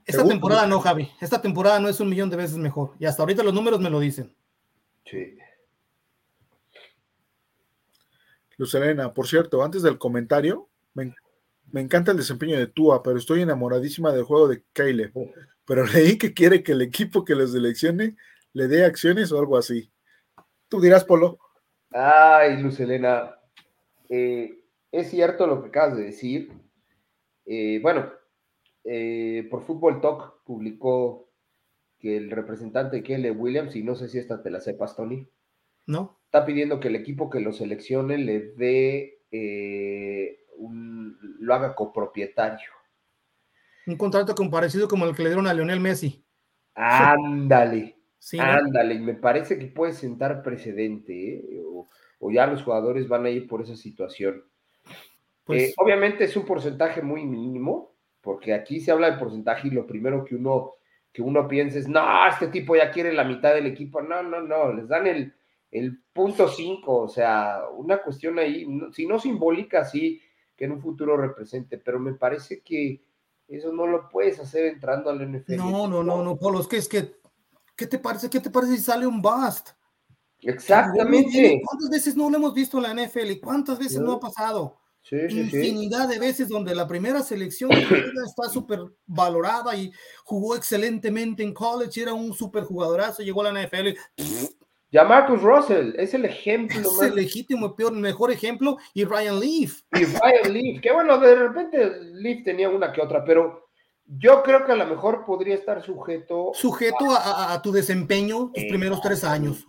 Esta 0.04 0.26
temporada 0.26 0.66
no, 0.66 0.80
Javi. 0.80 1.10
Esta 1.20 1.40
temporada 1.40 1.78
no 1.80 1.88
es 1.88 2.00
un 2.00 2.08
millón 2.08 2.30
de 2.30 2.36
veces 2.36 2.56
mejor. 2.56 2.92
Y 2.98 3.06
hasta 3.06 3.22
ahorita 3.22 3.42
los 3.42 3.54
números 3.54 3.80
me 3.80 3.90
lo 3.90 4.00
dicen. 4.00 4.34
Sí. 5.04 5.36
Luz 8.56 8.74
Elena, 8.74 9.12
por 9.12 9.26
cierto, 9.26 9.62
antes 9.62 9.82
del 9.82 9.98
comentario, 9.98 10.68
me, 10.94 11.14
encanta 11.74 12.10
el 12.10 12.18
desempeño 12.18 12.58
de 12.58 12.66
Tua, 12.66 13.02
pero 13.02 13.18
estoy 13.18 13.42
enamoradísima 13.42 14.12
del 14.12 14.24
juego 14.24 14.48
de 14.48 14.62
Kyle. 14.72 15.12
Pero 15.64 15.86
leí 15.86 16.18
que 16.18 16.34
quiere 16.34 16.62
que 16.62 16.72
el 16.72 16.82
equipo 16.82 17.24
que 17.24 17.34
los 17.34 17.52
seleccione 17.52 18.16
le 18.52 18.68
dé 18.68 18.84
acciones 18.84 19.32
o 19.32 19.38
algo 19.38 19.56
así. 19.56 19.90
Tú 20.68 20.80
dirás, 20.80 21.04
Polo. 21.04 21.38
Ay, 21.90 22.62
Luz 22.62 22.80
Elena, 22.80 23.36
eh, 24.08 24.61
es 24.92 25.10
cierto 25.10 25.46
lo 25.46 25.62
que 25.62 25.68
acabas 25.68 25.96
de 25.96 26.04
decir. 26.04 26.52
Eh, 27.44 27.80
bueno, 27.82 28.12
eh, 28.84 29.48
por 29.50 29.62
Fútbol 29.62 30.00
Talk 30.00 30.44
publicó 30.44 31.30
que 31.98 32.16
el 32.16 32.30
representante 32.30 32.96
de 32.96 33.02
Kelly 33.02 33.30
Williams, 33.30 33.74
y 33.74 33.82
no 33.82 33.94
sé 33.94 34.08
si 34.08 34.18
esta 34.18 34.42
te 34.42 34.50
la 34.50 34.60
sepas, 34.60 34.94
Tony. 34.94 35.28
No. 35.86 36.20
Está 36.26 36.44
pidiendo 36.44 36.78
que 36.78 36.88
el 36.88 36.96
equipo 36.96 37.30
que 37.30 37.40
lo 37.40 37.52
seleccione 37.52 38.18
le 38.18 38.52
dé 38.52 39.18
un, 40.56 41.18
lo 41.40 41.54
haga 41.54 41.74
copropietario. 41.74 42.70
Un 43.86 43.96
contrato 43.96 44.34
comparecido 44.34 44.86
como 44.86 45.06
el 45.06 45.16
que 45.16 45.22
le 45.22 45.30
dieron 45.30 45.46
a 45.46 45.54
Lionel 45.54 45.80
Messi. 45.80 46.24
Ándale. 46.74 47.98
Ándale, 48.38 49.00
me 49.00 49.14
parece 49.14 49.58
que 49.58 49.66
puede 49.66 49.92
sentar 49.92 50.42
precedente, 50.42 51.34
¿eh? 51.34 51.62
o, 52.20 52.30
ya 52.30 52.46
los 52.46 52.62
jugadores 52.62 53.08
van 53.08 53.26
a 53.26 53.30
ir 53.30 53.48
por 53.48 53.62
esa 53.62 53.76
situación. 53.76 54.44
Pues, 55.44 55.70
eh, 55.70 55.74
obviamente 55.76 56.24
es 56.24 56.36
un 56.36 56.44
porcentaje 56.44 57.02
muy 57.02 57.24
mínimo, 57.24 57.94
porque 58.20 58.54
aquí 58.54 58.80
se 58.80 58.92
habla 58.92 59.10
de 59.10 59.18
porcentaje 59.18 59.68
y 59.68 59.72
lo 59.72 59.86
primero 59.86 60.24
que 60.24 60.36
uno, 60.36 60.74
que 61.12 61.22
uno 61.22 61.48
piensa 61.48 61.78
es, 61.78 61.88
no, 61.88 62.02
este 62.28 62.48
tipo 62.48 62.76
ya 62.76 62.90
quiere 62.90 63.12
la 63.12 63.24
mitad 63.24 63.54
del 63.54 63.66
equipo. 63.66 64.00
No, 64.00 64.22
no, 64.22 64.40
no, 64.40 64.72
les 64.72 64.88
dan 64.88 65.06
el, 65.06 65.34
el 65.70 66.02
punto 66.12 66.48
5, 66.48 66.96
o 66.96 67.08
sea, 67.08 67.62
una 67.74 68.02
cuestión 68.02 68.38
ahí, 68.38 68.66
si 68.92 69.06
no 69.06 69.18
simbólica, 69.18 69.84
sí, 69.84 70.20
que 70.56 70.66
en 70.66 70.72
un 70.72 70.80
futuro 70.80 71.16
represente, 71.16 71.78
pero 71.78 71.98
me 71.98 72.14
parece 72.14 72.60
que 72.60 73.02
eso 73.48 73.72
no 73.72 73.86
lo 73.86 74.08
puedes 74.08 74.38
hacer 74.38 74.66
entrando 74.66 75.10
al 75.10 75.20
NFL. 75.20 75.56
No, 75.56 75.88
no, 75.88 76.02
no, 76.02 76.22
no, 76.22 76.36
Polo, 76.36 76.60
es 76.60 76.68
que 76.68 76.76
es 76.76 76.88
que 76.88 77.22
¿Qué 77.76 77.86
te 77.86 77.98
parece? 77.98 78.28
¿Qué 78.28 78.40
te 78.40 78.50
parece 78.50 78.76
si 78.76 78.82
sale 78.82 79.06
un 79.06 79.20
bust? 79.20 79.70
Exactamente. 80.40 81.60
¿Cuántas 81.64 81.90
veces 81.90 82.16
no 82.16 82.28
lo 82.28 82.36
hemos 82.36 82.54
visto 82.54 82.78
en 82.78 82.82
la 82.84 83.06
NFL? 83.06 83.40
¿Cuántas 83.42 83.78
veces 83.78 84.00
no 84.00 84.12
ha 84.12 84.20
pasado? 84.20 84.78
Sí, 85.02 85.16
Infinidad 85.16 86.08
de 86.08 86.18
veces 86.18 86.48
donde 86.48 86.74
la 86.74 86.86
primera 86.86 87.22
selección 87.22 87.70
está 87.72 88.48
súper 88.48 88.80
valorada 89.04 89.74
y 89.76 89.90
jugó 90.24 90.54
excelentemente 90.54 91.42
en 91.42 91.52
college, 91.52 92.02
era 92.02 92.14
un 92.14 92.32
súper 92.32 92.62
jugadorazo, 92.62 93.22
llegó 93.22 93.44
a 93.44 93.52
la 93.52 93.66
NFL. 93.66 93.88
Ya 94.92 95.04
Marcus 95.04 95.42
Russell 95.42 95.94
es 95.96 96.12
el 96.12 96.26
ejemplo. 96.26 96.78
Es 96.78 97.02
el 97.02 97.14
legítimo, 97.14 97.74
peor, 97.74 97.92
mejor 97.92 98.30
ejemplo. 98.30 98.76
Y 98.92 99.04
Ryan 99.04 99.40
Leaf. 99.40 99.80
Y 99.92 100.04
Ryan 100.04 100.52
Leaf, 100.52 100.82
que 100.82 100.92
bueno, 100.92 101.18
de 101.18 101.34
repente 101.34 101.98
Leaf 102.12 102.44
tenía 102.44 102.68
una 102.68 102.92
que 102.92 103.00
otra, 103.00 103.24
pero 103.24 103.70
yo 104.04 104.42
creo 104.42 104.66
que 104.66 104.72
a 104.72 104.76
lo 104.76 104.86
mejor 104.86 105.24
podría 105.24 105.54
estar 105.54 105.82
sujeto. 105.82 106.52
Sujeto 106.54 107.06
a, 107.10 107.60
tu 107.62 107.72
desempeño 107.72 108.50
tus 108.54 108.64
primeros 108.64 109.00
tres 109.00 109.24
años. 109.24 109.66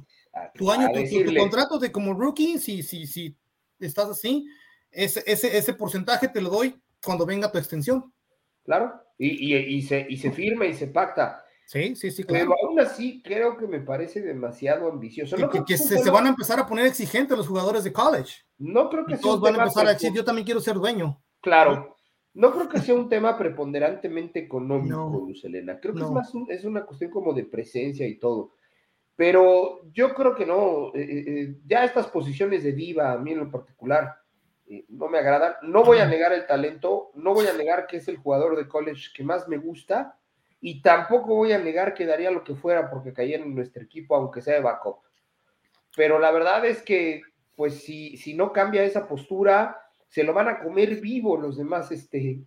tu 0.56 0.70
año, 0.70 0.90
tu, 0.92 1.36
contrato 1.36 1.80
de 1.80 1.92
como 1.92 2.14
rookie, 2.14 2.60
si, 2.60 2.84
si, 2.84 3.08
si 3.08 3.38
estás 3.80 4.10
así, 4.10 4.46
ese, 4.94 5.24
ese, 5.26 5.58
ese 5.58 5.74
porcentaje 5.74 6.28
te 6.28 6.42
lo 6.42 6.50
doy 6.50 6.82
cuando 7.04 7.26
venga 7.26 7.52
tu 7.52 7.58
extensión. 7.58 8.14
Claro, 8.64 8.94
y, 9.18 9.56
y, 9.56 9.82
se, 9.82 10.06
y 10.10 10.18
se 10.18 10.32
firma 10.32 10.66
y 10.66 10.74
se 10.74 10.88
pacta. 10.88 11.44
Sí, 11.66 11.96
sí, 11.96 12.12
sí, 12.12 12.24
claro. 12.24 12.46
Pero 12.46 12.68
aún 12.68 12.80
así 12.80 13.22
creo 13.22 13.58
que 13.58 13.68
me 13.68 13.80
parece 13.80 14.22
demasiado 14.22 14.90
ambicioso. 14.90 15.36
Que, 15.66 15.78
se, 15.78 16.10
van 16.10 16.26
a 16.26 16.30
empezar 16.30 16.60
a 16.60 16.68
poner 16.68 16.86
exigentes 16.86 17.38
los 17.38 17.48
jugadores 17.48 17.84
de 17.84 17.94
college. 17.94 18.44
No 18.58 18.90
creo 18.90 19.06
que 19.06 19.18
Todos 19.18 19.42
van 19.42 19.56
a 19.56 19.64
empezar 19.64 19.88
a 19.88 19.94
decir, 19.94 20.12
yo 20.14 20.24
también 20.24 20.46
quiero 20.46 20.62
ser 20.62 20.76
dueño. 20.76 21.22
Claro, 21.42 21.98
no 22.34 22.52
creo 22.52 22.70
que 22.70 22.80
sea 22.80 22.96
un 22.96 23.10
tema 23.10 23.38
preponderantemente 23.38 24.40
económico, 24.40 25.26
Luz 25.28 25.44
Elena. 25.46 25.80
Creo 25.80 25.94
que 25.94 26.02
es 26.02 26.10
más 26.10 26.32
es 26.50 26.66
una 26.66 26.86
cuestión 26.86 27.12
como 27.12 27.34
de 27.34 27.46
presencia 27.46 28.08
y 28.08 28.18
todo. 28.18 28.56
Pero 29.16 29.82
yo 29.92 30.14
creo 30.14 30.36
que 30.36 30.46
no. 30.46 30.88
Eh, 30.96 31.02
eh, 31.02 31.24
eh, 31.28 31.56
ya 31.66 31.84
estas 31.84 32.08
posiciones 32.08 32.64
de 32.64 32.74
diva, 32.74 33.12
a 33.12 33.18
mí 33.18 33.32
en 33.32 33.40
lo 33.40 33.52
particular, 33.52 34.16
no 34.90 35.08
me 35.08 35.20
agradan. 35.20 35.56
No 35.62 35.84
voy 35.84 36.00
a 36.00 36.06
negar 36.06 36.34
el 36.34 36.46
talento, 36.46 37.12
no 37.16 37.34
voy 37.34 37.48
a 37.48 37.54
negar 37.54 37.88
que 37.88 37.98
es 37.98 38.08
el 38.08 38.18
jugador 38.18 38.56
de 38.58 38.68
college 38.68 39.12
que 39.16 39.24
más 39.24 39.48
me 39.48 39.58
gusta, 39.58 40.18
y 40.62 40.82
tampoco 40.82 41.36
voy 41.36 41.52
a 41.52 41.60
negar 41.60 41.94
que 41.94 42.06
daría 42.06 42.32
lo 42.32 42.44
que 42.44 42.56
fuera 42.56 42.90
porque 42.90 43.14
cayera 43.14 43.44
en 43.44 43.54
nuestro 43.54 43.84
equipo, 43.84 44.16
aunque 44.16 44.42
sea 44.42 44.56
de 44.56 44.62
backup. 44.62 45.00
Pero 45.96 46.20
la 46.20 46.32
verdad 46.32 46.66
es 46.66 46.82
que, 46.82 47.22
pues, 47.56 47.84
si, 47.84 48.18
si 48.18 48.34
no 48.34 48.54
cambia 48.54 48.84
esa 48.84 49.08
postura, 49.08 49.82
se 50.08 50.24
lo 50.24 50.34
van 50.34 50.48
a 50.48 50.60
comer 50.60 51.02
vivo 51.02 51.38
los 51.38 51.58
demás, 51.58 51.92
este, 51.92 52.40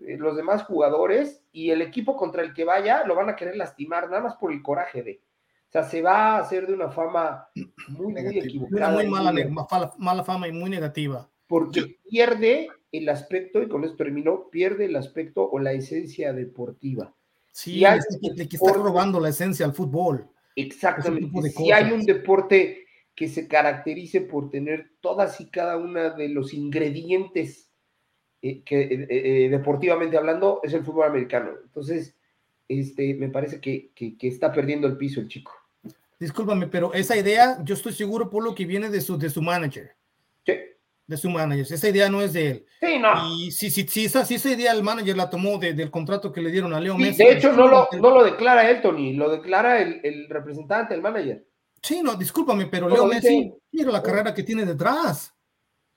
eh, 0.00 0.16
los 0.18 0.36
demás 0.36 0.64
jugadores 0.64 1.44
y 1.52 1.70
el 1.70 1.82
equipo 1.82 2.16
contra 2.16 2.42
el 2.42 2.52
que 2.52 2.64
vaya 2.64 3.04
lo 3.06 3.14
van 3.14 3.28
a 3.28 3.36
querer 3.36 3.56
lastimar 3.56 4.08
nada 4.08 4.22
más 4.22 4.36
por 4.36 4.52
el 4.52 4.62
coraje 4.62 5.02
de. 5.02 5.22
O 5.68 5.72
sea, 5.74 5.82
se 5.82 6.02
va 6.02 6.36
a 6.36 6.38
hacer 6.38 6.66
de 6.66 6.74
una 6.74 6.90
fama 6.90 7.48
muy, 7.88 8.12
muy 8.12 8.38
equivocada. 8.38 8.92
Muy 8.92 9.08
mala, 9.08 9.32
mala, 9.98 10.24
fama 10.24 10.48
y 10.48 10.52
muy 10.52 10.70
negativa. 10.70 11.28
Porque 11.54 11.98
pierde 12.10 12.68
el 12.90 13.08
aspecto, 13.08 13.62
y 13.62 13.68
con 13.68 13.84
esto 13.84 13.96
terminó, 13.96 14.48
pierde 14.50 14.86
el 14.86 14.96
aspecto 14.96 15.48
o 15.48 15.60
la 15.60 15.72
esencia 15.72 16.32
deportiva. 16.32 17.14
Sí, 17.52 17.84
le, 18.20 18.48
que 18.48 18.56
está 18.56 18.72
robando 18.72 19.20
la 19.20 19.28
esencia 19.28 19.64
al 19.64 19.72
fútbol. 19.72 20.28
Exactamente. 20.56 21.50
Si 21.50 21.70
hay 21.70 21.92
un 21.92 22.04
deporte 22.04 22.86
que 23.14 23.28
se 23.28 23.46
caracterice 23.46 24.20
por 24.20 24.50
tener 24.50 24.90
todas 25.00 25.40
y 25.40 25.48
cada 25.48 25.76
una 25.76 26.10
de 26.10 26.28
los 26.28 26.52
ingredientes 26.52 27.70
eh, 28.42 28.64
que 28.64 28.80
eh, 28.80 29.06
eh, 29.08 29.48
deportivamente 29.48 30.16
hablando 30.16 30.58
es 30.64 30.72
el 30.72 30.82
fútbol 30.82 31.06
americano. 31.06 31.52
Entonces, 31.62 32.16
este, 32.66 33.14
me 33.14 33.28
parece 33.28 33.60
que, 33.60 33.92
está 34.20 34.52
perdiendo 34.52 34.88
el 34.88 34.96
piso 34.96 35.20
el 35.20 35.28
chico. 35.28 35.52
Discúlpame, 36.18 36.66
pero 36.66 36.92
esa 36.92 37.16
idea, 37.16 37.62
yo 37.62 37.74
estoy 37.74 37.92
seguro 37.92 38.28
por 38.28 38.42
lo 38.42 38.56
que 38.56 38.66
viene 38.66 38.90
de 38.90 39.00
su, 39.00 39.16
de 39.16 39.30
su 39.30 39.40
manager. 39.40 39.94
Sí. 41.06 41.10
De 41.12 41.16
su 41.18 41.28
manager. 41.28 41.66
Esa 41.70 41.88
idea 41.88 42.08
no 42.08 42.22
es 42.22 42.32
de 42.32 42.50
él. 42.50 42.66
Sí, 42.80 42.98
no. 42.98 43.36
Y 43.36 43.50
si, 43.50 43.70
si, 43.70 43.86
si, 43.86 44.06
esa, 44.06 44.24
si 44.24 44.36
esa 44.36 44.50
idea 44.50 44.72
el 44.72 44.82
manager 44.82 45.16
la 45.16 45.28
tomó 45.28 45.58
del 45.58 45.90
contrato 45.90 46.32
que 46.32 46.40
le 46.40 46.50
dieron 46.50 46.72
a 46.72 46.80
Leo 46.80 46.96
Messi. 46.96 47.22
De 47.22 47.32
hecho, 47.32 47.52
no 47.52 47.68
lo, 47.68 47.88
no 47.92 48.10
lo 48.10 48.24
declara 48.24 48.70
él, 48.70 48.80
Tony, 48.80 49.12
lo 49.12 49.30
declara 49.30 49.82
el, 49.82 50.00
el 50.02 50.28
representante, 50.28 50.94
el 50.94 51.02
manager. 51.02 51.46
Sí, 51.82 52.00
no, 52.02 52.14
discúlpame, 52.14 52.66
pero 52.66 52.88
Leo 52.88 53.04
Messi, 53.04 53.52
mira 53.70 53.92
la 53.92 54.02
carrera 54.02 54.32
que 54.32 54.42
tiene 54.42 54.64
detrás. 54.64 55.34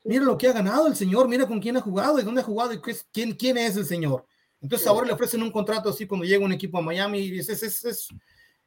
Mira 0.04 0.26
lo 0.26 0.38
que 0.38 0.48
ha 0.48 0.54
ganado 0.54 0.88
el 0.88 0.96
señor, 0.96 1.30
mira 1.30 1.48
con 1.48 1.62
quién 1.62 1.78
ha 1.78 1.82
jugado 1.82 2.20
y 2.20 2.24
dónde 2.24 2.42
ha 2.42 2.44
jugado 2.44 2.74
y 2.74 2.82
quién, 3.14 3.34
quién 3.34 3.58
es 3.58 3.78
el 3.78 3.86
señor. 3.86 4.26
Entonces 4.62 4.88
ahora 4.88 5.08
le 5.08 5.14
ofrecen 5.14 5.42
un 5.42 5.52
contrato 5.52 5.90
así 5.90 6.06
cuando 6.06 6.26
llega 6.26 6.44
un 6.44 6.52
equipo 6.52 6.78
a 6.78 6.82
Miami 6.82 7.20
y 7.20 7.40
es, 7.40 7.48
es, 7.48 7.84
es, 7.86 8.08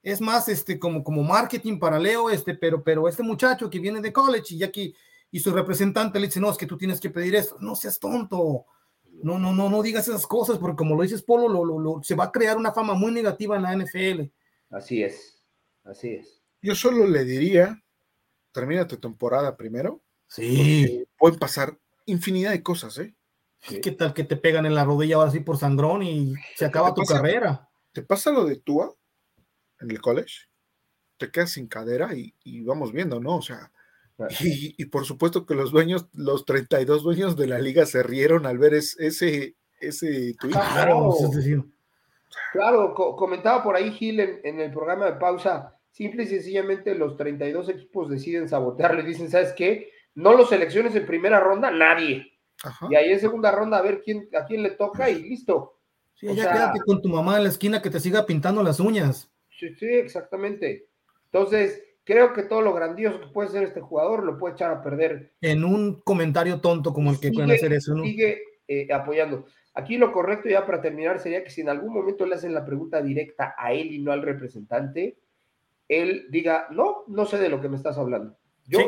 es, 0.02 0.20
más 0.20 0.48
este, 0.48 0.78
como, 0.78 1.04
como 1.04 1.22
marketing 1.22 1.78
para 1.78 1.98
Leo, 1.98 2.30
este, 2.30 2.54
pero, 2.54 2.82
pero 2.82 3.08
este 3.08 3.22
muchacho 3.22 3.68
que 3.68 3.78
viene 3.78 4.00
de 4.00 4.12
college 4.12 4.54
y 4.54 4.58
ya 4.58 4.70
que 4.72 4.94
y 5.30 5.40
su 5.40 5.52
representante 5.52 6.18
le 6.18 6.26
dice, 6.26 6.40
no, 6.40 6.50
es 6.50 6.56
que 6.56 6.66
tú 6.66 6.76
tienes 6.76 7.00
que 7.00 7.10
pedir 7.10 7.34
esto, 7.36 7.56
no 7.60 7.74
seas 7.76 7.98
tonto, 7.98 8.66
no, 9.22 9.38
no, 9.38 9.52
no, 9.52 9.68
no 9.68 9.82
digas 9.82 10.08
esas 10.08 10.26
cosas, 10.26 10.58
porque 10.58 10.76
como 10.76 10.96
lo 10.96 11.02
dices 11.02 11.22
Polo, 11.22 11.48
lo, 11.48 11.78
lo, 11.78 12.02
se 12.02 12.14
va 12.14 12.24
a 12.24 12.32
crear 12.32 12.56
una 12.56 12.72
fama 12.72 12.94
muy 12.94 13.12
negativa 13.12 13.56
en 13.56 13.62
la 13.62 13.76
NFL. 13.76 14.22
Así 14.70 15.02
es, 15.02 15.42
así 15.84 16.14
es. 16.14 16.42
Yo 16.62 16.74
solo 16.74 17.06
le 17.06 17.24
diría, 17.24 17.82
termina 18.52 18.86
tu 18.86 18.96
temporada 18.96 19.56
primero. 19.56 20.02
Sí. 20.26 21.04
Pueden 21.18 21.38
pasar 21.38 21.78
infinidad 22.06 22.50
de 22.50 22.62
cosas, 22.62 22.98
¿eh? 22.98 23.14
¿Qué 23.82 23.92
tal 23.92 24.14
que 24.14 24.24
te 24.24 24.36
pegan 24.36 24.64
en 24.64 24.74
la 24.74 24.84
rodilla 24.84 25.16
ahora 25.16 25.30
sí 25.30 25.40
por 25.40 25.58
sangrón 25.58 26.02
y 26.02 26.34
se 26.56 26.64
acaba 26.64 26.94
tu 26.94 27.02
carrera? 27.02 27.68
¿Te 27.92 28.02
pasa 28.02 28.30
lo 28.30 28.44
de 28.46 28.56
Tua 28.56 28.94
en 29.80 29.90
el 29.90 30.00
college? 30.00 30.46
Te 31.18 31.30
quedas 31.30 31.50
sin 31.50 31.66
cadera 31.66 32.14
y, 32.14 32.34
y 32.42 32.62
vamos 32.62 32.90
viendo, 32.90 33.20
¿no? 33.20 33.36
O 33.36 33.42
sea, 33.42 33.70
y, 34.40 34.84
por 34.86 35.04
supuesto 35.04 35.46
que 35.46 35.54
los 35.54 35.70
dueños, 35.70 36.06
los 36.12 36.44
32 36.44 37.02
dueños 37.02 37.36
de 37.36 37.46
la 37.46 37.58
liga 37.58 37.86
se 37.86 38.02
rieron 38.02 38.46
al 38.46 38.58
ver 38.58 38.74
ese, 38.74 39.56
ese 39.80 40.34
tweet. 40.38 40.52
Claro, 40.52 41.14
claro 42.52 42.94
comentaba 42.94 43.62
por 43.62 43.76
ahí 43.76 43.92
Gil 43.92 44.20
en, 44.20 44.60
el 44.60 44.70
programa 44.70 45.06
de 45.06 45.12
pausa, 45.12 45.76
simple 45.90 46.24
y 46.24 46.26
sencillamente 46.26 46.94
los 46.94 47.16
32 47.16 47.68
equipos 47.70 48.10
deciden 48.10 48.48
sabotearle, 48.48 49.02
dicen, 49.02 49.30
¿sabes 49.30 49.52
qué? 49.52 49.90
No 50.14 50.34
los 50.34 50.48
selecciones 50.48 50.94
en 50.94 51.06
primera 51.06 51.40
ronda, 51.40 51.70
nadie. 51.70 52.38
Y 52.90 52.94
ahí 52.94 53.10
en 53.10 53.20
segunda 53.20 53.50
ronda 53.50 53.78
a 53.78 53.82
ver 53.82 54.02
quién, 54.02 54.28
a 54.38 54.44
quién 54.44 54.62
le 54.62 54.70
toca 54.70 55.08
y 55.08 55.22
listo. 55.22 55.78
Sí, 56.14 56.26
ya 56.34 56.52
quédate 56.52 56.80
con 56.80 57.00
tu 57.00 57.08
mamá 57.08 57.38
en 57.38 57.44
la 57.44 57.48
esquina 57.48 57.80
que 57.80 57.88
te 57.88 58.00
siga 58.00 58.26
pintando 58.26 58.62
las 58.62 58.80
uñas. 58.80 59.30
Sí, 59.58 59.74
sí, 59.76 59.86
exactamente. 59.86 60.88
Entonces, 61.32 61.82
creo 62.10 62.32
que 62.32 62.42
todo 62.42 62.60
lo 62.60 62.74
grandioso 62.74 63.20
que 63.20 63.28
puede 63.28 63.50
ser 63.50 63.62
este 63.62 63.80
jugador 63.80 64.24
lo 64.24 64.36
puede 64.36 64.54
echar 64.54 64.72
a 64.72 64.82
perder. 64.82 65.32
En 65.40 65.62
un 65.62 66.00
comentario 66.00 66.60
tonto 66.60 66.92
como 66.92 67.12
el 67.12 67.20
que 67.20 67.30
pueden 67.30 67.52
hacer 67.52 67.72
eso, 67.72 67.94
¿no? 67.94 68.02
Sigue 68.02 68.42
eh, 68.66 68.92
apoyando. 68.92 69.46
Aquí 69.74 69.96
lo 69.96 70.10
correcto, 70.10 70.48
ya 70.48 70.66
para 70.66 70.82
terminar, 70.82 71.20
sería 71.20 71.44
que 71.44 71.50
si 71.50 71.60
en 71.60 71.68
algún 71.68 71.94
momento 71.94 72.26
le 72.26 72.34
hacen 72.34 72.52
la 72.52 72.64
pregunta 72.64 73.00
directa 73.00 73.54
a 73.56 73.72
él 73.72 73.92
y 73.92 74.00
no 74.00 74.10
al 74.10 74.22
representante, 74.22 75.18
él 75.86 76.26
diga, 76.30 76.66
no, 76.72 77.04
no 77.06 77.26
sé 77.26 77.38
de 77.38 77.48
lo 77.48 77.60
que 77.60 77.68
me 77.68 77.76
estás 77.76 77.96
hablando. 77.96 78.36
Yo 78.66 78.80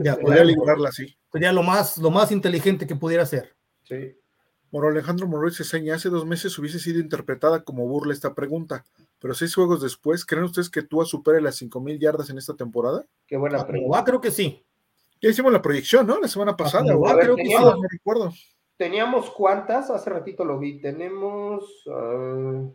ya, 0.00 0.16
podría 0.16 0.42
librarla 0.42 0.88
así. 0.88 1.16
Sería 1.32 1.52
lo 1.52 1.62
más, 1.62 1.96
lo 1.98 2.10
más 2.10 2.32
inteligente 2.32 2.88
que 2.88 2.96
pudiera 2.96 3.22
hacer. 3.22 3.54
Sí. 3.84 4.16
Por 4.68 4.86
Alejandro 4.86 5.28
Morales 5.28 5.58
Ceseña, 5.58 5.94
hace 5.94 6.08
dos 6.08 6.26
meses 6.26 6.58
hubiese 6.58 6.80
sido 6.80 6.98
interpretada 6.98 7.62
como 7.62 7.86
burla 7.86 8.12
esta 8.12 8.34
pregunta, 8.34 8.84
pero 9.22 9.34
seis 9.34 9.54
juegos 9.54 9.80
después, 9.80 10.26
¿creen 10.26 10.42
ustedes 10.42 10.68
que 10.68 10.82
Tua 10.82 11.04
supere 11.04 11.40
las 11.40 11.54
cinco 11.54 11.80
mil 11.80 11.96
yardas 11.96 12.28
en 12.30 12.38
esta 12.38 12.56
temporada? 12.56 13.06
Qué 13.24 13.36
buena 13.36 13.60
ah, 13.60 13.66
pregunta. 13.68 14.02
creo 14.02 14.20
que 14.20 14.32
sí. 14.32 14.66
Ya 15.20 15.30
hicimos 15.30 15.52
la 15.52 15.62
proyección, 15.62 16.08
¿no? 16.08 16.18
La 16.18 16.26
semana 16.26 16.56
pasada. 16.56 16.84
creo 17.20 17.36
que 17.36 17.46
sí, 17.46 17.54
no 17.54 17.80
recuerdo. 17.88 18.32
Teníamos 18.76 19.30
cuántas, 19.30 19.90
hace 19.90 20.10
ratito 20.10 20.44
lo 20.44 20.58
vi, 20.58 20.80
tenemos... 20.80 21.86
Uh... 21.86 22.74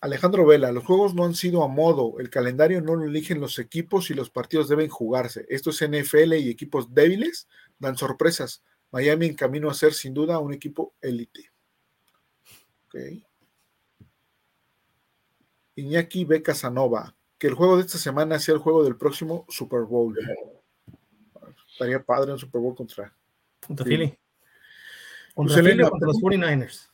Alejandro 0.00 0.46
Vela, 0.46 0.70
los 0.70 0.84
juegos 0.84 1.14
no 1.14 1.24
han 1.24 1.34
sido 1.34 1.64
a 1.64 1.68
modo, 1.68 2.20
el 2.20 2.30
calendario 2.30 2.80
no 2.80 2.94
lo 2.94 3.04
eligen 3.04 3.40
los 3.40 3.58
equipos 3.58 4.10
y 4.10 4.14
los 4.14 4.30
partidos 4.30 4.68
deben 4.68 4.88
jugarse. 4.88 5.44
Esto 5.48 5.70
es 5.70 5.80
NFL 5.80 6.34
y 6.34 6.50
equipos 6.50 6.94
débiles 6.94 7.48
dan 7.78 7.96
sorpresas. 7.96 8.62
Miami 8.92 9.26
en 9.26 9.34
camino 9.34 9.68
a 9.68 9.74
ser 9.74 9.92
sin 9.92 10.14
duda 10.14 10.38
un 10.38 10.52
equipo 10.52 10.94
élite. 11.00 11.50
Ok. 12.86 12.94
Iñaki 15.74 16.24
B. 16.24 16.42
Casanova, 16.42 17.14
que 17.36 17.48
el 17.48 17.54
juego 17.54 17.76
de 17.76 17.82
esta 17.82 17.98
semana 17.98 18.38
sea 18.38 18.54
el 18.54 18.60
juego 18.60 18.84
del 18.84 18.96
próximo 18.96 19.46
Super 19.48 19.82
Bowl. 19.82 20.16
Estaría 21.72 22.02
padre 22.02 22.32
un 22.32 22.38
Super 22.38 22.60
Bowl 22.60 22.74
contra. 22.74 23.12
Contra 23.64 23.84
Philly. 23.84 24.16
Contra, 25.34 25.62
Philly 25.62 25.82
contra 25.82 26.06
los 26.06 26.16
49ers. 26.16 26.87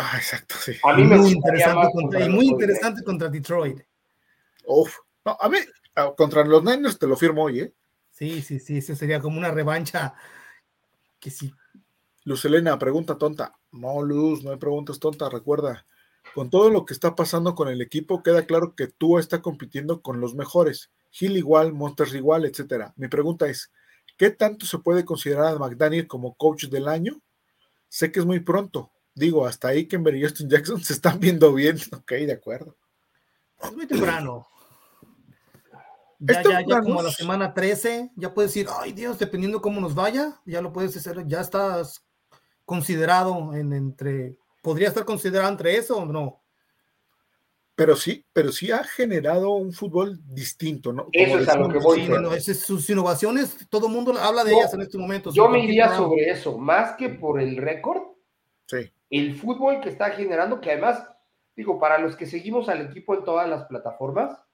Ah, 0.00 0.14
exacto, 0.16 0.54
sí. 0.60 0.72
A 0.84 0.94
mí 0.94 1.02
muy 1.04 1.32
interesante 1.32 1.88
contra, 1.92 2.24
y 2.24 2.28
muy 2.28 2.46
interesante 2.46 3.02
contra 3.02 3.28
Detroit. 3.28 3.80
Uf. 4.64 4.96
No, 5.24 5.36
a 5.40 5.48
mí, 5.48 5.58
ah, 5.96 6.12
contra 6.16 6.44
los 6.44 6.62
Niners 6.62 6.98
te 6.98 7.06
lo 7.06 7.16
firmo 7.16 7.44
hoy, 7.44 7.60
¿eh? 7.60 7.74
Sí, 8.10 8.42
sí, 8.42 8.60
sí, 8.60 8.78
ese 8.78 8.96
sería 8.96 9.20
como 9.20 9.38
una 9.38 9.50
revancha 9.50 10.14
que 11.18 11.30
sí. 11.30 11.52
Luz 12.24 12.44
Elena, 12.44 12.78
pregunta 12.78 13.18
tonta. 13.18 13.58
No, 13.72 14.02
Luz, 14.02 14.44
no 14.44 14.52
hay 14.52 14.56
preguntas 14.56 14.98
tontas, 14.98 15.32
recuerda. 15.32 15.86
Con 16.34 16.50
todo 16.50 16.70
lo 16.70 16.84
que 16.84 16.94
está 16.94 17.14
pasando 17.14 17.54
con 17.54 17.68
el 17.68 17.80
equipo, 17.80 18.22
queda 18.22 18.46
claro 18.46 18.74
que 18.74 18.86
tú 18.86 19.18
está 19.18 19.42
compitiendo 19.42 20.02
con 20.02 20.20
los 20.20 20.34
mejores. 20.34 20.90
Gil 21.10 21.36
igual, 21.36 21.72
Monsters 21.72 22.14
igual, 22.14 22.44
etcétera. 22.44 22.92
Mi 22.96 23.08
pregunta 23.08 23.48
es, 23.48 23.72
¿Qué 24.18 24.30
tanto 24.30 24.66
se 24.66 24.78
puede 24.78 25.04
considerar 25.04 25.54
a 25.54 25.58
McDaniel 25.58 26.08
como 26.08 26.34
coach 26.34 26.64
del 26.64 26.88
año? 26.88 27.22
Sé 27.88 28.10
que 28.10 28.18
es 28.18 28.26
muy 28.26 28.40
pronto. 28.40 28.90
Digo, 29.18 29.46
hasta 29.46 29.68
ahí 29.68 29.86
Kimber 29.86 30.14
y 30.14 30.22
Justin 30.22 30.48
Jackson 30.48 30.82
se 30.82 30.92
están 30.92 31.18
viendo 31.20 31.52
bien. 31.52 31.76
Ok, 31.92 32.12
de 32.12 32.32
acuerdo. 32.32 32.76
Es 33.62 33.72
muy 33.72 33.86
temprano. 33.86 34.46
Ya, 36.20 36.42
ya, 36.42 36.64
ya 36.66 36.80
como 36.80 37.00
a 37.00 37.04
la 37.04 37.12
semana 37.12 37.54
13, 37.54 38.10
ya 38.16 38.34
puedes 38.34 38.52
decir, 38.52 38.68
ay 38.80 38.92
Dios, 38.92 39.18
dependiendo 39.18 39.60
cómo 39.60 39.80
nos 39.80 39.94
vaya, 39.94 40.40
ya 40.44 40.60
lo 40.60 40.72
puedes 40.72 40.96
hacer, 40.96 41.24
ya 41.28 41.40
estás 41.40 42.04
considerado 42.64 43.54
en 43.54 43.72
entre, 43.72 44.36
podría 44.62 44.88
estar 44.88 45.04
considerado 45.04 45.48
entre 45.48 45.76
eso 45.76 45.98
o 45.98 46.06
no 46.06 46.42
pero 47.78 47.94
sí, 47.94 48.26
pero 48.32 48.50
sí 48.50 48.72
ha 48.72 48.82
generado 48.82 49.52
un 49.52 49.72
fútbol 49.72 50.18
distinto, 50.34 50.92
¿no? 50.92 51.06
eso 51.12 51.38
es 51.38 51.48
a 51.48 51.56
lo 51.56 51.68
que 51.68 51.78
voy. 51.78 52.08
Sí, 52.40 52.52
sus 52.52 52.90
innovaciones, 52.90 53.56
todo 53.70 53.86
el 53.86 53.92
mundo 53.92 54.18
habla 54.18 54.42
de 54.42 54.52
ellas 54.52 54.74
en 54.74 54.80
este 54.80 54.98
momento. 54.98 55.32
Yo 55.32 55.48
me 55.48 55.62
iría 55.62 55.96
sobre 55.96 56.28
eso, 56.28 56.58
más 56.58 56.96
que 56.96 57.08
por 57.08 57.40
el 57.40 57.56
récord. 57.56 58.02
Sí. 58.66 58.92
El 59.10 59.34
fútbol 59.34 59.80
que 59.80 59.88
está 59.88 60.10
generando, 60.10 60.60
que 60.60 60.72
además, 60.72 61.08
digo, 61.56 61.78
para 61.78 61.98
los 61.98 62.16
que 62.16 62.26
seguimos 62.26 62.68
al 62.68 62.82
equipo 62.82 63.14
en 63.14 63.24
todas 63.24 63.48
las 63.48 63.64
plataformas, 63.64 64.44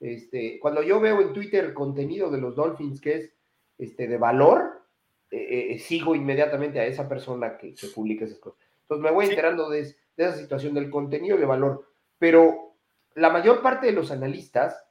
Este, 0.00 0.58
cuando 0.58 0.82
yo 0.82 0.98
veo 0.98 1.20
en 1.20 1.32
Twitter 1.32 1.72
contenido 1.72 2.28
de 2.28 2.40
los 2.40 2.56
Dolphins 2.56 3.00
que 3.00 3.14
es 3.14 3.32
este, 3.78 4.08
de 4.08 4.18
valor, 4.18 4.82
eh, 5.30 5.68
eh, 5.70 5.78
sigo 5.78 6.16
inmediatamente 6.16 6.80
a 6.80 6.86
esa 6.86 7.08
persona 7.08 7.56
que, 7.56 7.72
publica 7.94 8.24
esas 8.24 8.40
cosas. 8.40 8.60
Entonces 8.82 9.04
me 9.04 9.12
voy 9.12 9.26
enterando 9.26 9.70
de, 9.70 9.82
de, 9.84 10.24
esa 10.24 10.36
situación 10.36 10.74
del 10.74 10.90
contenido 10.90 11.36
de 11.36 11.46
valor. 11.46 11.86
Pero 12.18 12.74
la 13.14 13.30
mayor 13.30 13.62
parte 13.62 13.86
de 13.86 13.92
los 13.92 14.10
analistas 14.10 14.84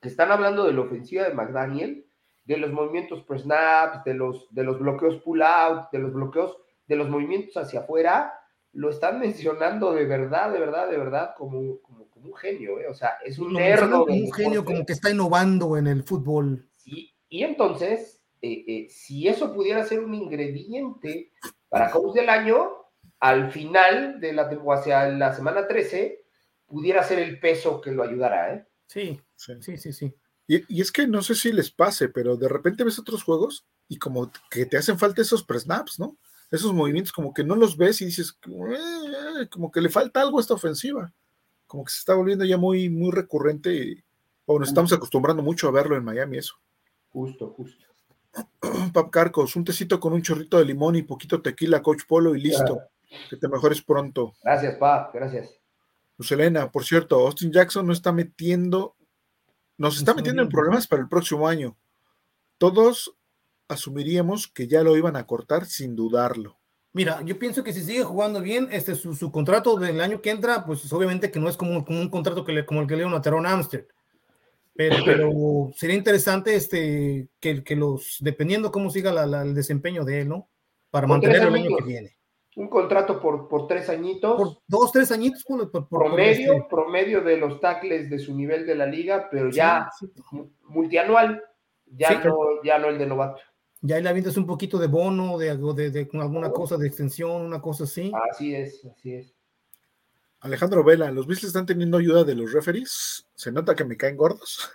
que 0.00 0.08
están 0.08 0.30
hablando 0.30 0.64
de 0.64 0.72
la 0.72 0.80
ofensiva 0.80 1.24
de 1.24 1.34
McDaniel, 1.34 2.06
de 2.44 2.56
los 2.56 2.72
movimientos 2.72 3.22
per 3.24 3.40
snaps, 3.40 4.04
de 4.04 4.14
los, 4.14 4.52
de 4.54 4.64
los 4.64 4.78
bloqueos 4.78 5.16
pull-out, 5.22 5.90
de 5.90 5.98
los 5.98 6.12
bloqueos, 6.12 6.56
de 6.88 6.96
los 6.96 7.08
movimientos 7.08 7.56
hacia 7.56 7.80
afuera, 7.80 8.34
lo 8.72 8.90
están 8.90 9.20
mencionando 9.20 9.92
de 9.92 10.04
verdad, 10.04 10.52
de 10.52 10.58
verdad, 10.58 10.90
de 10.90 10.98
verdad, 10.98 11.34
como, 11.36 11.80
como, 11.80 12.08
un 12.20 12.34
genio, 12.34 12.80
¿eh? 12.80 12.88
o 12.88 12.94
sea, 12.94 13.12
es 13.24 13.38
un 13.38 13.52
nerd. 13.52 13.90
Como 13.90 14.12
un 14.12 14.32
genio, 14.32 14.64
como 14.64 14.84
que 14.84 14.92
está 14.92 15.08
innovando 15.08 15.76
en 15.76 15.86
el 15.86 16.02
fútbol. 16.02 16.68
Sí, 16.76 17.14
y 17.28 17.44
entonces, 17.44 18.20
eh, 18.42 18.64
eh, 18.66 18.86
si 18.90 19.28
eso 19.28 19.54
pudiera 19.54 19.84
ser 19.84 20.00
un 20.00 20.14
ingrediente 20.14 21.30
para 21.68 21.92
coach 21.92 22.16
del 22.16 22.28
año, 22.28 22.72
al 23.20 23.52
final 23.52 24.20
de 24.20 24.32
la 24.32 24.48
o 24.48 24.72
hacia 24.72 25.08
la 25.08 25.32
semana 25.32 25.68
13, 25.68 26.24
pudiera 26.66 27.04
ser 27.04 27.20
el 27.20 27.38
peso 27.38 27.80
que 27.80 27.92
lo 27.92 28.02
ayudara, 28.02 28.54
¿eh? 28.54 28.66
Sí, 28.88 29.20
sí, 29.36 29.76
sí, 29.76 29.92
sí. 29.92 30.14
Y, 30.46 30.80
es 30.80 30.90
que 30.90 31.06
no 31.06 31.22
sé 31.22 31.34
si 31.34 31.52
les 31.52 31.70
pase, 31.70 32.08
pero 32.08 32.36
de 32.36 32.48
repente 32.48 32.82
ves 32.82 32.98
otros 32.98 33.22
juegos 33.22 33.66
y 33.86 33.98
como 33.98 34.32
que 34.50 34.64
te 34.64 34.78
hacen 34.78 34.98
falta 34.98 35.20
esos 35.20 35.44
pre-snaps, 35.44 35.98
¿no? 35.98 36.16
Esos 36.50 36.72
movimientos 36.72 37.12
como 37.12 37.34
que 37.34 37.44
no 37.44 37.54
los 37.54 37.76
ves 37.76 38.00
y 38.00 38.06
dices, 38.06 38.38
eh, 38.46 39.48
como 39.50 39.70
que 39.70 39.80
le 39.80 39.88
falta 39.88 40.20
algo 40.20 40.38
a 40.38 40.40
esta 40.40 40.54
ofensiva. 40.54 41.12
Como 41.66 41.84
que 41.84 41.92
se 41.92 41.98
está 41.98 42.14
volviendo 42.14 42.44
ya 42.44 42.56
muy, 42.56 42.88
muy 42.88 43.10
recurrente 43.10 44.04
o 44.46 44.58
nos 44.58 44.68
estamos 44.68 44.92
acostumbrando 44.92 45.42
mucho 45.42 45.68
a 45.68 45.72
verlo 45.72 45.96
en 45.96 46.04
Miami 46.04 46.38
eso. 46.38 46.54
Justo, 47.10 47.50
justo. 47.50 47.84
Pap 48.92 49.10
Carcos, 49.10 49.56
un 49.56 49.64
tecito 49.64 50.00
con 50.00 50.12
un 50.12 50.22
chorrito 50.22 50.58
de 50.58 50.64
limón 50.64 50.96
y 50.96 51.02
poquito 51.02 51.42
tequila, 51.42 51.82
Coach 51.82 52.02
Polo 52.08 52.34
y 52.34 52.40
listo. 52.40 52.80
Que 53.28 53.36
te 53.36 53.48
mejores 53.48 53.82
pronto. 53.82 54.34
Gracias, 54.42 54.76
Pap, 54.76 55.14
gracias. 55.14 55.50
Luz 56.16 56.32
Elena, 56.32 56.70
por 56.70 56.84
cierto, 56.84 57.26
Austin 57.26 57.52
Jackson 57.52 57.86
no 57.86 57.92
está 57.92 58.12
metiendo 58.12 58.96
nos 59.78 59.96
está 59.96 60.12
metiendo 60.12 60.42
en 60.42 60.48
problemas 60.48 60.88
para 60.88 61.02
el 61.02 61.08
próximo 61.08 61.46
año. 61.46 61.76
Todos 62.58 63.14
asumiríamos 63.68 64.48
que 64.48 64.66
ya 64.66 64.82
lo 64.82 64.96
iban 64.96 65.16
a 65.16 65.26
cortar 65.26 65.66
sin 65.66 65.94
dudarlo. 65.94 66.58
Mira, 66.92 67.20
yo 67.24 67.38
pienso 67.38 67.62
que 67.62 67.72
si 67.72 67.82
sigue 67.82 68.02
jugando 68.02 68.40
bien, 68.40 68.68
este 68.72 68.94
su, 68.94 69.30
contrato 69.30 69.76
del 69.76 70.00
año 70.00 70.20
que 70.20 70.30
entra, 70.30 70.64
pues 70.64 70.90
obviamente 70.92 71.30
que 71.30 71.38
no 71.38 71.48
es 71.48 71.56
como, 71.56 71.84
un 71.86 72.08
contrato 72.08 72.44
que 72.44 72.52
le, 72.52 72.66
como 72.66 72.80
el 72.80 72.86
que 72.86 72.94
le 72.94 73.02
dieron 73.02 73.14
a 73.14 73.22
Teron 73.22 73.46
Amster. 73.46 73.86
Pero, 74.74 74.96
pero, 75.04 75.70
sería 75.74 75.96
interesante 75.96 76.54
este, 76.54 77.28
que, 77.40 77.62
que 77.64 77.76
los, 77.76 78.18
dependiendo 78.20 78.70
cómo 78.70 78.90
siga 78.90 79.10
el 79.42 79.54
desempeño 79.54 80.04
de 80.04 80.20
él, 80.20 80.28
¿no? 80.28 80.48
Para 80.90 81.06
mantenerlo 81.06 81.48
el 81.48 81.62
año 81.62 81.76
que 81.76 81.84
viene 81.84 82.18
un 82.58 82.68
contrato 82.68 83.20
por, 83.20 83.48
por 83.48 83.68
tres 83.68 83.88
añitos. 83.88 84.36
Por 84.36 84.58
dos, 84.66 84.90
tres 84.90 85.12
añitos. 85.12 85.44
Por, 85.44 85.88
promedio, 85.88 86.54
este. 86.54 86.66
promedio 86.68 87.22
de 87.22 87.36
los 87.36 87.60
tackles 87.60 88.10
de 88.10 88.18
su 88.18 88.34
nivel 88.34 88.66
de 88.66 88.74
la 88.74 88.84
liga, 88.84 89.28
pero 89.30 89.48
ya 89.48 89.88
multianual, 90.64 91.40
ya, 91.86 92.20
no, 92.24 92.36
ya 92.64 92.78
no 92.78 92.88
el 92.88 92.98
de 92.98 93.06
novato. 93.06 93.40
Ya 93.80 94.00
le 94.00 94.08
avientas 94.08 94.36
un 94.36 94.46
poquito 94.46 94.78
de 94.78 94.88
bono, 94.88 95.38
de, 95.38 95.56
de, 95.56 95.90
de 95.90 96.08
alguna 96.14 96.50
cosa 96.50 96.76
de 96.76 96.86
extensión, 96.86 97.42
una 97.42 97.60
cosa 97.60 97.84
así. 97.84 98.10
Así 98.30 98.54
es, 98.54 98.84
así 98.84 99.14
es. 99.14 99.34
Alejandro 100.40 100.84
Vela, 100.84 101.10
los 101.10 101.26
Bills 101.26 101.44
están 101.44 101.66
teniendo 101.66 101.98
ayuda 101.98 102.24
de 102.24 102.34
los 102.34 102.52
referees. 102.52 103.26
Se 103.34 103.52
nota 103.52 103.74
que 103.74 103.84
me 103.84 103.96
caen 103.96 104.16
gordos. 104.16 104.70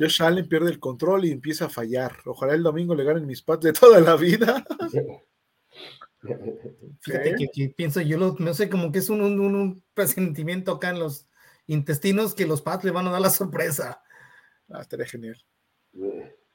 Josh 0.00 0.22
Allen 0.22 0.48
pierde 0.48 0.70
el 0.70 0.80
control 0.80 1.24
y 1.24 1.30
empieza 1.30 1.66
a 1.66 1.68
fallar. 1.68 2.16
Ojalá 2.26 2.54
el 2.54 2.62
domingo 2.62 2.94
le 2.94 3.04
ganen 3.04 3.26
mis 3.26 3.42
pads 3.42 3.62
de 3.62 3.72
toda 3.72 4.00
la 4.00 4.16
vida. 4.16 4.64
Fíjate 7.00 7.36
que, 7.52 7.68
pienso 7.76 8.00
yo, 8.00 8.36
no 8.38 8.54
sé, 8.54 8.68
como 8.68 8.90
que 8.90 8.98
es 8.98 9.08
un, 9.08 9.20
un, 9.22 9.84
presentimiento 9.94 10.72
acá 10.72 10.90
en 10.90 10.98
los 10.98 11.28
intestinos 11.66 12.34
que 12.34 12.46
los 12.46 12.62
Pats 12.62 12.84
le 12.84 12.90
van 12.90 13.06
a 13.06 13.10
dar 13.12 13.20
la 13.20 13.30
sorpresa. 13.30 14.02
Ah, 14.68 14.80
estaría 14.80 15.06
genial. 15.06 15.36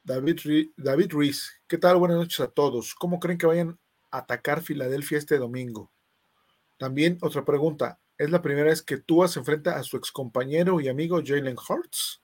David, 0.04 0.40
David 0.76 1.12
Ruiz, 1.12 1.62
¿qué 1.68 1.78
tal? 1.78 1.98
Buenas 1.98 2.18
noches 2.18 2.40
a 2.42 2.48
todos. 2.48 2.94
¿Cómo 2.94 3.20
creen 3.20 3.38
que 3.38 3.46
vayan 3.46 3.80
a 4.12 4.20
atacar 4.20 4.62
Filadelfia 4.62 5.18
este 5.18 5.38
domingo? 5.38 5.92
También 6.78 7.18
otra 7.22 7.46
pregunta. 7.46 8.00
¿Es 8.18 8.30
la 8.30 8.42
primera 8.42 8.68
vez 8.68 8.82
que 8.82 8.98
Tua 8.98 9.30
se 9.30 9.40
enfrenta 9.40 9.78
a 9.78 9.84
su 9.84 9.96
ex 9.96 10.12
compañero 10.12 10.82
y 10.82 10.90
amigo 10.90 11.22
Jalen 11.26 11.56
Hurts? 11.58 12.22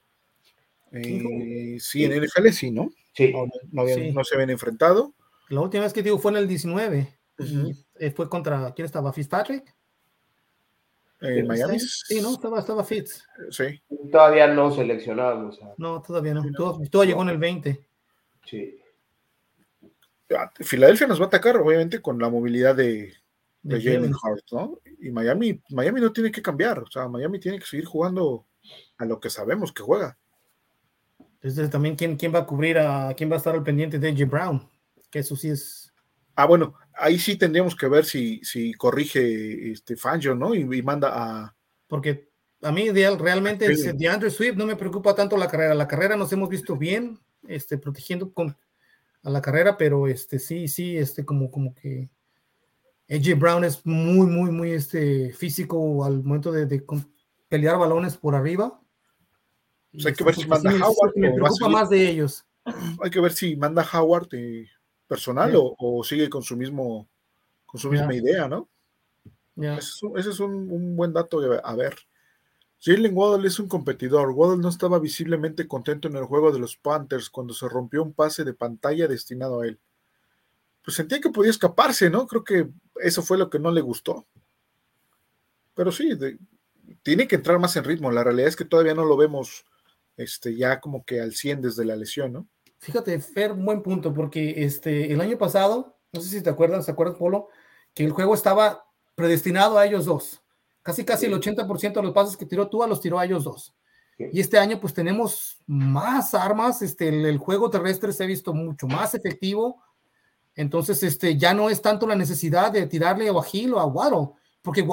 Eh, 0.92 1.78
sí, 1.80 2.04
en 2.04 2.22
NFL 2.22 2.50
sí, 2.50 2.70
¿no? 2.72 2.90
Sí. 3.14 3.32
No, 3.32 3.86
no, 4.14 4.24
se 4.24 4.36
habían 4.36 4.50
enfrentado. 4.50 5.14
La 5.48 5.62
última 5.62 5.84
vez 5.84 5.94
que 5.94 6.04
digo 6.04 6.20
fue 6.20 6.32
en 6.32 6.38
el 6.38 6.48
19. 6.48 7.18
Eh, 8.00 8.12
fue 8.12 8.30
contra, 8.30 8.74
¿quién 8.74 8.86
estaba? 8.86 9.14
¿Fitzpatrick? 9.14 9.74
En 11.22 11.48
Miami. 11.48 11.80
Sí, 11.80 12.22
no, 12.22 12.32
estaba, 12.32 12.60
estaba 12.60 12.84
Fitz. 12.84 13.26
Sí. 13.50 13.82
Todavía 14.12 14.48
no 14.48 14.72
seleccionamos. 14.72 15.60
No, 15.78 16.02
todavía 16.02 16.34
no. 16.34 16.44
Todo, 16.54 17.04
llegó 17.04 17.22
en 17.24 17.30
el 17.30 17.38
20. 17.38 17.88
Sí. 18.46 18.80
Ah, 20.36 20.52
Filadelfia 20.60 21.08
nos 21.08 21.20
va 21.20 21.26
a 21.26 21.28
atacar, 21.28 21.58
obviamente, 21.58 22.02
con 22.02 22.20
la 22.20 22.30
movilidad 22.30 22.76
de, 22.76 23.14
de 23.64 23.82
Jalen 23.82 24.14
Hart, 24.14 24.46
¿no? 24.52 24.80
Y 25.02 25.10
Miami, 25.12 25.62
Miami 25.70 26.02
no 26.02 26.14
tiene 26.14 26.32
que 26.32 26.42
cambiar. 26.42 26.80
O 26.80 26.92
sea, 26.92 27.08
Miami 27.08 27.40
tiene 27.40 27.60
que 27.60 27.66
seguir 27.66 27.86
jugando 27.86 28.46
a 28.98 29.06
lo 29.06 29.20
que 29.20 29.30
sabemos 29.30 29.74
que 29.74 29.84
juega. 29.84 30.18
Entonces, 31.42 31.70
también, 31.70 31.96
¿quién, 31.96 32.16
quién 32.16 32.34
va 32.34 32.40
a 32.40 32.46
cubrir 32.46 32.78
a 32.78 33.14
quién 33.16 33.30
va 33.30 33.36
a 33.36 33.38
estar 33.38 33.56
al 33.56 33.64
pendiente 33.64 34.00
de 34.00 34.12
J. 34.12 34.26
Brown? 34.26 34.70
Que 35.10 35.20
eso 35.20 35.36
sí 35.36 35.50
es 35.50 35.90
Ah, 36.40 36.46
bueno, 36.46 36.74
ahí 37.00 37.18
sí 37.18 37.36
tendríamos 37.36 37.76
que 37.76 37.88
ver 37.88 38.06
si, 38.06 38.44
si 38.44 38.74
corrige 38.74 39.72
este 39.72 39.96
Fangio, 39.96 40.36
¿no? 40.36 40.54
Y, 40.54 40.82
manda 40.82 41.10
a. 41.14 41.56
Porque 41.88 42.30
a 42.62 42.72
mí 42.72 42.90
realmente 42.92 43.68
de 43.68 44.08
Andrew 44.08 44.30
Swift 44.30 44.56
no 44.56 44.66
me 44.66 44.76
preocupa 44.76 45.16
tanto 45.16 45.38
la 45.38 45.48
carrera. 45.48 45.74
La 45.74 45.88
carrera 45.88 46.16
nos 46.16 46.32
hemos 46.34 46.50
visto 46.50 46.76
bien, 46.76 47.20
este, 47.48 47.78
protegiendo 47.78 48.34
con, 48.34 48.56
a 49.24 49.30
la 49.30 49.42
carrera, 49.42 49.78
pero 49.78 50.08
este 50.08 50.40
sí, 50.40 50.68
sí, 50.68 50.98
este, 50.98 51.26
como, 51.26 51.50
como 51.50 51.74
que 51.74 52.10
AJ 53.10 53.40
Brown 53.40 53.64
es 53.64 53.86
muy, 53.86 54.28
muy, 54.28 54.52
muy 54.52 54.72
este, 54.72 55.34
físico 55.34 56.06
al 56.06 56.24
momento 56.24 56.52
de, 56.52 56.84
pelear 57.48 57.78
balones 57.78 58.18
por 58.18 58.36
arriba. 58.36 58.80
Pues 59.92 60.06
hay 60.06 60.14
que 60.14 60.24
ver 60.24 60.36
si 60.36 60.48
manda 60.48 60.72
Howard. 60.72 61.14
Me 61.16 61.32
preocupa 61.32 61.70
más 61.70 61.90
de 61.90 62.10
ellos. 62.10 62.46
Hay 63.02 63.10
que 63.10 63.20
ver 63.20 63.34
si 63.34 63.56
manda 63.56 63.88
Howard 63.92 64.32
y 64.34 64.68
personal 65.10 65.52
o, 65.56 66.04
sigue 66.04 66.30
con 66.30 66.44
su 66.44 66.56
mismo 66.56 67.10
con 67.66 67.82
su 67.82 67.90
misma 67.90 68.16
idea, 68.16 68.48
¿no? 68.48 68.70
Ese 69.58 70.30
es, 70.30 70.40
un, 70.40 70.96
buen 70.96 71.12
dato 71.12 71.42
a 71.64 71.76
ver. 71.76 71.96
Jalen 72.80 73.16
Waddle 73.16 73.48
es 73.48 73.60
un 73.60 73.68
competidor. 73.68 74.30
Waddle 74.32 74.62
no 74.62 74.70
estaba 74.70 75.00
visiblemente 75.00 75.68
contento 75.68 76.08
en 76.08 76.16
el 76.16 76.24
juego 76.24 76.52
de 76.52 76.60
los 76.60 76.78
Panthers 76.78 77.30
cuando 77.30 77.54
se 77.54 77.68
rompió 77.68 78.02
un 78.02 78.14
pase 78.14 78.46
de 78.46 78.54
pantalla 78.54 79.08
destinado 79.08 79.60
a 79.60 79.68
él. 79.68 79.80
Pues 80.84 80.96
sentía 80.96 81.20
que 81.20 81.30
podía 81.30 81.52
escaparse, 81.52 82.10
¿no? 82.10 82.26
Creo 82.26 82.44
que 82.44 82.70
eso 83.02 83.22
fue 83.22 83.38
lo 83.38 83.50
que 83.50 83.60
no 83.60 83.70
le 83.72 83.82
gustó. 83.82 84.26
Pero 85.76 85.92
sí, 85.92 86.18
tiene 87.04 87.28
que 87.28 87.36
entrar 87.36 87.60
más 87.60 87.76
en 87.76 87.84
ritmo. 87.84 88.12
La 88.12 88.24
realidad 88.24 88.48
es 88.48 88.56
que 88.56 88.66
todavía 88.66 88.94
no 88.94 89.06
lo 89.06 89.18
vemos 89.18 89.66
este, 90.16 90.56
ya 90.56 90.80
como 90.80 91.04
que 91.04 91.20
al 91.20 91.34
100 91.34 91.62
desde 91.62 91.86
la 91.86 91.96
lesión, 91.96 92.32
¿no? 92.32 92.48
Fíjate, 92.80 93.20
Fer, 93.20 93.54
buen 93.54 93.84
punto, 93.84 94.14
porque 94.14 94.64
este, 94.64 95.12
el 95.12 95.20
año 95.20 95.38
pasado, 95.38 95.98
no 96.14 96.22
sé 96.22 96.30
si 96.30 96.42
te 96.42 96.50
acuerdas, 96.50 96.86
¿te 96.86 96.92
acuerdas, 96.92 97.18
Polo? 97.18 97.50
Que 97.94 98.06
el 98.06 98.12
juego 98.12 98.34
estaba 98.34 98.86
predestinado 99.16 99.78
a 99.78 99.86
ellos 99.86 100.06
dos. 100.06 100.42
Casi, 100.82 101.04
casi 101.04 101.26
el 101.26 101.34
80% 101.34 101.94
de 101.94 102.02
los 102.02 102.14
pases 102.14 102.38
que 102.38 102.46
tiró 102.46 102.70
Tua 102.70 102.88
los 102.88 103.02
tiró 103.02 103.20
a 103.20 103.26
ellos 103.26 103.44
dos. 103.44 103.76
Y 104.18 104.40
este 104.40 104.58
año, 104.58 104.80
pues 104.80 104.94
tenemos 104.94 105.58
más 105.66 106.34
armas. 106.34 106.82
Este, 106.82 107.08
el, 107.08 107.38
juego 107.38 107.70
terrestre 107.70 108.12
se 108.12 108.24
ha 108.24 108.28
visto 108.28 108.54
mucho 108.54 108.88
más 108.88 109.14
efectivo. 109.14 109.82
Entonces, 110.56 111.04
este, 111.04 111.38
ya 111.38 111.54
no 111.54 111.70
es 111.70 111.82
tanto 111.82 112.06
la 112.08 112.16
necesidad 112.16 112.72
de 112.72 112.88
tirarle 112.88 113.30
a 113.30 113.44
Gil 113.44 113.74
o 113.74 113.80
a 113.80 113.86
Waddle, 113.86 114.30
porque 114.62 114.86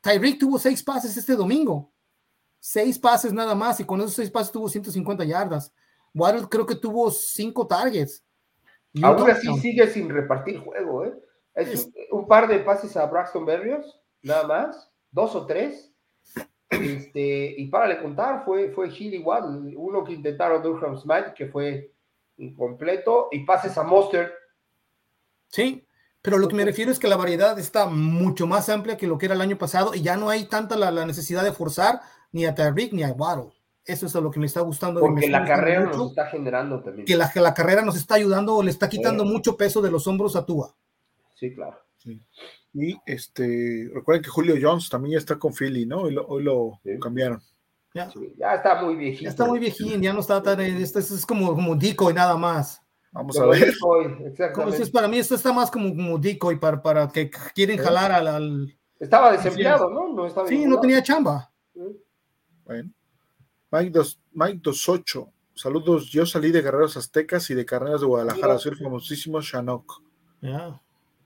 Tyreek 0.00 0.38
tuvo 0.38 0.58
seis 0.58 0.82
pases 0.82 1.16
este 1.16 1.36
domingo. 1.36 1.92
Seis 2.58 2.98
pases 2.98 3.32
nada 3.32 3.54
más, 3.54 3.78
y 3.80 3.84
con 3.84 4.00
esos 4.00 4.14
seis 4.14 4.30
pases 4.30 4.52
tuvo 4.52 4.68
150 4.68 5.24
yardas. 5.24 5.72
Waddle 6.14 6.48
creo 6.48 6.66
que 6.66 6.74
tuvo 6.74 7.10
cinco 7.10 7.66
targets. 7.66 8.24
Aún 9.02 9.30
así 9.30 9.56
sigue 9.58 9.86
sin 9.88 10.08
repartir 10.08 10.58
juego, 10.58 11.04
¿eh? 11.04 11.14
Es 11.54 11.90
un, 12.10 12.26
par 12.26 12.48
de 12.48 12.60
pases 12.60 12.96
a 12.96 13.06
Braxton 13.06 13.44
Berrios, 13.44 14.00
nada 14.22 14.46
más, 14.46 14.90
dos 15.10 15.34
o 15.34 15.46
tres. 15.46 15.92
Este, 16.70 17.54
y 17.58 17.66
para 17.66 17.88
le 17.88 18.00
contar, 18.00 18.44
fue, 18.44 18.70
fue 18.70 18.88
Hill 18.88 19.14
igual, 19.14 19.74
uno 19.76 20.04
que 20.04 20.12
intentaron 20.12 20.62
Durham 20.62 20.96
Smite, 20.96 21.34
que 21.34 21.46
fue 21.46 21.92
incompleto, 22.36 23.28
y 23.32 23.40
pases 23.40 23.76
a 23.76 23.82
Monster. 23.82 24.32
Sí, 25.48 25.84
pero 26.22 26.38
lo 26.38 26.48
que 26.48 26.54
me 26.54 26.64
refiero 26.64 26.92
es 26.92 26.98
que 26.98 27.08
la 27.08 27.16
variedad 27.16 27.58
está 27.58 27.86
mucho 27.86 28.46
más 28.46 28.68
amplia 28.68 28.96
que 28.96 29.06
lo 29.06 29.16
que 29.16 29.26
era 29.26 29.34
el 29.34 29.40
año 29.40 29.56
pasado 29.56 29.94
y 29.94 30.02
ya 30.02 30.16
no 30.16 30.28
hay 30.28 30.44
tanta 30.44 30.76
la, 30.76 31.04
necesidad 31.06 31.42
de 31.42 31.52
forzar 31.52 32.00
ni 32.30 32.44
a 32.44 32.54
Tyreek 32.54 32.92
ni 32.92 33.02
a 33.02 33.12
Waddle. 33.12 33.52
Eso 33.84 34.06
es 34.06 34.14
lo 34.14 34.30
que 34.30 34.38
me 34.38 34.46
está 34.46 34.60
gustando. 34.60 35.00
Porque 35.00 35.28
la 35.28 35.44
carrera 35.44 35.86
nos 35.86 36.10
está 36.10 36.26
generando 36.26 36.82
también. 36.82 37.06
Que 37.06 37.16
la, 37.16 37.30
la 37.34 37.54
carrera 37.54 37.82
nos 37.82 37.96
está 37.96 38.14
ayudando 38.14 38.54
o 38.56 38.62
le 38.62 38.70
está 38.70 38.88
quitando 38.88 39.24
mucho 39.24 39.56
peso 39.56 39.80
de 39.80 39.90
los 39.90 40.06
hombros 40.06 40.36
a 40.36 40.44
Tua. 40.44 40.74
Sí, 41.34 41.54
claro. 41.54 41.78
Y 42.72 42.96
este, 43.06 43.90
recuerden 43.92 44.22
que 44.22 44.30
Julio 44.30 44.54
Jones 44.60 44.88
también 44.88 45.14
ya 45.14 45.18
está 45.18 45.38
con 45.38 45.52
Philly, 45.52 45.86
¿no? 45.86 46.02
Hoy 46.02 46.42
lo, 46.42 46.80
cambiaron. 47.00 47.42
Ya. 47.94 48.08
está 48.54 48.80
muy 48.82 48.94
viejito. 48.94 49.24
Ya 49.24 49.30
está 49.30 49.46
muy 49.46 49.58
viejín, 49.58 50.00
ya 50.00 50.12
no 50.12 50.20
está 50.20 50.42
tan. 50.42 50.60
Esto 50.60 51.00
es 51.00 51.26
como, 51.26 51.54
como 51.54 51.76
y 51.76 52.14
nada 52.14 52.36
más. 52.36 52.80
Vamos 53.12 53.36
a 53.38 53.46
ver. 53.46 53.72
es 54.78 54.90
para 54.90 55.08
mí 55.08 55.18
esto 55.18 55.34
está 55.34 55.52
más 55.52 55.70
como, 55.70 55.88
como 55.88 56.16
decoy 56.16 56.56
para, 56.56 56.80
para 56.80 57.08
que 57.08 57.28
quieren 57.54 57.76
jalar 57.76 58.12
al, 58.12 58.78
Estaba 59.00 59.32
desempleado, 59.32 59.90
¿no? 59.90 60.12
no 60.12 60.26
estaba 60.26 60.46
sí, 60.46 60.64
no 60.64 60.78
tenía 60.78 61.02
chamba. 61.02 61.50
Bueno. 62.64 62.92
Mike, 63.70 63.90
dos, 63.90 64.20
Mike 64.32 64.60
28. 64.64 65.32
Saludos. 65.54 66.10
Yo 66.10 66.26
salí 66.26 66.50
de 66.50 66.62
Guerreros 66.62 66.96
Aztecas 66.96 67.50
y 67.50 67.54
de 67.54 67.64
Carneros 67.64 68.00
de 68.00 68.06
Guadalajara. 68.06 68.58
Soy 68.58 68.72
el 68.72 68.78
famosísimo 68.78 69.40
Shanok. 69.40 70.02
Ya. 70.40 70.80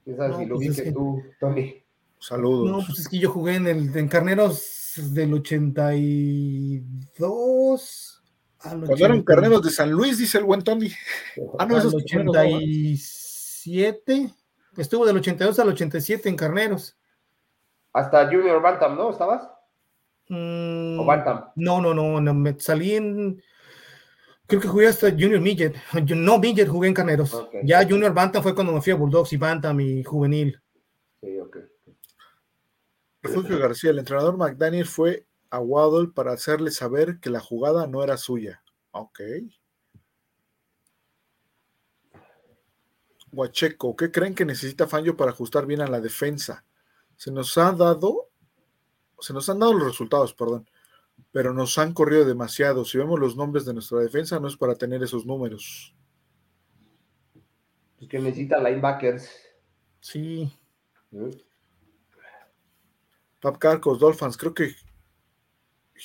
No, 0.07 0.45
lo 0.45 0.57
pues 0.57 0.93
tú, 0.93 1.23
Tony. 1.41 1.83
Saludos. 2.19 2.71
No, 2.71 2.85
pues 2.85 2.99
es 3.01 3.09
que 3.09 3.19
yo 3.19 3.31
jugué 3.31 3.55
en, 3.57 3.66
el, 3.66 3.97
en 3.97 4.09
Carneros 4.09 4.93
del 4.97 5.33
82 5.35 8.23
Cuando 8.59 8.97
eran 8.97 9.23
carneros 9.23 9.62
de 9.62 9.71
San 9.71 9.91
Luis, 9.91 10.19
dice 10.19 10.39
el 10.39 10.45
buen 10.45 10.62
Tony. 10.62 10.91
Ah, 11.59 11.66
no, 11.66 11.77
esos 11.79 11.95
87. 11.95 14.31
Estuvo 14.77 15.07
del 15.07 15.16
82 15.16 15.59
al 15.59 15.69
87 15.69 16.29
en 16.29 16.37
carneros. 16.37 16.97
Hasta 17.93 18.27
Junior 18.27 18.61
Bantam, 18.61 18.97
¿no? 18.97 19.11
¿Estabas? 19.11 19.49
Mm, 20.28 20.98
¿O 20.98 21.05
Bantam? 21.05 21.44
No, 21.56 21.80
no, 21.80 21.92
no, 21.94 22.20
no, 22.20 22.34
me 22.34 22.59
salí 22.59 22.94
en. 22.94 23.42
Creo 24.46 24.60
que 24.60 24.68
jugué 24.68 24.88
hasta 24.88 25.10
Junior 25.10 25.40
Midget. 25.40 25.74
No, 26.14 26.38
Midget 26.38 26.68
jugué 26.68 26.88
en 26.88 26.94
Carneros. 26.94 27.46
Ya 27.62 27.86
Junior 27.86 28.12
Bantam 28.12 28.42
fue 28.42 28.55
cuando 28.55 28.72
me 28.72 28.80
fui 28.80 28.92
a 28.92 28.96
Bulldogs 28.96 29.32
y 29.32 29.36
Bantam 29.36 29.80
y 29.80 30.02
juvenil. 30.05 30.60
Sí, 31.20 31.38
ok. 31.38 31.59
Refugio 33.22 33.59
García, 33.59 33.90
el 33.90 33.98
entrenador 33.98 34.36
McDaniel 34.36 34.84
fue 34.84 35.26
a 35.48 35.59
Waddle 35.59 36.09
para 36.09 36.32
hacerle 36.32 36.70
saber 36.70 37.20
que 37.20 37.30
la 37.30 37.40
jugada 37.40 37.86
no 37.86 38.02
era 38.02 38.18
suya. 38.18 38.62
Ok. 38.90 39.20
Huacheco, 43.32 43.96
¿qué 43.96 44.10
creen 44.10 44.34
que 44.34 44.44
necesita 44.44 44.86
Fangio 44.86 45.16
para 45.16 45.30
ajustar 45.30 45.66
bien 45.66 45.80
a 45.80 45.86
la 45.86 46.01
defensa? 46.01 46.64
Se 47.16 47.30
nos 47.30 47.56
ha 47.59 47.72
dado, 47.72 48.30
se 49.24 49.32
nos 49.32 49.48
han 49.48 49.59
dado 49.59 49.72
los 49.72 49.88
resultados, 49.88 50.34
perdón, 50.34 50.68
pero 51.32 51.52
nos 51.52 51.78
han 51.78 51.92
corrido 51.92 52.24
demasiado. 52.24 52.84
Si 52.84 52.98
vemos 52.98 53.18
los 53.18 53.36
nombres 53.36 53.64
de 53.64 53.74
nuestra 53.74 53.98
defensa, 53.98 54.38
no 54.38 54.48
es 54.48 54.56
para 54.56 54.74
tener 54.74 55.02
esos 55.02 55.26
números. 55.26 55.94
Es 58.01 58.09
que 58.09 58.18
necesita 58.18 58.59
linebackers. 58.59 59.30
Sí. 60.01 60.52
Pap 63.40 63.59
Carcos, 63.59 63.98
Dolphins, 63.98 64.36
creo 64.36 64.55
que 64.55 64.74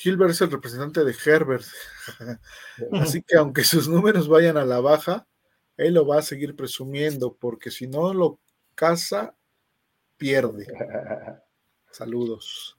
Hilbert 0.02 0.30
es 0.30 0.40
el 0.40 0.50
representante 0.50 1.04
de 1.04 1.14
Herbert. 1.24 1.64
Así 2.92 3.22
que 3.22 3.36
aunque 3.36 3.64
sus 3.64 3.88
números 3.88 4.28
vayan 4.28 4.56
a 4.56 4.64
la 4.64 4.80
baja, 4.80 5.26
él 5.76 5.94
lo 5.94 6.06
va 6.06 6.18
a 6.18 6.22
seguir 6.22 6.56
presumiendo, 6.56 7.34
porque 7.34 7.70
si 7.70 7.86
no 7.86 8.14
lo 8.14 8.38
casa, 8.74 9.34
pierde. 10.16 10.66
Saludos. 11.90 12.76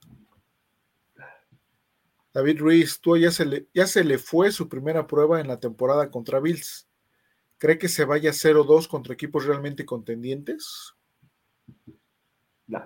David 2.33 2.59
Ruiz, 2.59 2.99
tú 3.01 3.17
ya 3.17 3.31
se, 3.31 3.45
le, 3.45 3.67
ya 3.73 3.87
se 3.87 4.03
le 4.03 4.17
fue 4.17 4.51
su 4.51 4.69
primera 4.69 5.07
prueba 5.07 5.41
en 5.41 5.47
la 5.47 5.59
temporada 5.59 6.09
contra 6.09 6.39
Bills. 6.39 6.87
¿Cree 7.57 7.77
que 7.77 7.89
se 7.89 8.05
vaya 8.05 8.31
0-2 8.31 8.87
contra 8.87 9.13
equipos 9.13 9.45
realmente 9.45 9.85
contendientes? 9.85 10.93
No. 12.67 12.85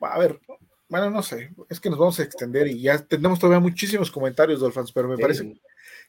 A 0.00 0.18
ver, 0.18 0.40
bueno, 0.88 1.10
no 1.10 1.22
sé, 1.22 1.54
es 1.68 1.80
que 1.80 1.90
nos 1.90 1.98
vamos 1.98 2.18
a 2.18 2.22
extender 2.22 2.66
y 2.66 2.80
ya 2.80 2.98
tenemos 2.98 3.38
todavía 3.38 3.60
muchísimos 3.60 4.10
comentarios, 4.10 4.60
Dolphins, 4.60 4.92
pero 4.92 5.08
me 5.08 5.18
parece 5.18 5.60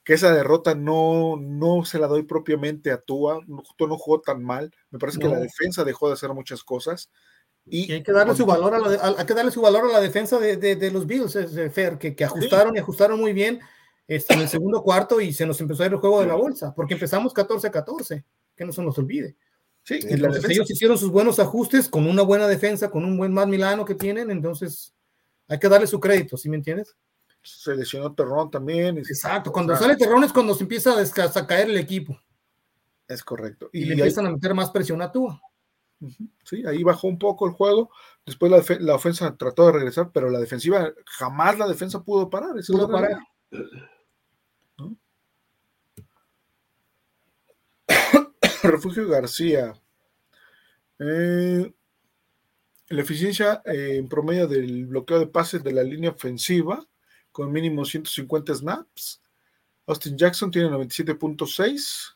que 0.05 0.13
esa 0.13 0.33
derrota 0.33 0.73
no, 0.73 1.35
no 1.37 1.83
se 1.83 1.99
la 1.99 2.07
doy 2.07 2.23
propiamente 2.23 2.91
a 2.91 3.01
Tua, 3.01 3.39
Tua 3.75 3.87
no 3.87 3.97
jugó 3.97 4.21
tan 4.21 4.41
mal, 4.41 4.73
me 4.89 4.99
parece 4.99 5.19
que 5.19 5.27
la 5.27 5.39
defensa 5.39 5.83
dejó 5.83 6.07
de 6.07 6.13
hacer 6.13 6.33
muchas 6.33 6.63
cosas. 6.63 7.11
Y, 7.69 7.91
hay 7.91 8.03
que 8.03 8.11
darle 8.11 8.35
su 8.35 8.45
valor 8.45 8.73
a 8.73 8.79
la, 8.79 9.15
hay 9.17 9.25
que 9.25 9.33
darle 9.33 9.51
su 9.51 9.61
valor 9.61 9.85
a 9.85 9.93
la 9.93 10.01
defensa 10.01 10.39
de, 10.39 10.91
los 10.91 11.05
Bills, 11.05 11.37
Fer, 11.71 11.97
que, 11.97 12.15
que 12.15 12.23
ajustaron 12.23 12.75
y 12.75 12.79
ajustaron 12.79 13.19
muy 13.19 13.33
bien 13.33 13.59
este, 14.09 14.33
en 14.33 14.41
el 14.41 14.49
segundo 14.49 14.81
cuarto 14.81 15.21
y 15.21 15.31
se 15.31 15.45
nos 15.45 15.61
empezó 15.61 15.83
a 15.83 15.85
ir 15.85 15.91
el 15.91 15.99
juego 15.99 16.21
de 16.21 16.27
la 16.27 16.33
bolsa, 16.33 16.73
porque 16.73 16.95
empezamos 16.95 17.31
14-14, 17.31 18.23
que 18.55 18.65
no 18.65 18.71
se 18.71 18.81
nos 18.81 18.97
olvide. 18.97 19.35
Sí, 19.83 19.99
ellos 20.03 20.69
hicieron 20.69 20.97
sus 20.97 21.11
buenos 21.11 21.39
ajustes 21.39 21.87
con 21.87 22.07
una 22.07 22.23
buena 22.23 22.47
defensa, 22.47 22.89
con 22.89 23.05
un 23.05 23.17
buen 23.17 23.31
más 23.31 23.47
Milano 23.47 23.85
que 23.85 23.93
tienen, 23.93 24.31
entonces 24.31 24.95
hay 25.47 25.59
que 25.59 25.69
darle 25.69 25.85
su 25.85 25.99
crédito, 25.99 26.37
¿sí 26.37 26.49
me 26.49 26.57
entiendes? 26.57 26.95
Se 27.43 27.75
lesionó 27.75 28.13
Terrón 28.13 28.49
también. 28.49 28.97
Exacto, 28.97 29.51
cuando 29.51 29.75
sale 29.75 29.95
Terrón 29.95 30.23
es 30.23 30.33
cuando 30.33 30.55
se 30.55 30.63
empieza 30.63 30.95
a, 30.99 31.47
caer 31.47 31.69
el 31.69 31.77
equipo. 31.77 32.19
Es 33.07 33.23
correcto. 33.23 33.69
Y, 33.71 33.85
le 33.85 33.93
empiezan 33.93 34.25
a 34.25 34.31
meter 34.31 34.55
más 34.55 34.71
presión 34.71 35.03
a 35.03 35.11
Tua. 35.11 35.39
Sí, 36.43 36.63
ahí 36.65 36.83
bajó 36.83 37.07
un 37.07 37.19
poco 37.19 37.45
el 37.47 37.53
juego. 37.53 37.91
Después 38.25 38.51
la, 38.51 38.63
la, 38.79 38.95
ofensa 38.95 39.35
trató 39.35 39.65
de 39.65 39.73
regresar, 39.73 40.11
pero 40.13 40.29
la 40.29 40.39
defensiva, 40.39 40.93
jamás 41.05 41.57
la 41.57 41.67
defensa 41.67 42.03
pudo 42.03 42.29
parar. 42.29 42.51
pudo 42.67 42.89
parar. 42.89 43.19
Refugio 48.63 49.07
García. 49.07 49.73
Eh, 50.99 51.73
la 52.89 53.01
eficiencia 53.01 53.61
eh, 53.65 53.97
en 53.97 54.07
promedio 54.09 54.47
del 54.47 54.85
bloqueo 54.85 55.19
de 55.19 55.27
pases 55.27 55.63
de 55.63 55.71
la 55.71 55.83
línea 55.83 56.11
ofensiva, 56.11 56.85
con 57.31 57.51
mínimo 57.51 57.85
150 57.85 58.55
snaps. 58.55 59.21
Austin 59.85 60.17
Jackson 60.17 60.51
tiene 60.51 60.69
97.6, 60.69 62.15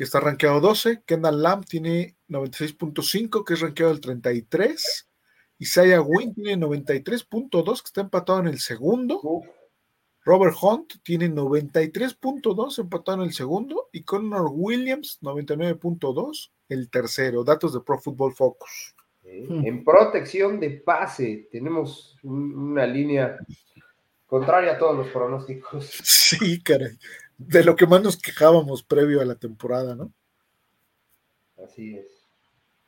que 0.00 0.04
está 0.04 0.18
rankeado 0.18 0.60
12. 0.60 1.02
Kendall 1.04 1.42
Lamb 1.42 1.66
tiene 1.66 2.16
96.5, 2.30 3.44
que 3.44 3.52
es 3.52 3.60
rankeado 3.60 3.92
el 3.92 4.00
33. 4.00 5.10
Isaiah 5.58 6.00
Wynn 6.00 6.32
tiene 6.32 6.56
93.2, 6.56 7.82
que 7.82 7.84
está 7.84 8.00
empatado 8.00 8.40
en 8.40 8.46
el 8.46 8.60
segundo. 8.60 9.20
Robert 10.24 10.56
Hunt 10.62 10.94
tiene 11.02 11.28
93.2 11.28 12.78
empatado 12.78 13.18
en 13.18 13.24
el 13.24 13.34
segundo 13.34 13.90
y 13.92 14.02
Connor 14.02 14.48
Williams 14.50 15.18
99.2 15.20 16.50
el 16.70 16.88
tercero. 16.88 17.44
Datos 17.44 17.74
de 17.74 17.80
Pro 17.80 18.00
Football 18.00 18.32
Focus. 18.32 18.96
En 19.22 19.84
protección 19.84 20.58
de 20.60 20.70
pase 20.70 21.46
tenemos 21.52 22.16
una 22.22 22.86
línea 22.86 23.36
contraria 24.24 24.72
a 24.72 24.78
todos 24.78 24.96
los 24.96 25.08
pronósticos. 25.08 25.90
Sí, 26.02 26.62
caray. 26.62 26.96
De 27.42 27.64
lo 27.64 27.74
que 27.74 27.86
más 27.86 28.02
nos 28.02 28.18
quejábamos 28.18 28.82
previo 28.82 29.22
a 29.22 29.24
la 29.24 29.34
temporada, 29.34 29.94
¿no? 29.94 30.12
Así 31.64 31.96
es. 31.96 32.28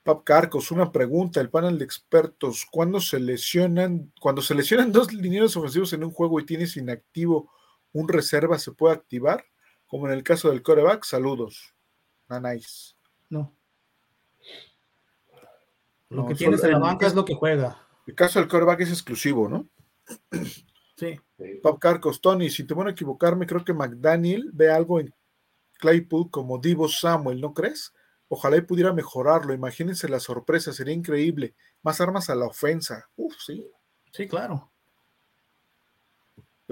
Pap 0.03 0.25
Carcos, 0.25 0.71
una 0.71 0.93
pregunta, 0.93 1.41
el 1.41 1.49
panel 1.49 1.79
de 1.79 1.87
expertos, 1.87 2.67
¿cuándo 2.71 3.01
se 3.01 3.19
lesionan, 3.19 4.13
cuando 4.21 4.43
se 4.43 4.55
lesionan 4.55 4.93
dos 4.93 5.11
linieros 5.11 5.57
ofensivos 5.57 5.95
en 5.95 6.05
un 6.05 6.11
juego 6.11 6.39
y 6.39 6.45
tienes 6.45 6.77
inactivo 6.77 7.51
un 7.93 8.09
reserva, 8.09 8.59
se 8.59 8.73
puede 8.73 8.95
activar? 8.95 9.47
Como 9.87 10.07
en 10.07 10.13
el 10.13 10.23
caso 10.23 10.51
del 10.51 10.63
coreback, 10.63 11.05
saludos. 11.05 11.75
Nice. 12.29 12.95
No. 13.31 13.55
Lo 16.11 16.27
que 16.27 16.35
tienes 16.35 16.63
en 16.63 16.73
la 16.73 16.79
banca 16.79 17.07
es 17.07 17.15
lo 17.15 17.25
que 17.25 17.35
juega. 17.35 17.87
El 18.07 18.15
caso 18.15 18.39
del 18.39 18.49
coreback 18.49 18.81
es 18.81 18.91
exclusivo, 18.91 19.49
¿no? 19.49 19.67
Sí. 20.97 21.19
Pap 21.63 21.79
Carcos, 21.79 22.21
Tony, 22.21 22.51
si 22.51 22.65
te 22.65 22.75
voy 22.75 22.87
a 22.87 22.91
equivocarme, 22.91 23.47
creo 23.47 23.65
que 23.65 23.73
McDaniel 23.73 24.51
ve 24.53 24.71
algo 24.71 25.01
en 25.01 25.15
Claypool 25.79 26.31
como 26.31 26.59
Divo 26.59 26.89
Samuel, 26.89 27.41
¿no 27.41 27.55
crees? 27.55 27.93
Ojalá 28.29 28.57
y 28.57 28.63
pudiera 28.63 28.93
mejorarlo. 28.93 29.53
Imagínense 29.53 30.09
la 30.09 30.21
sorpresa, 30.21 30.73
sería 30.73 30.95
increíble. 30.95 31.55
Más 31.83 32.01
armas 32.01 32.31
a 32.31 32.35
la 32.35 32.47
ofensa. 32.47 33.09
Uf, 33.17 33.35
sí. 33.45 33.69
Sí, 34.13 34.27
claro. 34.27 34.71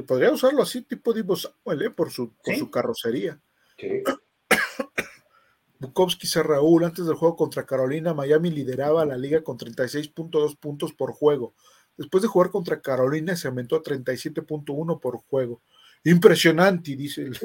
Podría 0.07 0.33
usarlo 0.33 0.63
así, 0.63 0.83
tipo 0.83 1.13
Divo 1.13 1.37
Samuel, 1.37 1.83
¿eh? 1.83 1.91
por, 1.91 2.11
su, 2.11 2.35
su 2.57 2.71
carrocería. 2.71 3.41
Sí. 3.79 4.03
Bukowski 5.81 6.27
Raúl, 6.41 6.85
antes 6.85 7.07
del 7.07 7.17
juego 7.17 7.37
contra 7.37 7.67
Carolina, 7.67 8.15
Miami 8.15 8.51
lideraba 8.51 9.05
la 9.05 9.17
liga 9.17 9.43
con 9.43 9.59
36.2 9.59 10.59
puntos 10.59 10.93
por 10.93 11.13
juego. 11.13 11.55
Después 12.01 12.23
de 12.23 12.29
jugar 12.29 12.49
contra 12.49 12.81
Carolina, 12.81 13.37
se 13.37 13.47
aumentó 13.47 13.77
a 13.77 13.83
37.1 13.83 15.01
por 15.01 15.19
juego. 15.19 15.61
Impresionante, 16.03 16.97
dice 16.97 17.25
el, 17.25 17.39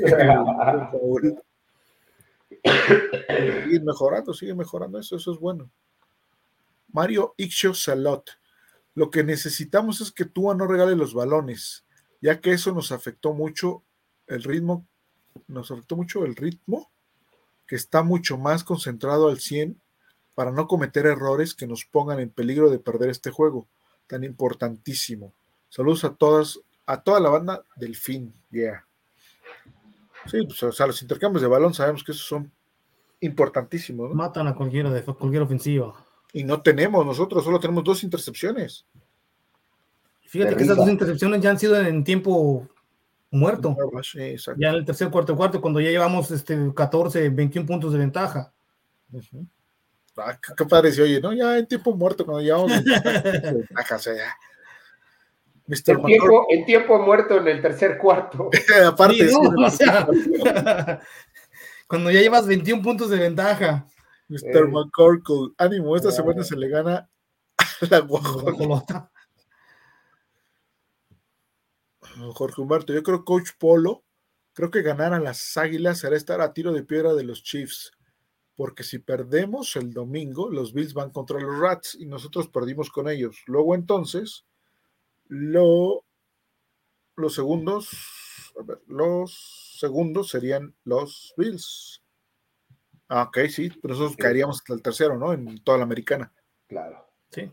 el, 1.18 1.44
Sigue 3.66 3.80
mejorando, 3.82 4.34
sigue 4.34 4.56
mejorando 4.56 4.98
eso, 4.98 5.18
eso 5.18 5.34
es 5.34 5.40
bueno. 5.42 5.70
Mario 6.88 7.34
Ixio 7.36 7.74
Salot. 7.74 8.30
Lo 8.94 9.10
que 9.10 9.26
necesitamos 9.26 10.00
es 10.00 10.10
que 10.10 10.24
Tua 10.24 10.56
no 10.56 10.68
regale 10.68 10.96
los 10.96 11.14
balones. 11.14 11.84
ya 12.22 12.40
que 12.40 12.54
eso 12.54 12.72
nos 12.72 12.94
afectó 12.94 13.34
mucho 13.34 13.84
el 14.28 14.42
ritmo, 14.42 14.88
nos 15.50 15.70
afectó 15.70 15.98
mucho 15.98 16.24
el 16.24 16.34
ritmo, 16.34 16.90
que 17.68 17.76
está 17.76 18.04
mucho 18.04 18.38
más 18.38 18.64
concentrado 18.64 19.28
al 19.28 19.42
100 19.42 19.82
para 20.34 20.52
no 20.52 20.66
cometer 20.70 21.08
errores 21.08 21.54
que 21.56 21.68
nos 21.68 21.84
pongan 21.84 22.22
en 22.22 22.30
peligro 22.30 22.70
de 22.70 22.80
perder 22.80 23.10
este 23.10 23.32
juego 23.32 23.68
tan 24.08 24.24
importantísimo. 24.24 25.34
Saludos 25.70 26.04
a 26.04 26.14
todas, 26.14 26.60
a 26.86 27.02
toda 27.02 27.20
la 27.20 27.30
banda 27.30 27.66
del 27.76 27.96
fin, 27.96 28.34
yeah. 28.52 28.86
Sí, 30.26 30.42
pues, 30.46 30.62
o 30.64 30.72
sea, 30.72 30.88
los 30.88 31.02
intercambios 31.02 31.42
de 31.42 31.48
balón 31.48 31.74
sabemos 31.74 32.04
que 32.04 32.12
esos 32.12 32.26
son 32.26 32.52
importantísimos. 33.20 34.14
Matan 34.14 34.48
a 34.48 34.56
cualquiera 34.56 34.90
de 34.90 35.04
cualquier 35.04 35.44
ofensiva. 35.44 35.94
Y 36.34 36.44
no 36.44 36.62
tenemos, 36.62 37.06
nosotros 37.06 37.44
solo 37.44 37.60
tenemos 37.60 37.84
dos 37.84 38.04
intercepciones. 38.04 38.86
Fíjate 40.22 40.56
que 40.56 40.64
esas 40.64 40.78
dos 40.78 40.90
intercepciones 40.90 41.42
ya 41.42 41.52
han 41.52 41.60
sido 41.60 41.80
en 41.80 42.04
tiempo 42.04 42.68
muerto. 43.32 43.76
ya 44.58 44.70
en 44.70 44.76
el 44.76 44.86
tercer 44.86 45.10
cuarto 45.10 45.36
cuarto, 45.36 45.62
cuando 45.62 45.80
ya 45.80 45.90
llevamos 45.90 46.32
este 46.32 46.74
14, 46.74 47.30
21 47.30 47.68
puntos 47.68 47.94
de 47.94 48.00
ventaja. 48.00 48.52
Ah, 50.18 50.40
qué, 50.58 50.66
pareció, 50.66 51.04
oye, 51.04 51.20
¿no? 51.20 51.34
Ya 51.34 51.58
en 51.58 51.68
tiempo 51.68 51.94
muerto, 51.96 52.26
cuando 52.26 52.42
llevamos 52.42 52.72
o 52.72 53.98
sea, 54.00 54.16
ya. 54.16 54.36
Mr. 55.68 55.98
El, 55.98 56.04
tiempo, 56.04 56.46
el 56.50 56.66
tiempo 56.66 57.00
muerto 57.00 57.38
en 57.38 57.48
el 57.48 57.62
tercer 57.62 57.98
cuarto. 57.98 58.50
Aparte, 58.88 59.30
cuando 61.88 62.12
ya 62.12 62.22
llevas 62.22 62.48
21 62.48 62.82
puntos 62.82 63.10
de 63.10 63.18
ventaja. 63.18 63.86
Mr. 64.28 64.58
Eh. 64.58 64.68
McCorkle, 64.68 65.54
ánimo, 65.58 65.96
esta 65.96 66.12
semana 66.12 66.44
se 66.44 66.56
le 66.56 66.68
gana 66.68 67.10
a 67.58 67.86
la 67.90 68.00
guajolota. 68.00 69.12
Jorge 72.34 72.62
Humberto, 72.62 72.94
yo 72.94 73.04
creo 73.04 73.26
Coach 73.26 73.52
Polo, 73.60 74.04
creo 74.54 74.72
que 74.72 74.82
ganar 74.82 75.14
a 75.14 75.20
las 75.20 75.58
Águilas 75.58 76.00
será 76.00 76.16
estar 76.16 76.42
a 76.42 76.54
tiro 76.54 76.72
de 76.72 76.84
piedra 76.84 77.14
de 77.14 77.24
los 77.24 77.44
Chiefs, 77.44 77.92
porque 78.56 78.84
si 78.84 79.00
perdemos 79.00 79.76
el 79.76 79.94
domingo, 79.94 80.50
los 80.50 80.74
Bills 80.74 80.94
van 80.94 81.12
contra 81.12 81.40
los 81.40 81.60
Rats 81.60 81.96
y 82.00 82.06
nosotros 82.06 82.48
perdimos 82.48 82.90
con 82.90 83.10
ellos. 83.10 83.44
Luego 83.48 83.76
entonces, 83.76 84.46
lo, 85.28 86.06
los 87.16 87.34
segundos, 87.34 88.54
a 88.60 88.64
ver, 88.64 88.82
los 88.88 89.78
segundos 89.80 90.30
serían 90.30 90.74
los 90.84 91.34
Bills. 91.38 92.02
Ah, 93.10 93.24
ok, 93.24 93.40
sí, 93.50 93.70
pero 93.82 93.94
nosotros 93.94 94.18
caeríamos 94.18 94.58
hasta 94.58 94.74
el 94.74 94.82
tercero, 94.82 95.18
¿no? 95.18 95.34
En 95.34 95.62
toda 95.64 95.78
la 95.78 95.84
americana. 95.84 96.34
Claro. 96.68 97.06
Sí. 97.30 97.52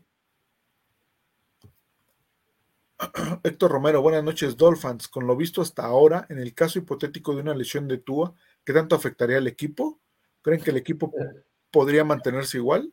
Héctor 3.42 3.72
Romero, 3.72 4.00
buenas 4.00 4.22
noches, 4.22 4.56
Dolphins. 4.56 5.08
Con 5.08 5.26
lo 5.26 5.36
visto 5.36 5.60
hasta 5.60 5.84
ahora, 5.84 6.26
en 6.30 6.38
el 6.38 6.54
caso 6.54 6.78
hipotético 6.78 7.34
de 7.34 7.42
una 7.42 7.54
lesión 7.54 7.88
de 7.88 7.98
Tua, 7.98 8.34
¿qué 8.64 8.72
tanto 8.72 8.94
afectaría 8.94 9.38
al 9.38 9.48
equipo? 9.48 10.00
¿Creen 10.43 10.60
que 10.60 10.70
el 10.70 10.77
equipo 10.77 11.12
podría 11.70 12.05
mantenerse 12.05 12.59
igual? 12.59 12.93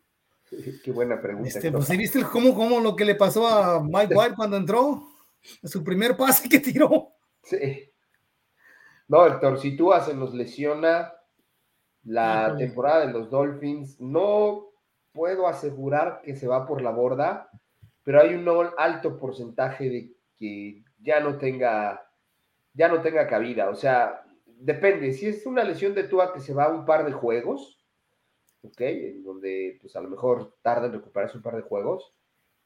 Qué 0.84 0.92
buena 0.92 1.22
pregunta. 1.22 1.50
Este, 1.50 1.72
pues, 1.72 1.90
¿Viste 1.90 2.22
cómo, 2.32 2.56
cómo, 2.56 2.80
lo 2.80 2.96
que 2.96 3.06
le 3.06 3.16
pasó 3.16 3.48
a 3.48 3.84
Mike 3.84 4.16
White 4.16 4.36
cuando 4.36 4.58
entró? 4.58 5.04
Su 5.64 5.84
primer 5.84 6.16
pase 6.18 6.50
que 6.50 6.60
tiró. 6.60 7.14
Sí. 7.44 7.92
No, 9.08 9.26
Héctor, 9.26 9.60
si 9.60 9.76
Tua 9.76 10.02
se 10.02 10.14
nos 10.14 10.34
lesiona 10.34 11.14
la 12.04 12.56
temporada 12.58 13.06
de 13.06 13.14
los 13.14 13.30
Dolphins, 13.30 14.00
no 14.00 14.68
puedo 15.12 15.48
asegurar 15.48 16.22
que 16.24 16.36
se 16.36 16.48
va 16.48 16.68
por 16.68 16.82
la 16.82 16.92
borda, 16.92 17.50
pero 18.04 18.22
hay 18.22 18.36
un 18.36 18.48
alto 18.78 19.18
porcentaje 19.18 19.90
de 19.90 20.14
que 20.38 20.84
ya 21.00 21.20
no 21.20 21.38
tenga, 21.38 22.06
ya 22.74 22.88
no 22.88 23.02
tenga 23.02 23.28
cabida. 23.28 23.70
O 23.70 23.76
sea, 23.76 24.24
depende. 24.60 25.14
Si 25.14 25.28
es 25.28 25.46
una 25.46 25.64
lesión 25.64 25.96
de 25.96 26.04
Tua 26.04 26.34
que 26.34 26.40
se 26.40 26.54
va 26.54 26.66
a 26.66 26.70
un 26.70 26.86
par 26.86 27.06
de 27.06 27.12
juegos, 27.12 27.80
¿ok? 28.62 28.82
En 28.82 29.24
donde 29.24 29.78
pues 29.82 29.96
a 29.96 30.02
lo 30.02 30.10
mejor 30.10 30.56
tarda 30.62 30.88
en 30.88 30.94
recuperarse 30.94 31.38
un 31.38 31.44
par 31.44 31.56
de 31.56 31.64
juegos, 31.64 32.14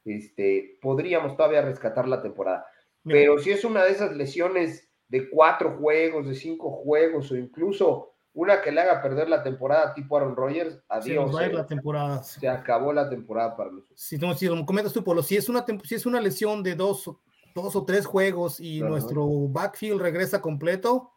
este, 0.06 0.78
podríamos 0.82 1.38
todavía 1.38 1.62
rescatar 1.62 2.08
la 2.08 2.22
temporada. 2.22 2.66
Pero 3.06 3.38
si 3.38 3.52
es 3.52 3.66
una 3.66 3.84
de 3.84 3.92
esas 3.92 4.16
lesiones 4.16 4.90
de 5.10 5.30
cuatro 5.30 5.78
juegos, 5.78 6.28
de 6.28 6.36
cinco 6.36 6.72
juegos 6.72 7.32
o 7.32 7.36
incluso 7.36 8.14
una 8.34 8.62
que 8.62 8.72
le 8.72 8.82
haga 8.82 9.02
perder 9.02 9.30
la 9.30 9.44
temporada 9.44 9.94
tipo 9.94 10.18
Aaron 10.18 10.36
Rodgers, 10.36 10.82
adiós. 10.90 11.36
Se, 11.36 11.54
la 11.54 11.68
temporada. 11.68 12.24
se 12.24 12.48
acabó 12.48 12.92
la 12.92 13.10
temporada 13.10 13.56
para 13.56 13.72
nosotros. 13.72 14.00
Si, 14.00 14.18
no, 14.18 14.34
si 14.34 14.48
lo 14.48 14.66
comentas 14.66 14.94
tú, 14.94 15.04
Polo, 15.04 15.22
si 15.22 15.38
es 15.38 15.50
una, 15.50 15.66
si 15.84 15.96
es 15.96 16.06
una 16.06 16.20
lesión 16.20 16.64
de 16.64 16.76
dos, 16.76 17.12
dos 17.54 17.76
o 17.76 17.86
tres 17.86 18.06
juegos 18.06 18.60
y 18.60 18.82
nuestro 18.82 19.28
backfield 19.50 20.02
regresa 20.02 20.42
completo, 20.42 21.13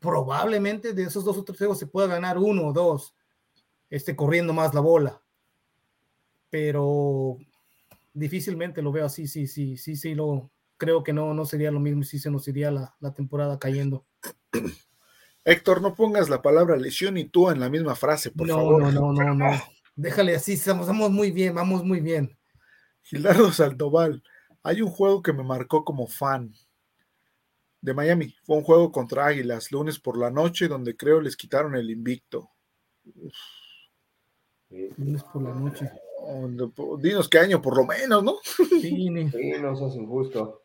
probablemente 0.00 0.92
de 0.92 1.04
esos 1.04 1.24
dos 1.24 1.36
o 1.36 1.44
tres 1.44 1.58
juegos 1.58 1.78
se 1.78 1.86
pueda 1.86 2.08
ganar 2.08 2.38
uno 2.38 2.68
o 2.68 2.72
dos, 2.72 3.14
este, 3.90 4.16
corriendo 4.16 4.52
más 4.52 4.74
la 4.74 4.80
bola. 4.80 5.22
Pero 6.48 7.36
difícilmente 8.12 8.82
lo 8.82 8.90
veo 8.90 9.06
así, 9.06 9.28
sí, 9.28 9.46
sí, 9.46 9.76
sí, 9.76 9.94
sí, 9.94 10.14
lo 10.14 10.50
creo 10.76 11.04
que 11.04 11.12
no, 11.12 11.34
no 11.34 11.44
sería 11.44 11.70
lo 11.70 11.78
mismo 11.78 12.02
si 12.02 12.18
se 12.18 12.30
nos 12.30 12.48
iría 12.48 12.70
la, 12.70 12.96
la 13.00 13.12
temporada 13.12 13.58
cayendo. 13.58 14.06
Héctor, 15.44 15.82
no 15.82 15.94
pongas 15.94 16.28
la 16.28 16.42
palabra 16.42 16.76
lesión 16.76 17.16
y 17.18 17.24
tú 17.24 17.50
en 17.50 17.60
la 17.60 17.68
misma 17.68 17.94
frase, 17.94 18.30
por 18.30 18.48
favor. 18.48 18.82
No, 18.82 19.12
no, 19.12 19.12
no, 19.12 19.34
no. 19.34 19.50
Déjale 19.94 20.34
así, 20.34 20.54
estamos, 20.54 21.10
muy 21.10 21.30
bien, 21.30 21.54
vamos 21.54 21.84
muy 21.84 22.00
bien. 22.00 22.36
Gilardo 23.02 23.52
Saldoval, 23.52 24.22
hay 24.62 24.80
un 24.82 24.90
juego 24.90 25.22
que 25.22 25.32
me 25.32 25.42
marcó 25.42 25.84
como 25.84 26.06
fan 26.06 26.54
de 27.80 27.94
Miami. 27.94 28.34
Fue 28.44 28.56
un 28.56 28.62
juego 28.62 28.92
contra 28.92 29.26
Águilas, 29.26 29.72
lunes 29.72 29.98
por 29.98 30.18
la 30.18 30.30
noche, 30.30 30.68
donde 30.68 30.96
creo 30.96 31.20
les 31.20 31.36
quitaron 31.36 31.74
el 31.76 31.90
invicto. 31.90 32.50
Lunes 34.96 35.24
por 35.24 35.42
la 35.42 35.54
noche. 35.54 35.90
Dinos 36.98 37.28
qué 37.28 37.38
año, 37.38 37.60
por 37.60 37.76
lo 37.76 37.86
menos, 37.86 38.22
¿no? 38.22 38.36
Sí, 38.80 39.08
sí 39.32 39.52
no 39.60 39.76
sos 39.76 39.96
injusto. 39.96 40.62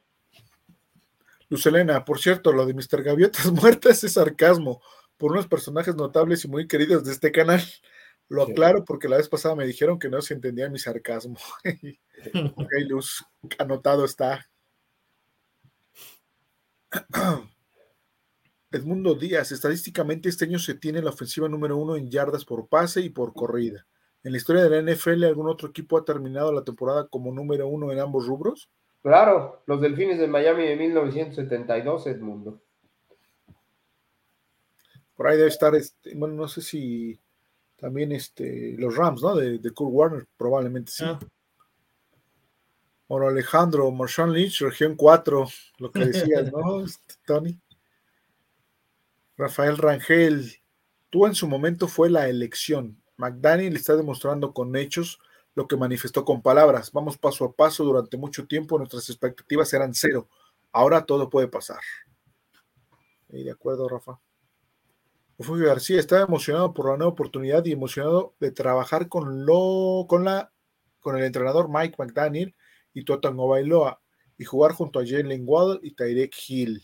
Luz 1.50 1.66
Elena, 1.66 2.04
por 2.04 2.20
cierto, 2.20 2.52
lo 2.52 2.66
de 2.66 2.74
Mr. 2.74 3.04
Gaviotas 3.04 3.52
Muertas 3.52 4.04
es 4.04 4.14
sarcasmo 4.14 4.82
por 5.18 5.32
unos 5.32 5.48
personajes 5.48 5.96
notables 5.96 6.44
y 6.44 6.48
muy 6.48 6.68
queridos 6.68 7.06
de 7.06 7.12
este 7.12 7.32
canal. 7.32 7.62
Lo 8.28 8.44
aclaro 8.44 8.84
porque 8.84 9.08
la 9.08 9.18
vez 9.18 9.30
pasada 9.30 9.56
me 9.56 9.68
dijeron 9.68 10.00
que 10.00 10.10
no 10.10 10.22
se 10.22 10.34
entendía 10.34 10.70
mi 10.70 10.80
sarcasmo. 10.80 11.38
ok, 12.56 12.72
Luz, 12.88 13.24
anotado 13.60 14.04
está. 14.04 14.50
Edmundo 18.72 19.16
Díaz, 19.16 19.52
estadísticamente 19.52 20.30
este 20.30 20.46
año 20.46 20.60
se 20.60 20.76
tiene 20.76 21.02
la 21.02 21.10
ofensiva 21.10 21.48
número 21.48 21.78
uno 21.78 21.96
en 21.96 22.10
yardas 22.10 22.46
por 22.46 22.68
pase 22.68 23.02
y 23.02 23.10
por 23.10 23.34
corrida. 23.34 23.86
¿En 24.24 24.32
la 24.32 24.38
historia 24.38 24.64
de 24.64 24.82
la 24.82 24.94
NFL 24.94 25.24
algún 25.26 25.50
otro 25.50 25.70
equipo 25.70 25.98
ha 25.98 26.06
terminado 26.06 26.52
la 26.52 26.64
temporada 26.64 27.08
como 27.08 27.32
número 27.32 27.68
uno 27.68 27.92
en 27.92 28.00
ambos 28.00 28.28
rubros? 28.28 28.70
Claro, 29.02 29.62
los 29.68 29.82
Delfines 29.82 30.20
de 30.20 30.28
Miami 30.28 30.66
de 30.66 30.76
1972, 30.76 32.08
Edmundo. 32.08 32.62
Por 35.16 35.28
ahí 35.28 35.38
debe 35.38 35.50
estar, 35.50 35.76
este, 35.76 36.16
bueno, 36.16 36.34
no 36.34 36.48
sé 36.48 36.62
si 36.62 37.20
también 37.78 38.12
este, 38.12 38.76
los 38.78 38.96
Rams, 38.96 39.22
¿no? 39.22 39.36
De, 39.36 39.60
Kurt 39.72 39.92
Warner, 39.94 40.28
probablemente 40.38 40.92
sí. 40.92 41.06
Ah. 41.06 41.20
Alejandro, 43.10 43.92
Marshawn 43.92 44.34
Lynch, 44.34 44.62
región 44.62 44.96
4, 44.96 45.48
lo 45.78 45.92
que 45.92 46.06
decías, 46.06 46.52
¿no? 46.52 46.84
Este, 46.86 47.16
Tony. 47.26 47.60
Rafael 49.38 49.78
Rangel, 49.78 50.62
tú 51.10 51.26
en 51.26 51.36
su 51.36 51.48
momento 51.48 51.88
fue 51.88 52.10
la 52.10 52.28
elección. 52.30 53.02
McDaniel 53.18 53.76
está 53.76 53.96
demostrando 53.96 54.54
con 54.54 54.76
hechos 54.76 55.20
lo 55.54 55.68
que 55.68 55.78
manifestó 55.78 56.26
con 56.26 56.42
palabras. 56.42 56.92
Vamos 56.92 57.18
paso 57.18 57.46
a 57.46 57.52
paso, 57.54 57.84
durante 57.84 58.18
mucho 58.18 58.48
tiempo 58.48 58.78
nuestras 58.78 59.10
expectativas 59.10 59.74
eran 59.74 59.94
cero. 59.94 60.28
Ahora 60.72 61.06
todo 61.06 61.30
puede 61.30 61.48
pasar. 61.48 61.80
de 63.30 63.52
acuerdo, 63.52 63.88
Rafa. 63.88 64.20
Refugio 65.38 65.68
García 65.68 66.00
estaba 66.00 66.24
emocionado 66.24 66.74
por 66.74 66.90
la 66.90 66.98
nueva 66.98 67.12
oportunidad 67.12 67.64
y 67.66 67.74
emocionado 67.74 68.34
de 68.40 68.52
trabajar 68.52 69.10
con, 69.10 69.46
lo, 69.46 70.06
con, 70.08 70.24
la, 70.24 70.52
con 71.02 71.18
el 71.18 71.26
entrenador 71.26 71.70
Mike 71.70 71.96
McDaniel 71.98 72.56
y 72.96 73.04
Totango 73.04 73.50
Bailoa 73.50 74.02
y 74.38 74.46
jugar 74.46 74.72
junto 74.72 75.00
a 75.00 75.06
Jalen 75.06 75.44
Waddle 75.46 75.80
y 75.84 75.92
Tyrek 75.92 76.34
Hill. 76.48 76.84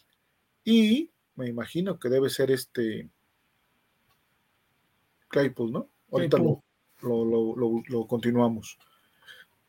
Y 0.63 1.09
me 1.35 1.47
imagino 1.47 1.97
que 1.97 2.09
debe 2.09 2.29
ser 2.29 2.51
este 2.51 3.09
Claypool, 5.29 5.71
¿no? 5.71 5.89
Ahorita 6.11 6.37
lo, 6.37 8.07
continuamos. 8.07 8.77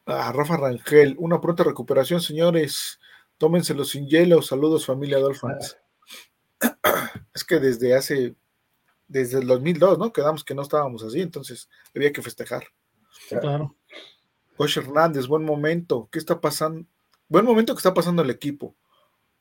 A 0.05 0.33
Rafa 0.33 0.57
Rangel, 0.57 1.15
una 1.19 1.41
pronta 1.41 1.65
recuperación, 1.65 2.21
señores. 2.21 3.01
Tómenselo 3.39 3.85
sin 3.85 4.07
hielo. 4.09 4.43
Saludos, 4.43 4.85
familia 4.85 5.19
Dolphins. 5.19 5.79
Es 7.35 7.45
que 7.45 7.59
desde 7.59 7.95
hace, 7.97 8.35
desde 9.09 9.39
el 9.39 9.47
2002, 9.47 9.99
¿no? 9.99 10.13
Quedamos 10.13 10.45
que 10.45 10.55
no 10.55 10.63
estábamos 10.63 11.03
así, 11.03 11.21
entonces 11.21 11.71
había 11.95 12.13
que 12.13 12.21
festejar. 12.21 12.65
Claro. 13.29 13.75
José 14.63 14.79
Hernández, 14.79 15.27
buen 15.27 15.45
momento. 15.45 16.09
¿Qué 16.13 16.21
está 16.21 16.41
pasando? 16.41 16.87
Buen 17.29 17.45
momento 17.45 17.75
que 17.75 17.79
está 17.79 17.93
pasando 17.93 18.23
el 18.23 18.31
equipo. 18.31 18.77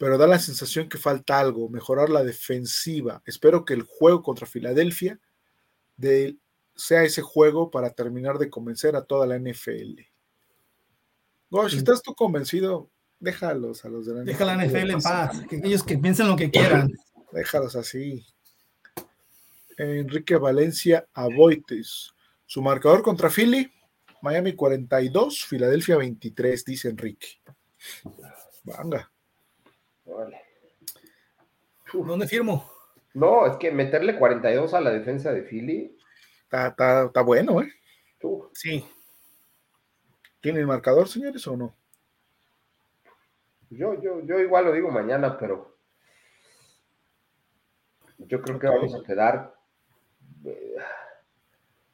pero 0.02 0.18
da 0.18 0.26
la 0.26 0.39
sensación 0.39 0.89
que 0.89 0.98
falta 0.98 1.39
algo, 1.39 1.69
mejorar 1.69 2.10
la 2.10 2.23
defensiva. 2.23 3.22
Espero 3.23 3.65
que 3.65 3.76
el 3.76 3.84
juego 3.84 4.23
contra 4.23 4.48
Filadelfia 4.48 5.19
sea 6.73 7.03
ese 7.03 7.22
juego 7.22 7.69
para 7.69 7.91
terminar 7.91 8.39
de 8.39 8.49
convencer 8.49 8.95
a 8.95 9.03
toda 9.03 9.27
la 9.27 9.38
NFL. 9.38 10.02
Gosh, 11.52 11.76
estás 11.76 12.02
tú 12.02 12.15
convencido, 12.15 12.89
déjalos 13.19 13.85
a 13.85 13.89
los 13.89 14.07
de 14.07 14.15
la 14.15 14.22
NFL. 14.22 14.31
Deja 14.31 14.45
la 14.45 14.65
NFL 14.65 14.89
en 14.89 15.02
paz, 15.02 15.39
que 15.48 15.57
ellos 15.57 15.84
que 15.84 15.99
piensen 15.99 16.30
lo 16.30 16.35
que 16.35 16.49
quieran. 16.49 16.91
Déjalos 17.31 17.76
así. 17.76 18.26
Enrique 19.77 20.35
Valencia 20.35 21.07
Aboites. 21.14 22.11
Su 22.48 22.64
marcador 22.64 23.03
contra 23.03 23.30
Philly, 23.30 23.72
Miami 24.22 24.53
42, 24.53 25.45
Filadelfia 25.45 25.98
23, 25.98 26.65
dice 26.65 26.89
Enrique. 26.89 27.27
Venga. 28.64 29.11
¿Dónde 31.93 32.27
firmo? 32.27 32.69
No, 33.14 33.45
es 33.45 33.57
que 33.57 33.72
meterle 33.72 34.18
42 34.18 34.73
a 34.73 34.81
la 34.81 34.91
defensa 34.91 35.31
de 35.31 35.41
Philly. 35.41 35.98
Está, 36.43 37.22
bueno, 37.26 37.61
¿eh? 37.61 37.72
Sí. 38.53 38.85
¿Tiene 40.39 40.60
el 40.60 40.68
marcador, 40.68 41.07
señores, 41.07 41.45
o 41.48 41.57
no? 41.57 41.76
Yo, 43.69 44.02
yo, 44.02 44.22
yo 44.26 44.39
igual 44.39 44.65
lo 44.65 44.73
digo 44.73 44.89
mañana, 44.91 45.38
pero 45.38 45.77
yo 48.18 48.41
creo 48.41 48.60
que 48.60 48.68
vamos 48.68 48.93
a 48.95 49.03
quedar 49.03 49.56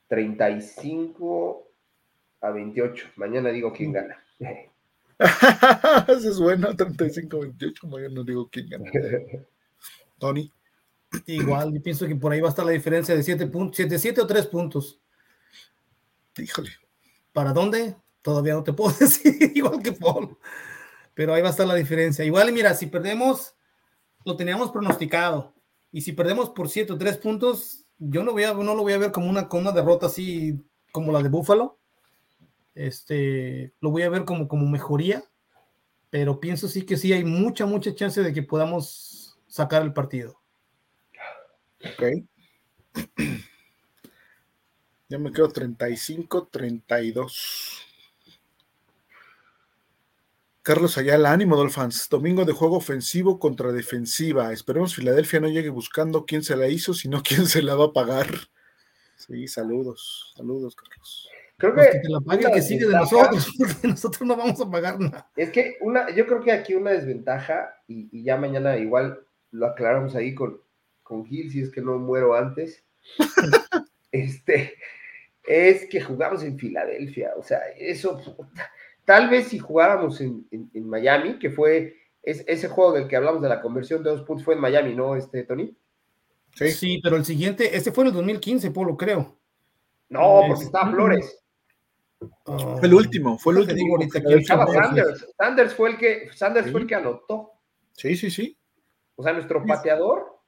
35 0.08 1.64
eh, 1.64 1.67
a 2.42 2.52
28. 2.52 3.08
Mañana 3.16 3.50
digo 3.50 3.74
quién 3.74 3.92
gana. 3.92 4.24
Eso 6.08 6.30
es 6.30 6.40
bueno, 6.40 6.76
35 6.76 7.38
a 7.38 7.40
28. 7.42 7.88
Mañana 7.88 8.24
digo 8.24 8.50
quién 8.50 8.70
gana. 8.70 8.92
Tony. 10.18 10.52
Igual, 11.26 11.74
yo 11.74 11.82
pienso 11.82 12.06
que 12.06 12.16
por 12.16 12.32
ahí 12.32 12.42
va 12.42 12.48
a 12.48 12.50
estar 12.50 12.66
la 12.66 12.72
diferencia 12.72 13.16
de 13.16 13.24
7 13.24 13.48
puntos, 13.48 13.78
7, 13.78 13.98
7 13.98 14.22
o 14.22 14.28
3 14.28 14.48
puntos. 14.48 15.00
Híjole. 16.38 16.72
¿Para 17.32 17.54
dónde? 17.54 17.96
Todavía 18.22 18.54
no 18.54 18.64
te 18.64 18.74
puedo 18.74 18.92
decir, 19.00 19.52
igual 19.56 19.82
que 19.82 19.94
Paul. 19.94 20.38
Pero 21.14 21.34
ahí 21.34 21.42
va 21.42 21.48
a 21.48 21.52
estar 21.52 21.68
la 21.68 21.76
diferencia. 21.76 22.26
Igual, 22.26 22.52
mira, 22.52 22.74
si 22.74 22.88
perdemos, 22.88 23.56
lo 24.26 24.36
teníamos 24.36 24.72
pronosticado. 24.72 25.54
Y 25.92 26.02
si 26.02 26.12
perdemos 26.12 26.50
por 26.50 26.70
7 26.70 26.94
o 26.94 26.98
3 26.98 27.18
puntos, 27.18 27.86
yo 27.98 28.24
no, 28.24 28.34
voy 28.34 28.44
a, 28.44 28.54
no 28.54 28.76
lo 28.76 28.82
voy 28.82 28.94
a 28.94 28.98
ver 28.98 29.12
como 29.12 29.30
una, 29.30 29.48
como 29.48 29.72
derrota 29.72 30.08
así 30.08 30.64
como 30.92 31.12
la 31.12 31.24
de 31.24 31.30
Buffalo. 31.30 31.80
Este, 32.78 33.74
lo 33.82 33.90
voy 33.90 34.04
a 34.04 34.10
ver 34.10 34.24
como, 34.24 34.48
como 34.48 34.70
mejoría, 34.70 35.24
pero 36.12 36.40
pienso 36.40 36.68
sí 36.68 36.84
que 36.84 36.96
sí 36.96 37.12
hay 37.12 37.24
mucha, 37.24 37.66
mucha 37.66 37.96
chance 37.96 38.22
de 38.22 38.34
que 38.34 38.44
podamos 38.44 39.40
sacar 39.48 39.82
el 39.82 39.94
partido. 39.94 40.40
Ok. 41.80 42.04
Ya 45.10 45.18
me 45.18 45.32
quedo 45.32 45.48
35-32. 45.48 47.80
Carlos 50.62 50.98
Ayala, 50.98 51.32
ánimo 51.32 51.56
Dolphins. 51.56 52.10
Domingo 52.10 52.44
de 52.44 52.52
juego 52.52 52.76
ofensivo 52.76 53.40
contra 53.40 53.72
defensiva. 53.72 54.52
Esperemos 54.52 54.96
Filadelfia 54.96 55.40
no 55.40 55.48
llegue 55.48 55.70
buscando 55.70 56.26
quién 56.26 56.44
se 56.44 56.58
la 56.58 56.68
hizo, 56.68 56.94
sino 56.94 57.24
quién 57.28 57.48
se 57.48 57.62
la 57.62 57.76
va 57.76 57.86
a 57.86 57.94
pagar. 57.94 58.28
Sí, 59.16 59.48
saludos. 59.48 60.34
Saludos, 60.36 60.76
Carlos. 60.76 61.30
Creo 61.60 61.74
que, 61.74 62.02
que, 62.02 62.10
la 62.10 62.22
pague 62.22 62.52
que 62.52 62.62
sigue 62.62 62.86
de 62.86 62.94
nosotros, 62.94 63.52
porque 63.58 63.88
nosotros 63.88 64.28
no 64.28 64.36
vamos 64.36 64.62
a 64.62 64.70
pagar 64.70 65.00
nada. 65.00 65.30
Es 65.36 65.50
que 65.50 65.78
una, 65.82 66.10
yo 66.14 66.28
creo 66.28 66.42
que 66.42 66.52
aquí 66.52 66.76
una 66.76 66.92
desventaja, 66.92 67.74
y, 67.88 68.24
ya 68.24 68.38
mañana 68.38 68.78
igual 68.78 69.22
lo 69.52 69.66
aclaramos 69.66 70.16
ahí 70.16 70.36
con, 70.36 70.62
con 71.02 71.26
Gil, 71.26 71.52
si 71.52 71.62
es 71.62 71.72
que 71.72 71.82
no 71.82 71.98
muero 71.98 72.36
antes. 72.36 72.84
este 74.12 74.76
es 75.44 75.88
que 75.88 76.02
jugamos 76.02 76.44
en 76.44 76.60
Filadelfia. 76.60 77.32
O 77.38 77.44
sea, 77.44 77.60
eso 77.78 78.22
Tal 79.08 79.30
vez 79.30 79.48
si 79.48 79.58
jugáramos 79.58 80.20
en, 80.20 80.46
Miami, 80.74 81.40
que 81.40 81.50
fue 81.50 81.96
ese 82.22 82.68
juego 82.68 82.92
del 82.92 83.08
que 83.08 83.16
hablamos 83.16 83.42
de 83.42 83.48
la 83.48 83.62
conversión 83.62 84.04
de 84.04 84.10
dos 84.10 84.24
puntos, 84.24 84.44
fue 84.44 84.56
en 84.56 84.60
Miami, 84.60 84.94
¿no, 84.94 85.16
este 85.16 85.44
Tony? 85.44 85.74
Sí, 86.54 86.72
sí 86.72 87.00
pero 87.02 87.16
el 87.16 87.24
siguiente, 87.24 87.76
ese 87.76 87.94
fue 87.94 88.04
en 88.04 88.10
el 88.10 88.14
2015, 88.16 88.70
Polo, 88.72 88.98
creo. 88.98 89.38
No, 90.10 90.44
porque 90.46 90.66
estaba 90.66 90.92
Flores. 90.92 91.42
Fue 92.20 92.88
el 92.88 92.94
último, 92.94 93.38
fue 93.38 93.54
el 93.54 93.60
último. 93.60 93.98
Sanders. 94.46 95.28
Sanders 95.38 95.74
fue 95.74 95.90
el 95.92 95.98
que, 95.98 96.30
Sanders 96.34 96.72
fue 96.72 96.82
el 96.82 96.88
que 96.88 96.96
anotó. 96.96 97.52
Sí, 97.94 98.16
sí, 98.16 98.32
sí. 98.32 98.58
O 99.16 99.24
sea, 99.24 99.34
nuestro 99.34 99.64
pateador 99.66 100.40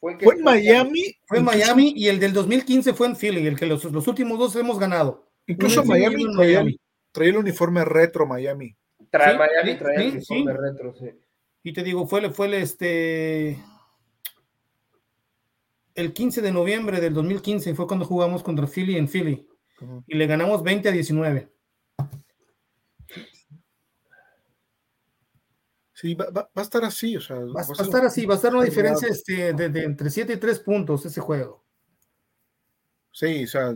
fue 0.00 0.12
el 0.12 0.18
que. 0.18 0.24
Fue 0.24 0.34
en 0.34 0.42
Miami. 0.42 1.16
Fue 1.26 1.38
en 1.38 1.44
Miami 1.44 1.94
y 1.96 2.08
el 2.08 2.20
del 2.20 2.32
2015 2.32 2.92
fue 2.94 3.06
en 3.06 3.16
Philly, 3.16 3.46
el 3.46 3.58
que 3.58 3.66
los, 3.66 3.84
los 3.84 4.06
últimos 4.08 4.38
dos 4.38 4.56
hemos 4.56 4.78
ganado. 4.78 5.26
Incluso 5.46 5.84
Miami, 5.84 6.24
Miami, 6.24 6.80
traía 7.12 7.30
el 7.30 7.36
uniforme 7.38 7.84
retro 7.84 8.26
Miami. 8.26 8.74
Trae 9.10 9.38
Miami, 9.38 9.78
trae 9.78 10.06
el 10.06 10.12
uniforme 10.12 10.52
retro, 10.52 10.94
sí. 10.94 11.10
Y 11.62 11.72
te 11.72 11.82
digo, 11.82 12.06
fue, 12.06 12.30
fue 12.30 12.46
el 12.46 12.54
este. 12.54 13.58
El 15.94 16.12
15 16.12 16.42
de 16.42 16.52
noviembre 16.52 17.00
del 17.00 17.14
2015 17.14 17.74
fue 17.74 17.86
cuando 17.86 18.04
jugamos 18.04 18.42
contra 18.42 18.66
Philly 18.66 18.96
en 18.96 19.08
Philly. 19.08 19.48
Y 20.06 20.16
le 20.16 20.26
ganamos 20.26 20.62
20 20.62 20.88
a 20.88 20.92
19. 20.92 21.50
Sí, 25.92 26.14
va, 26.14 26.50
a 26.54 26.60
estar 26.60 26.84
así, 26.84 27.16
o 27.16 27.20
sea. 27.20 27.36
Va, 27.36 27.60
a 27.60 27.82
estar 27.82 28.04
así, 28.04 28.26
va 28.26 28.34
a 28.34 28.36
estar 28.36 28.54
una 28.54 28.64
diferencia 28.64 29.08
este, 29.08 29.52
de, 29.52 29.84
entre 29.84 30.10
7 30.10 30.32
y 30.32 30.36
3 30.36 30.60
puntos 30.60 31.06
ese 31.06 31.20
juego. 31.20 31.64
Sí, 33.10 33.44
o 33.44 33.46
sea, 33.46 33.74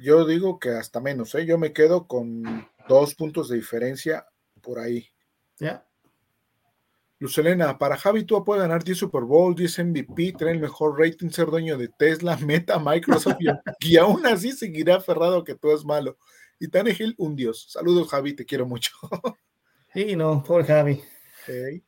yo 0.00 0.26
digo 0.26 0.58
que 0.58 0.70
hasta 0.70 1.00
menos, 1.00 1.34
¿eh? 1.34 1.46
Yo 1.46 1.58
me 1.58 1.72
quedo 1.72 2.06
con 2.06 2.68
Dos 2.88 3.14
puntos 3.14 3.48
de 3.48 3.56
diferencia 3.56 4.26
por 4.60 4.78
ahí. 4.78 5.08
Ya. 5.58 5.86
Lucelena, 7.18 7.78
para 7.78 7.96
Javi 7.96 8.24
tú 8.24 8.42
puede 8.44 8.62
ganar 8.62 8.82
10 8.82 8.98
Super 8.98 9.22
Bowl, 9.22 9.54
10 9.54 9.84
MVP, 9.84 10.32
tener 10.32 10.54
el 10.54 10.60
mejor 10.60 10.98
rating, 10.98 11.30
ser 11.30 11.46
dueño 11.46 11.78
de 11.78 11.88
Tesla, 11.88 12.36
Meta, 12.38 12.78
Microsoft 12.78 13.36
y, 13.80 13.96
aún 13.96 14.26
así 14.26 14.52
seguirá 14.52 14.96
aferrado 14.96 15.44
que 15.44 15.54
todo 15.54 15.74
es 15.74 15.84
malo. 15.84 16.18
Y 16.58 16.68
Tanegil, 16.68 17.14
un 17.18 17.36
dios. 17.36 17.66
Saludos, 17.70 18.08
Javi, 18.08 18.34
te 18.34 18.44
quiero 18.44 18.66
mucho. 18.66 18.92
sí, 19.92 20.16
no, 20.16 20.42
por 20.42 20.64
Javi. 20.64 21.02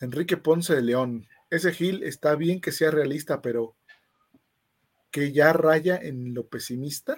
Enrique 0.00 0.36
Ponce 0.36 0.74
de 0.74 0.82
León. 0.82 1.26
Ese 1.50 1.72
Gil 1.72 2.02
está 2.02 2.34
bien 2.34 2.60
que 2.60 2.72
sea 2.72 2.90
realista, 2.90 3.42
pero 3.42 3.76
que 5.10 5.32
ya 5.32 5.52
raya 5.52 5.96
en 5.96 6.34
lo 6.34 6.48
pesimista. 6.48 7.16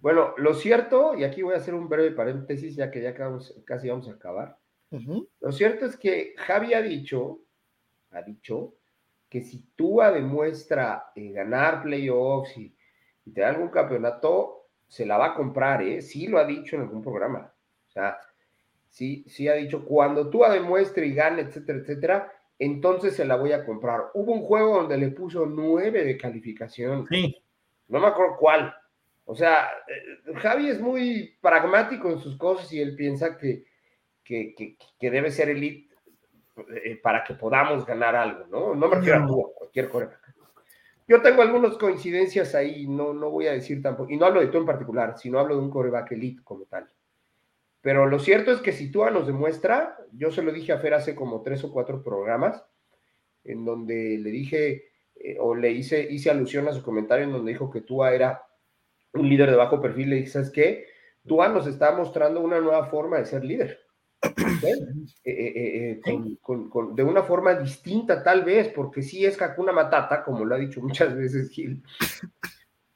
Bueno, 0.00 0.34
lo 0.38 0.54
cierto, 0.54 1.14
y 1.14 1.24
aquí 1.24 1.42
voy 1.42 1.54
a 1.54 1.58
hacer 1.58 1.74
un 1.74 1.88
breve 1.88 2.12
paréntesis, 2.12 2.74
ya 2.74 2.90
que 2.90 3.02
ya 3.02 3.14
casi 3.64 3.88
vamos 3.88 4.08
a 4.08 4.12
acabar. 4.12 4.56
Lo 5.40 5.52
cierto 5.52 5.86
es 5.86 5.96
que 5.96 6.34
Javi 6.36 6.74
ha 6.74 6.82
dicho, 6.82 7.40
ha 8.10 8.22
dicho, 8.22 8.74
que 9.28 9.42
si 9.42 9.64
Tua 9.76 10.10
demuestra 10.10 11.12
eh, 11.14 11.30
ganar 11.30 11.82
playoffs 11.82 12.56
y, 12.58 12.74
te 13.32 13.42
da 13.42 13.50
algún 13.50 13.68
campeonato, 13.68 14.66
se 14.88 15.06
la 15.06 15.16
va 15.16 15.26
a 15.26 15.34
comprar, 15.34 15.82
¿eh? 15.82 16.02
Sí 16.02 16.26
lo 16.26 16.38
ha 16.38 16.44
dicho 16.44 16.74
en 16.74 16.82
algún 16.82 17.00
programa. 17.00 17.54
O 17.86 17.90
sea, 17.92 18.18
sí, 18.88 19.24
sí 19.28 19.46
ha 19.46 19.54
dicho, 19.54 19.84
cuando 19.84 20.28
Tua 20.30 20.50
demuestre 20.50 21.06
y 21.06 21.14
gane, 21.14 21.42
etcétera, 21.42 21.78
etcétera, 21.78 22.32
entonces 22.58 23.14
se 23.14 23.24
la 23.24 23.36
voy 23.36 23.52
a 23.52 23.64
comprar. 23.64 24.10
Hubo 24.14 24.32
un 24.32 24.42
juego 24.42 24.78
donde 24.78 24.98
le 24.98 25.10
puso 25.10 25.46
nueve 25.46 26.04
de 26.04 26.16
calificación. 26.16 27.06
Sí. 27.08 27.36
No 27.86 28.00
me 28.00 28.08
acuerdo 28.08 28.36
cuál, 28.38 28.74
o 29.30 29.34
sea, 29.36 29.68
eh, 29.86 30.34
Javi 30.38 30.70
es 30.70 30.80
muy 30.80 31.38
pragmático 31.40 32.10
en 32.10 32.18
sus 32.18 32.36
cosas 32.36 32.72
y 32.72 32.80
él 32.80 32.96
piensa 32.96 33.38
que, 33.38 33.64
que, 34.24 34.76
debe 35.00 35.30
ser 35.30 35.50
elite 35.50 35.88
eh, 36.84 36.96
para 36.96 37.22
que 37.22 37.34
podamos 37.34 37.86
ganar 37.86 38.16
algo, 38.16 38.46
¿no? 38.48 38.74
No 38.74 38.88
me 38.88 38.96
refiero 38.96 39.22
a 39.22 39.54
cualquier 39.56 39.88
cosa. 39.88 40.20
Yo 41.06 41.22
tengo 41.22 41.42
algunas 41.42 41.76
coincidencias 41.76 42.56
ahí, 42.56 42.88
no, 42.88 43.14
no 43.14 43.30
voy 43.30 43.46
a 43.46 43.52
decir 43.52 43.80
tampoco, 43.80 44.10
y 44.10 44.16
no 44.16 44.26
hablo 44.26 44.40
de 44.40 44.48
tú 44.48 44.58
en 44.58 44.66
particular, 44.66 45.16
sino 45.16 45.38
hablo 45.38 45.54
de 45.54 45.62
un 45.62 45.70
coreback 45.70 46.10
elite 46.10 46.42
como 46.42 46.64
tal. 46.64 46.88
Pero 47.80 48.06
lo 48.06 48.18
cierto 48.18 48.50
es 48.50 48.60
que 48.60 48.72
si 48.72 48.90
tú 48.90 49.04
nos 49.10 49.28
demuestra, 49.28 49.96
yo 50.10 50.32
se 50.32 50.42
lo 50.42 50.50
dije 50.50 50.72
a 50.72 50.78
Fer 50.78 50.94
hace 50.94 51.14
como 51.14 51.42
tres 51.42 51.62
o 51.62 51.70
cuatro 51.70 52.02
programas, 52.02 52.64
en 53.44 53.64
donde 53.64 54.18
le 54.18 54.30
dije, 54.30 54.90
eh, 55.14 55.36
o 55.38 55.54
le 55.54 55.70
hice, 55.70 56.02
hice 56.02 56.30
alusión 56.30 56.66
a 56.66 56.72
su 56.72 56.82
comentario 56.82 57.26
en 57.26 57.32
donde 57.32 57.52
dijo 57.52 57.70
que 57.70 57.82
Tua 57.82 58.12
era 58.12 58.42
un 59.12 59.28
líder 59.28 59.50
de 59.50 59.56
bajo 59.56 59.80
perfil, 59.80 60.10
le 60.10 60.16
dije, 60.16 60.28
¿sabes 60.28 60.50
qué? 60.50 60.86
Tua 61.26 61.48
nos 61.48 61.66
está 61.66 61.92
mostrando 61.92 62.40
una 62.40 62.60
nueva 62.60 62.86
forma 62.86 63.18
de 63.18 63.26
ser 63.26 63.44
líder. 63.44 63.78
Eh, 65.24 65.52
eh, 65.54 66.00
eh, 66.04 66.36
de 66.94 67.02
una 67.02 67.22
forma 67.22 67.54
distinta 67.54 68.22
tal 68.22 68.44
vez, 68.44 68.68
porque 68.68 69.02
sí 69.02 69.24
es 69.24 69.40
Hakuna 69.40 69.72
Matata, 69.72 70.22
como 70.22 70.44
lo 70.44 70.54
ha 70.54 70.58
dicho 70.58 70.80
muchas 70.80 71.14
veces 71.16 71.50
Gil, 71.50 71.82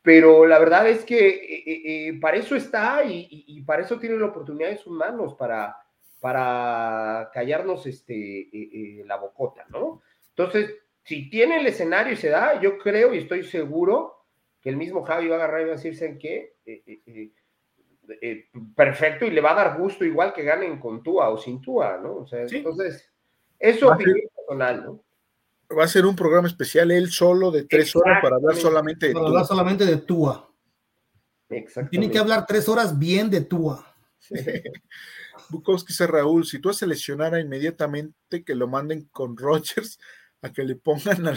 pero 0.02 0.46
la 0.46 0.58
verdad 0.58 0.88
es 0.88 1.04
que 1.04 2.18
para 2.20 2.36
eso 2.36 2.56
está 2.56 3.04
y, 3.04 3.62
para 3.62 3.82
eso 3.82 3.98
tiene 3.98 4.18
la 4.18 4.26
oportunidad 4.26 4.70
en 4.70 4.78
sus 4.78 4.92
manos, 4.92 5.34
para, 5.34 5.76
para 6.20 7.30
callarnos 7.32 7.86
este, 7.86 9.02
la 9.06 9.16
bocota, 9.16 9.64
¿no? 9.70 10.02
Entonces, 10.30 10.74
si 11.04 11.30
tiene 11.30 11.60
el 11.60 11.66
escenario 11.66 12.14
y 12.14 12.16
se 12.16 12.28
da, 12.30 12.60
yo 12.60 12.78
creo 12.78 13.14
y 13.14 13.18
estoy 13.18 13.44
seguro 13.44 14.23
que 14.64 14.70
el 14.70 14.76
mismo 14.76 15.04
Javi 15.04 15.28
va 15.28 15.36
a 15.36 15.38
agarrar 15.38 15.60
y 15.60 15.64
va 15.66 15.72
a 15.72 15.76
decirse 15.76 16.06
en 16.06 16.18
qué, 16.18 16.56
perfecto 18.74 19.26
y 19.26 19.30
le 19.30 19.40
va 19.40 19.52
a 19.52 19.64
dar 19.64 19.78
gusto 19.78 20.04
igual 20.04 20.32
que 20.32 20.42
ganen 20.42 20.80
con 20.80 21.02
Tua 21.02 21.28
o 21.28 21.38
sin 21.38 21.60
Tua, 21.60 21.98
¿no? 22.02 22.16
O 22.16 22.26
sea, 22.26 22.42
entonces, 22.42 23.12
eso 23.58 23.92
es 23.92 24.06
personal, 24.34 24.84
¿no? 24.84 25.04
va 25.76 25.84
a 25.84 25.88
ser 25.88 26.06
un 26.06 26.16
programa 26.16 26.48
especial 26.48 26.90
él 26.90 27.10
solo 27.10 27.50
de 27.50 27.64
tres 27.64 27.94
horas 27.96 28.20
para 28.22 28.36
hablar 28.36 28.56
solamente 28.56 29.08
de 29.08 29.14
para 29.14 29.26
hablar 29.26 29.46
solamente 29.46 29.84
de 29.86 29.96
Tua. 29.98 30.50
Tiene 31.90 32.10
que 32.10 32.18
hablar 32.18 32.46
tres 32.46 32.68
horas 32.68 32.98
bien 32.98 33.30
de 33.30 33.42
Tua. 33.42 33.94
Bukowski 35.50 35.88
dice 35.88 36.06
Raúl, 36.06 36.46
si 36.46 36.58
tú 36.58 36.70
a 36.70 36.74
seleccionara 36.74 37.38
inmediatamente 37.38 38.44
que 38.44 38.54
lo 38.54 38.66
manden 38.66 39.08
con 39.12 39.36
Rogers 39.36 39.98
a 40.42 40.52
que 40.52 40.62
le 40.62 40.76
pongan 40.76 41.28
a 41.28 41.32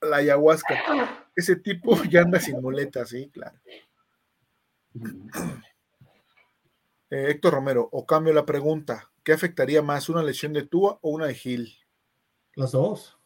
la, 0.00 0.16
ayahuasca. 0.16 0.74
Ese 1.34 1.56
tipo 1.56 1.94
ya 2.10 2.22
anda 2.22 2.40
sin 2.40 2.60
muletas, 2.60 3.08
sí, 3.08 3.30
claro. 3.30 3.58
Eh, 7.10 7.30
Héctor 7.30 7.54
Romero, 7.54 7.88
o 7.92 8.06
cambio 8.06 8.32
la 8.32 8.46
pregunta, 8.46 9.10
¿qué 9.22 9.32
afectaría 9.32 9.82
más, 9.82 10.08
una 10.08 10.22
lesión 10.22 10.52
de 10.52 10.66
Tua 10.66 10.98
o 11.02 11.10
una 11.10 11.26
de 11.26 11.34
Gil? 11.34 11.74
Las 12.54 12.72
dos. 12.72 13.18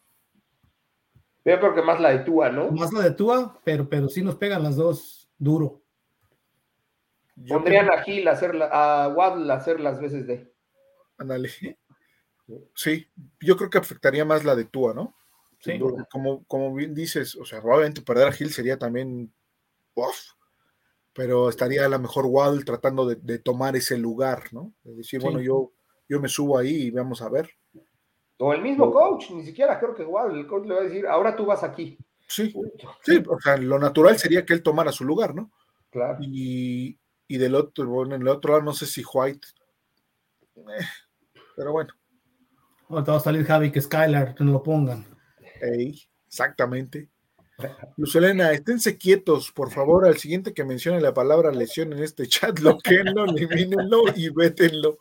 Yo 1.44 1.59
creo 1.59 1.74
que 1.74 1.82
más 1.82 2.01
la 2.01 2.10
de 2.10 2.18
Tua, 2.20 2.51
¿no? 2.51 2.70
Más 2.70 2.93
la 2.93 3.02
de 3.02 3.12
Tua, 3.12 3.59
pero, 3.64 3.89
pero 3.89 4.09
sí 4.09 4.22
nos 4.22 4.36
pegan 4.36 4.62
las 4.62 4.76
dos 4.76 5.30
duro. 5.39 5.82
Pondrían 7.47 7.90
a 7.90 8.02
Gil 8.02 8.26
a 8.26 8.32
hacer 8.32 8.60
a 8.60 9.09
Waddle 9.14 9.52
a 9.52 9.56
hacer 9.56 9.80
las 9.80 10.01
veces 10.01 10.26
de. 10.26 10.52
Ándale. 11.18 11.51
Sí, 12.74 13.06
yo 13.40 13.56
creo 13.56 13.70
que 13.70 13.78
afectaría 13.78 14.24
más 14.24 14.44
la 14.44 14.56
de 14.56 14.64
Tua, 14.64 14.94
¿no? 14.94 15.14
Sí. 15.60 15.78
Como, 16.10 16.44
como 16.44 16.74
bien 16.74 16.94
dices, 16.94 17.35
o 17.36 17.44
sea, 17.44 17.60
probablemente 17.60 18.02
perder 18.02 18.28
a 18.28 18.32
Gil 18.32 18.51
sería 18.51 18.78
también. 18.78 19.32
pero 21.12 21.48
estaría 21.48 21.85
a 21.85 21.89
lo 21.89 21.98
mejor 21.98 22.26
Waddle 22.26 22.64
tratando 22.64 23.06
de, 23.06 23.39
tomar 23.39 23.74
ese 23.76 23.98
lugar, 23.98 24.44
¿no? 24.52 24.72
De 24.85 24.94
decir, 24.94 25.20
bueno, 25.20 25.40
yo, 25.40 25.72
yo 26.09 26.20
me 26.20 26.28
subo 26.28 26.59
ahí 26.59 26.85
y 26.85 26.90
vamos 26.90 27.22
a 27.22 27.28
ver. 27.28 27.51
O 28.39 28.52
el 28.52 28.62
mismo 28.62 28.93
coach, 28.93 29.30
ni 29.30 29.44
siquiera 29.44 29.80
creo 29.80 29.94
que 29.94 30.02
igual 30.02 30.36
el 30.36 30.47
coach 30.47 30.66
le 30.66 30.74
va 30.74 30.80
a 30.80 30.85
decir, 30.85 31.06
ahora 31.06 31.35
tú 31.35 31.44
vas 31.44 31.64
aquí. 31.64 31.98
Sí, 32.28 32.52
sí, 33.02 33.22
o 33.26 33.40
sea, 33.40 33.56
lo 33.56 33.78
natural 33.78 34.16
sería 34.16 34.44
que 34.44 34.52
él 34.52 34.62
tomara 34.62 34.93
su 34.93 35.05
lugar, 35.05 35.35
¿no? 35.35 35.51
Claro. 35.90 36.18
Y, 36.20 36.97
del 37.26 37.55
otro, 37.55 37.89
bueno, 37.89 38.14
en 38.14 38.22
el 38.22 38.28
otro 38.28 38.52
lado 38.52 38.64
no 38.64 38.72
sé 38.72 38.86
si 38.86 39.02
White, 39.12 39.48
eh, 40.56 40.85
pero 41.56 41.72
bueno. 41.72 41.93
Ahorita 42.89 43.12
va 43.12 43.18
a 43.18 43.20
salir 43.20 43.44
Javi 43.44 43.70
que 43.72 43.80
Skylar, 43.80 44.35
que 44.35 44.44
no 44.44 44.52
lo 44.52 44.62
pongan. 44.62 45.05
Exactamente. 45.60 47.09
Luz 47.97 48.14
Elena, 48.14 48.52
esténse 48.52 48.97
quietos, 48.97 49.51
por 49.51 49.72
favor, 49.72 50.06
al 50.06 50.16
siguiente 50.16 50.55
que 50.55 50.64
mencione 50.64 51.01
la 51.01 51.12
palabra 51.12 51.51
lesión 51.51 51.93
en 51.93 52.05
este 52.05 52.28
chat, 52.28 52.60
bloqueenlo, 52.60 53.24
elimínenlo 53.24 54.05
y 54.14 54.28
vétenlo. 54.28 54.98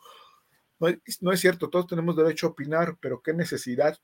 No, 1.20 1.32
es 1.32 1.40
cierto, 1.40 1.70
todos 1.70 1.86
tenemos 1.86 2.16
derecho 2.16 2.48
a 2.48 2.50
opinar, 2.50 2.96
pero 3.00 3.22
qué 3.22 3.32
necesidad. 3.32 3.96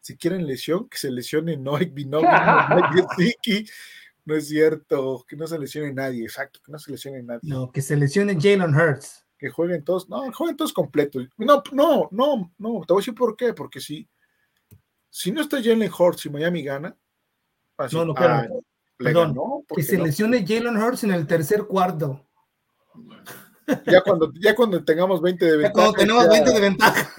si 0.00 0.16
quieren 0.16 0.46
lesión, 0.46 0.88
que 0.88 0.98
se 0.98 1.10
lesione 1.10 1.56
no 1.56 1.76
hay 1.76 1.92
no, 2.06 2.20
no 4.24 4.34
es 4.34 4.48
cierto, 4.48 5.24
que 5.26 5.36
no 5.36 5.46
se 5.46 5.58
lesione 5.58 5.92
nadie, 5.92 6.24
exacto, 6.24 6.60
que 6.64 6.70
no 6.70 6.78
se 6.78 6.92
lesione 6.92 7.22
nadie. 7.22 7.40
No, 7.42 7.72
que 7.72 7.82
se 7.82 7.96
lesione 7.96 8.38
Jalen 8.40 8.74
Hurts. 8.74 9.22
Que 9.36 9.50
jueguen 9.50 9.84
todos, 9.84 10.08
no, 10.08 10.32
jueguen 10.32 10.56
todos 10.56 10.72
completos. 10.72 11.28
No, 11.36 11.62
no, 11.72 12.08
no, 12.12 12.52
no, 12.56 12.80
te 12.86 12.92
voy 12.92 13.00
a 13.00 13.02
decir 13.02 13.14
por 13.14 13.36
qué, 13.36 13.52
porque 13.52 13.80
si, 13.80 14.08
si 15.14 15.30
no 15.30 15.42
está 15.42 15.62
Jalen 15.62 15.92
Hurts 15.96 16.26
y 16.26 16.28
Miami 16.28 16.64
gana, 16.64 16.96
no, 17.92 18.04
no, 18.04 18.14
ah, 18.16 18.48
perdón, 18.96 19.36
que 19.72 19.84
se 19.84 19.96
lesione 19.96 20.44
Jalen 20.44 20.76
Hurts 20.76 21.04
en 21.04 21.12
el 21.12 21.24
tercer 21.24 21.66
cuarto. 21.66 22.26
Ya 23.86 24.00
cuando, 24.00 24.32
ya 24.34 24.56
cuando 24.56 24.84
tengamos 24.84 25.22
20 25.22 25.44
de 25.44 25.56
ventaja. 25.56 25.72
cuando 25.72 25.92
tenemos 25.92 26.28
20 26.28 26.50
de 26.50 26.60
ventaja. 26.60 27.14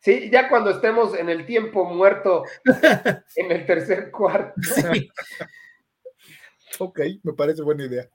Sí, 0.00 0.28
ya 0.32 0.48
cuando 0.48 0.70
estemos 0.70 1.16
en 1.16 1.28
el 1.28 1.46
tiempo 1.46 1.84
muerto, 1.84 2.42
en 3.36 3.52
el 3.52 3.64
tercer 3.64 4.10
cuarto. 4.10 4.60
ok, 6.80 7.00
me 7.22 7.34
parece 7.34 7.62
buena 7.62 7.84
idea. 7.84 8.10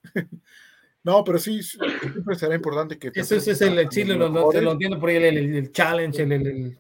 No, 1.02 1.24
pero 1.24 1.40
sí, 1.40 1.64
siempre 1.64 2.36
será 2.36 2.56
importante 2.56 3.00
que... 3.00 3.10
Eso, 3.16 3.36
es 3.36 3.62
el 3.62 3.88
chile, 3.88 4.16
lo, 4.16 4.28
lo, 4.28 4.72
entiendo 4.72 5.00
por 5.00 5.08
ahí, 5.08 5.16
el, 5.16 5.72
challenge, 5.72 6.24
el, 6.24 6.78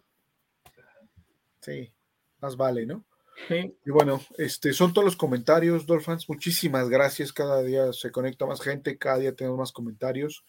Sí, 1.61 1.93
más 2.41 2.57
vale, 2.57 2.85
¿no? 2.85 3.05
Sí. 3.47 3.75
Y 3.85 3.91
bueno, 3.91 4.21
este, 4.37 4.73
son 4.73 4.93
todos 4.93 5.05
los 5.05 5.15
comentarios, 5.15 5.85
Dolphins. 5.85 6.27
Muchísimas 6.27 6.89
gracias. 6.89 7.33
Cada 7.33 7.61
día 7.63 7.93
se 7.93 8.11
conecta 8.11 8.45
más 8.45 8.61
gente, 8.61 8.97
cada 8.97 9.17
día 9.17 9.35
tenemos 9.35 9.57
más 9.57 9.71
comentarios 9.71 10.43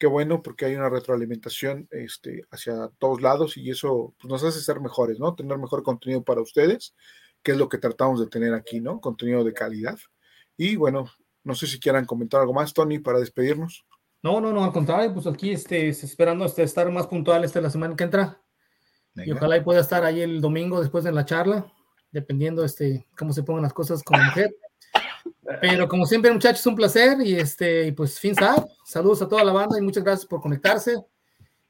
qué 0.00 0.06
bueno 0.06 0.42
porque 0.42 0.64
hay 0.64 0.74
una 0.74 0.88
retroalimentación 0.88 1.86
este, 1.90 2.42
hacia 2.50 2.88
todos 2.98 3.20
lados 3.20 3.58
y 3.58 3.70
eso 3.70 4.14
pues, 4.18 4.30
nos 4.30 4.42
hace 4.42 4.60
ser 4.60 4.80
mejores, 4.80 5.20
¿no? 5.20 5.34
Tener 5.34 5.58
mejor 5.58 5.82
contenido 5.82 6.24
para 6.24 6.40
ustedes, 6.40 6.94
que 7.42 7.52
es 7.52 7.58
lo 7.58 7.68
que 7.68 7.76
tratamos 7.76 8.18
de 8.18 8.26
tener 8.26 8.54
aquí, 8.54 8.80
¿no? 8.80 8.98
Contenido 9.00 9.44
de 9.44 9.52
calidad. 9.52 9.98
Y 10.56 10.76
bueno, 10.76 11.04
no 11.44 11.54
sé 11.54 11.66
si 11.66 11.78
quieran 11.78 12.06
comentar 12.06 12.40
algo 12.40 12.54
más, 12.54 12.72
Tony, 12.72 12.98
para 12.98 13.20
despedirnos. 13.20 13.84
No, 14.22 14.40
no, 14.40 14.52
no, 14.52 14.64
al 14.64 14.72
contrario, 14.72 15.12
pues 15.12 15.26
aquí 15.26 15.50
este, 15.50 15.88
esperando 15.88 16.46
este, 16.46 16.62
estar 16.62 16.90
más 16.90 17.06
puntual 17.06 17.44
esta 17.44 17.60
la 17.60 17.70
semana 17.70 17.94
que 17.94 18.04
entra. 18.04 18.42
Y 19.16 19.32
ojalá 19.32 19.56
y 19.56 19.62
pueda 19.62 19.80
estar 19.80 20.04
ahí 20.04 20.20
el 20.20 20.40
domingo 20.40 20.80
después 20.80 21.04
de 21.04 21.12
la 21.12 21.24
charla, 21.24 21.72
dependiendo 22.10 22.64
este, 22.64 23.06
cómo 23.16 23.32
se 23.32 23.42
pongan 23.42 23.62
las 23.64 23.72
cosas 23.72 24.02
con 24.02 24.18
la 24.18 24.26
mujer. 24.26 24.54
Pero 25.60 25.88
como 25.88 26.06
siempre, 26.06 26.32
muchachos, 26.32 26.64
un 26.66 26.76
placer 26.76 27.20
y 27.20 27.34
este, 27.34 27.92
pues 27.92 28.18
fin 28.18 28.34
Saludos 28.84 29.22
a 29.22 29.28
toda 29.28 29.44
la 29.44 29.52
banda 29.52 29.78
y 29.78 29.82
muchas 29.82 30.04
gracias 30.04 30.26
por 30.26 30.40
conectarse. 30.40 30.96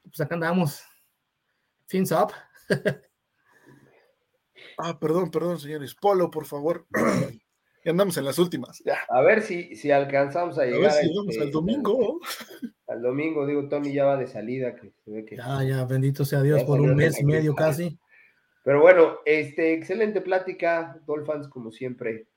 Pues 0.03 0.21
acá 0.21 0.35
andamos. 0.35 0.83
Fin 1.87 2.05
ah, 4.77 4.99
perdón, 4.99 5.31
perdón, 5.31 5.59
señores. 5.59 5.95
Polo, 5.95 6.29
por 6.29 6.45
favor. 6.45 6.85
ya 7.83 7.91
andamos 7.91 8.17
en 8.17 8.25
las 8.25 8.37
últimas. 8.39 8.83
A 9.09 9.21
ver 9.21 9.41
si, 9.41 9.75
si 9.75 9.91
alcanzamos 9.91 10.57
a 10.59 10.65
llegar. 10.65 10.91
A 10.91 10.93
ver 10.95 11.03
si 11.03 11.15
vamos 11.15 11.31
este, 11.31 11.43
al 11.43 11.51
domingo. 11.51 12.19
Al 12.87 13.01
domingo, 13.01 13.45
digo, 13.47 13.67
Tony 13.69 13.93
ya 13.93 14.05
va 14.05 14.17
de 14.17 14.27
salida. 14.27 14.75
Que 14.75 14.91
se 15.03 15.11
ve 15.11 15.25
que 15.25 15.37
ya, 15.37 15.63
ya, 15.63 15.85
bendito 15.85 16.25
sea 16.25 16.41
Dios, 16.41 16.63
por 16.63 16.79
un 16.79 16.95
mes 16.95 17.19
y 17.19 17.25
medio 17.25 17.55
casi. 17.55 17.97
Pero 18.63 18.81
bueno, 18.81 19.19
este, 19.25 19.73
excelente 19.73 20.21
plática, 20.21 21.01
Dolphins, 21.05 21.47
como 21.47 21.71
siempre 21.71 22.27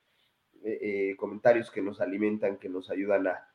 eh, 0.65 0.79
eh, 1.11 1.17
comentarios 1.17 1.71
que 1.71 1.83
nos 1.83 2.01
alimentan, 2.01 2.57
que 2.57 2.71
nos 2.71 2.91
ayudan 2.91 3.27
a, 3.27 3.47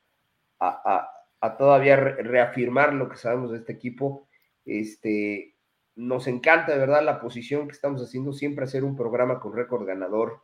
a, 0.59 1.57
todavía 1.57 1.95
reafirmar 1.95 2.93
lo 2.93 3.09
que 3.09 3.17
sabemos 3.17 3.51
de 3.51 3.57
este 3.57 3.73
equipo. 3.73 4.27
Este, 4.65 5.55
nos 5.95 6.27
encanta 6.27 6.73
de 6.73 6.77
verdad 6.77 7.03
la 7.03 7.19
posición 7.19 7.67
que 7.67 7.73
estamos 7.73 8.03
haciendo, 8.03 8.33
siempre 8.33 8.65
hacer 8.65 8.83
un 8.83 8.95
programa 8.95 9.39
con 9.39 9.55
récord 9.55 9.87
ganador 9.87 10.43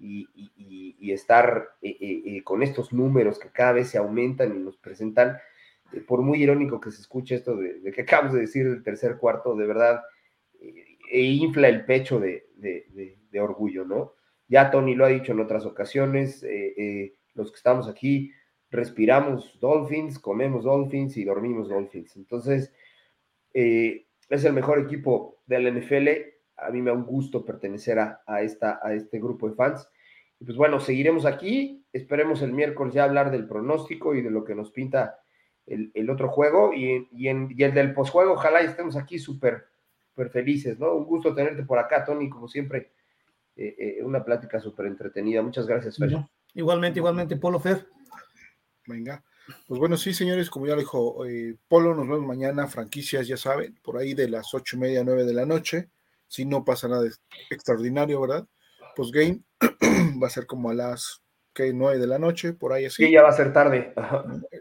y, 0.00 1.12
estar 1.12 1.76
eh, 1.82 2.40
con 2.44 2.62
estos 2.62 2.92
números 2.92 3.38
que 3.38 3.50
cada 3.50 3.72
vez 3.72 3.88
se 3.88 3.98
aumentan 3.98 4.54
y 4.54 4.58
nos 4.60 4.76
presentan. 4.76 5.38
por 6.06 6.22
muy 6.22 6.42
irónico 6.42 6.80
que 6.80 6.92
se 6.92 7.00
escuche 7.00 7.34
esto 7.34 7.56
de, 7.56 7.92
que 7.92 8.02
acabamos 8.02 8.32
de 8.32 8.40
decir 8.40 8.68
del 8.68 8.82
tercer 8.82 9.16
cuarto, 9.18 9.56
de 9.56 9.66
verdad, 9.66 10.02
e 11.10 11.22
infla 11.22 11.68
el 11.68 11.84
pecho 11.84 12.20
de, 12.20 12.46
de 12.56 13.40
orgullo, 13.40 13.84
¿no? 13.84 14.14
Ya 14.50 14.72
Tony 14.72 14.96
lo 14.96 15.04
ha 15.04 15.08
dicho 15.08 15.30
en 15.30 15.38
otras 15.38 15.64
ocasiones, 15.64 16.42
eh, 16.42 16.74
eh, 16.76 17.14
los 17.34 17.52
que 17.52 17.56
estamos 17.56 17.88
aquí 17.88 18.32
respiramos 18.68 19.58
Dolphins, 19.60 20.18
comemos 20.18 20.64
Dolphins 20.64 21.16
y 21.16 21.24
dormimos 21.24 21.68
Dolphins. 21.68 22.16
Entonces, 22.16 22.72
eh, 23.54 24.06
es 24.28 24.44
el 24.44 24.52
mejor 24.52 24.80
equipo 24.80 25.40
de 25.46 25.60
la 25.60 25.70
NFL. 25.70 26.08
A 26.60 26.70
mí 26.70 26.82
me 26.82 26.90
da 26.90 26.96
un 26.96 27.04
gusto 27.04 27.44
pertenecer 27.44 27.98
a, 27.98 28.42
esta, 28.42 28.80
a 28.82 28.94
este 28.94 29.18
grupo 29.18 29.48
de 29.48 29.54
fans. 29.54 29.88
Y 30.38 30.44
pues 30.44 30.56
bueno, 30.56 30.80
seguiremos 30.80 31.26
aquí. 31.26 31.84
Esperemos 31.92 32.42
el 32.42 32.52
miércoles 32.52 32.94
ya 32.94 33.04
hablar 33.04 33.30
del 33.30 33.46
pronóstico 33.46 34.14
y 34.14 34.22
de 34.22 34.30
lo 34.30 34.44
que 34.44 34.54
nos 34.54 34.70
pinta 34.70 35.20
el, 35.66 36.10
otro 36.10 36.28
juego. 36.28 36.72
Y, 36.72 37.28
en, 37.28 37.48
y 37.50 37.62
el 37.62 37.74
del 37.74 37.94
posjuego, 37.94 38.32
ojalá 38.32 38.60
estemos 38.60 38.96
aquí 38.96 39.18
súper 39.18 39.66
felices, 40.28 40.78
¿no? 40.78 40.94
Un 40.94 41.04
gusto 41.04 41.34
tenerte 41.34 41.62
por 41.62 41.78
acá, 41.78 42.04
Tony, 42.04 42.28
como 42.28 42.46
siempre 42.46 42.92
eh, 43.56 43.74
eh, 43.78 44.04
una 44.04 44.24
plática 44.24 44.60
súper 44.60 44.86
entretenida. 44.86 45.42
Muchas 45.42 45.66
gracias, 45.66 45.96
Fer. 45.96 46.10
Igualmente, 46.54 46.98
igualmente, 46.98 47.36
Polo 47.36 47.58
Fer. 47.58 47.86
Venga. 48.86 49.22
Pues 49.66 49.80
bueno, 49.80 49.96
sí, 49.96 50.12
señores, 50.12 50.50
como 50.50 50.66
ya 50.66 50.76
dijo 50.76 51.24
eh, 51.26 51.56
Polo, 51.68 51.94
nos 51.94 52.06
vemos 52.06 52.26
mañana, 52.26 52.66
franquicias, 52.66 53.26
ya 53.26 53.36
saben, 53.36 53.78
por 53.82 53.96
ahí 53.96 54.14
de 54.14 54.28
las 54.28 54.52
ocho 54.54 54.76
y 54.76 54.80
media, 54.80 55.02
nueve 55.04 55.24
de 55.24 55.34
la 55.34 55.46
noche. 55.46 55.88
Si 56.30 56.44
no 56.44 56.64
pasa 56.64 56.86
nada 56.86 57.10
extraordinario, 57.50 58.20
¿verdad? 58.20 58.46
Pues 58.94 59.10
game 59.10 59.42
va 60.22 60.28
a 60.28 60.30
ser 60.30 60.46
como 60.46 60.70
a 60.70 60.74
las 60.74 61.22
que 61.52 61.72
9 61.72 61.98
de 61.98 62.06
la 62.06 62.20
noche, 62.20 62.52
por 62.52 62.72
ahí 62.72 62.84
así. 62.84 63.04
Sí, 63.04 63.10
ya 63.10 63.24
va 63.24 63.30
a 63.30 63.32
ser 63.32 63.52
tarde. 63.52 63.92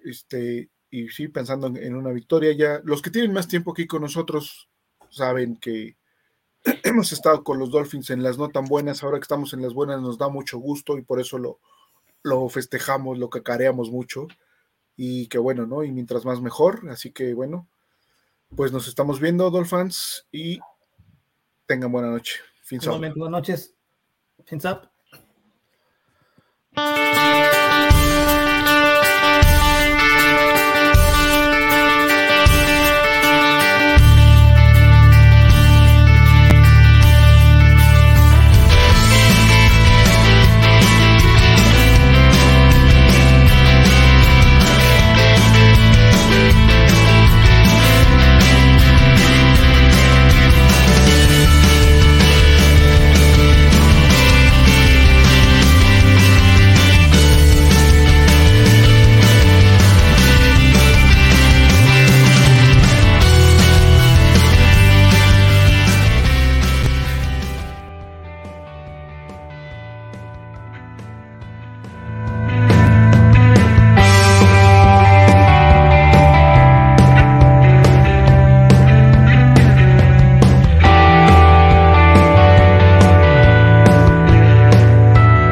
Este, 0.04 0.72
y 0.90 1.10
sí, 1.10 1.28
pensando 1.28 1.68
en, 1.68 1.96
una 1.96 2.12
victoria 2.12 2.54
ya. 2.54 2.82
Los 2.84 3.04
que 3.04 3.12
tienen 3.12 3.34
más 3.34 3.48
tiempo 3.48 3.72
aquí 3.72 3.86
con 3.86 4.02
nosotros 4.02 4.68
saben 5.12 5.58
que 5.58 5.96
hemos 6.84 7.12
estado 7.12 7.44
con 7.44 7.60
los 7.60 7.70
Dolphins 7.70 8.10
en 8.10 8.24
las 8.24 8.40
no 8.40 8.50
tan 8.50 8.66
buenas, 8.66 9.04
ahora 9.04 9.20
que 9.20 9.26
estamos 9.26 9.54
en 9.54 9.62
las 9.62 9.76
buenas 9.76 10.02
nos 10.02 10.18
da 10.18 10.28
mucho 10.28 10.58
gusto 10.58 10.98
y 10.98 11.04
por 11.04 11.20
eso 11.20 11.38
lo, 11.38 11.60
lo 12.24 12.50
festejamos, 12.50 13.20
lo 13.20 13.30
cacareamos 13.30 13.92
mucho. 13.92 14.28
Y 14.96 15.28
que 15.28 15.38
bueno, 15.38 15.68
¿no? 15.68 15.84
Y 15.84 15.92
mientras 15.92 16.26
más 16.26 16.42
mejor. 16.42 16.90
Así 16.90 17.12
que 17.12 17.36
bueno, 17.36 17.68
pues 18.56 18.72
nos 18.72 18.88
estamos 18.88 19.20
viendo, 19.20 19.52
Dolphins, 19.52 20.26
y 20.32 20.60
tengan 21.70 21.92
buena 21.92 22.10
noche. 22.10 22.42
Fins 22.64 22.86
Buenas 22.86 23.16
noches. 23.30 23.76
Fins 24.46 24.66
up. 24.66 24.90